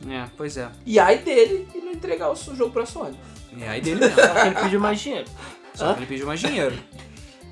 [0.08, 0.68] É, pois é.
[0.86, 3.18] E aí dele e não entregar o seu jogo pra Sony.
[3.60, 4.14] É aí dele mesmo.
[4.16, 5.28] Só que ele pediu mais dinheiro.
[5.74, 6.78] Só que ele pediu mais dinheiro.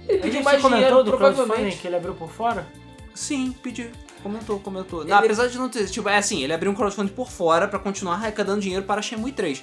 [0.08, 1.76] Ele pediu mais dinheiro, provavelmente.
[1.78, 2.66] que ele abriu por fora?
[3.14, 3.90] Sim, pediu.
[4.22, 5.02] Comentou, comentou.
[5.02, 5.88] Ele- Apesar de não ter.
[5.88, 9.32] Tipo, é assim, ele abriu um crowdfunding por fora pra continuar arrecadando dinheiro para Shenmue
[9.32, 9.62] 3.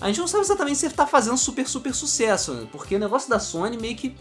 [0.00, 2.66] A gente não sabe exatamente se ele tá fazendo super, super sucesso, né?
[2.72, 4.14] Porque o negócio da Sony meio que.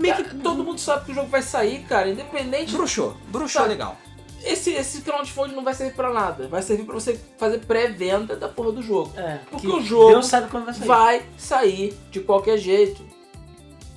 [0.00, 0.36] Meio que.
[0.36, 3.16] Todo mundo sabe que o jogo vai sair, cara, independente Bruxou.
[3.28, 3.68] Bruxou Tá.
[3.68, 3.98] legal.
[4.44, 6.48] Esse, esse crowdfunding não vai servir pra nada.
[6.48, 9.12] Vai servir pra você fazer pré-venda da porra do jogo.
[9.16, 9.38] É.
[9.50, 10.86] Porque que o jogo Deus sabe quando vai sair.
[10.86, 13.04] Vai sair de qualquer jeito.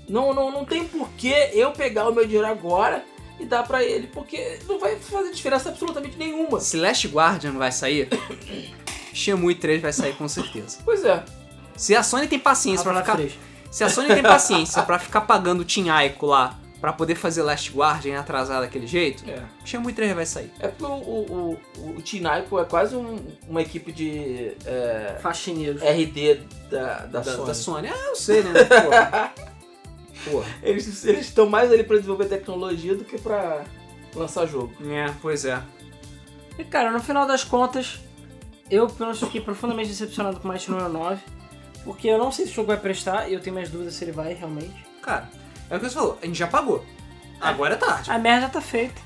[0.08, 3.04] Não, não, não tem porquê eu pegar o meu dinheiro agora
[3.40, 4.08] e dar pra ele.
[4.08, 6.60] Porque não vai fazer diferença absolutamente nenhuma.
[6.60, 8.08] Se Last Guardian vai sair,
[9.14, 10.78] Shenmue 3 vai sair com certeza.
[10.86, 11.24] Pois é.
[11.76, 13.38] Se a Sony tem paciência pra Half-Life ficar.
[13.38, 13.56] 3.
[13.72, 17.42] Se a Sony tem paciência pra ficar pagando o Team Ico lá pra poder fazer
[17.42, 20.52] Last Guardian atrasar daquele jeito, É, Shenmue 3 vai sair.
[20.60, 25.82] é porque o, o, o, o Tinaico é quase um- uma equipe de é, Faxineiros.
[25.82, 27.48] RD da, da, Da, Sony.
[27.48, 27.88] da Sony.
[27.90, 28.64] Ah, eu sei, né?
[28.66, 29.34] Porra.
[30.32, 30.48] Porra.
[30.64, 33.64] Eles eles estão mais ali pra desenvolver tecnologia do que pra
[34.16, 34.74] lançar jogo.
[34.90, 35.62] É, pois é.
[36.58, 38.00] E cara, no final das contas,
[38.72, 41.22] eu pelo menos fiquei profundamente decepcionado com o Mighty Number 9.
[41.84, 44.04] Porque eu não sei se o jogo vai prestar e eu tenho minhas dúvidas se
[44.04, 44.74] ele vai realmente.
[45.04, 45.30] Cara,
[45.70, 46.86] é o que você falou, a gente já pagou.
[47.40, 48.10] Agora é tarde.
[48.12, 49.02] A merda tá feita.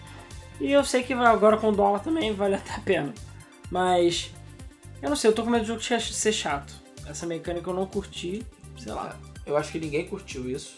[0.59, 3.13] E eu sei que agora com o dólar também vale até a pena.
[3.71, 4.31] Mas.
[5.01, 6.73] Eu não sei, eu tô com medo do jogo ser chato.
[7.07, 8.45] Essa mecânica eu não curti,
[8.77, 9.17] sei lá.
[9.45, 10.75] Eu acho que ninguém curtiu isso.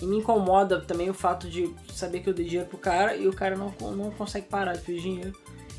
[0.00, 3.26] E me incomoda também o fato de saber que eu dei dinheiro pro cara e
[3.26, 5.32] o cara não, não consegue parar de pedir dinheiro.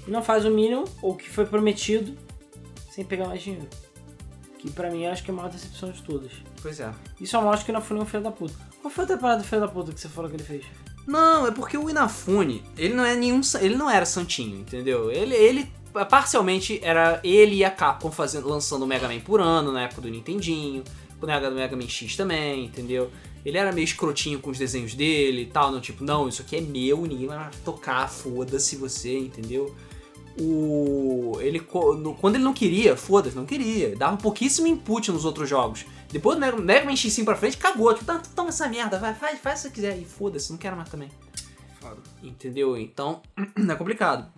[0.08, 2.18] E não faz o mínimo, ou o que foi prometido,
[2.90, 3.68] sem pegar mais dinheiro.
[4.58, 6.32] Que pra mim acho que é a maior decepção de todas.
[6.62, 6.92] Pois é.
[7.20, 8.56] Isso mostra que não foi nenhum filho da puta.
[8.86, 10.64] Qual foi a temporada do filho da puta que você falou que ele fez?
[11.08, 13.42] Não, é porque o Inafune, ele não é nenhum.
[13.60, 15.10] Ele não era santinho, entendeu?
[15.10, 15.72] Ele, ele
[16.08, 20.02] parcialmente era ele e a Capcom fazendo, lançando o Mega Man por ano na época
[20.02, 20.84] do Nintendinho,
[21.20, 23.10] quando era do Mega Man X também, entendeu?
[23.44, 26.56] Ele era meio escrotinho com os desenhos dele e tal, não, tipo, não, isso aqui
[26.56, 29.76] é meu, ninguém vai tocar, foda-se você, entendeu?
[30.40, 31.40] O.
[31.42, 31.60] Ele.
[31.60, 33.96] Quando ele não queria, foda-se, não queria.
[33.96, 35.86] Dava pouquíssimo input nos outros jogos.
[36.12, 37.94] Depois do Mega, Mega Man X5 pra frente, cagou.
[37.94, 39.98] Tipo, "Tá, toma essa merda, vai, faz, faz se você quiser.
[39.98, 41.10] E foda-se, não quero mais também.
[42.24, 42.78] Entendeu?
[42.78, 43.22] Então,
[43.70, 44.32] é complicado.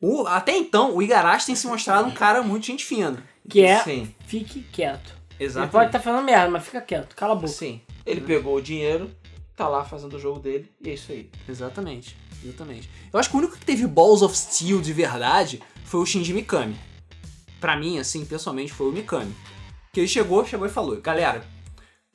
[0.00, 3.22] O- até então, o Igarashi tem se mostrado um cara muito gente fina.
[3.48, 5.14] Que é, Sim, fique quieto.
[5.38, 5.70] Ele Exato.
[5.70, 7.48] pode estar falando merda, mas fica quieto, cala a boca.
[7.48, 7.80] sim.
[8.04, 9.10] Ele pegou o dinheiro,
[9.54, 11.30] tá lá fazendo o jogo dele, e é isso aí.
[11.48, 12.16] Exatamente.
[12.44, 12.88] Exatamente.
[13.12, 16.32] Eu acho que o único que teve Balls of Steel de verdade foi o Shinji
[16.32, 16.76] Mikami.
[17.60, 19.34] Pra mim, assim, pessoalmente, foi o Mikami.
[19.98, 21.44] Que ele chegou, chegou e falou: Galera,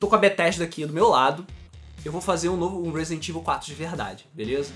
[0.00, 1.46] tô com a Bethesda aqui do meu lado.
[2.02, 4.72] Eu vou fazer um novo um Resident Evil 4 de verdade, beleza?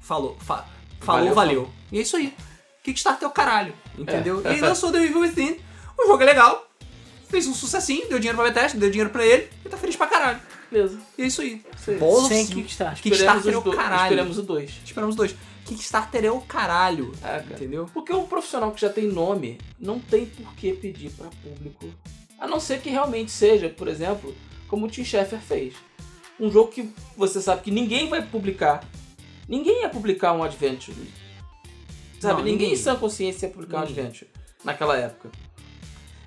[0.00, 0.66] Falou, fa-
[1.00, 1.70] falou, Valeu, valeu.
[1.92, 2.34] E é isso aí.
[2.82, 4.42] Kickstarter é o caralho, entendeu?
[4.42, 5.60] E aí lançou The Evil Within.
[5.96, 6.68] O jogo é legal.
[7.28, 9.48] Fez um sucessinho, deu dinheiro pra Bethesda, deu dinheiro pra ele.
[9.64, 10.40] E tá feliz pra caralho.
[10.72, 10.98] Beleza.
[11.16, 11.64] E é isso aí.
[12.00, 12.46] Of Sem.
[12.48, 13.00] Kickstarter.
[13.00, 13.76] Kickstarter é o dois.
[13.76, 14.02] caralho.
[14.06, 14.70] Esperamos o 2.
[14.84, 15.36] Esperamos dois.
[15.66, 17.12] Kickstarter é o caralho.
[17.22, 17.44] É, cara.
[17.52, 17.88] Entendeu?
[17.94, 21.88] Porque um profissional que já tem nome não tem por que pedir pra público.
[22.44, 24.36] A não ser que realmente seja, por exemplo,
[24.68, 25.72] como o Tim Schafer fez.
[26.38, 28.84] Um jogo que você sabe que ninguém vai publicar.
[29.48, 30.94] Ninguém ia publicar um Adventure.
[32.20, 32.34] Sabe?
[32.34, 32.72] Não, ninguém, ninguém.
[32.74, 34.04] em sã consciência ia publicar um Ninguém.
[34.04, 34.30] Adventure
[34.62, 35.30] naquela época.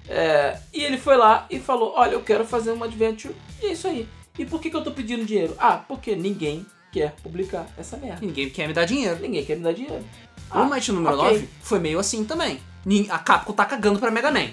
[0.09, 3.35] É, e ele foi lá e falou: Olha, eu quero fazer um Adventure.
[3.61, 4.09] E é isso aí.
[4.39, 5.55] E por que, que eu tô pedindo dinheiro?
[5.59, 8.25] Ah, porque ninguém quer publicar essa merda.
[8.25, 9.19] Ninguém quer me dar dinheiro.
[9.19, 10.03] Ninguém quer me dar dinheiro.
[10.51, 11.33] o Might número ok.
[11.33, 12.59] 9 foi meio assim também.
[13.07, 14.49] A Capcom tá cagando pra Mega Man.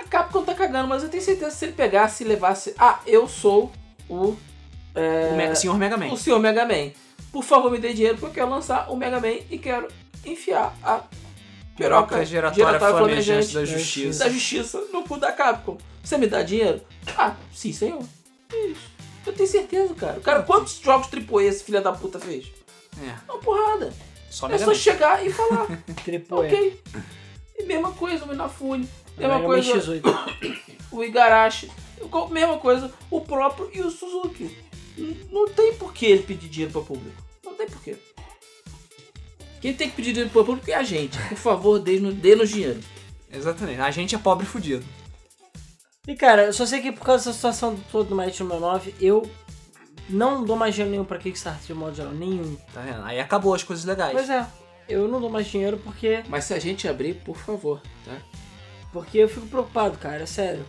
[0.00, 2.74] A Capcom tá cagando, mas eu tenho certeza que se ele pegasse e levasse.
[2.78, 3.72] Ah, eu sou
[4.08, 4.36] o.
[4.94, 6.06] O Mega, Senhor Mega Man.
[6.12, 6.90] O senhor Mega Man.
[7.30, 9.86] por favor me dê dinheiro porque eu quero lançar o Mega Man e quero
[10.24, 11.02] enfiar a
[11.76, 14.24] Piroca giratória flamejante da justiça.
[14.24, 15.78] da justiça no cu da Capcom.
[16.02, 16.80] Você me dá dinheiro?
[17.16, 18.02] Ah, sim, senhor.
[18.52, 18.90] Isso.
[19.24, 20.18] Eu tenho certeza, cara.
[20.20, 22.50] Cara, quantos jogos AAA esse filho da puta fez?
[23.00, 23.92] É, Uma porrada.
[24.30, 25.66] só É só chegar e falar.
[26.04, 26.80] Triple ok.
[27.56, 28.88] E mesma coisa o Inafune.
[29.18, 30.02] Mesma Man coisa X8.
[30.92, 31.70] o Igarashi.
[32.30, 34.56] Mesma coisa o próprio e o Suzuki.
[35.30, 37.22] Não tem por que ele pedir dinheiro para público.
[37.44, 37.96] Não tem por quê.
[39.60, 41.18] Quem tem que pedir dinheiro para público é a gente.
[41.28, 42.80] Por favor, dê-nos dê dinheiro.
[43.30, 43.80] Exatamente.
[43.80, 44.84] A gente é pobre e fudido.
[46.06, 48.94] E cara, eu só sei que por causa dessa situação toda do Mighty Number 9,
[49.00, 49.28] eu
[50.08, 52.12] não dou mais dinheiro nenhum pra Kickstarter de modo geral.
[52.12, 52.56] Nenhum.
[52.72, 53.04] Tá vendo?
[53.04, 54.12] Aí acabou as coisas legais.
[54.12, 54.46] Pois é,
[54.88, 58.16] eu não dou mais dinheiro porque, Mas se a gente abrir, por favor, tá?
[58.92, 60.64] Porque eu fico preocupado, cara, sério.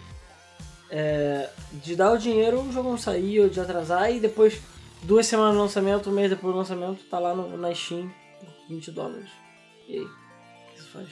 [0.91, 4.59] É, de dar o dinheiro, o jogo não sair, ou de atrasar, e depois,
[5.03, 8.47] duas semanas no lançamento, um mês depois do lançamento, tá lá no, na Steam por
[8.69, 9.29] 20 dólares.
[9.87, 10.03] E aí?
[10.03, 10.07] O
[10.73, 11.07] que você faz?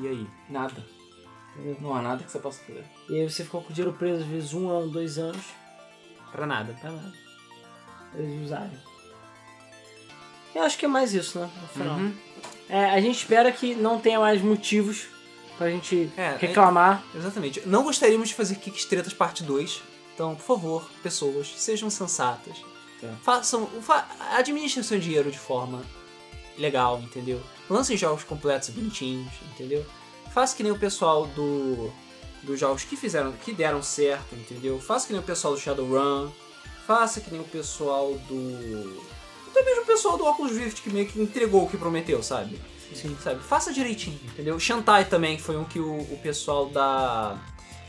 [0.00, 0.26] E aí?
[0.50, 0.84] Nada.
[1.56, 1.76] Entendeu?
[1.80, 2.84] Não há nada que você possa fazer.
[3.08, 5.44] E aí você ficou com o dinheiro preso, às vezes um ano, dois anos,
[6.32, 6.76] Pra nada.
[6.80, 7.12] pra nada.
[8.14, 8.76] Eles usarem.
[10.54, 11.48] Eu acho que é mais isso, né?
[11.62, 11.96] No final.
[11.96, 12.14] Uhum.
[12.68, 15.06] É, a gente espera que não tenha mais motivos
[15.56, 17.04] pra gente É, reclamar.
[17.14, 17.62] Exatamente.
[17.66, 19.82] Não gostaríamos de fazer Kickstretas parte 2.
[20.14, 22.56] Então, por favor, pessoas, sejam sensatas.
[23.00, 23.08] Tá.
[23.22, 23.66] Façam.
[23.82, 25.82] Fa administrem seu dinheiro de forma
[26.56, 27.40] legal, entendeu?
[27.68, 29.84] Lancem jogos completos e bonitinhos, entendeu?
[30.32, 31.92] Faça que nem o pessoal do.
[32.42, 33.32] Dos jogos que fizeram.
[33.32, 34.78] que deram certo, entendeu?
[34.78, 36.30] Faça que nem o pessoal do Shadowrun.
[36.86, 39.02] Faça que nem o pessoal do.
[39.48, 42.60] Até mesmo o pessoal do Oculus Rift que meio que entregou o que prometeu, sabe?
[42.94, 43.16] Sim.
[43.22, 43.42] Sabe?
[43.42, 44.58] Faça direitinho, entendeu?
[44.58, 47.36] Shantai também foi um que o, o pessoal da.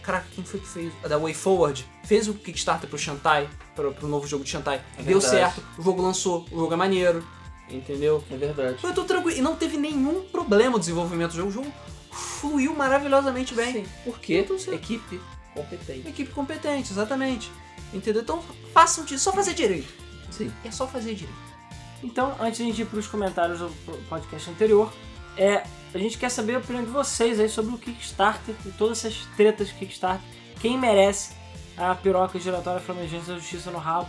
[0.03, 0.93] Caraca, quem foi que fez?
[1.01, 4.81] Da Way Forward fez o Kickstarter pro Shantai, pro, pro novo jogo de Shantai.
[4.97, 5.53] É Deu verdade.
[5.55, 7.25] certo, o jogo lançou, o jogo é maneiro,
[7.69, 8.23] entendeu?
[8.29, 8.77] É verdade.
[8.79, 9.37] Foi tudo tranquilo.
[9.37, 11.49] E não teve nenhum problema o desenvolvimento do jogo.
[11.49, 11.73] O jogo
[12.11, 13.73] fluiu maravilhosamente bem.
[13.73, 13.85] Sim.
[14.03, 14.45] Por quê?
[14.47, 14.73] Certo.
[14.73, 15.19] Equipe
[15.53, 16.07] competente.
[16.07, 17.51] Equipe competente, exatamente.
[17.93, 18.21] Entendeu?
[18.21, 19.91] Então façam disso, só fazer direito.
[20.29, 20.51] Sim.
[20.63, 21.54] É só fazer direito.
[22.03, 23.69] Então, antes de a gente ir pros comentários do
[24.09, 24.91] podcast anterior,
[25.37, 25.63] é,
[25.93, 29.25] a gente quer saber a opinião de vocês aí sobre o Kickstarter e todas essas
[29.35, 30.21] tretas do Kickstarter.
[30.59, 31.33] Quem merece
[31.77, 34.07] a piroca giratória flamejante da justiça no rabo?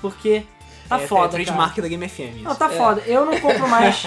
[0.00, 0.44] Porque
[0.88, 1.44] tá é, foda, é cara.
[1.44, 2.20] trademark da Game FM.
[2.36, 2.42] Isso.
[2.44, 2.76] Não, tá É.
[2.76, 3.00] foda.
[3.02, 4.02] Eu não compro mais.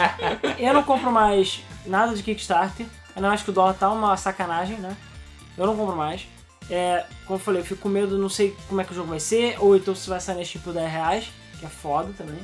[0.58, 2.86] eu não compro mais nada de Kickstarter.
[3.16, 4.96] Eu não acho que o dólar tá uma sacanagem, né?
[5.58, 6.28] Eu não compro mais.
[6.70, 9.10] É, como eu falei, eu fico com medo, não sei como é que o jogo
[9.10, 12.40] vai ser, ou então se vai sair nesse tipo 10 reais, que é foda também.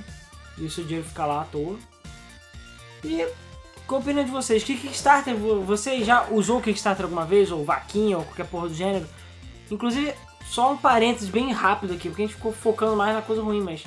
[0.61, 1.77] E o seu dinheiro fica lá à toa.
[3.03, 3.27] E
[3.87, 4.63] qual a opinião de vocês?
[4.63, 7.51] Que Kickstarter, vo- você já usou o Kickstarter alguma vez?
[7.51, 9.07] Ou vaquinha, ou qualquer porra do gênero?
[9.69, 10.13] Inclusive,
[10.45, 13.61] só um parênteses bem rápido aqui, porque a gente ficou focando mais na coisa ruim,
[13.61, 13.83] mas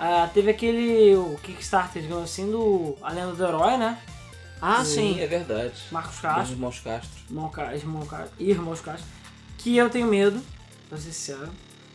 [0.00, 3.98] ah, teve aquele o Kickstarter, digamos assim, do A Lenda do Herói, né?
[4.60, 5.20] Ah, sim.
[5.20, 5.74] É verdade.
[5.90, 7.10] Marcos Dos Castro, irmãos Castro.
[7.28, 8.08] irmão irmão
[8.38, 9.06] irmãos Castro,
[9.58, 10.40] que eu tenho medo,
[10.88, 11.50] pra ser sincero.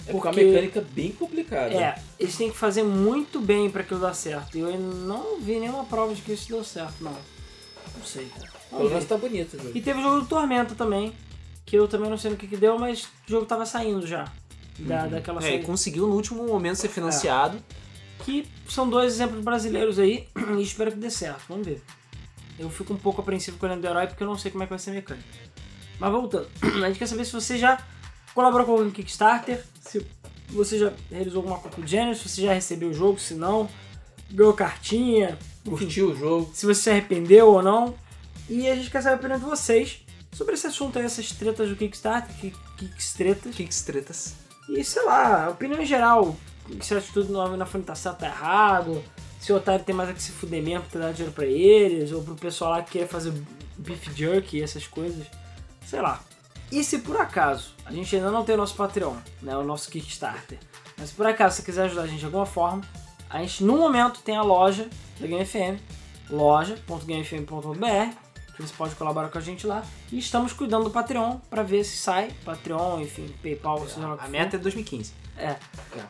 [0.07, 1.73] É porque é uma Porque- mecânica bem complicada.
[1.73, 4.57] É, eles têm que fazer muito bem pra aquilo dar certo.
[4.57, 7.11] E eu não vi nenhuma prova de que isso deu certo, não.
[7.97, 8.51] Não sei, cara.
[8.69, 9.71] Pelo menos tá bonito o jogo.
[9.77, 11.13] E teve o jogo do Tormenta também,
[11.65, 14.31] que eu também não sei no que, que deu, mas o jogo tava saindo já.
[14.79, 17.61] Da, daquela É, conseguiu no último momento ser financiado.
[18.23, 20.27] Que são dois exemplos brasileiros aí,
[20.57, 21.43] e espero que dê certo.
[21.49, 21.81] Vamos ver.
[22.59, 24.65] Eu fico um pouco apreensivo com o do Herói porque eu não sei como é
[24.65, 25.27] que vai ser a mecânica.
[25.99, 26.47] Mas voltando,
[26.83, 27.77] a gente quer saber se você já
[28.33, 30.05] colaborou com algum Kickstarter, se
[30.49, 33.69] você já realizou alguma coisa do gênero, se você já recebeu o jogo, se não,
[34.31, 36.51] ganhou cartinha, Curtiu o jogo.
[36.53, 37.95] se você se arrependeu ou não.
[38.49, 41.69] E a gente quer saber a opinião de vocês sobre esse assunto aí, essas tretas
[41.69, 43.55] do Kickstarter, Kickstretas.
[43.55, 44.35] Kickstretas.
[44.69, 46.35] E sei lá, a opinião em geral,
[46.81, 49.03] se a atitude no na certo tá errado,
[49.39, 52.11] se o otário tem mais a que se fuder mesmo pra dar dinheiro pra eles,
[52.11, 53.33] ou pro pessoal lá que queira fazer
[53.77, 55.25] beef jerky e essas coisas,
[55.85, 56.23] sei lá.
[56.71, 59.89] E se por acaso a gente ainda não tem o nosso Patreon, né, o nosso
[59.89, 60.59] Kickstarter,
[60.97, 62.83] mas se por acaso você quiser ajudar a gente de alguma forma,
[63.29, 65.81] a gente no momento tem a loja da Game FM,
[66.29, 68.15] loja.gamefm.br,
[68.55, 71.83] que você pode colaborar com a gente lá, e estamos cuidando do Patreon pra ver
[71.85, 74.29] se sai, Patreon, enfim, PayPal, seja lá A for.
[74.29, 75.13] meta é 2015.
[75.37, 75.55] É.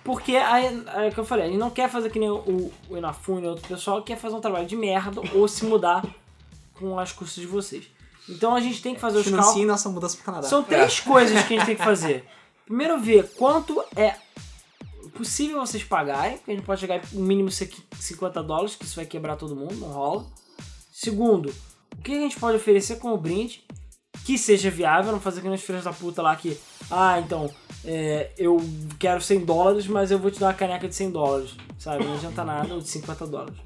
[0.03, 2.71] Porque aí, é o que eu falei, a gente não quer fazer que nem o,
[2.89, 6.03] o Inafune e outro pessoal quer fazer um trabalho de merda ou se mudar
[6.73, 7.96] com as custas de vocês.
[8.29, 9.45] Então a gente tem que fazer os cálculos.
[9.45, 10.47] Financiem nossa mudança pro Canadá.
[10.47, 12.25] São três coisas que a gente tem que fazer.
[12.65, 14.15] Primeiro, ver quanto é
[15.17, 19.05] possível vocês pagarem, porque a gente pode chegar no mínimo 50 dólares, que isso vai
[19.05, 20.25] quebrar todo mundo, não rola.
[20.91, 21.53] Segundo,
[21.97, 23.63] o que a gente pode oferecer como brinde,
[24.25, 26.59] que seja viável, não fazer que nem filhos da puta lá que,
[26.91, 27.49] ah, então,
[27.85, 28.57] é, eu
[28.99, 32.03] quero 100 dólares, mas eu vou te dar uma caneca de 100 dólares, sabe?
[32.03, 33.57] Não adianta nada, ou de 50 dólares.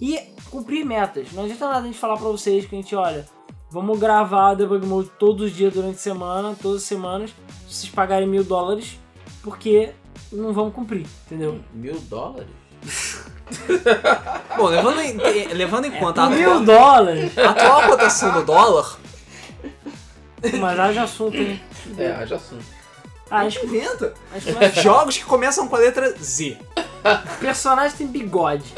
[0.00, 0.18] E
[0.50, 1.32] cumprir metas.
[1.32, 3.26] Não adianta nada a gente falar pra vocês que a gente, olha,
[3.74, 7.34] vamos gravar Debug Mode todos os dias durante a semana, todas as semanas,
[7.66, 9.00] se vocês pagarem mil dólares,
[9.42, 9.90] porque
[10.30, 11.60] não vamos cumprir, entendeu?
[11.74, 12.48] Mil dólares?
[14.56, 15.16] Bom, levando em,
[15.54, 17.36] levando em conta a mil atual, dólares!
[17.36, 18.96] a atual cotação do dólar,
[20.60, 21.60] Mas haja assunto, hein?
[21.98, 22.64] É, haja assunto.
[23.28, 24.14] Ah, a acho gente que inventa.
[24.80, 26.56] Jogos que começam com a letra Z.
[27.40, 28.72] personagem tem bigode.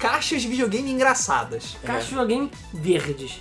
[0.00, 1.76] Caixas de videogame engraçadas.
[1.84, 3.38] Caixa de videogame verdes.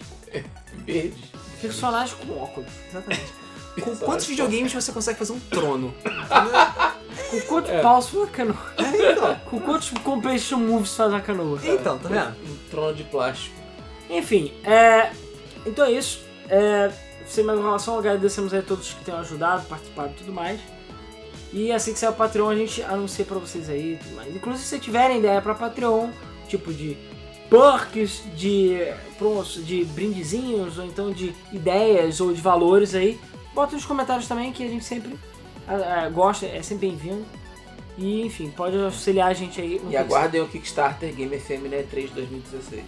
[0.86, 1.24] Verde.
[1.62, 2.70] Personagem com óculos.
[2.90, 3.34] Exatamente.
[3.82, 5.94] Com quantos videogames você consegue fazer um trono?
[7.32, 7.82] Com quantos É.
[7.82, 8.58] paus faz a canoa?
[8.78, 9.36] É, então.
[9.46, 11.60] Com quantos completion moves faz a canoa?
[11.64, 12.36] Então, tá vendo?
[12.52, 13.56] Um trono de plástico.
[14.10, 15.12] Enfim, é...
[15.66, 16.22] Então é isso.
[16.50, 16.92] É...
[17.26, 20.60] Sem mais enrolação, agradecemos a todos que tenham ajudado, participado e tudo mais.
[21.54, 24.36] E assim que sair o Patreon, a gente anuncia pra vocês aí e tudo mais.
[24.36, 26.10] Inclusive, se tiverem ideia pra Patreon,
[26.50, 26.98] tipo de
[27.50, 28.78] perks, de,
[29.64, 33.20] de brindezinhos, ou então de ideias ou de valores aí,
[33.54, 35.18] bota nos comentários também que a gente sempre
[36.14, 37.26] gosta, é sempre bem-vindo.
[37.98, 39.82] E enfim, pode auxiliar a gente aí.
[39.90, 42.84] E aguardem o Kickstarter Game FM né, 3 2016.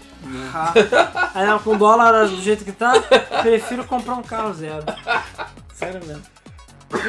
[0.53, 0.73] Ah,
[1.35, 2.93] aí, não, com dólar do jeito que tá,
[3.41, 4.85] prefiro comprar um carro zero.
[5.75, 6.23] Sério mesmo.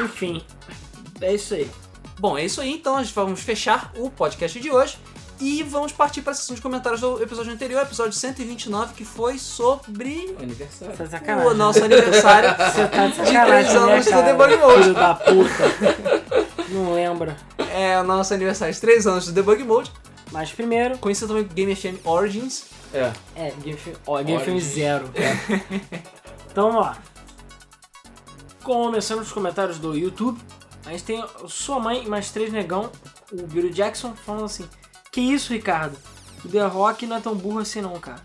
[0.03, 0.43] Enfim,
[1.21, 1.69] é isso aí.
[2.19, 2.73] Bom, é isso aí.
[2.73, 4.97] Então, nós vamos fechar o podcast de hoje.
[5.39, 9.37] E vamos partir para a sessão de comentários do episódio anterior, episódio 129, que foi
[9.37, 10.95] sobre Aniversário.
[10.95, 11.51] Tá sacanagem.
[11.51, 12.49] o nosso aniversário.
[12.55, 14.25] Tá de de sacanagem, três anos né, do cara?
[14.31, 14.81] Debug Mode.
[14.83, 16.43] Filho da puta.
[16.69, 17.37] Não lembra.
[17.71, 19.91] É o nosso aniversário de 3 anos do Debug Mode,
[20.31, 22.65] Mas primeiro, conhecido também como Game FM Origins.
[22.93, 23.11] É.
[23.35, 24.63] é, Game ó, Game Origins.
[24.63, 25.09] Zero.
[26.51, 26.97] Então vamos lá.
[28.63, 30.39] Começando os comentários do YouTube,
[30.85, 32.91] a gente tem sua mãe e mais três negão,
[33.31, 34.69] o Bill Jackson, falando assim:
[35.13, 35.97] Que isso, Ricardo?
[36.43, 38.21] O The Rock não é tão burro assim, não, cara.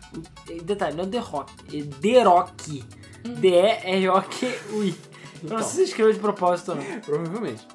[0.49, 2.85] E detalhe, não é The Rock, é The Rock.
[3.23, 4.95] D-E-R-O-Q-U-I.
[5.43, 7.01] Eu não sei se você escreveu de propósito ou não.
[7.01, 7.67] Provavelmente.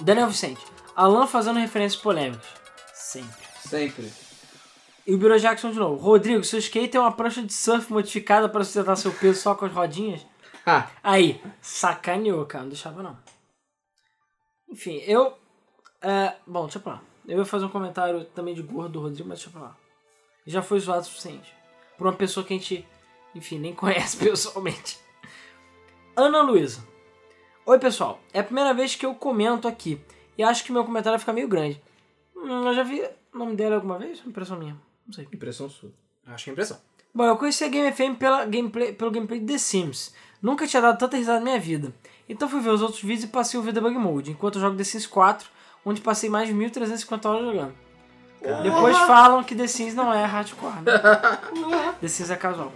[0.00, 0.60] Daniel Vicente.
[0.96, 2.46] Alan fazendo referências polêmicas.
[2.92, 3.46] Sempre.
[3.60, 4.12] Sempre.
[5.06, 6.02] E o Biro Jackson de novo.
[6.02, 9.64] Rodrigo, seu skate é uma prancha de surf modificada para sustentar seu peso só com
[9.64, 10.26] as rodinhas?
[10.66, 12.64] Ah, Aí, sacaneou, cara.
[12.64, 13.16] Não deixava não.
[14.68, 15.38] Enfim, eu...
[16.02, 17.07] é, bom, deixa pra lá.
[17.28, 19.76] Eu ia fazer um comentário também de gordo do Rodrigo, mas deixa pra lá.
[20.46, 21.54] Já foi zoado o suficiente.
[21.98, 22.88] Por uma pessoa que a gente,
[23.34, 24.98] enfim, nem conhece pessoalmente.
[26.16, 26.82] Ana Luísa.
[27.66, 28.18] Oi, pessoal.
[28.32, 30.00] É a primeira vez que eu comento aqui.
[30.38, 31.82] E acho que meu comentário vai ficar meio grande.
[32.34, 33.02] Hum, eu já vi
[33.34, 34.22] o nome dela alguma vez?
[34.26, 34.74] Impressão minha.
[35.06, 35.28] Não sei.
[35.30, 35.92] impressão sua.
[36.26, 36.80] Acho que é impressão.
[37.14, 40.14] Bom, eu conheci a Game FM pela gameplay, pelo gameplay de The Sims.
[40.40, 41.92] Nunca tinha dado tanta risada na minha vida.
[42.26, 44.76] Então fui ver os outros vídeos e passei a ver Debug Mode, enquanto eu jogo
[44.76, 45.50] The Sims 4,
[45.84, 47.74] onde passei mais de 1350 horas jogando.
[48.62, 50.92] Depois falam que The Sims não é hardcore, né?
[52.00, 52.72] The Sims é casual.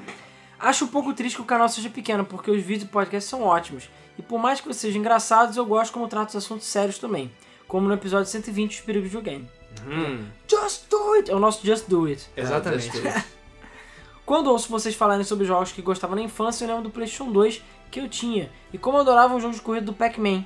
[0.59, 3.43] Acho um pouco triste que o canal seja pequeno, porque os vídeos e podcasts são
[3.43, 3.89] ótimos.
[4.19, 7.31] E por mais que eles sejam engraçados, eu gosto como trato os assuntos sérios também.
[7.67, 9.49] Como no episódio 120 dos Perigos de Videogame.
[9.87, 11.31] Hum, Just do it!
[11.31, 12.29] É o nosso Just do it.
[12.37, 12.91] exatamente.
[13.09, 13.25] Ah,
[14.27, 17.63] Quando ouço vocês falarem sobre jogos que gostavam na infância, eu lembro do PlayStation 2
[17.91, 18.51] que eu tinha.
[18.73, 20.45] E como eu adorava um jogo de corrida do Pac-Man.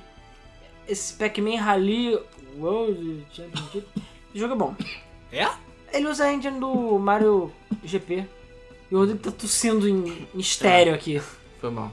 [0.87, 2.17] Esse Pac-Man Rally
[2.59, 3.87] World Championship.
[4.29, 4.75] Esse jogo é bom.
[5.31, 5.47] É?
[5.91, 7.51] Ele usa a engine do Mario
[7.83, 8.27] GP.
[8.89, 11.21] E o Rodrigo tá tossindo em, em estéreo aqui.
[11.59, 11.91] Foi mal.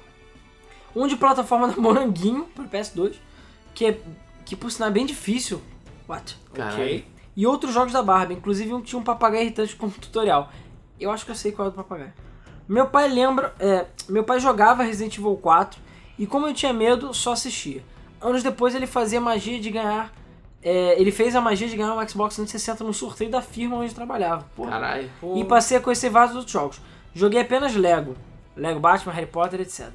[0.95, 3.15] Um de plataforma da Moranguinho para PS2.
[3.75, 4.01] Que, é,
[4.45, 5.61] que por sinal é bem difícil.
[6.09, 6.37] What?
[6.53, 7.05] Caralho.
[7.37, 10.53] e outros jogos da Barbie, inclusive um que tinha um papagaio irritante como tutorial.
[11.01, 12.13] Eu acho que eu sei qual é o do papagaio.
[12.69, 15.81] Meu pai lembra, é, meu pai jogava Resident Evil 4
[16.19, 17.83] e como eu tinha medo, só assistia.
[18.21, 20.13] Anos depois ele fazia magia de ganhar,
[20.65, 23.95] é, ele fez a magia de ganhar um Xbox 360 no sorteio da firma onde
[23.95, 24.47] trabalhava.
[24.57, 24.71] Porra.
[24.71, 25.11] Caralho.
[25.37, 26.81] E passei a conhecer vários outros jogos.
[27.15, 28.17] Joguei apenas Lego,
[28.57, 29.91] Lego Batman, Harry Potter, etc.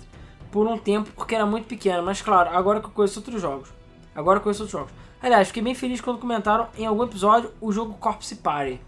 [0.51, 3.69] Por um tempo, porque era muito pequeno, mas claro, agora que eu conheço outros jogos.
[4.15, 4.93] Agora eu conheço outros jogos.
[5.21, 8.79] Aliás, fiquei bem feliz quando comentaram em algum episódio o jogo Corpse Party.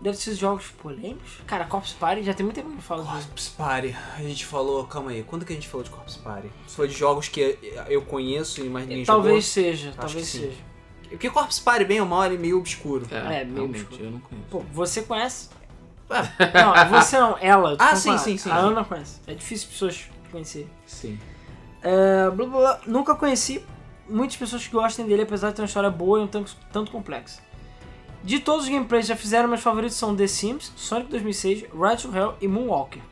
[0.00, 1.40] Deve ser jogos polêmicos?
[1.46, 3.26] Cara, Corpse Party já tem muito tempo que eu falo disso.
[3.26, 3.96] Corpse Party.
[4.16, 6.50] A gente falou, calma aí, quando que a gente falou de Corpse Party?
[6.68, 7.58] Foi de jogos que
[7.88, 9.70] eu conheço e mais ninguém Talvez jogou?
[9.70, 10.40] seja, talvez que sim.
[10.40, 10.73] seja.
[11.14, 13.06] Porque Corpse Party, bem ou mal, ele é meio obscuro.
[13.10, 14.04] É, É, meio obscuro.
[14.04, 14.46] eu não conheço.
[14.50, 15.48] Pô, você conhece?
[16.10, 16.62] É.
[16.62, 17.76] Não, você não, ela.
[17.78, 18.50] Ah, sim, a- sim, sim.
[18.50, 19.20] A Ana conhece.
[19.26, 20.68] É difícil pessoas conhecerem.
[20.86, 21.18] Sim.
[21.82, 22.80] É, blá, blá, blá.
[22.86, 23.64] Nunca conheci
[24.08, 26.90] muitas pessoas que gostem dele, apesar de ter uma história boa e um tanto, tanto
[26.92, 27.40] complexa.
[28.22, 32.02] De todos os gameplays que já fizeram, meus favoritos são The Sims, Sonic 2006, Ride
[32.02, 33.02] to Hell e Moonwalker.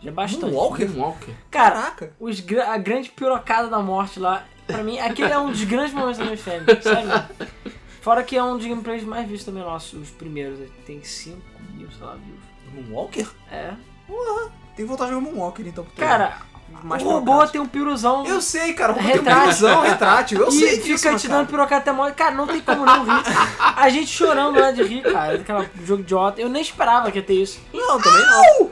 [0.00, 0.44] Já bastante.
[0.52, 0.88] Moonwalker?
[0.90, 1.34] Moonwalker.
[1.50, 2.12] Cara, Caraca.
[2.20, 6.18] os, a grande pirocada da morte lá, pra mim, aquele é um dos grandes momentos
[6.18, 7.10] da minha family, sério.
[8.00, 10.58] Fora que é um dos gameplays mais vistos também nossos, os primeiros.
[10.86, 11.36] Tem 5
[11.74, 12.40] mil, sei lá, views.
[12.88, 13.28] Moonwalker?
[13.50, 13.72] É.
[14.76, 15.84] Tem que voltar a jogar Moonwalker, então.
[15.84, 16.38] porque- Cara,
[16.84, 18.92] mais o robô tem um piruzão Eu sei, cara.
[18.92, 20.40] O robô tem um piruzão, retrátil.
[20.40, 22.14] Eu e sei disso, fica te dando pirocada até morte.
[22.14, 23.22] Cara, não tem como não rir.
[23.76, 26.40] A gente chorando lá de rir, cara, daquela jogo idiota.
[26.40, 27.60] Eu nem esperava que ia ter isso.
[27.74, 28.70] Não, também não.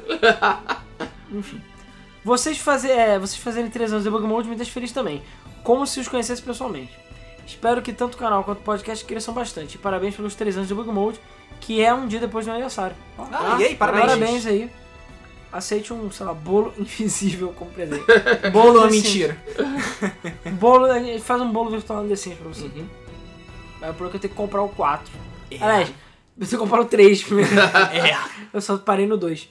[1.39, 1.61] Enfim.
[2.25, 5.23] Vocês, fazer, é, vocês fazerem 3 anos de Debug Mode me deixa feliz também.
[5.69, 6.99] Como se os conhecesse pessoalmente.
[7.47, 9.75] Espero que tanto o canal quanto o podcast cresçam bastante.
[9.75, 11.21] E parabéns pelos 3 anos de Debug Mode,
[11.61, 12.97] que é um dia depois do meu aniversário.
[13.19, 14.05] Ó, Ah, e aí, parabéns.
[14.07, 14.71] Parabéns aí.
[15.53, 18.03] Aceite um, sei lá, bolo invisível como presente.
[18.51, 19.05] Bolo é The Sims.
[19.05, 19.37] mentira.
[20.59, 22.65] Bolo, a gente faz um bolo virtual no The Sims pra você.
[22.65, 22.89] Uhum.
[23.79, 25.13] Mas por que eu tenho que comprar o 4.
[25.51, 25.57] É.
[25.63, 25.95] Aliás, eu
[26.47, 27.51] tenho que comprar o 3 primeiro.
[27.61, 28.19] É.
[28.55, 29.51] Eu só parei no 2.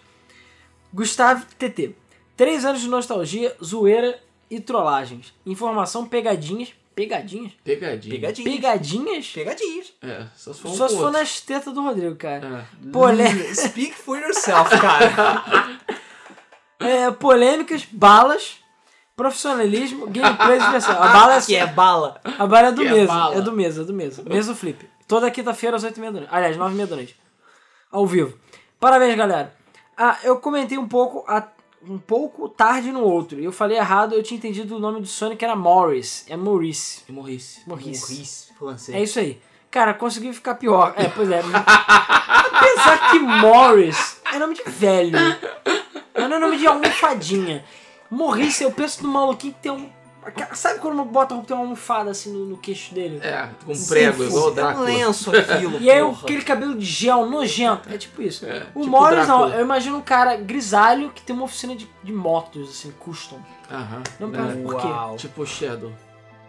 [0.91, 1.93] Gustavo TT.
[2.35, 5.33] 3 anos de nostalgia, zoeira e trollagens.
[5.45, 6.73] Informação, pegadinhas.
[6.95, 7.51] Pegadinhas?
[7.63, 8.15] Pegadinha.
[8.15, 8.55] Pegadinhas.
[8.55, 9.27] Pegadinhas?
[9.27, 9.93] Pegadinhas.
[10.01, 12.67] É, só se for um Só se for nas tetas do Rodrigo, cara.
[12.83, 12.89] É.
[12.91, 15.77] Polé Speak for yourself, cara.
[16.79, 18.57] é, polêmicas, balas,
[19.15, 20.95] profissionalismo, gameplay e diversão.
[21.01, 22.19] A bala é, que é bala.
[22.23, 23.37] a bala é do Que é.
[23.37, 23.93] É do mês, é do.
[23.93, 24.17] Mês
[24.47, 24.89] do flip.
[25.07, 26.27] Toda quinta-feira às 8h30 da noite.
[26.31, 27.15] Aliás, 9h30 da noite.
[27.91, 28.37] Ao vivo.
[28.79, 29.53] Parabéns, galera.
[29.95, 31.47] Ah, eu comentei um pouco, a-
[31.89, 33.39] um pouco tarde no outro.
[33.39, 36.25] E eu falei errado, eu tinha entendido o nome do Sonic era Morris.
[36.27, 37.03] É Maurice.
[37.09, 37.61] Morrisse.
[37.67, 38.11] Maurice.
[38.11, 38.97] Maurice, francês.
[38.97, 39.39] É isso aí.
[39.69, 40.93] Cara, conseguiu ficar pior.
[40.97, 41.41] É, pois é.
[41.45, 45.17] Apesar que Morris é nome de velho.
[46.15, 47.63] Não é nome de almofadinha.
[48.09, 49.89] Maurice, eu penso no maluquinho que tem um.
[50.53, 53.19] Sabe quando bota roupa tem uma almofada assim no, no queixo dele?
[53.23, 54.85] É, com um prego, Sim, igual o É um Drácula.
[54.85, 56.19] lenço aquilo, E aí porra.
[56.23, 57.89] aquele cabelo de gel nojento.
[57.93, 58.45] É tipo isso.
[58.45, 61.89] É, o tipo Morris não, eu imagino um cara grisalho que tem uma oficina de,
[62.03, 63.39] de motos, assim, custom.
[63.71, 64.03] Aham.
[64.19, 64.31] Não é.
[64.31, 64.87] pra- por quê?
[64.87, 65.15] Uau.
[65.17, 65.91] Tipo Shadow.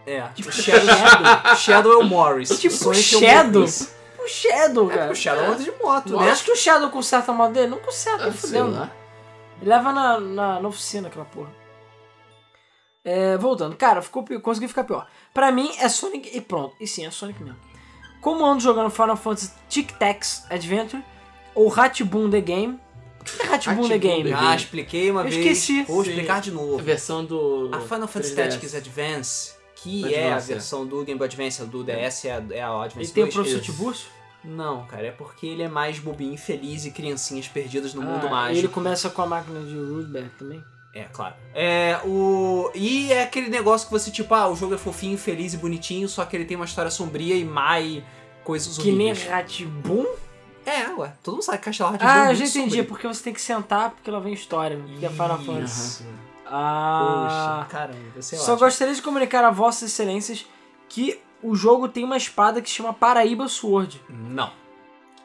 [0.06, 0.22] É.
[0.34, 1.56] Tipo Shadow, Shadow.
[1.56, 2.48] Shadow é o Morris.
[2.58, 3.52] Tipo é o Shadow?
[3.60, 3.90] Maurice.
[4.18, 5.12] O Shadow, É, cara.
[5.12, 6.30] o Shadow anda de moto, Eu né?
[6.30, 7.68] acho que o Shadow conserta a moto dele.
[7.68, 8.72] Não conserta, Ah, fudendo.
[8.72, 8.90] lá.
[9.60, 11.50] Ele leva na, na, na oficina aquela porra.
[13.04, 15.06] É, voltando, cara, ficou, consegui ficar pior.
[15.32, 16.74] Pra mim é Sonic e pronto.
[16.80, 17.58] E sim, é Sonic mesmo.
[18.20, 21.02] Como ando jogando Final Fantasy Tic Tacs Adventure
[21.54, 22.78] ou Hatboom The Game.
[23.20, 24.32] O que é Hatboom The Game?
[24.32, 25.36] Ah, expliquei uma Eu vez.
[25.36, 25.84] esqueci.
[25.84, 26.10] Vou Sim.
[26.10, 26.78] explicar de A novo.
[26.78, 27.70] versão do.
[27.72, 28.36] A Final Fantasy 3DS.
[28.50, 30.40] Tactics Advance, que Advance, é a é.
[30.40, 33.26] versão do Game Boy Advance, do DS é a, é a Advance Ele tem o
[33.26, 33.34] 2.
[33.34, 33.60] professor.
[33.62, 34.08] Tiburcio?
[34.44, 38.30] Não, cara, é porque ele é mais bobinho, feliz e criancinhas perdidas no mundo Ah,
[38.30, 38.58] mágico.
[38.66, 40.62] Ele começa com a máquina de Rudberg também.
[40.98, 41.34] É, claro.
[41.54, 42.70] É, o...
[42.74, 46.08] E é aquele negócio que você, tipo, ah, o jogo é fofinho, feliz e bonitinho,
[46.08, 48.02] só que ele tem uma história sombria e má e
[48.42, 49.32] coisas Que nem horríveis.
[49.32, 50.06] Hatboom?
[50.66, 52.80] É, ué, todo mundo sabe que Castelo Hard Ah, eu já entendi.
[52.80, 54.78] É porque você tem que sentar porque lá vem história.
[54.98, 56.04] Que é Final Fantasy.
[56.44, 57.64] Ah.
[57.64, 58.66] Poxa, caramba, você é Só ótimo.
[58.66, 60.46] gostaria de comunicar a vossas excelências
[60.88, 64.02] que o jogo tem uma espada que se chama Paraíba Sword.
[64.08, 64.50] Não.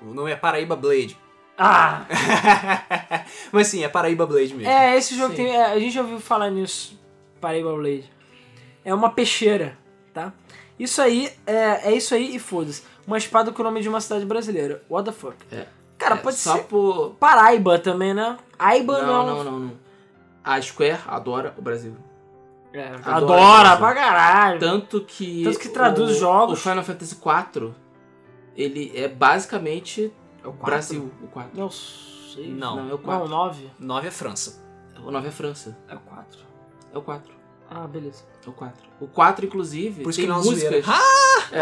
[0.02, 1.18] O nome é Paraíba Blade.
[1.58, 2.06] Ah!
[3.52, 4.72] Mas sim, é Paraíba Blade mesmo.
[4.72, 5.48] É, esse jogo tem.
[5.56, 7.00] é, a gente já ouviu falar nisso.
[7.40, 8.12] Paraíba Blade.
[8.84, 9.78] É uma peixeira,
[10.14, 10.34] tá?
[10.80, 12.84] Isso aí, é, é isso aí e foda-se.
[13.06, 14.82] Uma espada com o nome de uma cidade brasileira.
[14.90, 15.36] What the fuck?
[15.52, 15.68] É.
[15.98, 17.12] Cara, É, pode só ser por.
[17.20, 18.38] Paraíba também, né?
[18.58, 19.36] Aiba Não, não.
[19.36, 19.74] não, não, não.
[20.44, 21.96] A Square adora o Brasil.
[22.74, 24.60] É, Adora adora pra caralho.
[24.60, 25.44] Tanto que.
[25.44, 26.60] Tanto que traduz o, jogos.
[26.60, 27.72] O Final Fantasy IV,
[28.58, 30.12] ele é basicamente
[30.44, 30.66] É o quatro?
[30.66, 31.52] Brasil, o 4.
[31.60, 32.48] Não sei.
[32.50, 32.76] Não.
[32.76, 33.28] Não, é o Não, 4.
[33.30, 33.72] 9.
[33.80, 34.64] 9 é França.
[35.06, 35.78] O 9 é França.
[35.88, 36.40] É o 4.
[36.94, 37.34] É o 4.
[37.70, 38.24] Ah, beleza.
[38.46, 38.76] É o 4.
[39.00, 40.86] O 4, inclusive, Por isso tem que não é músicas.
[40.86, 41.04] zoeira.
[41.52, 41.62] É.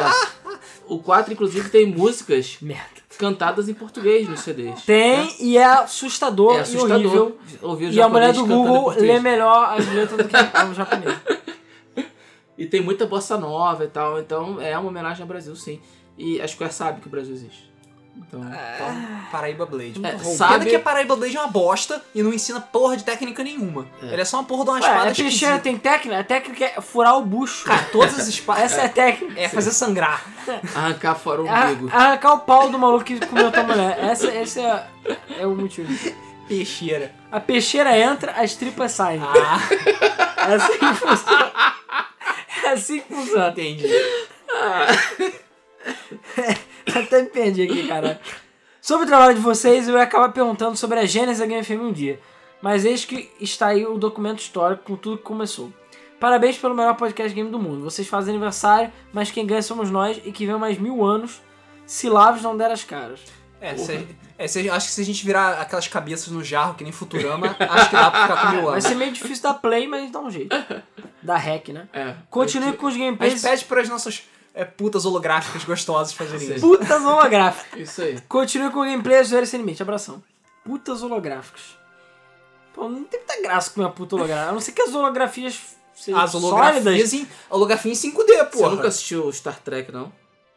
[0.87, 3.01] O 4, inclusive, tem músicas Merda.
[3.17, 4.83] cantadas em português nos CDs.
[4.85, 7.37] Tem e é assustador, É e assustador horrível.
[7.61, 11.19] ouvir o E a mulher do Google lê melhor as letras do que o japonês.
[12.57, 15.81] E tem muita bossa nova e tal, então é uma homenagem ao Brasil, sim.
[16.17, 17.70] E a Square sabe que o Brasil existe.
[18.15, 20.01] Então, Então, Paraíba Blade.
[20.05, 23.43] É, sabe- que a Paraíba Blade é uma bosta e não ensina porra de técnica
[23.43, 23.87] nenhuma.
[24.03, 24.07] É.
[24.13, 25.59] Ele é só uma porra de uma Ué, espada a peixeira esquisita.
[25.59, 26.19] tem técnica?
[26.19, 27.65] A técnica é furar o bucho.
[27.65, 28.63] Cara, todas as espadas...
[28.71, 29.39] Essa é a técnica.
[29.39, 30.23] É fazer sangrar.
[30.75, 31.89] arrancar fora o umbigo.
[31.91, 33.97] Arrancar o pau do maluco que comeu tua mulher.
[33.99, 34.87] Essa, esse é,
[35.39, 35.91] é o motivo.
[36.47, 37.13] Peixeira.
[37.31, 39.21] A peixeira entra, as tripas saem.
[39.21, 39.59] Ah,
[40.49, 41.51] É assim que funciona.
[42.63, 43.49] É assim que funciona.
[43.49, 43.85] entendi.
[46.95, 48.19] Até me perdi aqui, cara.
[48.81, 51.81] Sobre o trabalho de vocês, eu ia acabar perguntando sobre a gênese da Game FM
[51.81, 52.19] um dia.
[52.61, 55.71] Mas eis que está aí o documento histórico com tudo que começou.
[56.19, 57.83] Parabéns pelo melhor podcast game do mundo.
[57.83, 61.41] Vocês fazem aniversário, mas quem ganha somos nós e que vem mais mil anos
[61.85, 63.19] se Lavos não der as caras.
[63.59, 64.07] É, se,
[64.39, 67.55] é se- acho que se a gente virar aquelas cabeças no jarro, que nem Futurama,
[67.59, 68.83] acho que dá pra ficar com mil Vai anos.
[68.83, 70.55] ser meio difícil dar play, mas dá um jeito.
[71.23, 71.87] Dá hack, né?
[71.93, 72.15] É.
[72.31, 73.41] Continue com os A gente gameplays.
[73.43, 76.67] pede para as nossas é, putas holográficas gostosas fazerem isso.
[76.67, 77.79] Putas holográficas.
[77.79, 78.19] Isso aí.
[78.21, 79.81] Continue com o gameplay Zoeira Sem Limite.
[79.81, 80.21] Abração.
[80.63, 81.77] Putas holográficas.
[82.73, 84.49] Pô, não tem muita graça com uma puta holográfica.
[84.49, 85.59] A não ser que as holografias
[85.95, 86.51] sejam As sólidas.
[86.53, 88.69] holografias em, holografia em 5D, Você porra.
[88.75, 90.11] nunca assistiu Star Trek, não?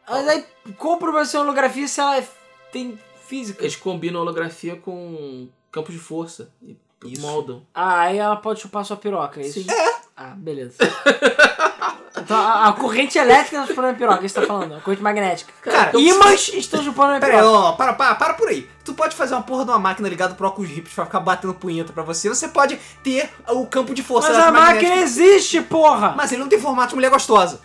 [0.08, 0.44] Mas aí,
[0.76, 2.28] compra pra ser holografia se ela é-
[2.70, 3.62] tem física.
[3.62, 6.50] Eles combinam holografia com campo de força.
[6.62, 7.23] E Isso.
[7.23, 7.66] moldam.
[7.74, 9.62] Ah, aí ela pode chupar sua piroca, é isso?
[9.62, 9.66] Sim.
[10.16, 10.76] Ah, beleza.
[12.17, 14.75] então a, a corrente elétrica está chupando a piroca, é isso você tá falando.
[14.76, 15.52] A corrente magnética.
[15.62, 17.59] Cara, Ímãs estão chupando a Pera piroca.
[17.59, 18.68] ó, para, para, para por aí.
[18.84, 21.55] Tu pode fazer uma porra de uma máquina ligada pro óculos Rift pra ficar batendo
[21.55, 22.28] punheta pra você.
[22.28, 26.15] Você pode ter o campo de força Mas a máquina existe, porra!
[26.17, 27.60] Mas ele não tem formato de mulher gostosa.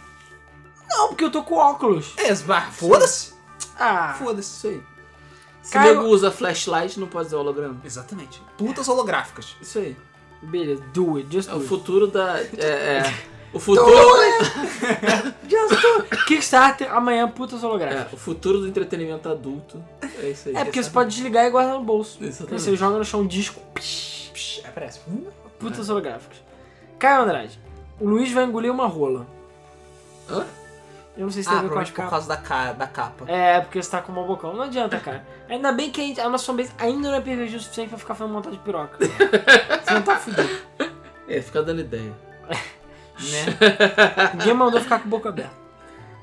[0.90, 2.14] Não, porque eu tô com óculos.
[2.18, 2.34] É,
[2.72, 3.34] foda-se.
[3.80, 4.50] Ah, Foda-se.
[4.58, 4.82] Isso aí.
[5.62, 7.78] Se Caio- nego usa flashlight, não pode usar holograma.
[7.86, 8.42] Exatamente.
[8.58, 9.56] Putas holográficas.
[9.62, 9.96] Isso aí.
[10.42, 11.70] beleza, do it, just É do o it.
[11.70, 12.40] futuro da.
[12.40, 13.14] É, é.
[13.54, 13.90] O futuro.
[15.50, 16.26] Just do it.
[16.28, 18.14] Kickstarter, amanhã, putas É, holográficas.
[18.14, 19.84] o futuro do entretenimento adulto.
[20.22, 20.56] É isso aí.
[20.56, 22.24] É, porque você pode desligar e guardar no bolso.
[22.24, 22.62] Exatamente.
[22.62, 25.00] você joga no chão um disco, psh, Psh, aparece.
[25.60, 26.38] putas holográficas.
[27.00, 27.60] Caio Andrade,
[28.00, 29.26] o Luiz vai engolir uma rola.
[30.30, 30.46] Hã?
[31.18, 32.10] Eu não sei se Ah, tem a ver com a provavelmente por capa.
[32.12, 33.26] causa da, ca da capa.
[33.28, 34.54] É, porque você tá com uma bocão.
[34.54, 35.26] Não adianta, cara.
[35.50, 37.98] Ainda bem que a, gente- a nossa fanbase ainda não é PVG o suficiente pra
[37.98, 38.98] ficar fazendo montagem de piroca.
[39.84, 40.50] Você não tá fudido.
[41.28, 42.14] É, fica dando ideia.
[43.20, 44.34] Né?
[44.36, 45.58] Ninguém mandou ficar com a boca aberta.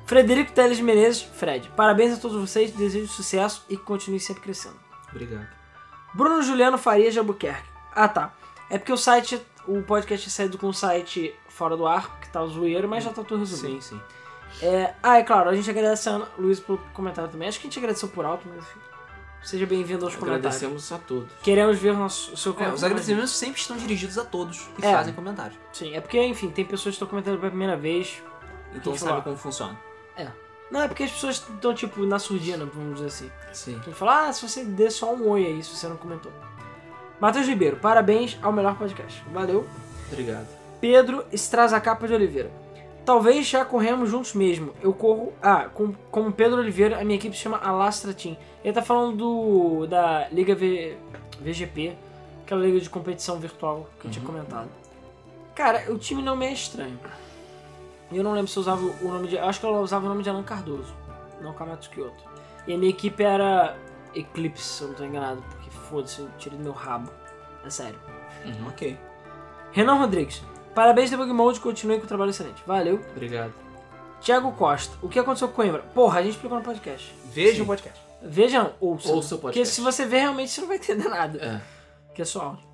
[0.06, 1.68] Frederico Teles Menezes, Fred.
[1.76, 4.76] Parabéns a todos vocês, desejo sucesso e que continue sempre crescendo.
[5.10, 5.48] Obrigado.
[6.14, 7.68] Bruno Juliano Farias de Albuquerque.
[7.94, 8.32] Ah, tá.
[8.70, 12.28] É porque o site, o podcast é saído com o site fora do ar, que
[12.28, 13.82] tá o zoeiro, mas já tá tudo resolvido.
[13.82, 14.00] Sim, sim.
[14.62, 17.48] É, ah, é claro, a gente agradece a Ana Luiz pelo comentário também.
[17.48, 18.80] Acho que a gente agradeceu por alto, mas enfim.
[19.42, 20.56] Seja bem-vindo aos comentários.
[20.56, 21.30] Agradecemos a todos.
[21.42, 22.76] Queremos ver o, nosso, o seu É, comentário.
[22.76, 24.92] os agradecimentos sempre estão dirigidos a todos que É.
[24.92, 25.56] fazem comentários.
[25.72, 28.20] Sim, é porque, enfim, tem pessoas que estão comentando pela primeira vez.
[28.74, 29.22] Então Quem sabe falar?
[29.22, 29.78] como funciona.
[30.68, 33.30] Não, é porque as pessoas estão, tipo, na surdina, vamos dizer assim.
[33.52, 33.80] Sim.
[33.84, 36.32] Quem fala, ah, se você der só um oi aí, se você não comentou.
[37.20, 39.22] Matheus Ribeiro, parabéns ao melhor podcast.
[39.32, 39.64] Valeu.
[40.10, 40.48] Obrigado.
[40.80, 42.50] Pedro Estrazacapa de Oliveira.
[43.06, 44.74] Talvez já corremos juntos mesmo.
[44.82, 45.32] Eu corro.
[45.40, 48.36] Ah, com, como Pedro Oliveira, a minha equipe se chama Alastra Team.
[48.64, 49.86] Ele tá falando do.
[49.86, 50.98] da Liga v,
[51.40, 51.96] VGP,
[52.42, 54.68] aquela liga de competição virtual que eu tinha comentado.
[55.54, 56.98] Cara, o time não me é estranho.
[58.10, 59.38] Eu não lembro se eu usava o nome de.
[59.38, 60.92] Acho que eu usava o nome de Alan Cardoso,
[61.40, 62.24] não Kamatsu Kyoto.
[62.66, 63.76] E a minha equipe era
[64.16, 67.08] Eclipse, se eu não tô enganado, porque foda-se, eu tirei do meu rabo.
[67.64, 67.98] É sério.
[68.44, 68.66] Uhum.
[68.66, 68.98] Ok.
[69.70, 70.42] Renan Rodrigues.
[70.76, 72.62] Parabéns, Debug Mode, continue com o trabalho excelente.
[72.66, 73.00] Valeu.
[73.12, 73.54] Obrigado.
[74.20, 74.94] Tiago Costa.
[75.00, 75.82] O que aconteceu com Coimbra?
[75.94, 77.14] Porra, a gente explicou no podcast.
[77.32, 77.62] Veja Sim.
[77.62, 77.98] o podcast.
[78.20, 79.08] Vejam, ouça.
[79.08, 79.74] Ouça o Porque podcast.
[79.74, 81.38] se você ver, realmente você não vai entender nada.
[81.42, 82.14] É.
[82.14, 82.66] Que é só áudio.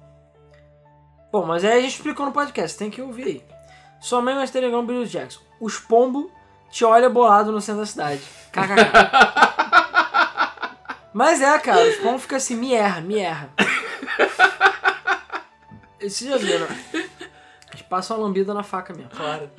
[1.31, 3.45] Bom, mas aí a gente explicou no podcast, tem que ouvir aí.
[4.01, 5.41] Sua mãe vai ter legal Billy Jackson.
[5.61, 6.29] Os pombo
[6.73, 8.23] te olha bolado no centro da cidade.
[8.51, 8.83] KKK.
[11.15, 13.51] mas é, cara, os pombo ficam assim, me erra, me erra.
[16.01, 16.67] Vocês já viram?
[17.93, 19.11] Eles passam uma lambida na faca mesmo.
[19.11, 19.51] Claro.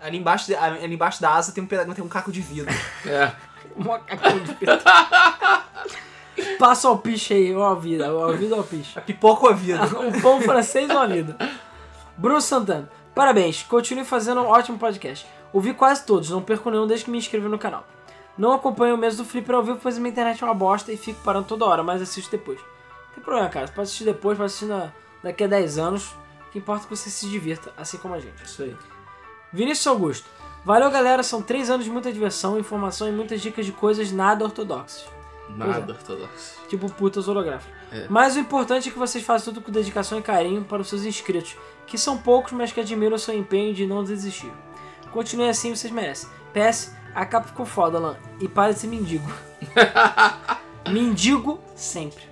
[0.00, 2.72] Ali embaixo, de- ali embaixo da asa tem um, peda- tem um caco de vidro.
[3.06, 3.32] É.
[3.76, 4.84] Macacão de preto.
[6.58, 8.98] Passa o piche aí, ó a vida, ó a vida, ó o piche.
[8.98, 9.80] A pipoca ou a vida?
[9.98, 11.36] Um pão francês ou a vida.
[12.18, 15.26] Bruno Santana, parabéns, continue fazendo um ótimo podcast.
[15.52, 17.84] Ouvi quase todos, não perco nenhum desde que me inscrevi no canal.
[18.36, 20.92] Não acompanho o mês do Flipper ao vivo, pois a minha internet é uma bosta
[20.92, 22.58] e fico parando toda hora, mas assisto depois.
[22.58, 24.90] Não tem problema, cara, você pode assistir depois, pode assistir na-
[25.22, 26.14] daqui a 10 anos.
[26.54, 28.44] Que importa é que você se divirta, assim como a gente.
[28.44, 28.76] Isso aí.
[29.52, 30.30] Vinícius Augusto.
[30.64, 31.24] Valeu, galera.
[31.24, 35.04] São três anos de muita diversão, informação e muitas dicas de coisas nada ortodoxas.
[35.48, 36.60] Nada ortodoxo.
[36.68, 37.74] Tipo putas holográficas.
[37.90, 38.06] É.
[38.08, 41.04] Mas o importante é que vocês façam tudo com dedicação e carinho para os seus
[41.04, 41.56] inscritos,
[41.88, 44.52] que são poucos, mas que admiram o seu empenho de não desistir.
[45.10, 46.28] Continue assim, vocês merecem.
[46.52, 48.16] PS, a capa ficou foda, Lan.
[48.40, 49.28] E para de ser mendigo.
[50.88, 52.22] mendigo sempre.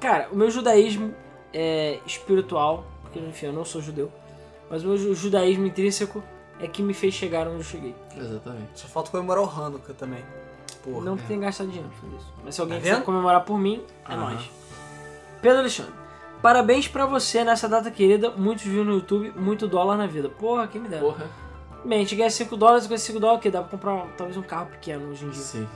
[0.00, 1.14] Cara, o meu judaísmo
[1.52, 4.10] é espiritual, porque enfim, eu não sou judeu,
[4.70, 6.22] mas o meu ju- judaísmo intrínseco
[6.58, 7.94] é que me fez chegar onde eu cheguei.
[8.16, 8.70] Exatamente.
[8.74, 10.24] Só falta comemorar o Hanukkah também.
[10.82, 11.04] Porra.
[11.04, 12.32] Não que tenha gastado dinheiro pra isso.
[12.44, 14.30] Mas se alguém Tá quiser comemorar por mim, é Aham.
[14.30, 14.50] nóis.
[15.40, 15.92] Pedro Alexandre.
[16.40, 18.30] Parabéns pra você nessa data querida.
[18.30, 20.28] Muitos views no YouTube, muito dólar na vida.
[20.28, 21.02] Porra, quem me dera.
[21.02, 21.26] Porra.
[21.84, 23.50] Bem, a gente ganha 5 dólares, com esses 5 dólares o quê?
[23.50, 25.42] Dá pra comprar talvez um carro pequeno hoje em dia.
[25.42, 25.68] Sim.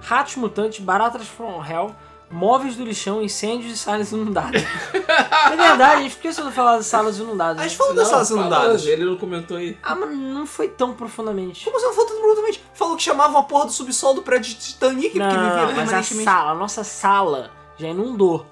[0.00, 1.94] Ratos mutantes, baratas from hell,
[2.32, 4.62] móveis do lixão, incêndios e salas inundadas.
[4.62, 7.62] é verdade, a gente esqueceu de falar das salas inundadas.
[7.62, 8.86] A gente falou das salas inundadas.
[8.86, 9.76] Ele não comentou aí.
[9.82, 11.64] Ah, mas não foi tão profundamente.
[11.64, 14.54] Como você não falou totalmente literalmente falou que chamavam a porra do subsolo do prédio
[14.54, 16.24] de Titanic, Não, porque vivia mas a permanentemente.
[16.24, 18.46] sala, a nossa sala já inundou.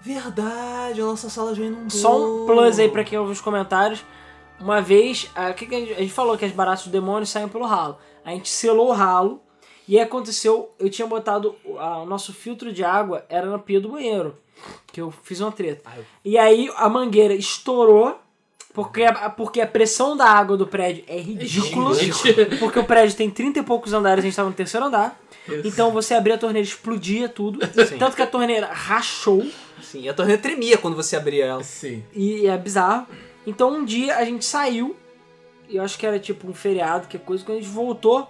[0.00, 1.90] Verdade, a nossa sala já inundou.
[1.90, 4.04] Só um plus aí pra quem ouve os comentários.
[4.60, 7.26] Uma vez, a, que que a, gente, a gente falou que as baratas do demônio
[7.26, 7.98] saem pelo ralo.
[8.24, 9.40] A gente selou o ralo
[9.88, 13.58] e aí aconteceu, eu tinha botado o a- o nosso filtro de água era na
[13.58, 14.36] pia do banheiro,
[14.92, 15.88] que eu fiz uma treta.
[15.96, 18.18] Eu- E aí a mangueira estourou
[18.74, 21.94] porque a, porque a pressão da água do prédio é ridícula.
[21.94, 22.56] Gigante.
[22.58, 25.20] Porque o prédio tem 30 e poucos andares, a gente tava no terceiro andar.
[25.46, 25.66] Isso.
[25.66, 27.58] Então você abria a torneira, explodia tudo.
[27.86, 27.98] Sim.
[27.98, 29.44] Tanto que a torneira rachou.
[29.82, 31.62] Sim, a torneira tremia quando você abria ela.
[31.64, 32.02] Sim.
[32.14, 33.06] E é bizarro.
[33.46, 34.96] Então um dia a gente saiu,
[35.68, 38.26] e eu acho que era tipo um feriado, que é coisa, quando a gente voltou,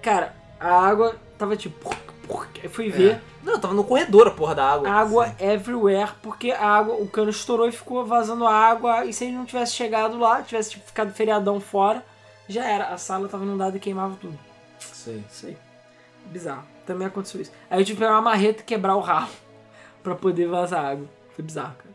[0.00, 1.94] cara, a água tava tipo.
[2.62, 4.88] Eu fui ver, Não, tava no corredor a porra da água.
[4.88, 9.34] água everywhere, porque a água, o cano estourou e ficou vazando água, e se gente
[9.34, 12.02] não tivesse chegado lá, tivesse tipo, ficado feriadão fora,
[12.48, 12.86] já era.
[12.86, 14.38] A sala tava inundada e queimava tudo.
[15.30, 15.56] Isso aí.
[16.26, 16.64] Bizarro.
[16.86, 17.52] Também aconteceu isso.
[17.68, 19.28] Aí eu tive que pegar uma marreta e quebrar o ralo
[20.02, 21.06] pra poder vazar água.
[21.34, 21.92] Foi bizarro, cara.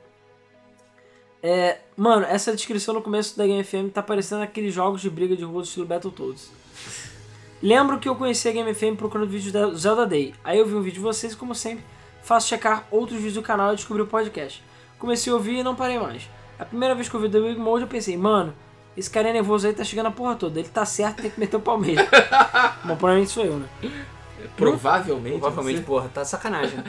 [1.42, 5.36] É, mano, essa descrição no começo da Game FM tá parecendo aqueles jogos de briga
[5.36, 6.52] de rua do estilo Battletoads.
[7.62, 10.34] Lembro que eu conheci a Game FM procurando vídeos da Zelda Day.
[10.44, 11.84] Aí eu vi um vídeo de vocês e, como sempre,
[12.22, 14.64] faço checar outros vídeos do canal e descobri o podcast.
[15.00, 16.30] Comecei a ouvir e não parei mais.
[16.60, 18.54] A primeira vez que eu vi o The Big Mode eu pensei, mano,
[18.96, 20.60] esse carinha nervoso aí tá chegando a porra toda.
[20.60, 22.04] Ele tá certo, tem que meter o pau mesmo.
[22.86, 23.68] Bom, provavelmente sou eu, né?
[24.56, 25.40] Provavelmente.
[25.40, 26.84] Provavelmente, porra, tá sacanagem.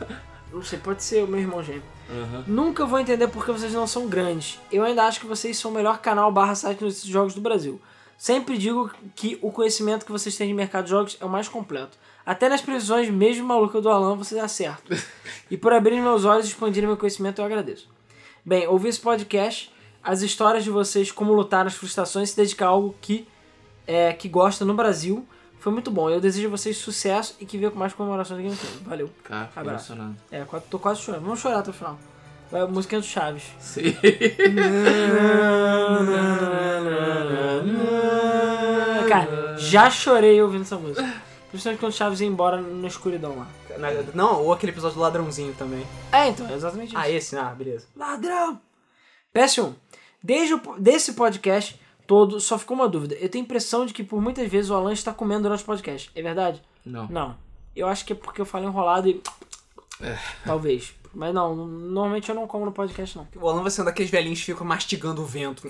[0.52, 1.82] Não sei, pode ser o meu irmão gêmeo.
[2.08, 2.44] Aham.
[2.46, 4.60] Nunca vou entender porque vocês não são grandes.
[4.70, 7.80] Eu ainda acho que vocês são o melhor canal barra site de jogos do Brasil.
[8.16, 11.48] Sempre digo que o conhecimento que vocês têm de mercado de jogos é o mais
[11.48, 11.98] completo.
[12.24, 14.96] Até nas previsões mesmo malucas do Alan, vocês acertam.
[15.50, 17.86] E por abrir meus olhos e expandir meu conhecimento, eu agradeço.
[18.44, 19.70] Bem, ouvir esse podcast,
[20.02, 23.28] as histórias de vocês, como lutar nas frustrações e se dedicar a algo que,
[23.86, 25.26] é, que gosta no Brasil,
[25.58, 26.08] foi muito bom.
[26.08, 28.56] Eu desejo a vocês sucesso e que venham com mais comemorações da Game.
[28.84, 29.10] Valeu.
[29.22, 29.94] Cara, Abraço.
[30.30, 31.22] É, tô quase chorando.
[31.24, 31.98] Vamos chorar até o final.
[32.54, 33.42] Vai a musiquinha do Chaves.
[33.58, 33.82] Sim.
[39.08, 41.02] Cara, já chorei ouvindo essa música.
[41.50, 43.48] Principalmente quando o Chaves ia embora na escuridão lá.
[43.76, 45.84] Na- Não, ou aquele episódio do ladrãozinho também.
[46.12, 46.98] É, então, é exatamente isso.
[46.98, 47.36] Ah, esse?
[47.36, 47.88] Ah, beleza.
[47.96, 48.60] Ladrão!
[49.34, 49.74] PS1.
[50.22, 53.16] Desde o, desse podcast todo, só ficou uma dúvida.
[53.16, 55.66] Eu tenho a impressão de que por muitas vezes o Alan está comendo durante o
[55.66, 56.08] podcast.
[56.14, 56.62] É verdade?
[56.86, 57.08] Não.
[57.08, 57.36] Não.
[57.74, 59.20] Eu acho que é porque eu falei enrolado e...
[60.00, 60.16] É.
[60.44, 60.94] Talvez.
[61.14, 63.28] Mas não, normalmente eu não como no podcast, não.
[63.36, 65.68] O Alan vai ser um daqueles velhinhos que ficam mastigando o vento.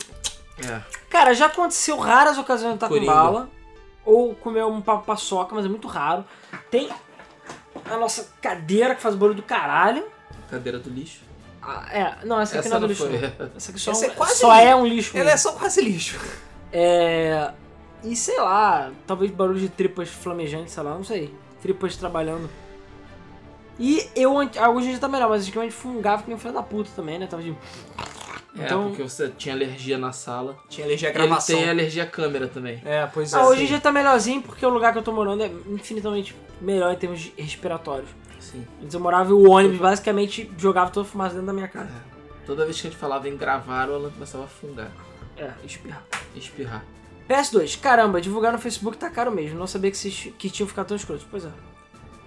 [0.64, 0.80] É.
[1.10, 3.50] Cara, já aconteceu raras ocasiões de estar com bala.
[4.04, 6.24] Ou comer um pa- paçoca, mas é muito raro.
[6.70, 6.90] Tem
[7.90, 10.06] a nossa cadeira que faz barulho do caralho.
[10.50, 11.20] Cadeira do lixo.
[11.62, 13.06] Ah, é, não, essa aqui Essa não é do lixo.
[13.08, 13.50] não.
[13.56, 14.66] Essa aqui só, Essa é, é um- quase só lixo.
[14.68, 15.16] é um lixo.
[15.18, 16.18] Ela é só quase lixo.
[16.72, 17.50] É.
[18.02, 21.34] E sei lá, talvez barulho de tripas flamejantes, sei lá, não sei.
[21.62, 22.50] Tripas trabalhando.
[23.78, 26.62] E eu, ah, hoje já tá melhor, mas antigamente fungava que nem um filho da
[26.62, 27.26] puta também, né?
[27.26, 27.50] Tava de.
[27.50, 30.56] É, Então- porque você tinha alergia na sala.
[30.68, 31.58] Tinha alergia à ele gravação.
[31.58, 32.80] tem alergia à câmera também.
[32.84, 33.36] É, pois é.
[33.36, 33.66] Ah, hoje sim.
[33.66, 37.20] já tá melhorzinho porque o lugar que eu tô morando é infinitamente melhor em termos
[37.20, 38.08] de respiratórios.
[38.38, 38.64] Sim.
[38.80, 41.90] Antes eu morava e o ônibus basicamente jogava toda a fumaça dentro da minha casa.
[42.46, 44.92] Toda vez que a gente falava em gravar, o Alan começava a fungar.
[45.36, 46.04] É, espirrar.
[46.36, 46.84] Espirrar.
[47.28, 49.58] PS2, caramba, divulgar no Facebook tá caro mesmo.
[49.58, 51.26] Não sabia que, vocês, que tinham ficado tão escrotos.
[51.28, 51.48] Pois é.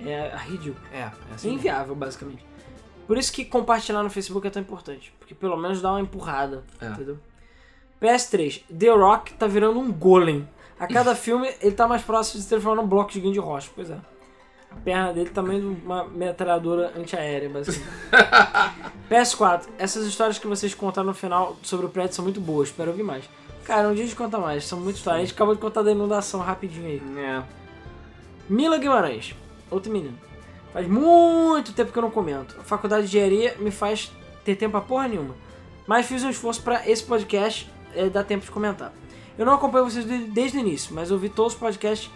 [0.05, 0.85] É ridículo.
[0.91, 1.53] É, é É assim.
[1.53, 2.45] inviável, basicamente.
[3.07, 5.13] Por isso que compartilhar no Facebook é tão importante.
[5.19, 6.63] Porque pelo menos dá uma empurrada.
[6.81, 6.87] É.
[6.87, 7.17] Entendeu?
[8.01, 10.47] PS3, The Rock tá virando um golem.
[10.79, 13.69] A cada filme ele tá mais próximo de se transformar num bloco gigante de rocha.
[13.73, 13.97] Pois é.
[14.69, 17.89] A perna dele também de uma metralhadora antiaérea, basicamente.
[19.09, 22.67] PS4, essas histórias que vocês contaram no final sobre o prédio são muito boas.
[22.69, 23.27] Espero ouvir mais.
[23.63, 24.65] Cara, um dia a gente conta mais.
[24.65, 25.21] São muitas histórias.
[25.23, 27.01] A gente acabou de contar da inundação rapidinho aí.
[27.17, 27.43] É.
[28.49, 29.33] Mila Guimarães,
[29.71, 30.17] outro menino.
[30.73, 32.55] Faz muito tempo que eu não comento.
[32.59, 34.11] A faculdade de engenharia me faz
[34.43, 35.35] ter tempo pra porra nenhuma.
[35.87, 38.91] Mas fiz um esforço pra esse podcast é, dar tempo de comentar.
[39.37, 42.09] Eu não acompanho vocês de- desde o início, mas ouvi todos os podcasts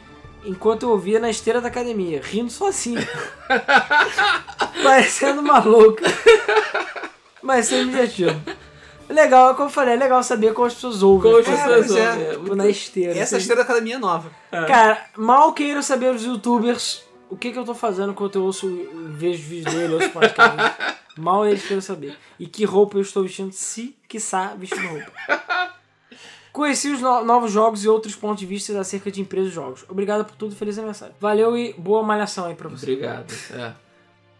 [0.43, 2.99] enquanto eu ouvia na esteira da academia, rindo sozinho.
[4.83, 6.01] Parecendo maluco.
[7.41, 8.41] Mas sempre divertido.
[9.09, 11.31] Legal, como eu falei, é legal saber como as pessoas ouvem.
[11.31, 12.37] Como as É, pessoas é.
[12.37, 13.11] ouvem, é na esteira.
[13.11, 13.37] Essa é a assim.
[13.37, 14.31] esteira da academia nova.
[14.49, 18.67] Cara, mal queiro saber os youtubers o que, que eu tô fazendo enquanto eu ouço,
[19.15, 20.55] vejo vídeos dele, ouço podcast.
[21.17, 22.15] mal eles queiram saber.
[22.39, 25.11] E que roupa eu estou vestindo, se quiçá vestindo roupa.
[26.51, 29.85] Conheci os no- novos jogos e outros pontos de vista acerca de empresas e jogos.
[29.87, 31.15] Obrigado por tudo, feliz aniversário.
[31.19, 32.85] Valeu e boa malhação aí pra você.
[32.91, 33.33] Obrigado.
[33.53, 33.73] É.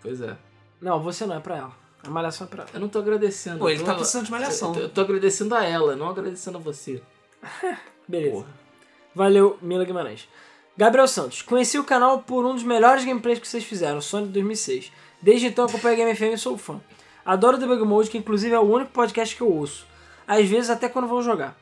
[0.02, 0.36] Pois é.
[0.82, 1.72] Não, você não, é pra ela.
[2.06, 2.72] A malhação é pra ela.
[2.74, 3.60] Eu não tô agradecendo.
[3.60, 4.70] Pô, ele eu tá tô- precisando de malhação.
[4.70, 7.02] Eu tô, eu tô agradecendo a ela, não agradecendo a você.
[8.08, 8.32] Beleza.
[8.32, 8.48] Porra.
[9.16, 10.28] Valeu, Mila Guimarães.
[10.78, 11.42] Gabriel Santos.
[11.42, 14.92] Conheci o canal por um dos melhores gameplays que vocês fizeram, Sonic 2006.
[15.22, 16.80] Desde então acompanho a Game FM e sou fã.
[17.26, 19.86] Adoro o Debug Mode, que inclusive é o único podcast que eu ouço.
[20.28, 21.56] Às vezes até quando vou jogar.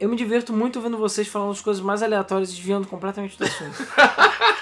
[0.00, 3.44] Eu me diverto muito vendo vocês falando as coisas mais aleatórias e desviando completamente do
[3.44, 3.76] assunto.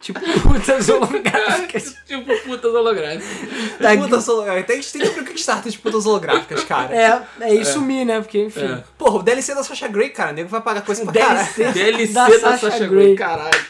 [0.00, 1.96] tipo putas holográficas.
[2.08, 3.78] tipo putas holográficas.
[3.78, 4.66] Da- Putas holográficas.
[4.90, 6.94] Tem, tem que abrir o Kickstarter de putas holográficas, cara.
[6.94, 8.20] É, é isso sumir, né?
[8.20, 8.64] Porque, enfim.
[8.64, 8.84] É.
[8.98, 10.32] Porra, o DLC da Sasha Grey, cara.
[10.32, 11.48] O nego vai pagar coisa pra caralho.
[11.54, 13.04] DLC DLC da da, Sasha Sasha Grey.
[13.04, 13.64] Grey, caralho.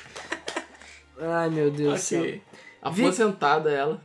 [1.21, 2.21] Ai, meu Deus do céu.
[2.21, 2.43] Ok.
[2.83, 4.01] Aposentada ela.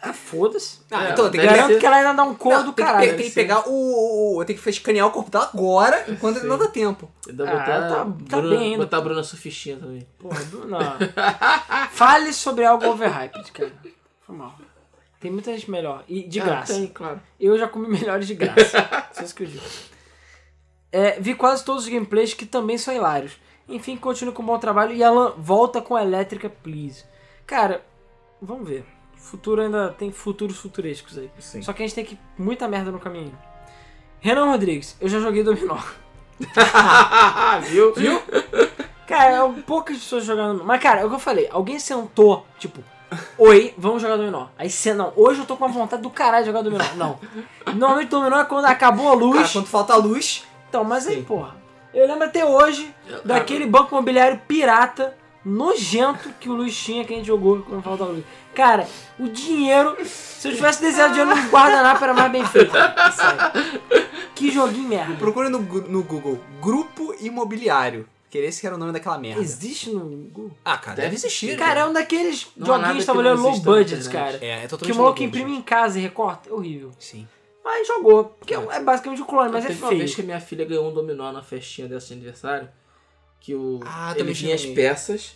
[0.00, 0.78] Ah, foda-se.
[0.90, 1.46] Ah, É, então tem que.
[1.46, 3.16] Garanto que ela ainda dá um cor Não, do tem que, caralho.
[3.16, 6.68] tem que pegar o, o- Tem que escanear o corpo dela agora, enquanto não dá
[6.68, 7.10] tempo.
[7.28, 8.84] Ainda Ah, botar, tá- tá Bruna, bem ainda.
[8.84, 10.06] botar a Bruna Sufistinha também.
[10.18, 10.78] Porra, do- não.
[11.90, 13.72] Fale sobre algo overhyped, cara.
[14.26, 14.54] Foi mal.
[15.20, 16.04] Tem muita gente melhor.
[16.08, 16.74] E de Ah, graça.
[16.74, 17.20] tem, claro.
[17.40, 19.08] Eu já comi melhores de graça.
[19.40, 19.64] Eu digo.
[20.92, 23.32] É, vi quase todos os gameplays que também são hilários.
[23.68, 24.94] Enfim, continue com um bom trabalho.
[24.94, 27.04] E Alan, volta com a elétrica, please.
[27.46, 27.84] Cara,
[28.40, 28.84] vamos ver.
[29.18, 31.30] Futuro ainda tem futuros futurescos aí.
[31.38, 31.60] Sim.
[31.62, 33.36] Só que a gente tem que muita merda no caminho.
[34.20, 35.76] Renan Rodrigues, eu já joguei dominó.
[37.68, 37.92] Viu?
[37.94, 38.22] Viu?
[39.06, 40.64] Cara, é um poucas pessoas jogando.
[40.64, 41.48] Mas, cara, é o que eu falei.
[41.50, 42.82] Alguém sentou, tipo,
[43.36, 44.46] oi, vamos jogar dominó.
[44.56, 46.84] Aí você, não, hoje eu tô com a vontade do caralho de jogar dominó.
[46.96, 47.18] Não.
[47.74, 49.36] Normalmente dominó é quando acabou a luz.
[49.36, 50.44] Cara, quando falta luz.
[50.68, 51.24] Então, mas aí, Sim.
[51.24, 51.56] porra.
[51.92, 57.16] Eu lembro até hoje daquele banco imobiliário pirata nojento que o Luiz tinha que a
[57.16, 58.24] gente jogou quando falta luz.
[58.54, 59.96] Cara, o dinheiro.
[60.04, 62.72] Se eu tivesse desenhado dinheiro no guardanapo era mais bem feito.
[62.72, 64.08] Sério.
[64.34, 65.14] Que joguinho merda.
[65.16, 68.08] Procure no, no Google Grupo Imobiliário.
[68.30, 69.40] Que esse que era o nome daquela merda.
[69.40, 70.50] Existe no Google?
[70.62, 71.56] Ah, cara, deve, Deve existir.
[71.56, 74.38] Cara, é um daqueles Não joguinhos que low budget, cara.
[74.42, 76.50] É, é totalmente Que o maluco louco, imprime em casa e recorta.
[76.50, 76.90] É horrível.
[76.98, 77.26] Sim.
[77.64, 78.24] Mas jogou.
[78.38, 80.26] Porque é basicamente um clone, mas é Teve uma vez que feio.
[80.26, 82.68] minha filha ganhou um dominó na festinha dessa de aniversário.
[83.40, 85.32] Que o, Ah, ele vinha as peças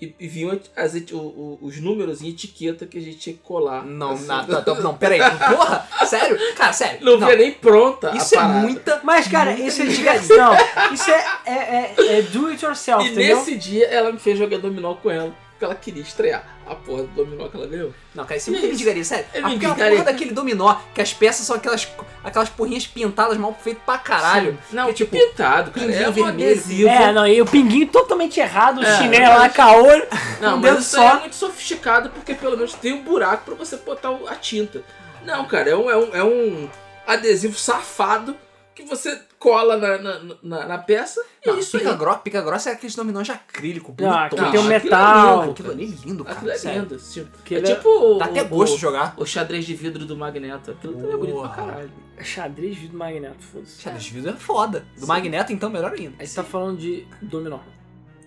[0.00, 3.42] e, e vinham as, o- o- os números em etiqueta que a gente tinha que
[3.42, 3.84] colar.
[3.84, 4.26] Não, assim.
[4.26, 5.20] não, não, não, não, peraí.
[5.20, 6.36] Porra, sério?
[6.56, 7.04] Cara, sério.
[7.04, 8.58] Não vinha nem pronta a Isso é parada.
[8.60, 9.00] muita.
[9.04, 10.28] Mas, cara, muita isso é de...
[10.36, 10.52] Não,
[10.92, 13.36] isso é, é, é, é do it yourself, E entendeu?
[13.38, 15.34] nesse dia ela me fez jogar dominó com ela.
[15.64, 17.94] Porque ela queria estrear a porra do dominó que ela ganhou.
[18.14, 18.66] Não, cara, isso é isso?
[18.66, 19.26] mendigaria, sério.
[19.32, 21.88] É Aquela porra daquele dominó, que as peças são aquelas,
[22.22, 24.58] aquelas porrinhas pintadas mal feitas pra caralho.
[24.72, 25.86] Não, que, tipo, pintado, cara.
[25.86, 26.88] pinguinho É vermelho, adesivo.
[26.88, 30.06] É, não, e o pinguinho totalmente errado, o É, chinelo lá, caolho,
[30.40, 31.20] Não, mas isso é só.
[31.20, 34.82] muito sofisticado porque pelo menos tem um buraco pra você botar a tinta.
[35.24, 36.68] Não, cara, é um, é um, é um
[37.06, 38.36] adesivo safado
[38.74, 41.82] que você cola na, na, na, na peça e Não, é isso aí.
[41.84, 44.24] pica, gro pica grossa é aqueles dominós de acrílico, bonitões.
[44.26, 45.40] aqui Não, tem um aquilo é metal.
[45.40, 46.52] lindo, Aquilo ali é lindo, Aquilo cara.
[46.52, 46.82] é sério.
[46.82, 46.96] lindo.
[46.96, 47.88] Tipo, Que é é- tipo
[48.18, 49.14] Dá o, até gosto o, de jogar.
[49.16, 50.70] o xadrez de vidro do Magneto.
[50.72, 51.90] Aquilo também é bonito pra caralho.
[52.20, 53.82] Xadrez vidro magneto, foda-se.
[53.82, 54.86] Xadrez de vidro é foda.
[54.94, 55.06] Do Sim.
[55.06, 56.14] Magneto, então, melhor ainda.
[56.18, 57.58] Aí você tá falando de dominó.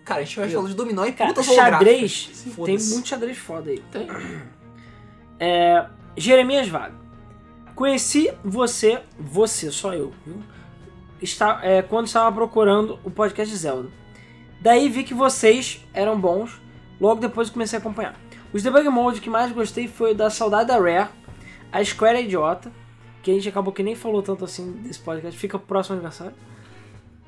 [0.04, 2.30] Cara, a gente vai falar de dominó e Cara, putas xadrez,
[2.66, 3.80] tem muito xadrez foda aí.
[3.92, 4.08] Tem.
[5.40, 5.86] É,
[6.16, 6.96] Jeremias Vago.
[7.78, 10.38] Conheci você, você, só eu, viu?
[11.22, 13.90] Está, é, quando estava procurando o podcast de Zelda.
[14.60, 16.60] Daí vi que vocês eram bons,
[17.00, 18.20] logo depois comecei a acompanhar.
[18.52, 21.12] Os debug mode que mais gostei foi da Saudade da Rare,
[21.72, 22.72] a Square é Idiota,
[23.22, 26.34] que a gente acabou que nem falou tanto assim desse podcast, fica pro próximo aniversário.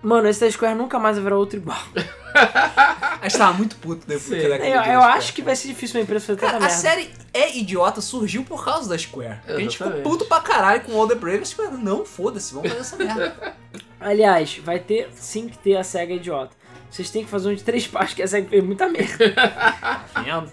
[0.02, 1.78] Mano, esse da Square nunca mais haverá outro igual.
[3.22, 4.48] A gente tava muito puto depois Sim.
[4.50, 6.64] daquele Eu, dia eu da acho que vai ser difícil uma empresa fazer tanta Cara,
[6.64, 6.76] a merda.
[6.82, 9.40] série é idiota surgiu por causa da Square.
[9.46, 11.40] A gente ficou puto pra caralho com All the Brave.
[11.40, 13.54] A Square, não, foda-se, vamos fazer essa merda.
[14.00, 16.56] Aliás, vai ter sim que ter a SEGA idiota.
[16.90, 19.36] Vocês têm que fazer um de três partes que a SEGA fez muita merda.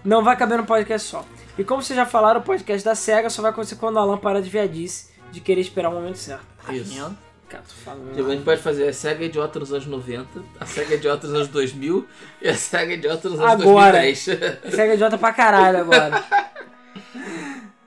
[0.05, 1.25] Não vai caber no podcast só.
[1.57, 4.19] E como vocês já falaram, o podcast da SEGA só vai acontecer quando a Alan
[4.19, 6.45] parar de viadice de querer esperar o momento certo.
[6.71, 7.17] Isso.
[7.49, 10.67] Cara, tu fala Tipo, a gente pode fazer a SEGA idiota nos anos 90, a
[10.67, 12.07] SEGA idiota nos anos 2000
[12.43, 14.01] e a SEGA idiota nos anos Agora.
[14.01, 14.29] 2010.
[14.65, 16.25] A SEGA é idiota pra caralho agora.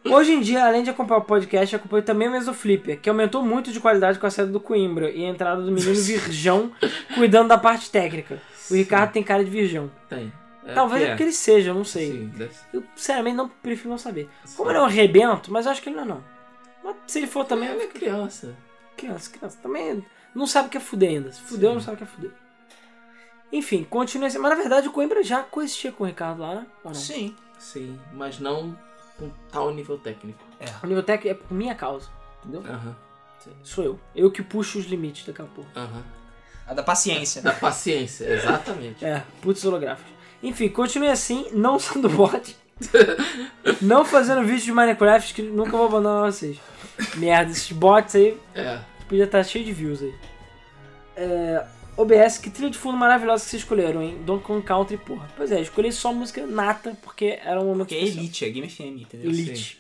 [0.06, 3.72] Hoje em dia, além de acompanhar o podcast, acompanho também o Mesoflipper, que aumentou muito
[3.72, 6.72] de qualidade com a saída do Coimbra e a entrada do menino Virgão
[7.16, 8.42] cuidando da parte técnica.
[8.72, 9.92] O Ricardo tem cara de Virgão.
[10.08, 10.32] Tem.
[10.66, 12.12] É, Talvez é que porque ele seja, eu não sei.
[12.12, 12.52] Sim, deve.
[12.74, 14.30] Eu, sinceramente, não prefiro não saber.
[14.56, 16.24] Como ele é um rebento, mas eu acho que ele não é não.
[16.84, 18.56] Mas se ele for também, Ele é criança.
[19.00, 19.58] Criança, criança.
[19.62, 20.06] Também
[20.36, 21.32] não sabe o que é fuder ainda.
[21.32, 21.76] Se fudeu, Sim.
[21.76, 22.32] não sabe o que é fuder.
[23.52, 24.38] Enfim, continua assim.
[24.38, 26.68] Mas na verdade o Coimbra já coexistia com o Ricardo lá, né?
[26.94, 27.36] Sim.
[27.58, 28.78] Sim, mas não
[29.18, 30.40] com tal nível técnico.
[30.84, 32.08] O nível técnico é por minha causa,
[32.44, 32.62] entendeu?
[32.72, 32.96] Aham,
[33.64, 34.00] Sou eu.
[34.16, 35.70] Eu que puxo os limites daqui a pouco.
[35.76, 36.04] aham.
[36.68, 37.42] A da paciência.
[37.42, 39.04] Da paciência, exatamente.
[39.04, 40.12] É, putz holográficos.
[40.44, 42.56] Enfim, continue assim, não sendo bot.
[43.82, 46.60] não fazendo vídeos de Minecraft que nunca vou abandonar vocês.
[47.18, 48.80] Merda, esses bots aí É.
[49.08, 50.14] Podia estar cheio de views aí.
[51.16, 51.66] É,
[51.98, 54.18] OBS, que trilha de fundo maravilhosa que vocês escolheram, hein?
[54.24, 55.28] Donkey Kong Country, porra.
[55.36, 58.24] Pois é, escolhi só música nata, porque era um momento Porque é especial.
[58.24, 59.30] Elite, é Game FM, entendeu?
[59.32, 59.80] Elite.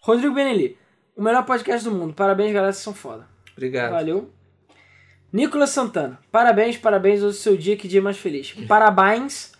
[0.00, 0.76] Rodrigo Benelli,
[1.16, 2.12] o melhor podcast do mundo.
[2.12, 3.26] Parabéns, galera, vocês são foda.
[3.52, 3.92] Obrigado.
[3.92, 4.30] Valeu.
[5.32, 8.52] Nicolas Santana, parabéns, parabéns, hoje é o seu dia, que dia mais feliz.
[8.66, 9.52] Parabéns,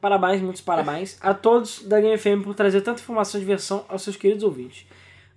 [0.00, 4.02] parabéns, muitos parabéns a todos da Game FM por trazer tanta informação e diversão aos
[4.02, 4.86] seus queridos ouvintes.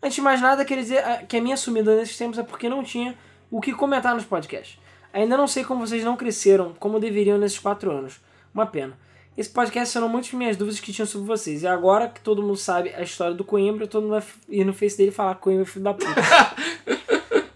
[0.02, 2.69] Antes de mais nada, queria dizer ah, que a minha sumida nesses tempos é porque
[2.69, 3.18] não tinha
[3.52, 4.80] o que comentar nos podcasts.
[5.11, 8.22] Ainda não sei como vocês não cresceram como deveriam nesses quatro anos.
[8.53, 8.98] Uma pena.
[9.38, 11.64] Esse podcast sanou muitas minhas dúvidas que tinham sobre vocês.
[11.64, 14.74] E agora que todo mundo sabe a história do Coimbra, todo mundo vai ir no
[14.74, 16.14] face dele e falar Coimbra, filho da puta.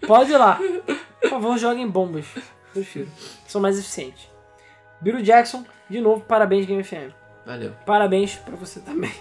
[0.06, 0.58] Pode ir lá.
[1.20, 2.26] Por favor, joguem bombas.
[2.72, 3.08] Prefiro.
[3.46, 4.28] São mais eficientes.
[5.00, 7.12] Biro Jackson, de novo, parabéns, Game FM.
[7.44, 7.72] Valeu.
[7.84, 9.12] Parabéns pra você também.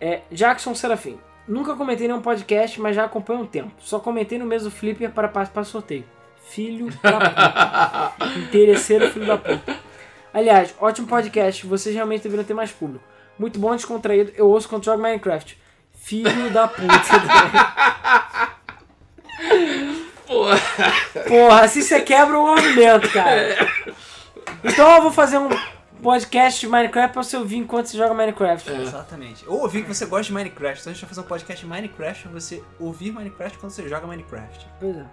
[0.00, 1.18] É, Jackson Serafim.
[1.46, 3.70] Nunca comentei nenhum podcast, mas já acompanho um tempo.
[3.78, 6.04] Só comentei no mês do Flipper para participar do sorteio.
[6.48, 8.12] Filho da puta.
[8.40, 9.76] Interesseiro, filho da puta.
[10.32, 11.66] Aliás, ótimo podcast.
[11.66, 13.04] Vocês realmente deveriam ter mais público.
[13.38, 14.32] Muito bom, descontraído.
[14.36, 15.58] Eu ouço quando jogo Minecraft.
[15.92, 16.84] Filho da puta.
[20.26, 20.58] Porra.
[21.28, 23.56] Porra, assim você quebra o argumento, cara.
[24.66, 25.48] Então eu vou fazer um
[26.04, 28.70] podcast de Minecraft pra você ouvir enquanto você joga Minecraft.
[28.70, 29.44] Exatamente.
[29.48, 30.80] Ou ouvir que você gosta de Minecraft.
[30.80, 33.88] Então a gente vai fazer um podcast de Minecraft pra você ouvir Minecraft quando você
[33.88, 34.66] joga Minecraft.
[34.78, 35.04] Pois é.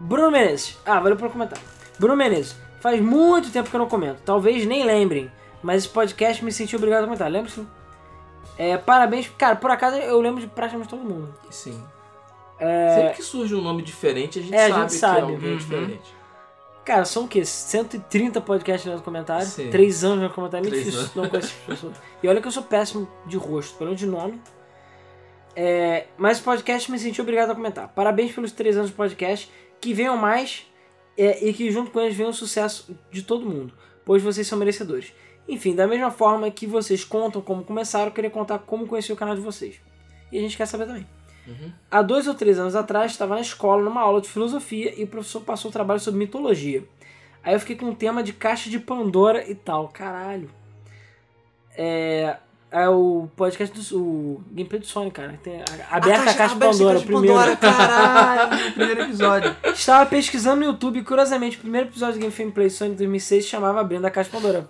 [0.00, 0.78] Bruno Menezes.
[0.86, 1.58] Ah, valeu por comentar.
[1.98, 2.56] Bruno Menezes.
[2.80, 4.22] Faz muito tempo que eu não comento.
[4.24, 5.30] Talvez nem lembrem.
[5.62, 7.28] Mas esse podcast me senti obrigado a comentar.
[7.30, 7.66] Lembra sim?
[8.56, 9.28] É, parabéns.
[9.36, 11.34] Cara, por acaso eu lembro de praticamente todo mundo.
[11.50, 11.82] Sim.
[12.60, 15.18] É, Sempre que surge um nome diferente, a gente É, a sabe gente que sabe.
[15.18, 15.56] é alguém Uhum.
[15.56, 16.14] diferente.
[16.88, 17.44] Cara, são o quê?
[17.44, 19.46] 130 podcasts no comentário.
[19.46, 19.68] Sim.
[19.68, 20.66] 3 anos no comentário.
[20.66, 21.96] É muito Três difícil não conhecer as pessoas.
[22.22, 24.40] E olha que eu sou péssimo de rosto, pelo menos de nome.
[25.54, 27.88] É, mas o podcast me senti obrigado a comentar.
[27.88, 29.50] Parabéns pelos 3 anos de podcast.
[29.78, 30.66] Que venham mais
[31.16, 33.74] é, e que junto com eles venha o sucesso de todo mundo.
[34.02, 35.12] Pois vocês são merecedores.
[35.46, 39.16] Enfim, da mesma forma que vocês contam como começaram, eu queria contar como conheci o
[39.16, 39.78] canal de vocês.
[40.32, 41.06] E a gente quer saber também.
[41.90, 45.06] Há dois ou três anos atrás, estava na escola, numa aula de filosofia, e o
[45.06, 46.84] professor passou o trabalho sobre mitologia.
[47.42, 49.88] Aí eu fiquei com um tema de caixa de Pandora e tal.
[49.88, 50.50] Caralho.
[51.76, 52.36] É.
[52.70, 53.96] É o podcast do.
[53.98, 55.40] O gameplay do Sonic, cara.
[55.42, 55.64] Tem a-
[55.96, 57.34] aberta a caixa, de Pandora, o primeiro.
[57.34, 59.56] Pandora, caralho, o primeiro episódio.
[59.72, 63.50] Estava pesquisando no YouTube curiosamente, o primeiro episódio do Game Fame Play Sonic 2006 se
[63.50, 64.68] chamava Abrindo a Caixa de Pandora.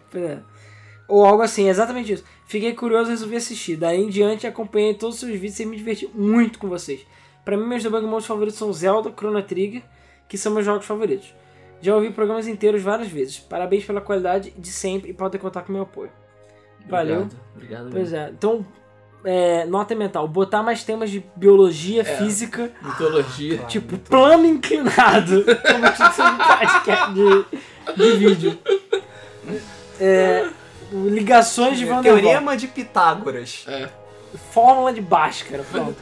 [1.08, 2.24] Ou algo assim, é exatamente isso.
[2.46, 3.76] Fiquei curioso e resolvi assistir.
[3.76, 7.00] Daí em diante acompanhei todos os seus vídeos e me diverti muito com vocês.
[7.44, 9.82] Pra mim, meus debug modes favoritos são Zelda, Chrono Trigger,
[10.28, 11.32] que são meus jogos favoritos.
[11.80, 13.38] Já ouvi programas inteiros várias vezes.
[13.38, 16.10] Parabéns pela qualidade de sempre e podem contar com meu apoio.
[16.86, 17.22] Valeu.
[17.22, 17.36] Obrigado.
[17.54, 18.28] Obrigado Pois é.
[18.30, 18.66] Então,
[19.24, 20.28] é, nota mental.
[20.28, 22.04] Botar mais temas de biologia, É.
[22.04, 23.58] física, Mitologia.
[23.68, 25.42] tipo plano inclinado.
[25.66, 28.58] Como tinha que ser um podcast de, de vídeo.
[30.00, 30.48] É,
[30.92, 32.22] ligações de Van der Waals.
[32.22, 33.64] Teorema de Pitágoras.
[33.68, 33.88] É.
[34.52, 35.64] Fórmula de Bhaskara.
[35.70, 35.96] Pronto.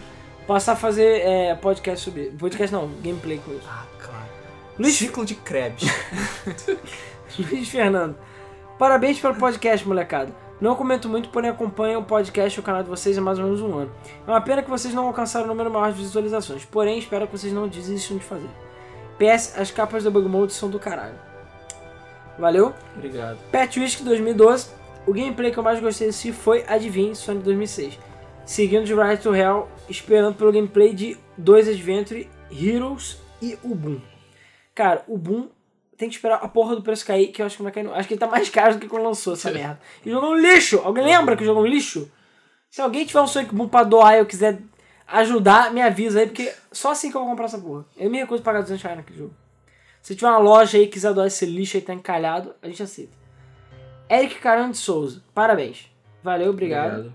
[0.47, 2.31] Passar a fazer é, podcast sobre...
[2.39, 3.67] Podcast não, gameplay com isso.
[3.69, 4.27] Ah, claro.
[4.79, 5.85] Luiz, Ciclo de Krebs.
[7.39, 8.17] Luiz Fernando.
[8.79, 10.33] Parabéns pelo podcast, molecada.
[10.61, 13.45] Não comento muito, porém acompanho o podcast e o canal de vocês há mais ou
[13.45, 13.93] menos um ano.
[14.27, 17.37] É uma pena que vocês não alcançaram o número maior de visualizações, porém espero que
[17.37, 18.49] vocês não desistam de fazer.
[19.19, 21.19] PS, as capas da Bug Mode são do caralho.
[22.39, 22.75] Valeu?
[22.95, 23.39] Obrigado.
[23.51, 24.69] Pet Whisky 2012.
[25.07, 27.99] O gameplay que eu mais gostei desse foi Adivinhe Sonic 2006.
[28.45, 34.01] Seguindo de Rise to Hell, esperando pelo gameplay de dois Adventure, Heroes e o Boom.
[34.75, 35.49] Cara, o Boom
[35.97, 37.85] tem que esperar a porra do preço cair, que eu acho que não vai cair.
[37.85, 37.95] não.
[37.95, 39.81] Acho que ele tá mais caro do que quando lançou essa merda.
[40.05, 40.81] E o jogo é um lixo!
[40.85, 42.11] Alguém lembra que o jogo é um lixo?
[42.71, 44.59] Se alguém tiver um Sonic Boom pra doar e eu quiser
[45.09, 47.85] ajudar, me avisa aí, porque só assim que eu vou comprar essa porra.
[47.97, 49.35] Eu me recuso a pagar 200 reais naquele jogo.
[50.07, 52.81] Se tiver uma loja aí que quiser doar esse lixo aí tá encalhado, a gente
[52.81, 53.17] aceita.
[54.09, 55.91] Eric Carano de Souza, parabéns.
[56.23, 57.13] Valeu, obrigado.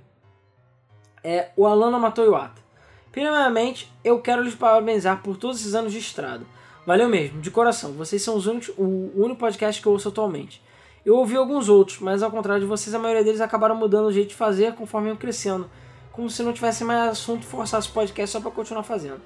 [1.23, 2.61] É o Alana Matou Iwata.
[3.09, 6.43] Primeiramente, eu quero lhes parabenizar por todos esses anos de estrada.
[6.85, 7.93] Valeu mesmo, de coração.
[7.93, 10.61] Vocês são os únicos, o único podcast que eu ouço atualmente.
[11.05, 14.11] Eu ouvi alguns outros, mas ao contrário de vocês, a maioria deles acabaram mudando o
[14.11, 15.71] jeito de fazer conforme iam crescendo.
[16.11, 19.21] Como se não tivesse mais assunto e forçasse o podcast só pra continuar fazendo.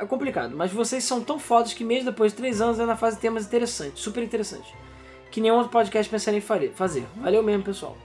[0.00, 3.18] É complicado, mas vocês são tão fodas que mesmo depois de três anos ainda fazem
[3.18, 4.72] temas interessantes, super interessantes.
[5.30, 7.06] Que nenhum outro podcast pensaria em fazer.
[7.16, 7.96] Valeu mesmo, pessoal.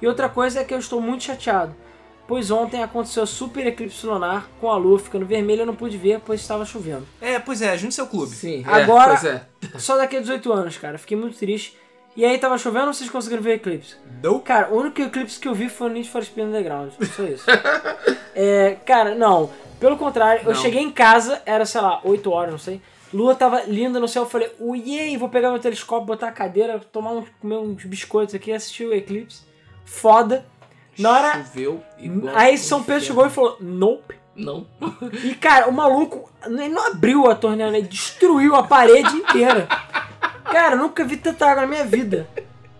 [0.00, 1.74] E outra coisa é que eu estou muito chateado,
[2.28, 5.74] pois ontem aconteceu a super eclipse lunar com a lua ficando vermelha e eu não
[5.74, 7.06] pude ver, pois estava chovendo.
[7.20, 8.34] É, pois é, junte seu clube.
[8.34, 9.46] Sim, Agora- é, pois é.
[9.78, 10.98] Só daqui a 18 anos, cara.
[10.98, 11.76] Fiquei muito triste.
[12.16, 13.96] E aí tava chovendo ou vocês conseguiram ver eclipse?
[14.22, 14.44] Nope.
[14.44, 16.92] Cara, o único eclipse que eu vi foi o Need for Speed Underground.
[17.16, 17.44] Só isso.
[18.34, 19.50] é, cara, não.
[19.80, 20.60] Pelo contrário, eu Não.
[20.60, 22.80] cheguei em casa, era, sei lá, 8 horas, não sei.
[23.12, 26.78] Lua tava linda no céu, eu falei, uiê, vou pegar meu telescópio, botar a cadeira,
[26.92, 29.40] tomar uns, comer uns biscoitos aqui, assistir o eclipse.
[29.84, 30.44] Foda.
[30.98, 31.44] Na hora.
[31.44, 34.14] Choveu igual Aí um São Pedro chegou e falou, nope.
[34.36, 34.66] Não.
[35.24, 39.66] E cara, o maluco, ele não abriu a torneira, ele destruiu a parede inteira.
[40.44, 42.28] Cara, eu nunca vi tanta água na minha vida.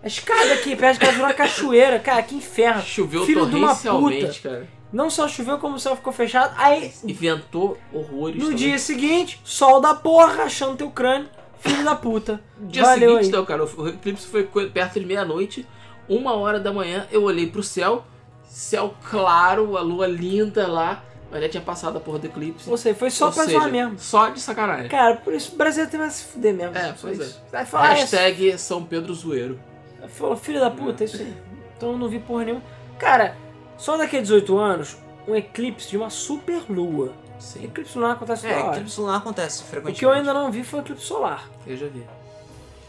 [0.03, 1.99] A escada aqui, perto de casa virou uma cachoeira.
[1.99, 2.81] Cara, que inferno.
[2.81, 4.31] Choveu Filho de uma puta.
[4.41, 4.67] cara.
[4.91, 6.53] Não só choveu, como o céu ficou fechado.
[6.57, 8.57] Aí, E ventou horrores no também.
[8.57, 11.29] dia seguinte, sol da porra, achando teu crânio.
[11.59, 12.41] Filho da puta.
[12.59, 13.31] No dia Valeu seguinte, aí.
[13.31, 15.65] não, cara, o eclipse foi perto de meia-noite,
[16.09, 18.03] uma hora da manhã, eu olhei pro céu,
[18.43, 22.69] céu claro, a lua linda lá, mas já tinha passado a porra do eclipse.
[22.69, 23.97] Ou seja, foi só Ou pra seja, zoar mesmo.
[23.99, 24.89] Só de sacanagem.
[24.89, 26.75] Cara, por isso o Brasil tem mais se fuder mesmo.
[26.75, 27.23] É, pois é.
[27.23, 27.41] isso.
[27.67, 27.93] Falar.
[27.93, 29.57] Hashtag São Pedro Zoeiro.
[30.09, 31.33] Falou, filho da puta, é isso aí.
[31.77, 32.63] Então eu não vi porra nenhuma.
[32.99, 33.37] Cara,
[33.81, 37.13] só daqui a 18 anos, um eclipse de uma super lua.
[37.39, 38.75] Sim, Eclipse lunar acontece toda É, hora.
[38.77, 39.99] eclipse lunar acontece O frequentemente.
[39.99, 41.49] que eu ainda não vi foi o eclipse solar.
[41.65, 42.05] eu já vi.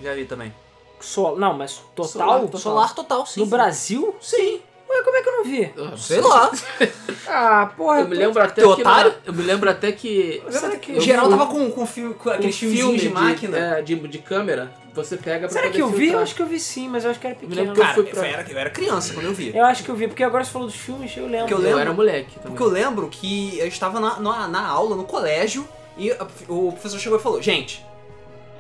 [0.01, 0.55] Já vi também.
[1.01, 2.07] Sol, não, mas total?
[2.13, 2.61] Solar, total.
[2.61, 3.41] Solar total, sim.
[3.41, 4.15] No Brasil?
[4.21, 4.61] Sim.
[4.93, 5.73] Ué, como é que eu não vi?
[5.79, 6.51] Ah, Sei lá.
[7.35, 8.01] Ah, porra.
[8.01, 8.81] Eu me lembro até Teu que.
[8.83, 9.15] otário?
[9.25, 10.43] eu me lembro até que.
[10.51, 13.57] Será que eu geral fui- tava com, com, filme, com aqueles filme filmezinhos de, máquina.
[13.59, 15.95] é, de, de câmera, você pega pra Será que eu vi?
[15.95, 16.23] Eu filtrar.
[16.25, 17.55] acho que eu vi sim, mas eu acho que era pequeno.
[17.55, 19.57] lembro que eu Cara, fui eu, pra- era, eu era criança quando eu vi.
[19.57, 21.49] Eu acho que eu vi, porque agora você falou dos filmes, eu lembro.
[21.55, 22.49] Eu Eu, lembro- era moleque também.
[22.51, 26.73] Porque eu lembro que eu estava na, na, na aula, no colégio, e a- o
[26.73, 27.83] professor chegou e falou, gente,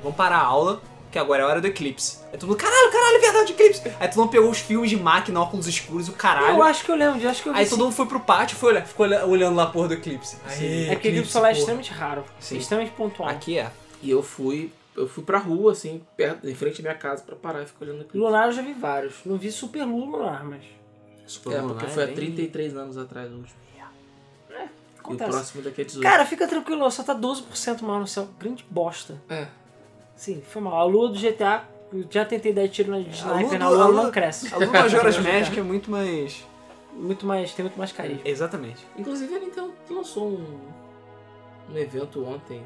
[0.02, 0.80] vamos parar a aula,
[1.12, 2.18] que agora é a hora do eclipse.
[2.32, 3.82] Aí todo mundo, caralho, caralho, é verdade, eclipse.
[4.00, 6.56] Aí todo mundo pegou os filmes de máquina, óculos escuros, o caralho.
[6.56, 7.70] Eu acho que eu lembro, eu acho que eu vi Aí sim.
[7.70, 9.94] todo mundo foi pro pátio e foi olhar, ficou olha- olhando lá a porra do
[9.94, 10.36] eclipse.
[10.48, 10.88] Sim.
[10.88, 12.24] É porque o eclipse solar é extremamente raro.
[12.40, 12.56] Sim.
[12.56, 13.28] Extremamente pontual.
[13.28, 13.70] Aqui é.
[14.02, 14.72] E eu fui.
[14.96, 17.84] Eu fui pra rua, assim, perto, em frente à minha casa, pra parar e ficar
[17.86, 18.16] olhando aqui.
[18.18, 19.14] Lunar eu já vi vários.
[19.24, 20.62] Não vi super lua lunar, mas...
[21.26, 23.56] Super É, lunar porque foi há bem- 33 anos atrás o último.
[23.74, 24.68] E o
[25.00, 25.30] Acontece.
[25.30, 26.02] próximo daqui é 18.
[26.08, 28.28] Cara, fica tranquilo, só tá 12% maior no céu.
[28.38, 29.20] Grande bosta.
[29.28, 29.46] É.
[30.16, 30.74] Sim, foi mal.
[30.76, 34.02] A lua do GTA, eu já tentei dar tiro na sniper na lua, a lua-
[34.04, 34.52] não cresce.
[34.54, 36.44] A Lua Majora's Magic é muito mais...
[36.94, 38.20] Muito mais, tem muito mais carisma.
[38.24, 38.86] Exatamente.
[38.98, 40.58] Inclusive a Nintendo lançou um,
[41.70, 42.62] um evento ontem.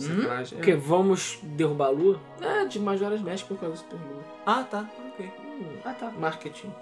[0.00, 0.22] Hum?
[0.54, 2.20] Porque vamos derrubar a lua?
[2.40, 4.22] É, de Majora's Mask por causa do Super Lua.
[4.46, 4.88] Ah, tá.
[5.12, 5.30] Ok.
[5.60, 6.10] Hum, Ah, tá.
[6.18, 6.72] marketing.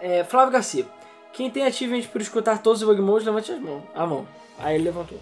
[0.00, 0.86] É, Flávio Garcia.
[1.32, 3.82] Quem tem achievement por escutar todos os bug modes, levante as mãos.
[3.94, 4.26] A mão.
[4.58, 5.18] Aí ele levantou.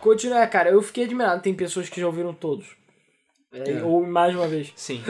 [0.00, 1.42] Continua, cara, eu fiquei admirado.
[1.42, 2.76] Tem pessoas que já ouviram todos.
[3.52, 3.82] É, É.
[3.82, 4.72] Ou mais de uma vez.
[4.76, 5.02] Sim.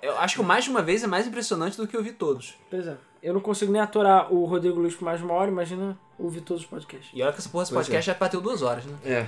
[0.00, 2.12] Eu acho que o mais de uma vez é mais impressionante do que eu vi
[2.12, 2.54] todos.
[2.70, 2.96] Pois é.
[3.22, 6.40] Eu não consigo nem atorar o Rodrigo Luiz por mais de uma hora, imagina ouvir
[6.40, 7.10] todos os podcasts.
[7.12, 8.96] E olha que essa porra, esse Pois podcast já bateu duas horas, né?
[9.04, 9.26] É.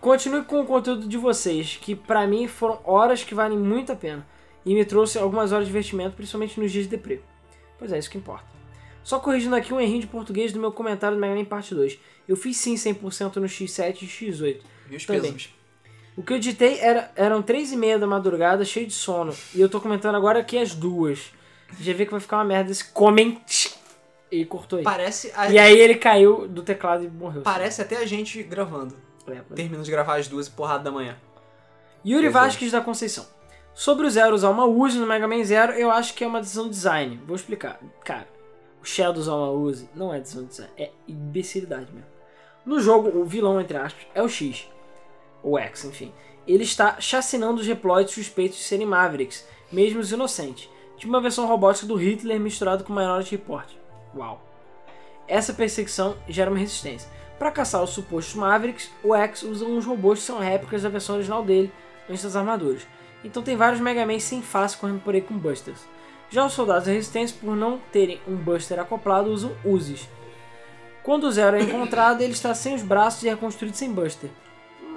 [0.00, 3.96] Continue com o conteúdo de vocês, que pra mim foram horas que valem muito a
[3.96, 4.26] pena.
[4.64, 7.20] E me trouxe algumas horas de divertimento, principalmente nos dias de deprê.
[7.78, 8.44] Pois é, isso que importa.
[9.02, 11.98] Só corrigindo aqui um errinho de português do meu comentário do Mega Man Parte 2.
[12.28, 14.60] Eu fiz sim 100% no X7 e X8.
[14.88, 15.22] Vi os Também.
[15.22, 15.50] pêsames.
[16.16, 19.34] O que eu editei era, eram 3 e meia da madrugada, cheio de sono.
[19.54, 21.30] E eu tô comentando agora aqui as duas.
[21.80, 23.36] Já vê que vai ficar uma merda esse comment.
[24.32, 24.84] E cortou aí.
[24.84, 27.42] Parece, a- E aí ele caiu do teclado e morreu.
[27.42, 28.96] parece até a gente gravando.
[29.28, 31.16] É, Termino de gravar às duas e porrada da manhã.
[32.04, 32.28] Yuri.
[32.28, 33.26] Vasquez da Conceição.
[33.74, 36.40] Sobre o Zero usar uma Uzi no Mega Man Zero, eu acho que é uma
[36.40, 37.20] decisão de design.
[37.26, 37.78] Vou explicar.
[38.04, 38.26] Cara,
[38.80, 42.08] o Shadow usar uma Uzi não é decisão de design, é imbecilidade mesmo.
[42.66, 44.68] No jogo, o vilão, entre aspas, é o X.
[45.40, 46.12] O X, enfim.
[46.48, 50.68] Ele está chacinando os reploids suspeitos de serem Mavericks, mesmo os inocentes.
[50.96, 53.68] Tipo uma versão robótica do Hitler misturado com Minority Report.
[54.16, 54.42] Uau.
[55.28, 57.08] Essa perseguição gera uma resistência.
[57.38, 61.16] Para caçar os supostos Mavericks, o X usa uns robôs que são réplicas da versão
[61.16, 61.72] original dele,
[62.08, 62.86] antes das armaduras.
[63.22, 65.80] Então tem vários Mega Man sem face correndo por aí com Busters.
[66.30, 70.08] Já os soldados da resistência, por não terem um Buster acoplado, usam Uzis.
[71.06, 74.28] Quando o Zero é encontrado, ele está sem os braços e é reconstruído sem Buster.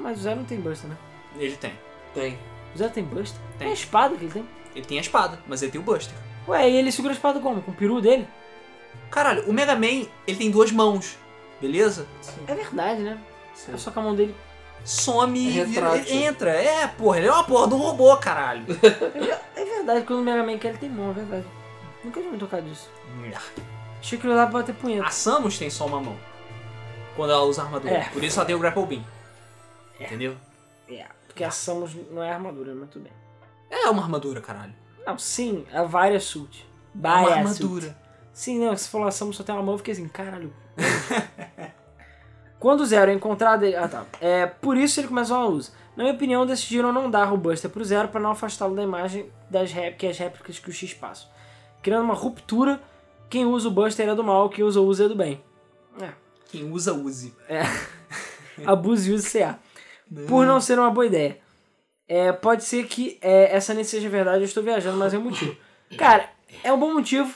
[0.01, 0.97] Mas o Zero não tem Buster, né?
[1.38, 1.71] Ele tem.
[2.15, 2.35] Tem.
[2.73, 3.39] O Zero tem Buster?
[3.59, 3.67] Tem.
[3.67, 4.49] É a espada que ele tem.
[4.75, 6.15] Ele tem a espada, mas ele tem o Buster.
[6.47, 7.61] Ué, e ele segura a espada como?
[7.61, 8.27] Com o peru dele?
[9.11, 11.15] Caralho, o Mega Man, ele tem duas mãos,
[11.61, 12.07] beleza?
[12.47, 13.19] É verdade, né?
[13.53, 13.75] Sim.
[13.75, 14.35] É só com a mão dele.
[14.83, 15.63] Some É
[16.07, 16.49] e entra.
[16.49, 18.65] É, porra, ele é uma porra de um robô, caralho.
[19.55, 21.45] É verdade, quando o Mega Man quer, ele tem mão, é verdade.
[22.03, 22.89] Nunca tinha me tocado disso.
[24.00, 25.08] Achei que ele usava pra bater punheta.
[25.08, 26.18] A Samus tem só uma mão.
[27.16, 27.94] Quando ela usa armadura.
[27.94, 28.10] É.
[28.10, 29.03] Por isso ela tem o Grapple Beam.
[30.00, 30.36] Entendeu?
[30.88, 33.14] É, porque a Samus não é armadura, mas tudo bem.
[33.69, 34.74] É uma armadura, caralho.
[35.06, 36.66] Não, sim, a Varia Suit.
[36.95, 37.88] É uma armadura.
[37.88, 37.98] Suit.
[38.34, 40.53] Sim, não, você falou a Samus só tem uma mão, eu fiquei assim, caralho.
[42.60, 43.66] Quando o Zero é encontrado.
[43.78, 44.06] Ah, tá.
[44.19, 45.72] É, por isso ele começa uma usa.
[45.95, 49.32] Na minha opinião, decidiram não dar o Buster pro Zero para não afastá-lo da imagem
[49.50, 51.28] das que as réplicas que o X passam.
[51.82, 52.82] Criando uma ruptura,
[53.30, 55.43] quem usa o Buster é do mal, quem usa o usa é do bem.
[56.01, 56.11] É.
[56.48, 57.35] Quem usa, use.
[58.66, 59.59] Abuse e use CA.
[60.27, 61.40] por não ser uma boa ideia.
[62.08, 65.22] É, pode ser que é, essa nem seja verdade, eu estou viajando, mas é um
[65.22, 65.56] motivo.
[65.98, 66.30] Cara,
[66.64, 67.33] é um bom motivo.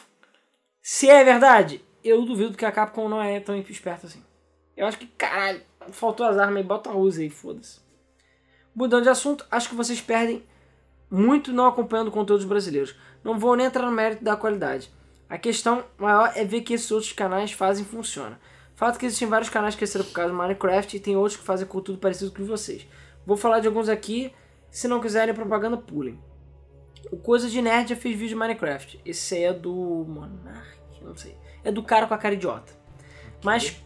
[0.81, 4.23] Se é verdade, eu duvido que a Capcom não é tão esperta assim.
[4.75, 7.80] Eu acho que, caralho, faltou as armas aí, bota uma usa aí, foda-se.
[8.75, 10.43] Mudando de assunto, acho que vocês perdem
[11.09, 12.95] muito não acompanhando conteúdos brasileiros.
[13.23, 14.91] Não vou nem entrar no mérito da qualidade.
[15.29, 18.39] A questão maior é ver que esses outros canais fazem e funciona.
[18.75, 21.43] Fato que existem vários canais que cresceram por causa do Minecraft e tem outros que
[21.43, 22.87] fazem conteúdo parecido com vocês.
[23.25, 24.33] Vou falar de alguns aqui,
[24.69, 26.19] se não quiserem propaganda, pulem.
[27.11, 28.99] O Coisa de Nerd já fez vídeo de Minecraft.
[29.05, 29.71] Esse aí é do
[30.07, 31.37] Monark, não sei.
[31.63, 32.73] É do cara com a cara idiota.
[33.43, 33.81] Mas,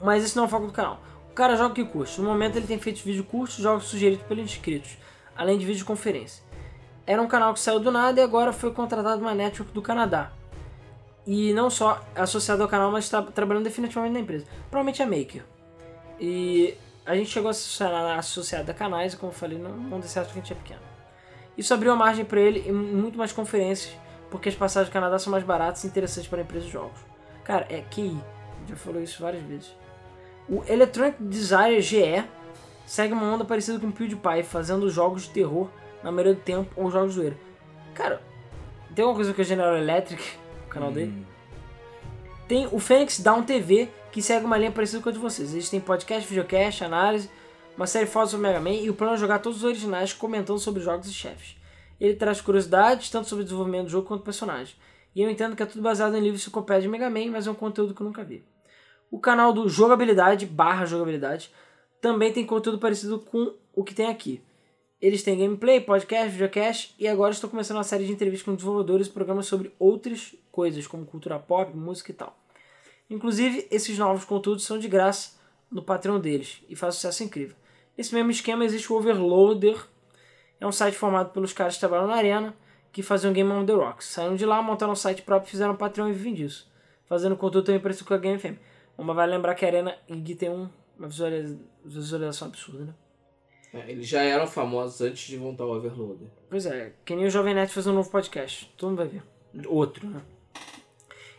[0.00, 1.02] mas esse não é o foco do canal.
[1.30, 2.20] O cara joga que curte.
[2.20, 4.96] No momento ele tem feito vídeo curto, jogos sugeridos pelos inscritos,
[5.36, 6.42] além de vídeo de conferência.
[7.06, 10.32] Era um canal que saiu do nada e agora foi contratado uma network do Canadá.
[11.26, 14.46] E não só associado ao canal, mas está trabalhando definitivamente na empresa.
[14.70, 15.44] Provavelmente é Maker.
[16.18, 16.74] E
[17.04, 20.08] a gente chegou a associar associado a canais, e como eu falei, não, não deu
[20.08, 20.80] certo porque a gente é pequeno.
[21.56, 23.92] Isso abriu a margem para ele e muito mais conferências,
[24.30, 27.00] porque as passagens do Canadá são mais baratas e interessantes para empresas de jogos.
[27.44, 28.16] Cara, é QI.
[28.68, 29.74] Já falou isso várias vezes.
[30.48, 32.24] O Electronic Desire GE
[32.86, 35.68] segue uma onda parecida com o PewDiePie, fazendo jogos de terror
[36.02, 37.36] na maioria do tempo ou jogos zoeira.
[37.94, 38.22] Cara,
[38.94, 40.22] tem uma coisa que é General Electric,
[40.78, 41.26] canal dele.
[42.46, 45.52] Tem o Phoenix Down TV, que segue uma linha parecida com a de vocês.
[45.52, 47.28] Eles têm podcast, videocast, análise,
[47.76, 50.12] uma série de fotos sobre Mega Man e o plano é jogar todos os originais
[50.12, 51.56] comentando sobre jogos e chefes.
[52.00, 54.74] Ele traz curiosidades, tanto sobre o desenvolvimento do jogo quanto do personagem.
[55.14, 57.50] E eu entendo que é tudo baseado em livros enciclopédia de Mega Man, mas é
[57.50, 58.44] um conteúdo que eu nunca vi.
[59.10, 61.50] O canal do Jogabilidade, barra Jogabilidade,
[62.00, 64.40] também tem conteúdo parecido com o que tem aqui.
[65.00, 69.06] Eles têm gameplay, podcast, videocast e agora estou começando uma série de entrevistas com desenvolvedores
[69.06, 72.36] e programas sobre outras coisas, como cultura pop, música e tal.
[73.08, 75.38] Inclusive, esses novos conteúdos são de graça
[75.70, 77.54] no Patreon deles e faz sucesso incrível.
[77.96, 79.86] Nesse mesmo esquema existe o Overloader,
[80.60, 82.56] é um site formado pelos caras que trabalham na Arena,
[82.90, 84.08] que faziam Game on the Rocks.
[84.08, 86.68] Saíram de lá, montaram um site próprio, fizeram um Patreon e vivem disso.
[87.06, 88.58] Fazendo conteúdo também parecido com a Game FM.
[88.96, 90.68] Uma vai lembrar que a Arena e tem um,
[90.98, 91.08] uma
[91.84, 92.94] visualização absurda, né?
[93.72, 96.28] É, eles já eram famosos antes de montar o Overloader.
[96.48, 98.72] Pois é, que nem o Jovem Nerd fazer um novo podcast.
[98.76, 99.22] Todo mundo vai ver.
[99.66, 100.22] Outro, né?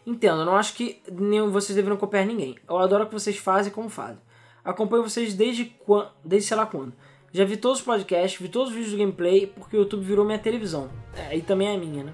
[0.06, 2.56] Entendo, eu não acho que nem vocês deveriam copiar ninguém.
[2.67, 4.22] Eu adoro o que vocês fazem como fazem.
[4.64, 6.93] Acompanho vocês desde quando, desde sei lá quando.
[7.32, 10.25] Já vi todos os podcasts, vi todos os vídeos do gameplay, porque o YouTube virou
[10.25, 10.90] minha televisão.
[11.16, 12.14] É, e também é minha, né?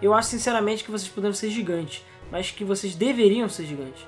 [0.00, 4.06] Eu acho sinceramente que vocês poderiam ser gigantes, mas que vocês deveriam ser gigantes.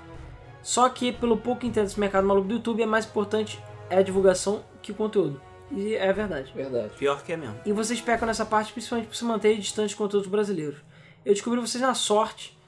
[0.62, 3.60] Só que, pelo pouco que entendo desse mercado maluco do YouTube, é mais importante
[3.90, 5.40] é a divulgação que o conteúdo.
[5.70, 6.52] E é verdade.
[6.54, 6.94] Verdade.
[6.96, 7.60] Pior que é mesmo.
[7.66, 10.78] E vocês pecam nessa parte principalmente por se manter distante de conteúdos brasileiros.
[11.24, 12.58] Eu descobri vocês na sorte,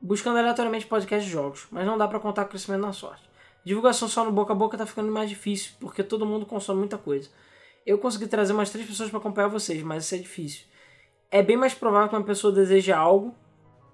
[0.00, 3.22] buscando aleatoriamente podcasts de jogos, mas não dá pra contar com o crescimento na sorte.
[3.64, 6.98] Divulgação só no boca a boca tá ficando mais difícil, porque todo mundo consome muita
[6.98, 7.30] coisa.
[7.86, 10.66] Eu consegui trazer umas três pessoas para acompanhar vocês, mas isso é difícil.
[11.30, 13.34] É bem mais provável que uma pessoa deseje algo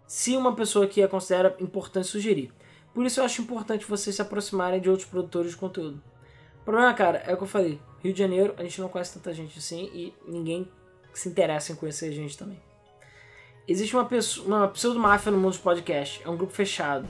[0.07, 2.53] se uma pessoa que a considera importante sugerir.
[2.93, 6.03] Por isso eu acho importante vocês se aproximarem de outros produtores de conteúdo.
[6.61, 7.81] O problema, cara, é o que eu falei.
[8.03, 10.71] Rio de Janeiro, a gente não conhece tanta gente assim e ninguém
[11.13, 12.61] se interessa em conhecer a gente também.
[13.67, 16.21] Existe uma, pessoa, uma pseudo-máfia no mundo dos podcasts.
[16.25, 17.07] É um grupo fechado.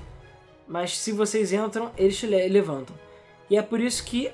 [0.68, 2.94] Mas se vocês entram, eles te levantam.
[3.48, 4.30] E é por isso que.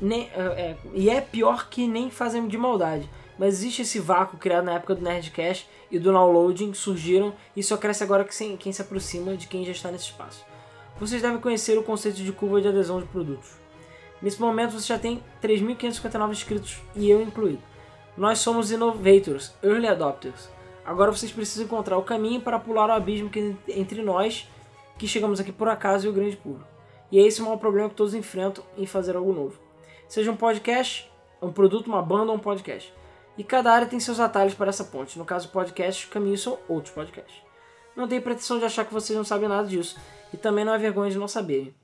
[0.00, 3.08] Nem, é, é, e é pior que nem fazem de maldade.
[3.38, 7.76] Mas existe esse vácuo criado na época do Nerdcast e do downloading surgiram e só
[7.76, 10.44] cresce agora que quem se aproxima de quem já está nesse espaço.
[10.98, 13.61] Vocês devem conhecer o conceito de curva de adesão de produtos.
[14.22, 17.62] Nesse momento você já tem 3.559 inscritos e eu incluído.
[18.16, 20.48] Nós somos innovators, early adopters.
[20.84, 24.48] Agora vocês precisam encontrar o caminho para pular o abismo que entre nós,
[24.98, 26.68] que chegamos aqui por acaso, e o grande público.
[27.10, 29.58] E é esse o maior problema que todos enfrentam em fazer algo novo.
[30.08, 31.10] Seja um podcast,
[31.40, 32.92] um produto, uma banda ou um podcast.
[33.36, 35.18] E cada área tem seus atalhos para essa ponte.
[35.18, 37.42] No caso podcast, os caminhos são outros podcasts.
[37.96, 39.98] Não tenho pretensão de achar que vocês não sabem nada disso.
[40.32, 41.74] E também não é vergonha de não saberem.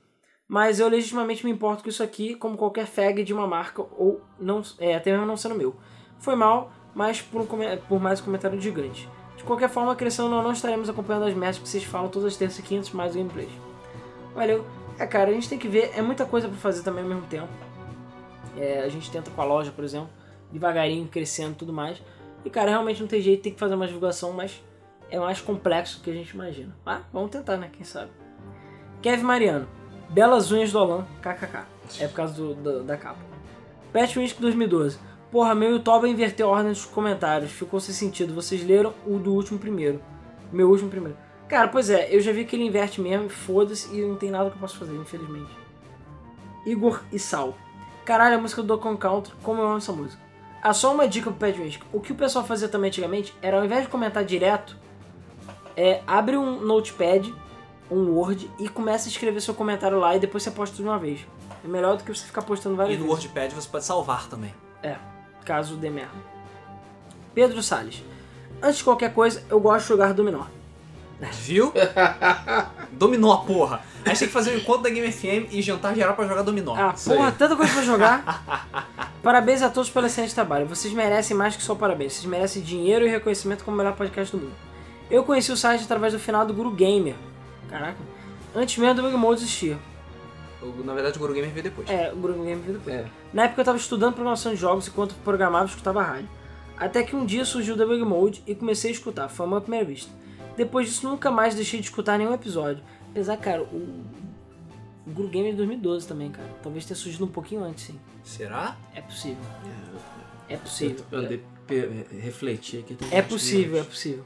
[0.49, 4.19] Mas eu legitimamente me importo com isso aqui, como qualquer fag de uma marca, ou
[4.39, 5.75] não, é, até mesmo não sendo meu.
[6.17, 7.47] Foi mal, mas por, um,
[7.87, 9.07] por mais um comentário gigante.
[9.37, 12.35] De qualquer forma, crescendo ou não, estaremos acompanhando as metas que vocês falam todas as
[12.35, 13.51] terças e quintas mais gameplays.
[14.33, 14.65] Valeu.
[14.97, 17.27] É, cara, a gente tem que ver, é muita coisa para fazer também ao mesmo
[17.27, 17.47] tempo.
[18.57, 20.09] É, a gente tenta com a loja, por exemplo,
[20.51, 22.01] devagarinho, crescendo tudo mais.
[22.43, 24.63] E, cara, realmente não tem jeito, tem que fazer uma divulgação, mas
[25.11, 26.75] é mais complexo do que a gente imagina.
[26.83, 27.69] Mas vamos tentar, né?
[27.71, 28.09] Quem sabe.
[28.99, 29.78] Kevin Mariano.
[30.09, 31.65] Belas unhas do Alan, kkk.
[31.99, 33.19] É por causa do, do da capa.
[33.93, 34.97] Patch Whisky 2012.
[35.31, 37.51] Porra, meu YouTube inverteu a ordem dos comentários.
[37.51, 38.33] Ficou sem sentido.
[38.33, 40.01] Vocês leram o do último primeiro.
[40.51, 41.17] Meu último primeiro.
[41.47, 44.49] Cara, pois é, eu já vi que ele inverte mesmo, foda-se, e não tem nada
[44.51, 45.49] que eu possa fazer, infelizmente.
[46.65, 47.55] Igor e Sal.
[48.05, 50.21] Caralho, a música do Kong Country, como eu amo essa música.
[50.61, 51.83] Ah, só uma dica pro Pad Music.
[51.91, 54.77] O que o pessoal fazia também antigamente era, ao invés de comentar direto,
[55.75, 57.33] é, abre um notepad,
[57.91, 60.89] um Word, e começa a escrever seu comentário lá e depois você posta tudo de
[60.89, 61.21] uma vez.
[61.63, 63.23] É melhor do que você ficar postando E várias no vezes.
[63.25, 64.53] WordPad você pode salvar também.
[64.81, 64.95] É,
[65.45, 66.13] caso dê merda.
[67.33, 68.03] Pedro Salles.
[68.61, 70.43] Antes de qualquer coisa, eu gosto de jogar dominó.
[71.41, 71.73] Viu?
[72.93, 73.81] dominó, porra.
[74.05, 76.43] A gente tem que fazer um encontro da Game FM e jantar geral pra jogar
[76.43, 76.73] dominó.
[76.77, 77.33] Ah, Isso porra, aí.
[77.33, 78.79] tanta coisa pra jogar.
[79.21, 80.65] parabéns a todos pelo excelente trabalho.
[80.65, 82.13] Vocês merecem mais que só parabéns.
[82.13, 84.55] Vocês merecem dinheiro e reconhecimento como o melhor podcast do mundo.
[85.11, 87.15] Eu conheci o site através do final do Guru Gamer.
[87.69, 87.97] Caraca.
[88.55, 89.77] Antes mesmo do Big Mode existir.
[90.83, 91.89] Na verdade, o Guru Gamer veio depois.
[91.89, 92.95] É, o Guru Gamer veio depois.
[92.95, 93.05] É.
[93.33, 96.27] Na época eu tava estudando programação de jogos enquanto programava e escutava rádio.
[96.77, 99.85] Até que um dia surgiu o Debug Mode e comecei a escutar, foi uma primeira
[99.85, 100.11] vista.
[100.57, 102.83] Depois disso nunca mais deixei de escutar nenhum episódio.
[103.11, 104.03] Apesar, cara, o,
[105.07, 106.49] o Guru Gamer é de 2012 também, cara.
[106.61, 107.99] Talvez tenha surgido um pouquinho antes, sim.
[108.23, 108.75] Será?
[108.93, 109.37] É possível.
[110.49, 111.05] É possível.
[111.11, 112.97] Eu andei pe- refletir aqui.
[113.11, 114.25] É possível, é possível.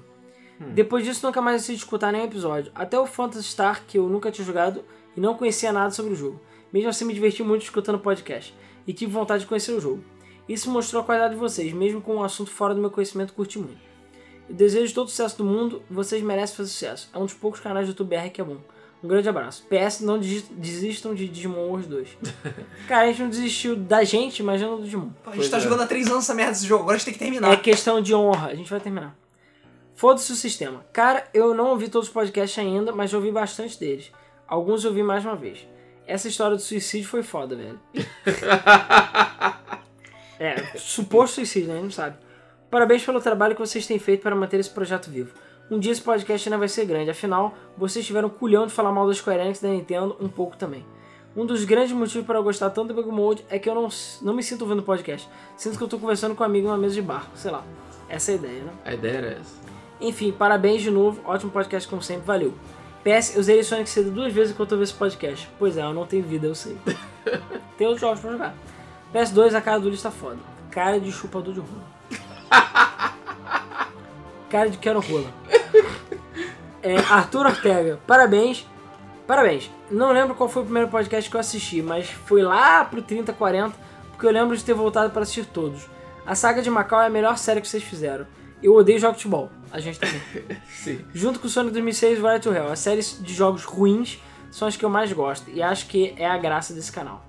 [0.62, 0.66] Hum.
[0.74, 2.72] Depois disso, nunca mais decidi escutar nenhum episódio.
[2.76, 4.84] Até o Phantasy Star, que eu nunca tinha jogado
[5.16, 6.40] e não conhecia nada sobre o jogo.
[6.72, 8.54] Mesmo assim, me diverti muito escutando o podcast
[8.88, 10.04] e tive vontade de conhecer o jogo.
[10.48, 13.58] Isso mostrou a qualidade de vocês, mesmo com um assunto fora do meu conhecimento, curti
[13.60, 13.78] muito.
[14.50, 17.10] Eu desejo todo o sucesso do mundo, vocês merecem fazer sucesso.
[17.14, 18.58] É um dos poucos canais do YouTube R que é bom.
[19.02, 19.66] Um grande abraço.
[19.70, 22.18] PS, não desi- desistam de Digimon Wars 2.
[22.88, 25.10] Cara, a gente não desistiu da gente, mas não do Digimon.
[25.24, 25.60] Pô, a gente Pois tá é.
[25.60, 27.52] jogando há três anos essa merda desse jogo, agora a gente tem que terminar.
[27.54, 28.48] É questão de honra.
[28.48, 29.16] A gente vai terminar.
[29.96, 30.86] Foda-se o sistema.
[30.92, 34.12] Cara, eu não ouvi todos os podcasts ainda, mas já ouvi bastante deles.
[34.48, 35.68] Alguns eu ouvi mais uma vez.
[36.06, 37.80] Essa história do suicídio foi foda, velho.
[40.40, 41.76] é, suposto suicídio, né?
[41.76, 42.18] A gente não sabe.
[42.70, 45.34] Parabéns pelo trabalho que vocês têm feito para manter esse projeto vivo.
[45.72, 49.08] Um dia esse podcast ainda vai ser grande, afinal, vocês tiveram culhão de falar mal
[49.08, 50.86] da Square Enix e da Nintendo um pouco também.
[51.36, 53.88] Um dos grandes motivos para eu gostar tanto do Bug Mode é que eu não,
[54.22, 55.28] não me sinto ouvindo podcast.
[55.58, 57.64] Sinto que eu tô conversando com um amigo numa mesa de bar, sei lá.
[58.08, 58.74] Essa é a ideia, né?
[58.86, 59.63] A ideia era essa.
[60.04, 62.54] Enfim, parabéns de novo, ótimo podcast como sempre, valeu.
[63.06, 65.50] PS, eu zerei Sonic CD duas vezes enquanto eu vi esse podcast.
[65.58, 66.78] Pois é, eu não tenho vida, eu sei.
[67.78, 68.54] Tem outros jogos pra jogar.
[69.14, 70.40] PS2, a cara do Uli está foda.
[70.70, 71.84] Cara de chupador de rola.
[74.50, 75.30] Cara de quero rola.
[76.82, 78.68] É, Arthur Ortega, parabéns.
[79.26, 79.72] Parabéns.
[79.90, 83.74] Não lembro qual foi o primeiro podcast que eu assisti, mas foi lá pro 3040,
[84.12, 85.88] porque eu lembro de ter voltado para assistir todos.
[86.26, 88.28] A saga de Macau é a melhor série que vocês fizeram.
[88.64, 89.50] Eu odeio jogos de futebol.
[89.72, 90.22] A gente também.
[90.70, 91.04] Sim.
[91.14, 94.20] Junto com Sonic 2006 e Right to Hell, as séries de jogos ruins
[94.52, 97.26] são as que eu mais gosto e acho que é a graça desse canal.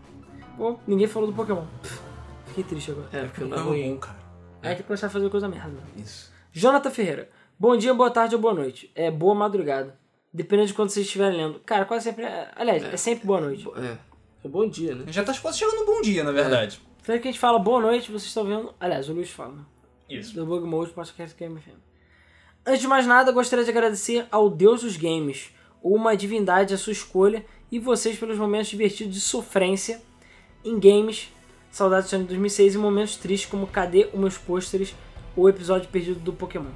[0.56, 1.64] Pô, ninguém falou do Pokémon.
[1.82, 2.00] Pff,
[2.46, 3.08] Fiquei triste agora.
[3.12, 3.98] É, porque não é Não é ruim.
[3.98, 4.16] cara.
[4.62, 5.72] Aí tem que começar a fazer coisa merda.
[5.96, 6.32] Isso.
[6.52, 7.28] Jonathan Ferreira.
[7.58, 8.90] Bom dia, boa tarde ou boa noite.
[8.94, 9.98] É boa madrugada.
[10.32, 11.60] Dependendo de quando vocês estiverem lendo.
[11.60, 12.24] Cara, quase sempre.
[12.24, 13.66] é- Aliás, é, sempre boa noite.
[13.76, 13.96] É.
[14.44, 15.04] É bom dia, né?
[15.08, 16.80] Já tá quase chegando no bom dia, na verdade.
[17.02, 18.72] Sempre que a gente fala boa noite, vocês estão vendo.
[18.78, 19.62] Aliás, o Luiz fala, né?
[20.08, 20.34] Isso.
[20.34, 21.78] do Bug Mode Podcast Game FM.
[22.66, 25.50] Antes de mais nada, gostaria de agradecer ao Deus dos Games,
[25.82, 30.00] ou uma divindade à sua escolha, e vocês pelos momentos divertidos de sofrência
[30.64, 31.30] em games,
[31.70, 34.94] saudades de Sonic 2006 e momentos tristes como Cadê os meus pôsteres
[35.36, 36.70] ou o episódio perdido do Pokémon.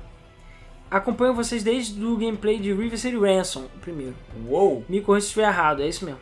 [0.91, 4.15] Acompanho vocês desde o gameplay de River City Ransom, o primeiro.
[4.47, 4.85] Uou!
[4.89, 6.21] Me corrija se estiver errado, é isso mesmo.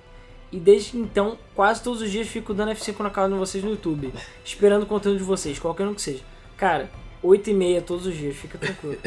[0.51, 3.71] E desde então, quase todos os dias fico dando F5 na cara de vocês no
[3.71, 4.13] YouTube,
[4.45, 6.23] esperando o conteúdo de vocês, qualquer um que seja.
[6.57, 6.91] Cara,
[7.23, 8.99] 8 e meia todos os dias, fica tranquilo.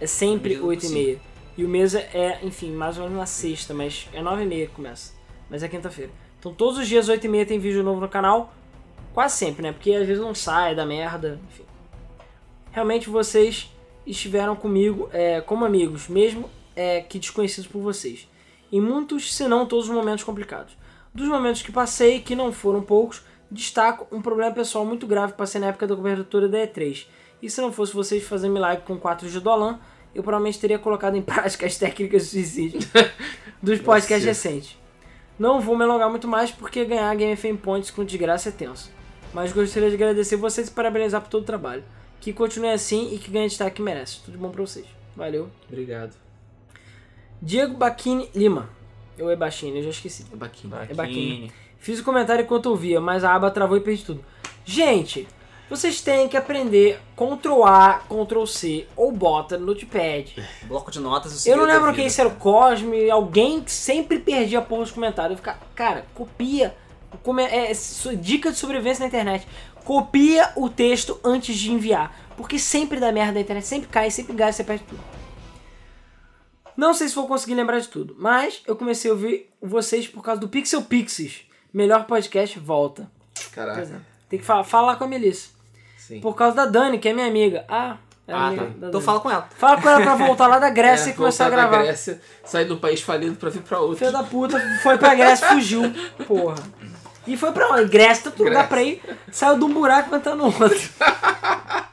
[0.00, 1.20] É sempre Medida do 8 e meia.
[1.58, 4.66] E o mês é, enfim, mais ou menos na sexta, mas é 9 e meia
[4.66, 5.12] que começa.
[5.50, 6.10] Mas é quinta-feira.
[6.38, 8.54] Então todos os dias, 8 e meia, tem vídeo novo no canal.
[9.12, 9.72] Quase sempre, né?
[9.72, 11.64] Porque às vezes não sai, dá merda, enfim.
[12.72, 13.70] Realmente vocês
[14.06, 18.26] estiveram comigo é, como amigos, mesmo é, que desconhecidos por vocês.
[18.72, 20.78] Em muitos, se não todos os momentos complicados.
[21.12, 25.38] Dos momentos que passei, que não foram poucos, destaco um problema pessoal muito grave que
[25.38, 27.06] passei na época da cobertura da E3.
[27.42, 29.80] E se não fosse vocês fazer milagre com 4G do Alan,
[30.14, 32.80] eu provavelmente teria colocado em prática as técnicas de suicídio
[33.62, 34.78] dos podcasts recentes.
[35.38, 38.90] Não vou me alongar muito mais porque ganhar Game FM Points com desgraça é tenso.
[39.32, 41.82] Mas gostaria de agradecer vocês e parabenizar por todo o trabalho.
[42.20, 44.20] Que continue assim e que ganhe destaque que merece.
[44.20, 44.84] Tudo de bom pra vocês.
[45.16, 45.48] Valeu.
[45.66, 46.14] Obrigado.
[47.40, 48.68] Diego Baquini Lima.
[49.16, 50.26] Eu é Baquini, eu já esqueci.
[50.30, 50.74] É baquinho.
[50.76, 51.52] É Baquini.
[51.80, 54.24] Fiz o comentário enquanto ouvia, mas a aba travou e perdi tudo.
[54.64, 55.26] Gente,
[55.68, 60.34] vocês têm que aprender Ctrl A, Ctrl C ou bota no Notepad.
[60.64, 61.46] Bloco de notas.
[61.46, 64.82] o Eu não lembro quem se era o Cosme, alguém que sempre perdia a porra
[64.82, 65.32] dos comentários.
[65.32, 66.76] Eu ficava, cara, copia.
[67.22, 69.46] Come- é, so- dica de sobrevivência na internet.
[69.84, 72.14] Copia o texto antes de enviar.
[72.36, 75.00] Porque sempre dá merda na internet, sempre cai, sempre gasta, você perde tudo.
[76.76, 80.22] Não sei se vou conseguir lembrar de tudo, mas eu comecei a ouvir vocês por
[80.22, 81.42] causa do Pixel Pixies.
[81.72, 83.10] Melhor podcast, volta.
[83.52, 83.82] Caraca.
[83.82, 83.88] É.
[84.28, 85.50] Tem que fa- falar com a Melissa.
[85.98, 86.20] Sim.
[86.20, 87.64] Por causa da Dani, que é minha amiga.
[87.68, 88.68] Ah, é Ah, amiga tá.
[88.70, 89.04] da Então Dani.
[89.04, 89.48] fala com ela.
[89.56, 91.84] Fala com ela pra voltar lá da Grécia É, e começar a voltar da gravar.
[91.84, 93.96] Grécia, sair de um país falido pra vir pra outro.
[93.96, 95.82] Filho da puta foi pra Grécia e fugiu.
[96.26, 96.56] Porra.
[97.26, 97.88] E foi pra onde?
[97.90, 99.00] Grécia, todo lugar pra ir.
[99.30, 100.68] Saiu de um buraco e entrou no outro.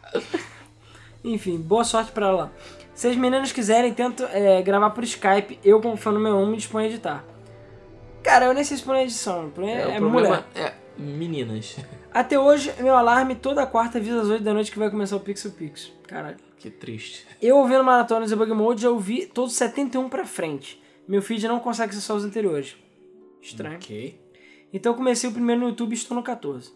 [1.24, 2.50] Enfim, boa sorte pra ela lá.
[2.96, 5.60] Se as meninas quiserem, tento é, gravar por Skype.
[5.64, 7.24] Eu, como fã número 1, me disponho a editar.
[8.28, 9.50] Cara, eu nem sei se põe edição.
[9.52, 10.46] põe- É, É, o problema mulher.
[10.56, 11.78] é meninas.
[12.14, 15.20] Até hoje, meu alarme toda quarta avisa às 8 da noite que vai começar o
[15.20, 15.92] Pixel Pix.
[16.08, 16.36] Caralho.
[16.58, 17.26] Que triste.
[17.42, 20.82] Eu ouvindo Maratonas e Bug Mode já ouvi todos 71 pra frente.
[21.08, 22.76] Meu feed não consegue acessar os anteriores.
[23.42, 23.76] Estranho.
[23.78, 24.20] Ok.
[24.74, 26.72] Então eu comecei o primeiro no YouTube e estou no 14.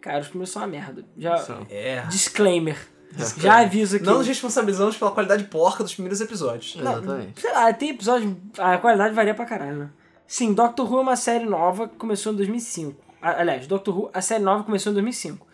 [0.00, 1.04] Cara, os primeiros são uma merda.
[1.18, 1.36] Já...
[1.38, 1.66] São.
[1.68, 2.02] É.
[2.08, 2.78] Disclaimer.
[3.36, 4.04] Já aviso aqui.
[4.06, 6.76] Não nos responsabilizamos pela qualidade porca dos primeiros episódios.
[6.80, 7.40] Exatamente.
[7.40, 8.36] Sei lá, tem episódio.
[8.58, 9.90] A qualidade varia pra caralho, né?
[10.26, 12.98] Sim, Doctor Who é uma série nova que começou em 2005.
[13.20, 15.46] Ah, Aliás, Doctor Who, a série nova começou em 2005.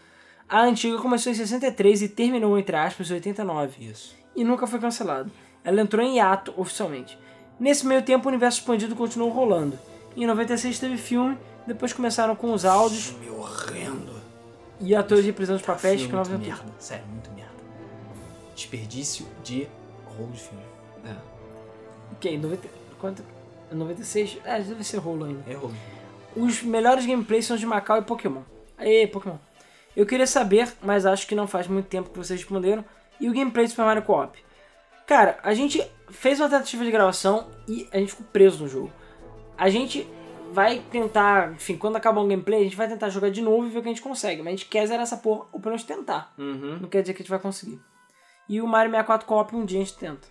[0.48, 3.84] A antiga começou em 63 e terminou, entre aspas, em 89.
[3.84, 4.16] Isso.
[4.34, 5.30] E nunca foi cancelada.
[5.62, 7.18] Ela entrou em hiato oficialmente.
[7.58, 9.78] Nesse meio tempo, o universo expandido continuou rolando.
[10.16, 14.12] Em 96 teve filme, depois começaram com os áudios Filme horrendo.
[14.80, 16.04] e atores reprisando os papéis.
[16.04, 16.64] Que muito não merda.
[16.78, 17.50] Sério, muito merda.
[18.56, 19.68] Desperdício de
[20.16, 20.64] rolo de filme.
[21.04, 21.14] É.
[22.12, 22.68] Ok, 90,
[22.98, 23.22] quanto?
[23.74, 24.38] 96?
[24.44, 25.44] É, deve ser rolo ainda.
[25.50, 25.74] É rolo.
[26.36, 28.42] Os melhores gameplays são de Macau e Pokémon.
[28.78, 29.36] Aê, Pokémon.
[29.96, 32.84] Eu queria saber, mas acho que não faz muito tempo que vocês responderam.
[33.20, 34.38] E o gameplay de Super Mario Co-op?
[35.06, 38.92] Cara, a gente fez uma tentativa de gravação e a gente ficou preso no jogo.
[39.58, 40.08] A gente
[40.52, 43.70] vai tentar, enfim, quando acabar o gameplay, a gente vai tentar jogar de novo e
[43.70, 44.40] ver o que a gente consegue.
[44.40, 46.32] Mas a gente quer zerar essa porra, ou pelo menos tentar.
[46.38, 46.78] Uhum.
[46.80, 47.80] Não quer dizer que a gente vai conseguir.
[48.48, 50.28] E o Mario 64 Co-op um dia a gente tenta.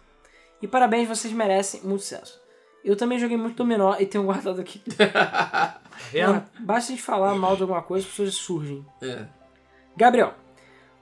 [0.61, 2.39] E parabéns, vocês merecem muito sucesso.
[2.83, 4.82] Eu também joguei muito dominó e tenho guardado aqui.
[6.11, 8.85] Porra, basta a gente falar mal de alguma coisa, as pessoas surgem.
[9.01, 9.25] É.
[9.98, 10.33] Gabriel,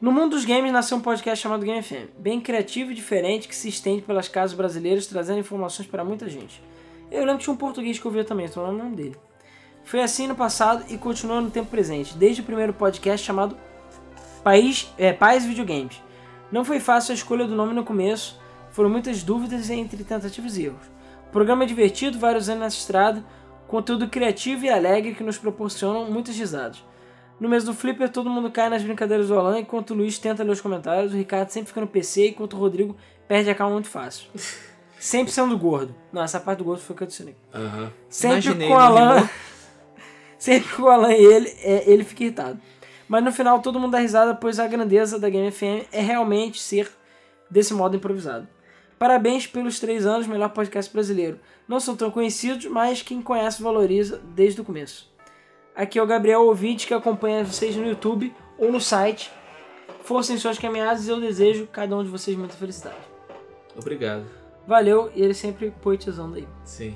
[0.01, 3.56] no mundo dos games nasceu um podcast chamado Game FM, bem criativo e diferente que
[3.56, 6.61] se estende pelas casas brasileiras, trazendo informações para muita gente.
[7.11, 9.17] Eu lembro que tinha um português que eu via também, estou falando o nome dele.
[9.83, 13.57] Foi assim no passado e continua no tempo presente, desde o primeiro podcast chamado
[14.43, 16.01] País, é, Pais Videogames.
[16.51, 18.39] Não foi fácil a escolha do nome no começo,
[18.72, 20.97] foram muitas dúvidas entre tentativas e erros.
[21.31, 23.23] Programa divertido, vários anos nessa estrada,
[23.67, 26.83] conteúdo criativo e alegre que nos proporcionam muitas risadas.
[27.39, 30.43] No mês do Flipper, todo mundo cai nas brincadeiras do Alan, enquanto o Luiz tenta
[30.43, 32.95] ler os comentários, o Ricardo sempre fica no PC, enquanto o Rodrigo
[33.27, 34.27] perde a calma muito fácil.
[34.99, 35.93] Sempre sendo gordo.
[36.11, 37.35] Não, essa parte do gordo foi o que eu adicionei.
[37.53, 37.91] Aham.
[38.09, 39.30] Sempre Imaginei, com o Alan.
[40.39, 42.59] sempre com o Alan e ele, é, ele fica irritado.
[43.07, 46.59] Mas no final todo mundo dá risada, pois a grandeza da Game FM é realmente
[46.59, 46.89] ser
[47.49, 48.47] desse modo improvisado.
[48.98, 51.40] Parabéns pelos três anos, melhor podcast brasileiro.
[51.67, 55.11] Não são tão conhecidos, mas quem conhece valoriza desde o começo.
[55.76, 59.32] Aqui é o Gabriel Ouvinte que acompanha vocês no YouTube ou no site.
[60.03, 62.98] Força em suas caminhadas e eu desejo cada um de vocês muita felicidade.
[63.77, 64.26] Obrigado.
[64.66, 66.48] Valeu e ele sempre poetizando aí.
[66.66, 66.95] Sim.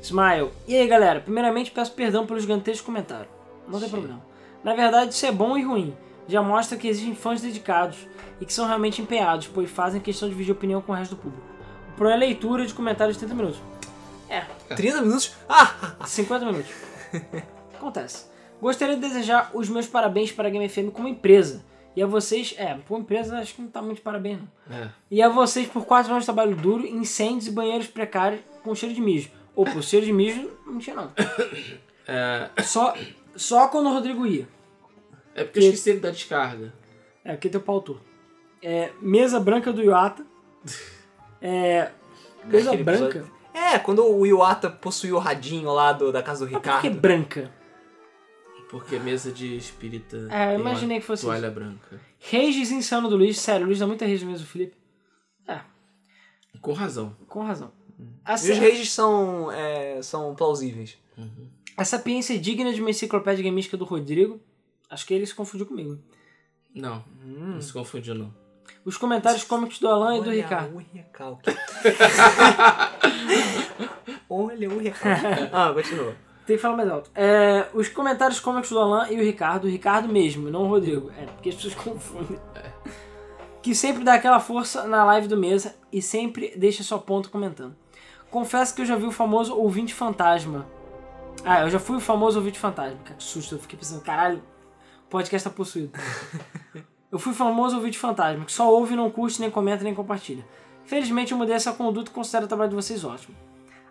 [0.00, 0.50] Smile.
[0.68, 1.20] E aí, galera?
[1.20, 3.28] Primeiramente, peço perdão pelo gigantesco comentário.
[3.66, 3.94] Não tem Sim.
[3.94, 4.22] problema.
[4.62, 5.96] Na verdade, isso é bom e ruim.
[6.32, 8.08] Já mostra que existem fãs dedicados
[8.40, 11.20] e que são realmente empenhados, pois fazem questão de dividir opinião com o resto do
[11.20, 11.44] público.
[11.90, 13.60] O problema é a leitura de comentários de 30 minutos.
[14.30, 14.40] É,
[14.74, 15.34] 30 minutos?
[15.46, 15.94] Ah!
[16.06, 16.72] 50 minutos.
[17.74, 18.24] Acontece.
[18.62, 21.62] Gostaria de desejar os meus parabéns para a Game FM como empresa.
[21.94, 24.74] E a vocês, é, por empresa acho que não tá muito de parabéns não.
[24.74, 24.88] É.
[25.10, 28.94] E a vocês por 4 anos de trabalho duro, incêndios e banheiros precários com cheiro
[28.94, 29.28] de mijo.
[29.54, 31.12] Ou por cheiro de mijo, não tinha não.
[32.04, 32.94] É, Só,
[33.36, 34.48] só quando o Rodrigo ia.
[35.34, 36.72] É porque eu esqueci ele da descarga.
[37.24, 38.02] É, tem o pau torto.
[38.62, 40.24] É, mesa branca do Iwata.
[41.44, 41.90] É,
[42.44, 43.04] mesa Aquele branca?
[43.18, 46.70] episódio- É, quando o Iwata possuiu o radinho lá do, da casa do Mas por
[46.80, 47.00] que Ricardo.
[47.00, 47.52] branca?
[48.70, 50.16] Porque mesa de espírita.
[50.30, 52.00] É, eu tem imaginei que fosse Toalha branca.
[52.30, 53.38] Rages insano do Luiz.
[53.40, 54.76] Sério, o Luiz dá muita rage mesmo Felipe.
[55.48, 55.60] É,
[56.60, 57.16] Com razão.
[57.26, 57.72] com razão.
[57.98, 60.96] E os A, rages são, é, são plausíveis.
[61.76, 64.40] a sapiência é digna de uma enciclopédia gamística do Rodrigo.
[64.92, 65.98] Acho que ele se confundiu comigo.
[66.74, 68.34] Não, não se confundiu não.
[68.84, 70.74] Os comentários cômicos do Alan e do Olha Ricardo.
[70.74, 71.50] o recalque.
[74.28, 75.48] Olha o recalque.
[75.50, 76.14] Ah, continua.
[76.46, 77.10] Tem que falar mais alto.
[77.14, 81.10] É, os comentários cômicos do Alan e o Ricardo, o Ricardo mesmo, não o Rodrigo.
[81.16, 82.38] É, porque as pessoas confundem.
[83.62, 87.74] Que sempre dá aquela força na live do mesa e sempre deixa sua ponta comentando.
[88.30, 90.66] Confesso que eu já vi o famoso ouvinte fantasma.
[91.42, 92.98] Ah, eu já fui o famoso ouvinte fantasma.
[93.04, 94.42] Cara, que susto, eu fiquei pensando, caralho,
[95.12, 95.92] podcast tá possuído.
[97.12, 100.42] Eu fui o famoso ouvinte fantasma, que só ouve, não curte, nem comenta, nem compartilha.
[100.86, 103.36] Felizmente eu mudei essa conduta e considero o trabalho de vocês ótimo.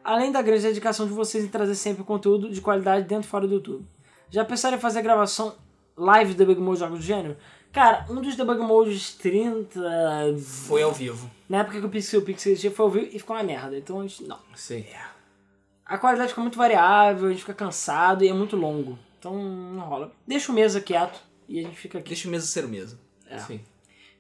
[0.04, 3.48] Além da grande dedicação de vocês em trazer sempre conteúdo de qualidade dentro e fora
[3.48, 3.86] do YouTube.
[4.32, 5.54] Já pensaram em fazer gravação
[5.96, 7.38] live debug mode jogos do gênero?
[7.72, 9.80] Cara, um dos debug modes 30.
[10.40, 11.30] Foi ao vivo.
[11.48, 13.78] Na época que o Pixel Pixel existia, foi ao vivo e ficou uma merda.
[13.78, 14.24] Então a gente.
[14.24, 14.40] Não.
[14.56, 14.84] Sim.
[15.86, 18.98] A qualidade fica muito variável, a gente fica cansado e é muito longo.
[19.22, 20.12] Então não rola.
[20.26, 22.08] Deixa o mesa quieto e a gente fica aqui.
[22.10, 23.00] Deixa o mesa ser o mesa.
[23.28, 23.38] É.
[23.38, 23.62] Sim.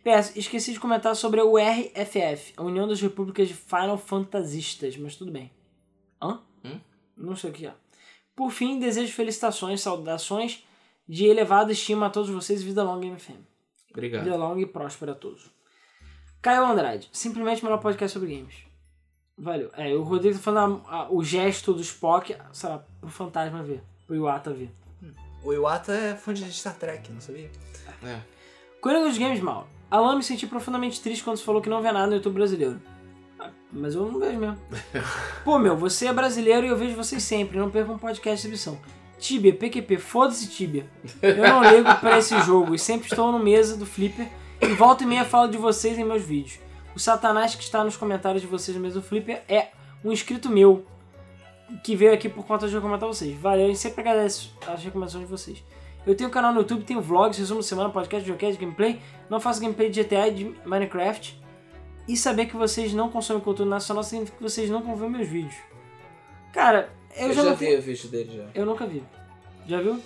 [0.03, 5.15] PS, esqueci de comentar sobre o RFF, a União das Repúblicas de Final Fantasistas, mas
[5.15, 5.51] tudo bem.
[6.21, 6.39] Hã?
[6.63, 6.79] Hum?
[7.17, 7.73] Não sei o que é.
[8.35, 10.63] Por fim, desejo felicitações, saudações
[11.07, 13.41] de elevada estima a todos vocês e vida longa MFM.
[13.91, 14.23] Obrigado.
[14.23, 15.51] Vida longa e próspera a todos.
[16.41, 18.55] Caio Andrade, simplesmente o melhor podcast sobre games.
[19.37, 19.69] Valeu.
[19.73, 23.61] É, o Rodrigo tá falando a- a- o gesto do Spock, sei lá, pro fantasma
[23.63, 24.71] ver, pro Iwata ver.
[25.43, 27.49] O Iwata é fã de Star Trek, não sabia?
[28.03, 28.19] É.
[28.79, 29.67] Coelho dos Games Mal.
[29.89, 32.81] Alan me senti profundamente triste quando você falou que não vê nada no YouTube brasileiro.
[33.39, 34.57] Ah, Mas eu não vejo mesmo.
[35.43, 37.57] Pô, meu, você é brasileiro e eu vejo vocês sempre.
[37.57, 38.79] Não perca um podcast de exibição.
[39.19, 40.87] Tibia, PQP, foda-se Tibia.
[41.21, 44.27] Eu não ligo pra esse jogo e sempre estou no mesa do Flipper
[44.59, 46.59] e volta e meia falo de vocês em meus vídeos.
[46.95, 49.69] O Satanás que está nos comentários de vocês no mesa do Flipper é
[50.03, 50.85] um inscrito meu
[51.83, 53.37] que veio aqui por conta de eu comentar vocês.
[53.39, 55.63] Valeu, e sempre agradeço as recomendações de vocês.
[56.05, 58.99] Eu tenho um canal no YouTube, tenho vlogs, resumo de semana, podcast, videocast, gameplay.
[59.29, 61.39] Não faço gameplay de GTA e de Minecraft.
[62.07, 65.27] E saber que vocês não consomem cultura nacional significa que vocês não vão ver meus
[65.27, 65.53] vídeos.
[66.51, 68.43] Cara, eu, Eu, já, já não vi tenho- o vídeo dele já.
[68.59, 69.03] Eu nunca vi.
[69.67, 69.99] Já viu?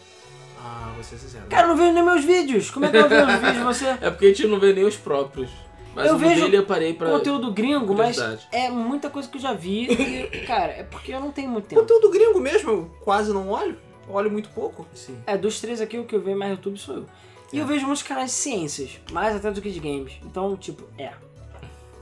[0.60, 1.45] Ah, vou ser sincero.
[1.50, 2.69] Cara, eu não vejo nem meus vídeos.
[2.69, 3.85] Como é que eu vejo os vídeos de você?
[4.02, 5.50] É porque a gente não vê nem os próprios.
[5.95, 7.09] Mas Eu o vejo dele eu parei pra.
[7.09, 8.17] Conteúdo gringo, mas
[8.51, 9.88] é muita coisa que eu já vi.
[9.90, 11.82] E, cara, é porque eu não tenho muito tempo.
[11.82, 13.77] Conteúdo gringo mesmo, eu quase não olho.
[14.09, 14.85] Olho muito pouco.
[14.93, 15.17] Sim.
[15.25, 17.06] É, dos três aqui, o que eu vejo mais no YouTube sou eu.
[17.53, 20.19] E eu vejo muitos canais de ciências, mais até do que de games.
[20.25, 21.14] Então, tipo, é.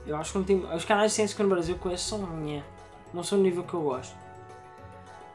[0.04, 0.64] Eu acho que não tem.
[0.74, 2.28] Os canais de ciências que no Brasil eu conheço são.
[3.14, 4.14] Não são o nível que eu gosto.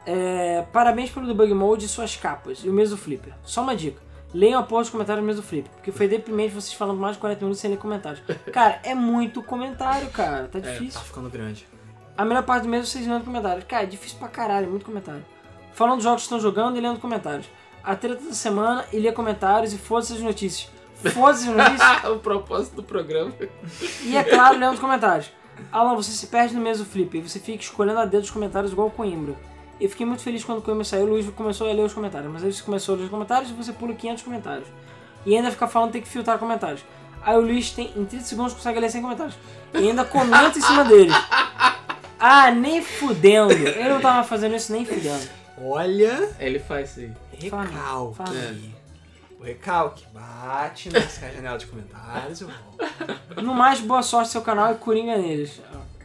[0.04, 2.58] É, parabéns pelo debug mode e suas capas.
[2.62, 3.32] E o mês do Flipper.
[3.42, 4.02] Só uma dica.
[4.32, 5.70] Leiam a porra dos comentários do Flipper.
[5.72, 8.22] Porque foi deprimente vocês falando mais de 40 minutos sem ler comentários.
[8.52, 10.48] Cara, é muito comentário, cara.
[10.48, 11.00] Tá difícil.
[11.00, 11.66] Tá ficando grande.
[12.16, 13.64] A melhor parte do mês é vocês lendo comentários.
[13.64, 15.24] Cara, é difícil pra caralho, é muito comentário.
[15.72, 17.48] Falando dos jogos que estão jogando e lendo comentários.
[17.82, 20.70] A treta da semana e ler comentários e foda-se as notícias.
[21.14, 23.32] Foda-se as notícias o propósito do programa.
[24.02, 25.32] e, é claro, lendo os comentários.
[25.72, 28.30] Alan, você se perde no mês do flip e você fica escolhendo a dedo os
[28.30, 29.34] comentários igual o Coimbra.
[29.80, 32.30] Eu fiquei muito feliz quando saiu, o Luiz começou a ler os comentários.
[32.30, 34.68] Mas aí você começou a ler os comentários e você pula 500 comentários.
[35.24, 36.82] E ainda fica falando tem que filtrar comentários.
[37.22, 39.34] Aí o Luiz tem, em 30 segundos consegue ler 100 comentários.
[39.74, 41.14] E ainda comenta em cima deles.
[42.18, 43.52] Ah, nem fudendo.
[43.52, 45.26] Ele não tava fazendo isso nem fudendo.
[45.62, 47.12] Olha, Ele faz isso aí.
[47.38, 48.16] recalque.
[48.16, 48.54] Fala.
[49.38, 53.42] O recalque bate nessa janela de comentários e volta.
[53.42, 55.60] No mais, boa sorte seu canal e coringa neles.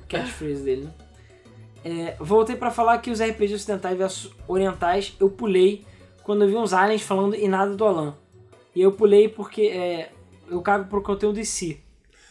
[0.08, 0.92] Catchphrase dele, né?
[1.88, 5.86] É, voltei pra falar que os RPGs ocidentais versus orientais eu pulei
[6.24, 8.16] quando eu vi uns aliens falando e nada do Alan.
[8.76, 10.12] E eu pulei porque é,
[10.50, 11.80] eu cago pro conteúdo em si.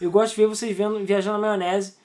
[0.01, 1.95] Eu gosto de ver vocês vendo, viajando na maionese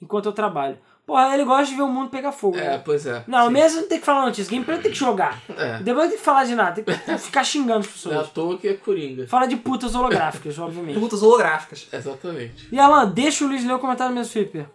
[0.00, 0.78] enquanto eu trabalho.
[1.04, 2.56] Porra, ele gosta de ver o mundo pegar fogo.
[2.56, 2.82] É, né?
[2.84, 3.24] pois é.
[3.26, 3.52] Não, Sim.
[3.52, 4.48] mesmo não tem que falar notícia.
[4.48, 5.42] Gameplay tem que jogar.
[5.48, 5.78] É.
[5.78, 6.80] Depois não tem que falar de nada.
[6.80, 8.32] Tem que ficar xingando as Não é à pessoas.
[8.32, 9.26] toa que é Coringa.
[9.26, 11.00] Fala de putas holográficas, obviamente.
[11.00, 11.88] Putas holográficas.
[11.92, 12.68] Exatamente.
[12.70, 14.66] E Alan, deixa o Luiz ler o comentário do mesmo Flipper.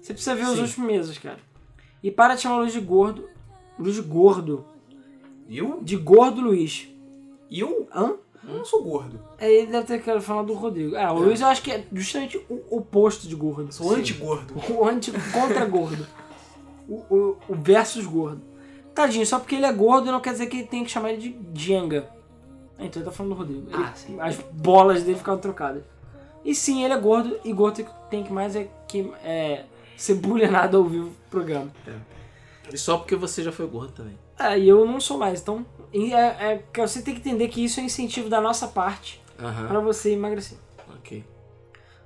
[0.00, 0.62] Você precisa ver os Sim.
[0.62, 1.38] últimos meses, cara.
[2.02, 3.28] E para de chamar o Luiz de gordo.
[3.78, 4.64] Luiz de gordo.
[5.48, 5.78] Eu?
[5.82, 6.88] De gordo Luiz.
[7.50, 7.88] Eu?
[7.94, 8.14] Hã?
[8.48, 9.18] Eu não sou gordo.
[9.38, 10.96] É, ele deve ter querido falar do Rodrigo.
[10.96, 13.72] Ah, o Luiz eu acho que é justamente o oposto de gordo.
[13.72, 14.54] Sou anti-gordo.
[14.72, 16.06] O anti contra gordo.
[16.88, 18.40] O, o, o versus gordo.
[18.94, 21.60] Tadinho, só porque ele é gordo não quer dizer que tem que chamar ele de
[21.60, 22.08] Jenga.
[22.78, 23.66] Ah, Então ele tá falando do Rodrigo.
[23.68, 24.16] Ele- Ah, sim.
[24.20, 25.82] As bolas dele ficaram trocadas.
[26.44, 29.64] E sim, ele é gordo e gordo tem- tem que mais é que é,
[29.96, 31.70] ser bullyingado ao vivo no programa.
[32.72, 34.18] E só porque você já foi gordo também.
[34.38, 37.80] É, e eu não sou mais, então é, é, você tem que entender que isso
[37.80, 39.68] é incentivo da nossa parte Aham.
[39.68, 40.58] pra você emagrecer.
[40.98, 41.24] Ok.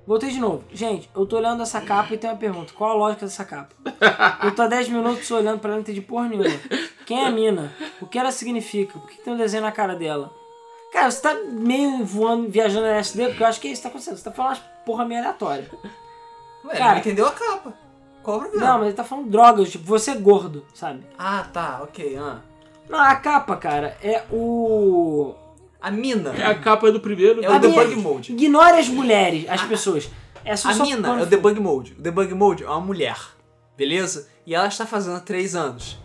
[0.05, 0.63] Voltei de novo.
[0.73, 2.73] Gente, eu tô olhando essa capa e tem uma pergunta.
[2.73, 3.75] Qual a lógica dessa capa?
[4.43, 6.49] Eu tô há 10 minutos olhando pra ela e não entendi porra nenhuma.
[7.05, 7.71] Quem é a mina?
[8.01, 8.97] O que ela significa?
[8.97, 10.33] Por que tem um desenho na cara dela?
[10.91, 13.83] Cara, você tá meio voando, viajando na SD, porque eu acho que é isso que
[13.83, 14.17] tá acontecendo.
[14.17, 15.69] Você tá falando umas porra meio aleatória.
[16.65, 16.91] Ué, Cara.
[16.93, 17.73] não entendeu a capa.
[18.23, 18.65] Qual o problema?
[18.67, 21.03] Não, mas ele tá falando drogas, tipo, você é gordo, sabe?
[21.17, 22.17] Ah, tá, ok.
[22.17, 22.41] Ah.
[22.89, 25.33] Não, a capa, cara, é o.
[25.81, 26.31] A mina.
[26.37, 27.43] É a capa do primeiro.
[27.43, 28.33] É o A minha- debug mode.
[28.33, 30.09] Ignore as mulheres, as pessoas.
[30.45, 31.93] É só A só mina é o debug mode.
[31.93, 33.17] O debug mode é uma mulher.
[33.75, 34.27] Beleza?
[34.45, 35.97] E ela está fazendo há 3 anos.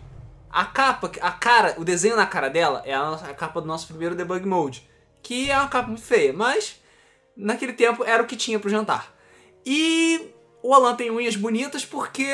[0.49, 3.87] A capa, a cara, o desenho na cara dela é a, a capa do nosso
[3.87, 4.87] primeiro debug mode.
[5.21, 6.81] Que é uma capa muito feia, mas
[7.35, 9.13] naquele tempo era o que tinha pro jantar.
[9.65, 10.31] E
[10.67, 12.25] o Alan tem unhas bonitas porque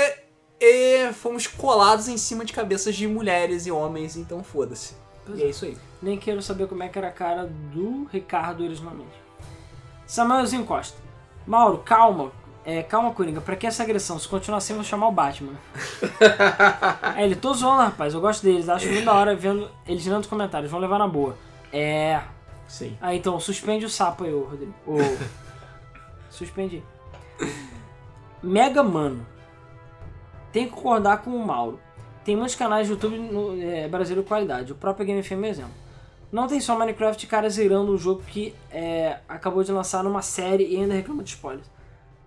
[0.59, 4.95] eh, fomos colados em cima de cabeças de mulheres e homens, então foda-se.
[5.35, 5.77] E é isso aí.
[6.01, 9.13] Nem quero saber como é que era a cara do Ricardo originalmente.
[10.07, 10.97] Samuelzinho Costa.
[11.45, 12.31] Mauro, calma.
[12.65, 13.39] É, calma, Coringa.
[13.39, 14.17] Pra que essa agressão?
[14.17, 15.53] Se continuar assim, eu vou chamar o Batman.
[17.15, 18.15] é, ele, tô zoando, rapaz.
[18.15, 18.67] Eu gosto deles.
[18.67, 20.71] Acho muito da hora vendo eles lendo os comentários.
[20.71, 21.37] Vão levar na boa.
[21.71, 22.19] É.
[22.67, 22.97] Sim.
[22.99, 24.73] Ah, então, suspende o sapo aí, ô Rodrigo.
[24.87, 24.97] Ô.
[26.31, 26.83] suspende.
[28.43, 29.25] Mega Mano.
[30.51, 31.79] Tem que concordar com o Mauro.
[32.25, 34.71] Tem muitos canais de YouTube no é, de qualidade.
[34.71, 35.73] O próprio Game FM é exemplo.
[36.31, 40.65] Não tem só Minecraft cara zerando um jogo que é, acabou de lançar numa série
[40.65, 41.69] e ainda reclama de spoilers.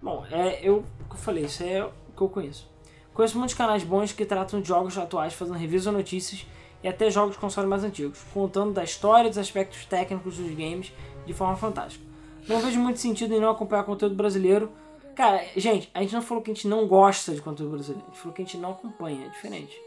[0.00, 2.70] Bom, é eu que falei, isso é o que eu conheço.
[3.12, 6.46] Conheço muitos canais bons que tratam de jogos atuais, fazendo reviews ou notícias
[6.82, 10.50] e até jogos de consoles mais antigos, contando da história e dos aspectos técnicos dos
[10.50, 10.92] games
[11.26, 12.04] de forma fantástica.
[12.46, 14.70] Não vejo muito sentido em não acompanhar conteúdo brasileiro.
[15.16, 18.10] Cara, gente, a gente não falou que a gente não gosta de conteúdo brasileiro, a
[18.10, 19.80] gente falou que a gente não acompanha, é diferente.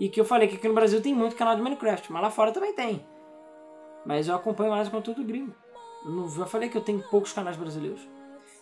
[0.00, 2.30] E que eu falei que aqui no Brasil tem muito canal de Minecraft, mas lá
[2.30, 3.04] fora também tem.
[4.06, 5.54] Mas eu acompanho mais o conteúdo gringo.
[6.06, 8.00] Eu não- já falei que eu tenho poucos canais brasileiros.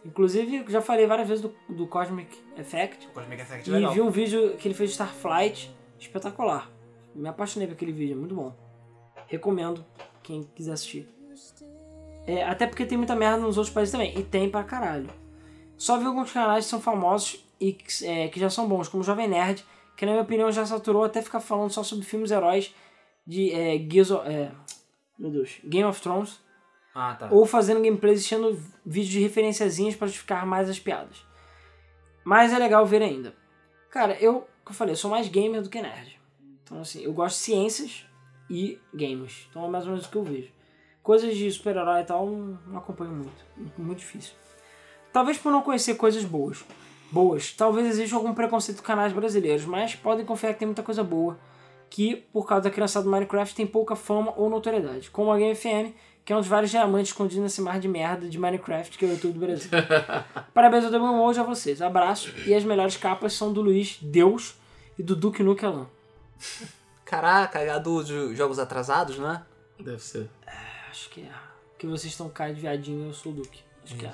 [0.05, 3.07] Inclusive, já falei várias vezes do, do Cosmic Effect.
[3.09, 6.69] Cosmic Effect E vi um vídeo que ele fez de Starflight espetacular.
[7.15, 8.53] Me apaixonei por aquele vídeo, é muito bom.
[9.29, 9.85] Recomendo
[10.23, 11.09] quem quiser assistir.
[12.27, 14.19] É, até porque tem muita merda nos outros países também.
[14.19, 15.09] E tem pra caralho.
[15.79, 19.03] Só vi alguns canais que são famosos e que, é, que já são bons, como
[19.03, 19.65] o Jovem Nerd,
[19.97, 22.75] que na minha opinião já saturou até ficar falando só sobre filmes heróis
[23.27, 24.53] de é, é,
[25.19, 26.41] meu Deus, Game of Thrones
[26.95, 27.29] Ah, tá.
[27.31, 28.53] ou fazendo gameplays enchendo
[28.85, 31.25] vídeos de referenciazinhas para justificar mais as piadas.
[32.25, 33.35] Mas é legal ver ainda.
[33.91, 36.19] Cara, eu, como eu falei, eu sou mais gamer do que nerd.
[36.63, 38.05] Então, assim, eu gosto de ciências
[38.51, 39.47] e games.
[39.51, 40.51] Então é mais ou menos o que eu vejo.
[41.03, 43.13] Coisas de super-herói e tal, não, acompanho.
[43.13, 44.35] Muito- Muito difícil.
[45.13, 46.65] Talvez por não conhecer coisas boas.
[47.11, 47.53] Boas.
[47.53, 51.39] Talvez exista algum preconceito com canais brasileiros, mas podem confiar que tem muita coisa boa.
[51.91, 55.11] Que, por causa da criança do Minecraft, tem pouca fama ou notoriedade.
[55.11, 55.95] Como a Game FM,
[56.29, 59.09] que é um dos vários diamantes escondidos nesse mar de merda de Minecraft que é
[59.09, 59.71] o YouTube do Brasil.
[60.53, 61.81] Parabéns ao Double Mode a vocês.
[61.81, 62.31] Abraço.
[62.47, 64.55] E as melhores capas são do Luiz Deus
[64.99, 65.87] e do Duke Nukem.
[67.03, 69.43] Caraca, a dos jogos atrasados, né?
[69.81, 70.29] Deve ser.
[70.91, 71.33] Acho que é.
[71.79, 73.63] Que vocês estão cara de viadinho eu sou o Duque.
[73.83, 74.13] Acho que é.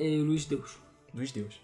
[0.00, 0.78] O Luiz Deus.
[1.12, 1.60] Dos Deus.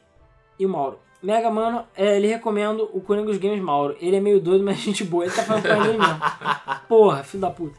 [0.58, 0.98] E o Mauro.
[1.23, 3.97] Mega Mano, é, ele recomenda o Coringa dos Games Mauro.
[4.00, 5.24] Ele é meio doido, mas gente boa.
[5.24, 6.20] Ele tá falando pra ele mesmo.
[6.89, 7.78] Porra, filho da puta.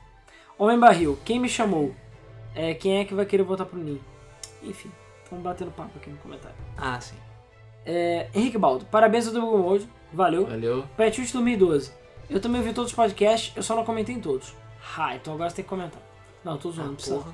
[0.58, 1.94] Homem Barril, quem me chamou?
[2.56, 4.02] É, quem é que vai querer voltar pro Ninho?
[4.64, 4.92] Enfim,
[5.30, 6.58] vamos batendo papo aqui no comentário.
[6.76, 7.16] Ah, sim.
[7.86, 9.88] É, Henrique Baldo, parabéns ao Double Mode.
[10.12, 10.48] Valeu.
[10.48, 10.84] Valeu.
[10.98, 11.92] Petute 2012.
[12.30, 14.56] Eu também ouvi todos os podcasts, eu só não comentei em todos.
[14.98, 16.02] Ah, então agora você tem que comentar.
[16.44, 17.18] Não, tô zoando, não precisa.
[17.18, 17.34] Porra.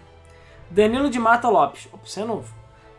[0.70, 1.88] Danilo de Mata Lopes.
[1.92, 2.54] Opa, você é novo.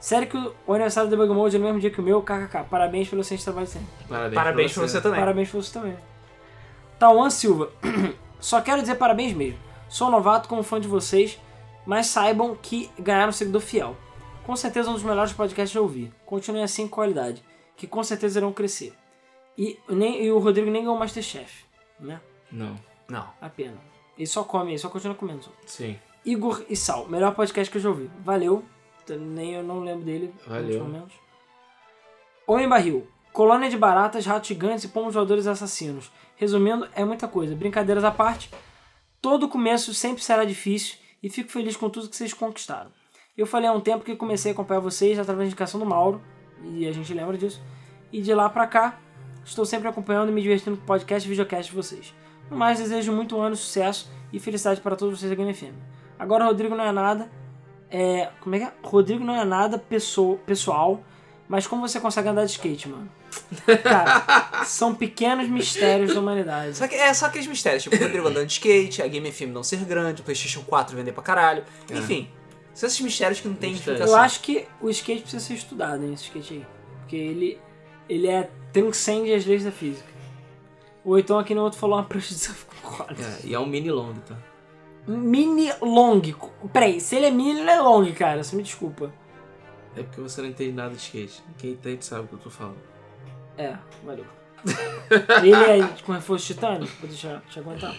[0.05, 2.20] Sério que o aniversário do Debug Mode é no mesmo dia que o meu?
[2.20, 2.65] KKK.
[2.68, 3.89] Parabéns pelo excelente trabalho sempre.
[4.07, 5.18] Parabéns, Parabéns pra você também.
[5.18, 5.97] Parabéns pra você também.
[6.99, 7.73] Tauan Silva.
[8.39, 9.58] Só quero dizer parabéns mesmo.
[9.89, 11.41] Sou novato como fã de vocês,
[11.86, 13.97] mas saibam que ganharam um seguidor fiel.
[14.44, 16.12] Com certeza um dos melhores podcasts que eu ouvi.
[16.26, 17.42] Continuem assim com qualidade,
[17.74, 18.92] que com certeza irão crescer.
[19.57, 21.65] E, nem, e o Rodrigo nem ganhou o Masterchef,
[21.99, 22.20] né?
[22.52, 22.76] Não.
[23.08, 23.26] Não.
[23.41, 23.78] A pena.
[24.18, 25.44] Ele só come, ele só continua comendo.
[25.44, 25.50] Só.
[25.65, 25.99] Sim.
[26.26, 28.10] Igor e Sal, melhor podcast que eu já ouvi.
[28.23, 28.62] Valeu.
[29.12, 30.34] Nem eu não lembro dele.
[30.47, 30.84] Valeu.
[30.84, 31.15] momentos.
[32.47, 33.07] Homem Barril.
[33.33, 36.12] Colônia de baratas, ratos gigantes e pomos voadores assassinos.
[36.36, 37.55] Resumindo, é muita coisa.
[37.55, 38.50] Brincadeiras à parte,
[39.20, 42.91] todo começo sempre será difícil e fico feliz com tudo que vocês conquistaram.
[43.36, 46.23] Eu falei há um tempo que comecei a acompanhar vocês através da indicação do Mauro,
[46.62, 47.60] e a gente lembra disso.
[48.12, 49.00] E de lá pra cá,
[49.44, 52.15] estou sempre acompanhando e me divertindo com o podcast e videocast de vocês.
[52.50, 55.74] No mais, desejo muito ano, sucesso e felicidade para todos vocês da Game FM.
[56.18, 57.31] Agora, Rodrigo não é nada.
[57.90, 58.30] É.
[58.40, 58.72] Como é que é?
[58.82, 61.02] Rodrigo não é nada pessoa, pessoal,
[61.48, 63.08] mas como você consegue andar de skate, mano?
[63.82, 66.76] Cara, são pequenos mistérios da humanidade.
[66.76, 69.48] Só que é só aqueles mistérios, tipo o Rodrigo andando de skate, a Game FM
[69.52, 71.64] não ser grande, o PlayStation 4 vender pra caralho.
[71.90, 72.28] Enfim,
[72.72, 74.00] são esses mistérios que não tem Mistérios.
[74.00, 74.18] explicação.
[74.18, 76.66] Eu acho que o skate precisa ser estudado, hein, esse skate aí.
[77.00, 77.60] Porque ele,
[78.08, 80.08] ele é transcende as leis da física.
[81.04, 82.48] Ou então aqui no outro falou uma prancha de
[82.82, 83.22] corda.
[83.22, 84.36] É, e é um mini long, tá?
[85.07, 86.20] Mini long.
[86.73, 88.42] Peraí, se ele é mini, ele é long, cara.
[88.42, 89.12] Você me desculpa.
[89.97, 91.42] É porque você não entende nada de skate.
[91.58, 92.78] Quem entende sabe o que eu tô falando.
[93.57, 94.24] É, valeu.
[95.42, 97.94] ele é com reforço titânio, pra deixar te aguentar.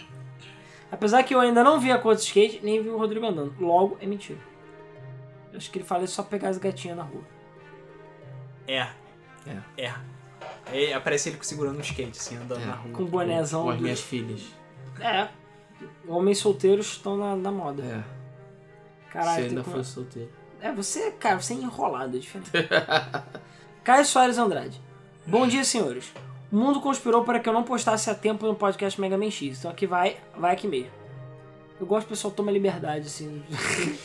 [0.90, 3.54] Apesar que eu ainda não vi a cor do skate, nem vi o Rodrigo andando.
[3.58, 4.38] Logo, é mentira.
[5.52, 7.22] Eu acho que ele fala isso só pra pegar as gatinhas na rua.
[8.68, 8.88] É.
[9.46, 9.58] É.
[9.78, 9.94] É.
[10.66, 12.66] Aí aparece ele segurando um skate, assim, andando É.
[12.66, 12.92] na rua.
[12.92, 13.62] Com o bonézão.
[13.62, 14.42] Com as do- minhas filhas.
[15.00, 15.28] É.
[16.08, 17.82] Homens solteiros estão na, na moda.
[17.82, 18.04] É.
[19.12, 20.30] Caralho, Se tem ainda fosse solteiro.
[20.60, 22.50] É, você, cara, você é enrolado, é diferente.
[23.84, 24.80] Caio Soares Andrade.
[25.26, 26.12] Bom dia, senhores.
[26.50, 29.58] O mundo conspirou para que eu não postasse a tempo no podcast Mega Man X.
[29.58, 30.90] Então aqui vai, vai aqui mesmo.
[31.80, 33.42] Eu gosto que o pessoal toma liberdade, assim.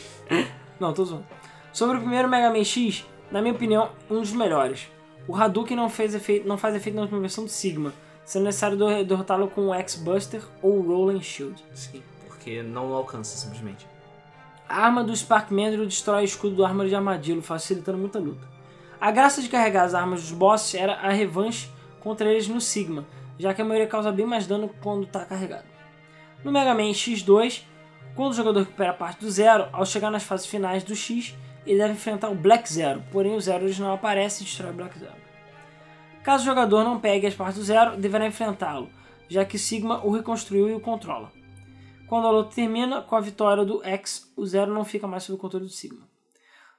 [0.78, 1.26] não, tô zoando.
[1.72, 4.88] Sobre o primeiro Mega Man X, na minha opinião, um dos melhores.
[5.26, 7.92] O Hadouken não, fez efeito, não faz efeito na última versão do Sigma,
[8.24, 11.62] sendo necessário der- derrotá-lo com o X-Buster ou o Rolling Shield.
[11.74, 13.86] Sim, porque não alcança simplesmente.
[14.68, 18.46] A arma do Spark Mandrill destrói o escudo do Armor de Armadillo, facilitando muita luta.
[19.00, 21.68] A graça de carregar as armas dos bosses era a revanche
[22.00, 23.04] contra eles no Sigma,
[23.38, 25.64] já que a maioria causa bem mais dano quando está carregado.
[26.44, 27.62] No Mega Man X2,
[28.14, 31.34] quando o jogador recupera parte do Zero, ao chegar nas fases finais do X,
[31.66, 34.98] ele deve enfrentar o Black Zero, porém o Zero original aparece e destrói o Black
[34.98, 35.21] Zero.
[36.22, 38.88] Caso o jogador não pegue as partes do Zero, deverá enfrentá-lo,
[39.28, 41.32] já que Sigma o reconstruiu e o controla.
[42.08, 45.36] Quando a luta termina com a vitória do X, o Zero não fica mais sob
[45.36, 46.06] o controle do Sigma.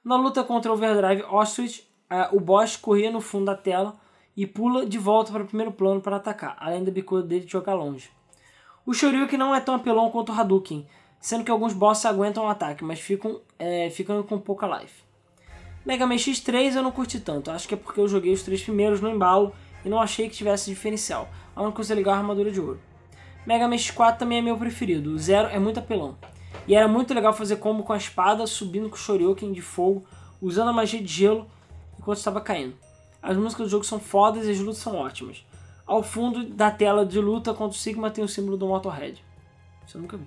[0.02, 1.86] Na luta contra o Overdrive Ostrich,
[2.32, 3.96] o boss corria no fundo da tela
[4.36, 7.52] e pula de volta para o primeiro plano para atacar, além da bicuda dele de
[7.52, 8.10] jogar longe.
[8.86, 10.86] O Shoryuken não é tão apelão quanto o Hadouken,
[11.20, 15.03] sendo que alguns bosses aguentam o ataque, mas ficam é, ficando com pouca life.
[15.84, 18.62] Mega Man X3 eu não curti tanto, acho que é porque eu joguei os três
[18.62, 19.54] primeiros no embalo
[19.84, 22.80] e não achei que tivesse diferencial, a única coisa legal é a armadura de ouro.
[23.46, 26.16] Mega Man X4 também é meu preferido, o Zero é muito apelão.
[26.66, 30.06] E era muito legal fazer combo com a espada, subindo com o Shoryuken de fogo,
[30.40, 31.46] usando a magia de gelo
[31.98, 32.74] enquanto estava caindo.
[33.22, 35.44] As músicas do jogo são fodas e as lutas são ótimas.
[35.86, 39.22] Ao fundo da tela de luta contra o Sigma tem o símbolo do Motorhead.
[39.86, 40.26] Isso eu nunca vi.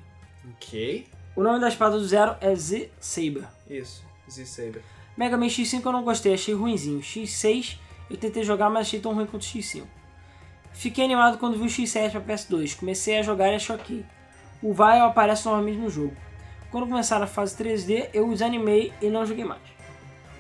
[0.56, 1.08] Ok.
[1.36, 3.48] O nome da espada do Zero é Z-Saber.
[3.68, 4.04] Isso.
[4.30, 4.84] Z-Saber.
[5.18, 7.02] Mega Man X5 eu não gostei, achei ruinzinho.
[7.02, 7.78] X6
[8.10, 9.84] eu tentei jogar, mas achei tão ruim quanto o X5.
[10.72, 12.78] Fiquei animado quando vi o X7 para PS2.
[12.78, 14.06] Comecei a jogar e achei ok.
[14.62, 16.16] O Vile aparece novamente no jogo.
[16.70, 19.62] Quando começaram a fase 3D, eu os animei e não joguei mais.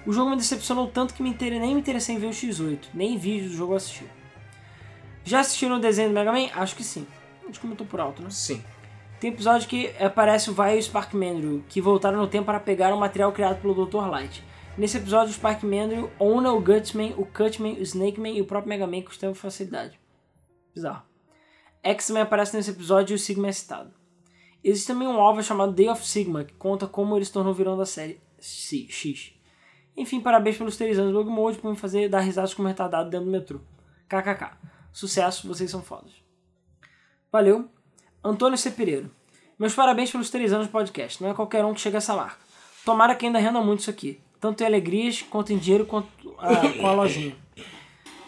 [0.06, 1.60] O jogo me decepcionou tanto que me inter...
[1.60, 4.06] nem me interessei em ver o X8, nem vídeos do jogo eu assisti.
[5.24, 6.48] Já assistiram o desenho do Mega Man?
[6.54, 7.06] Acho que sim.
[7.44, 8.30] A gente comentou por alto, né?
[8.30, 8.64] Sim.
[9.20, 12.60] Tem episódio que aparece o Vai e o Spark Mandrill, que voltaram no tempo para
[12.60, 14.08] pegar o material criado pelo Dr.
[14.08, 14.44] Light.
[14.78, 18.70] Nesse episódio, o Spark Mandrill ona o Gutsman, o Cutman, o Snakeman e o próprio
[18.70, 20.00] Mega Man com facilidade.
[20.76, 21.02] Bizarro.
[21.84, 23.92] X também aparece nesse episódio e o Sigma é citado.
[24.64, 27.76] Existe também um OVA chamado Day of Sigma, que conta como ele se tornou vilão
[27.76, 29.34] da série X.
[29.96, 33.26] Enfim, parabéns pelos 3 anos do Mode por me fazer dar risadas como retardado dentro
[33.26, 33.60] do metrô.
[34.08, 34.58] KKK.
[34.94, 36.12] Sucesso, vocês são fodas.
[37.32, 37.68] Valeu.
[38.24, 38.70] Antônio C.
[38.70, 39.10] Pereira.
[39.58, 41.20] Meus parabéns pelos 3 anos de podcast.
[41.24, 42.46] Não é qualquer um que chega a essa marca.
[42.86, 44.22] Tomara que ainda renda muito isso aqui.
[44.40, 46.08] Tanto em alegrias, quanto em dinheiro, quanto
[46.38, 47.36] ah, com a lojinha.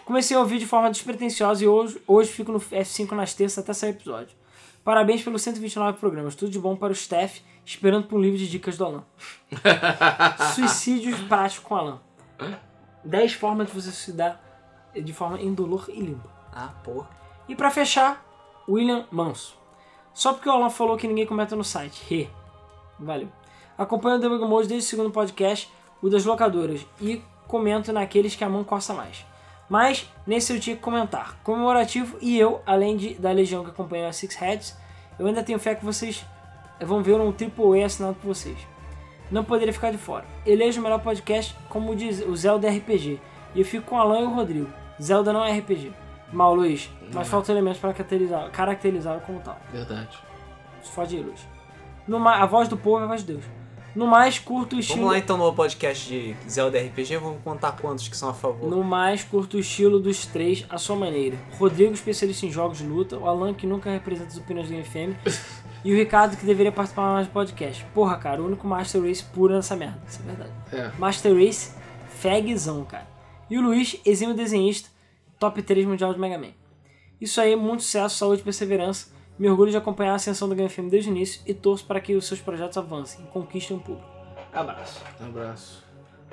[0.05, 3.73] Comecei a ouvir de forma despretensiosa e hoje, hoje fico no F5 nas terças até
[3.73, 4.35] sair episódio.
[4.83, 6.33] Parabéns pelos 129 programas.
[6.33, 9.03] Tudo de bom para o staff, esperando por um livro de dicas do Alan.
[10.55, 12.01] Suicídios práticos com Alan.
[13.03, 14.41] 10 formas de você se suicidar
[14.95, 16.29] de forma indolor e limpa.
[16.51, 17.09] Ah, porra.
[17.47, 18.25] E pra fechar,
[18.67, 19.55] William Manso.
[20.13, 22.01] Só porque o Alan falou que ninguém comenta no site.
[22.11, 22.27] He.
[22.99, 23.29] Valeu.
[23.77, 25.71] Acompanho o Debug Mode desde o segundo podcast,
[26.01, 29.25] o das locadoras, e comento naqueles que a mão coça mais.
[29.69, 31.37] Mas nesse eu tinha que comentar.
[31.43, 34.77] Comemorativo e eu, além de, da legião que acompanha a Six Heads,
[35.19, 36.25] eu ainda tenho fé que vocês
[36.81, 38.57] vão ver um AAA assinado por vocês.
[39.29, 40.25] Não poderia ficar de fora.
[40.45, 43.19] Elejo o melhor podcast como diz o Zelda RPG.
[43.53, 44.69] E eu fico com o Alan e o Rodrigo.
[44.99, 45.91] Zelda não é RPG.
[46.33, 49.57] Mal, Luiz, mas faltam elementos para caracterizar- caracterizá-lo como tal.
[49.71, 50.17] Verdade.
[50.83, 51.47] Fode aí, Luiz.
[52.07, 53.43] No ma- a voz do povo é a voz de Deus.
[53.99, 54.99] No mais, curto o estilo.
[54.99, 58.69] Vamos lá então no podcast de Zelda RPG, vamos contar quantos que são a favor.
[58.69, 61.37] No mais, curto o estilo dos três à sua maneira.
[61.57, 63.17] Rodrigo, especialista em jogos de luta.
[63.17, 65.19] O Alan, que nunca representa as opiniões do FM.
[65.83, 67.83] e o Ricardo, que deveria participar mais do podcast.
[67.93, 70.01] Porra, cara, o único Master Race puro nessa merda.
[70.07, 70.51] Isso é verdade.
[70.71, 70.91] É.
[70.97, 71.73] Master Race,
[72.21, 73.05] fagzão, cara.
[73.49, 74.87] E o Luiz, exímio desenhista,
[75.37, 76.53] top 3 mundial de Mega Man.
[77.19, 79.09] Isso aí, muito sucesso, saúde e perseverança.
[79.39, 81.99] Me orgulho de acompanhar a ascensão do Game FM desde o início e torço para
[82.01, 84.05] que os seus projetos avancem e conquistem um público.
[84.53, 85.01] Abraço.
[85.19, 85.83] Abraço.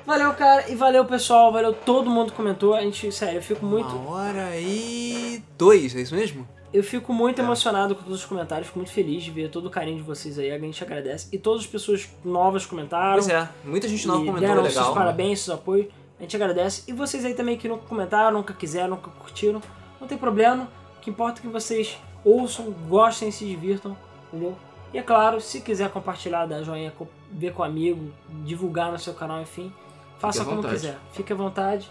[0.04, 1.52] Valeu, cara, e valeu, pessoal.
[1.52, 2.74] Valeu todo mundo que comentou.
[2.74, 6.46] A gente, sério, eu fico muito, Uma hora e dois, é isso mesmo?
[6.72, 7.44] eu fico muito É.
[7.44, 8.66] emocionado com todos os comentários.
[8.66, 10.50] Fico muito feliz de ver todo o carinho de vocês aí.
[10.50, 11.28] A gente agradece.
[11.32, 13.14] E todas as pessoas novas comentaram.
[13.14, 14.84] Pois é, muita gente nova comentou, deram legal.
[14.84, 15.86] seus parabéns, seus apoios.
[16.18, 16.82] A gente agradece.
[16.88, 19.60] E vocês aí também que nunca comentaram, nunca quiseram, nunca curtiram.
[20.00, 20.68] Não tem problema.
[20.98, 23.96] O que importa é que vocês ouçam, gostem, se divirtam,
[24.26, 24.56] entendeu?
[24.92, 26.92] E é claro, se quiser compartilhar, dar joinha,
[27.30, 28.12] ver com amigo,
[28.44, 29.72] divulgar no seu canal, enfim,
[30.18, 30.98] faça como quiser.
[31.12, 31.90] Fique à vontade.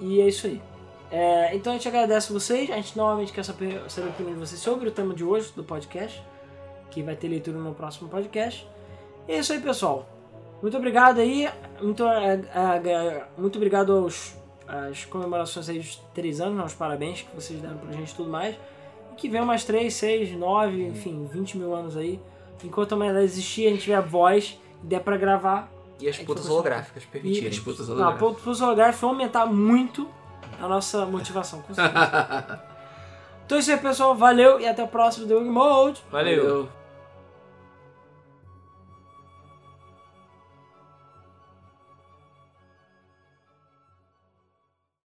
[0.00, 0.60] E é isso aí.
[1.10, 2.70] É, então a gente agradece vocês.
[2.70, 5.52] A gente novamente quer saber, saber a opinião de vocês sobre o tema de hoje
[5.54, 6.22] do podcast,
[6.90, 8.68] que vai ter leitura no próximo podcast.
[9.28, 10.06] E é isso aí, pessoal.
[10.60, 11.48] Muito obrigado aí.
[11.80, 14.36] Muito, eh, eh, muito obrigado aos
[14.66, 18.14] as comemorações aí dos três anos, né, os parabéns que vocês deram pra gente e
[18.14, 18.56] tudo mais.
[19.16, 22.20] Que venham mais três, seis, nove, enfim, 20 mil anos aí.
[22.62, 25.70] Enquanto a humanidade existir, a gente tiver voz e der pra gravar.
[25.98, 27.50] E as putas holográficas permitirem.
[27.50, 30.08] Disputas Não, pro, pros holográficos vai aumentar muito
[30.60, 32.60] a nossa motivação, com certeza.
[33.44, 34.14] então é isso aí, pessoal.
[34.14, 36.02] Valeu e até o próximo The Wing Mode.
[36.10, 36.42] Valeu.
[36.42, 36.68] Valeu.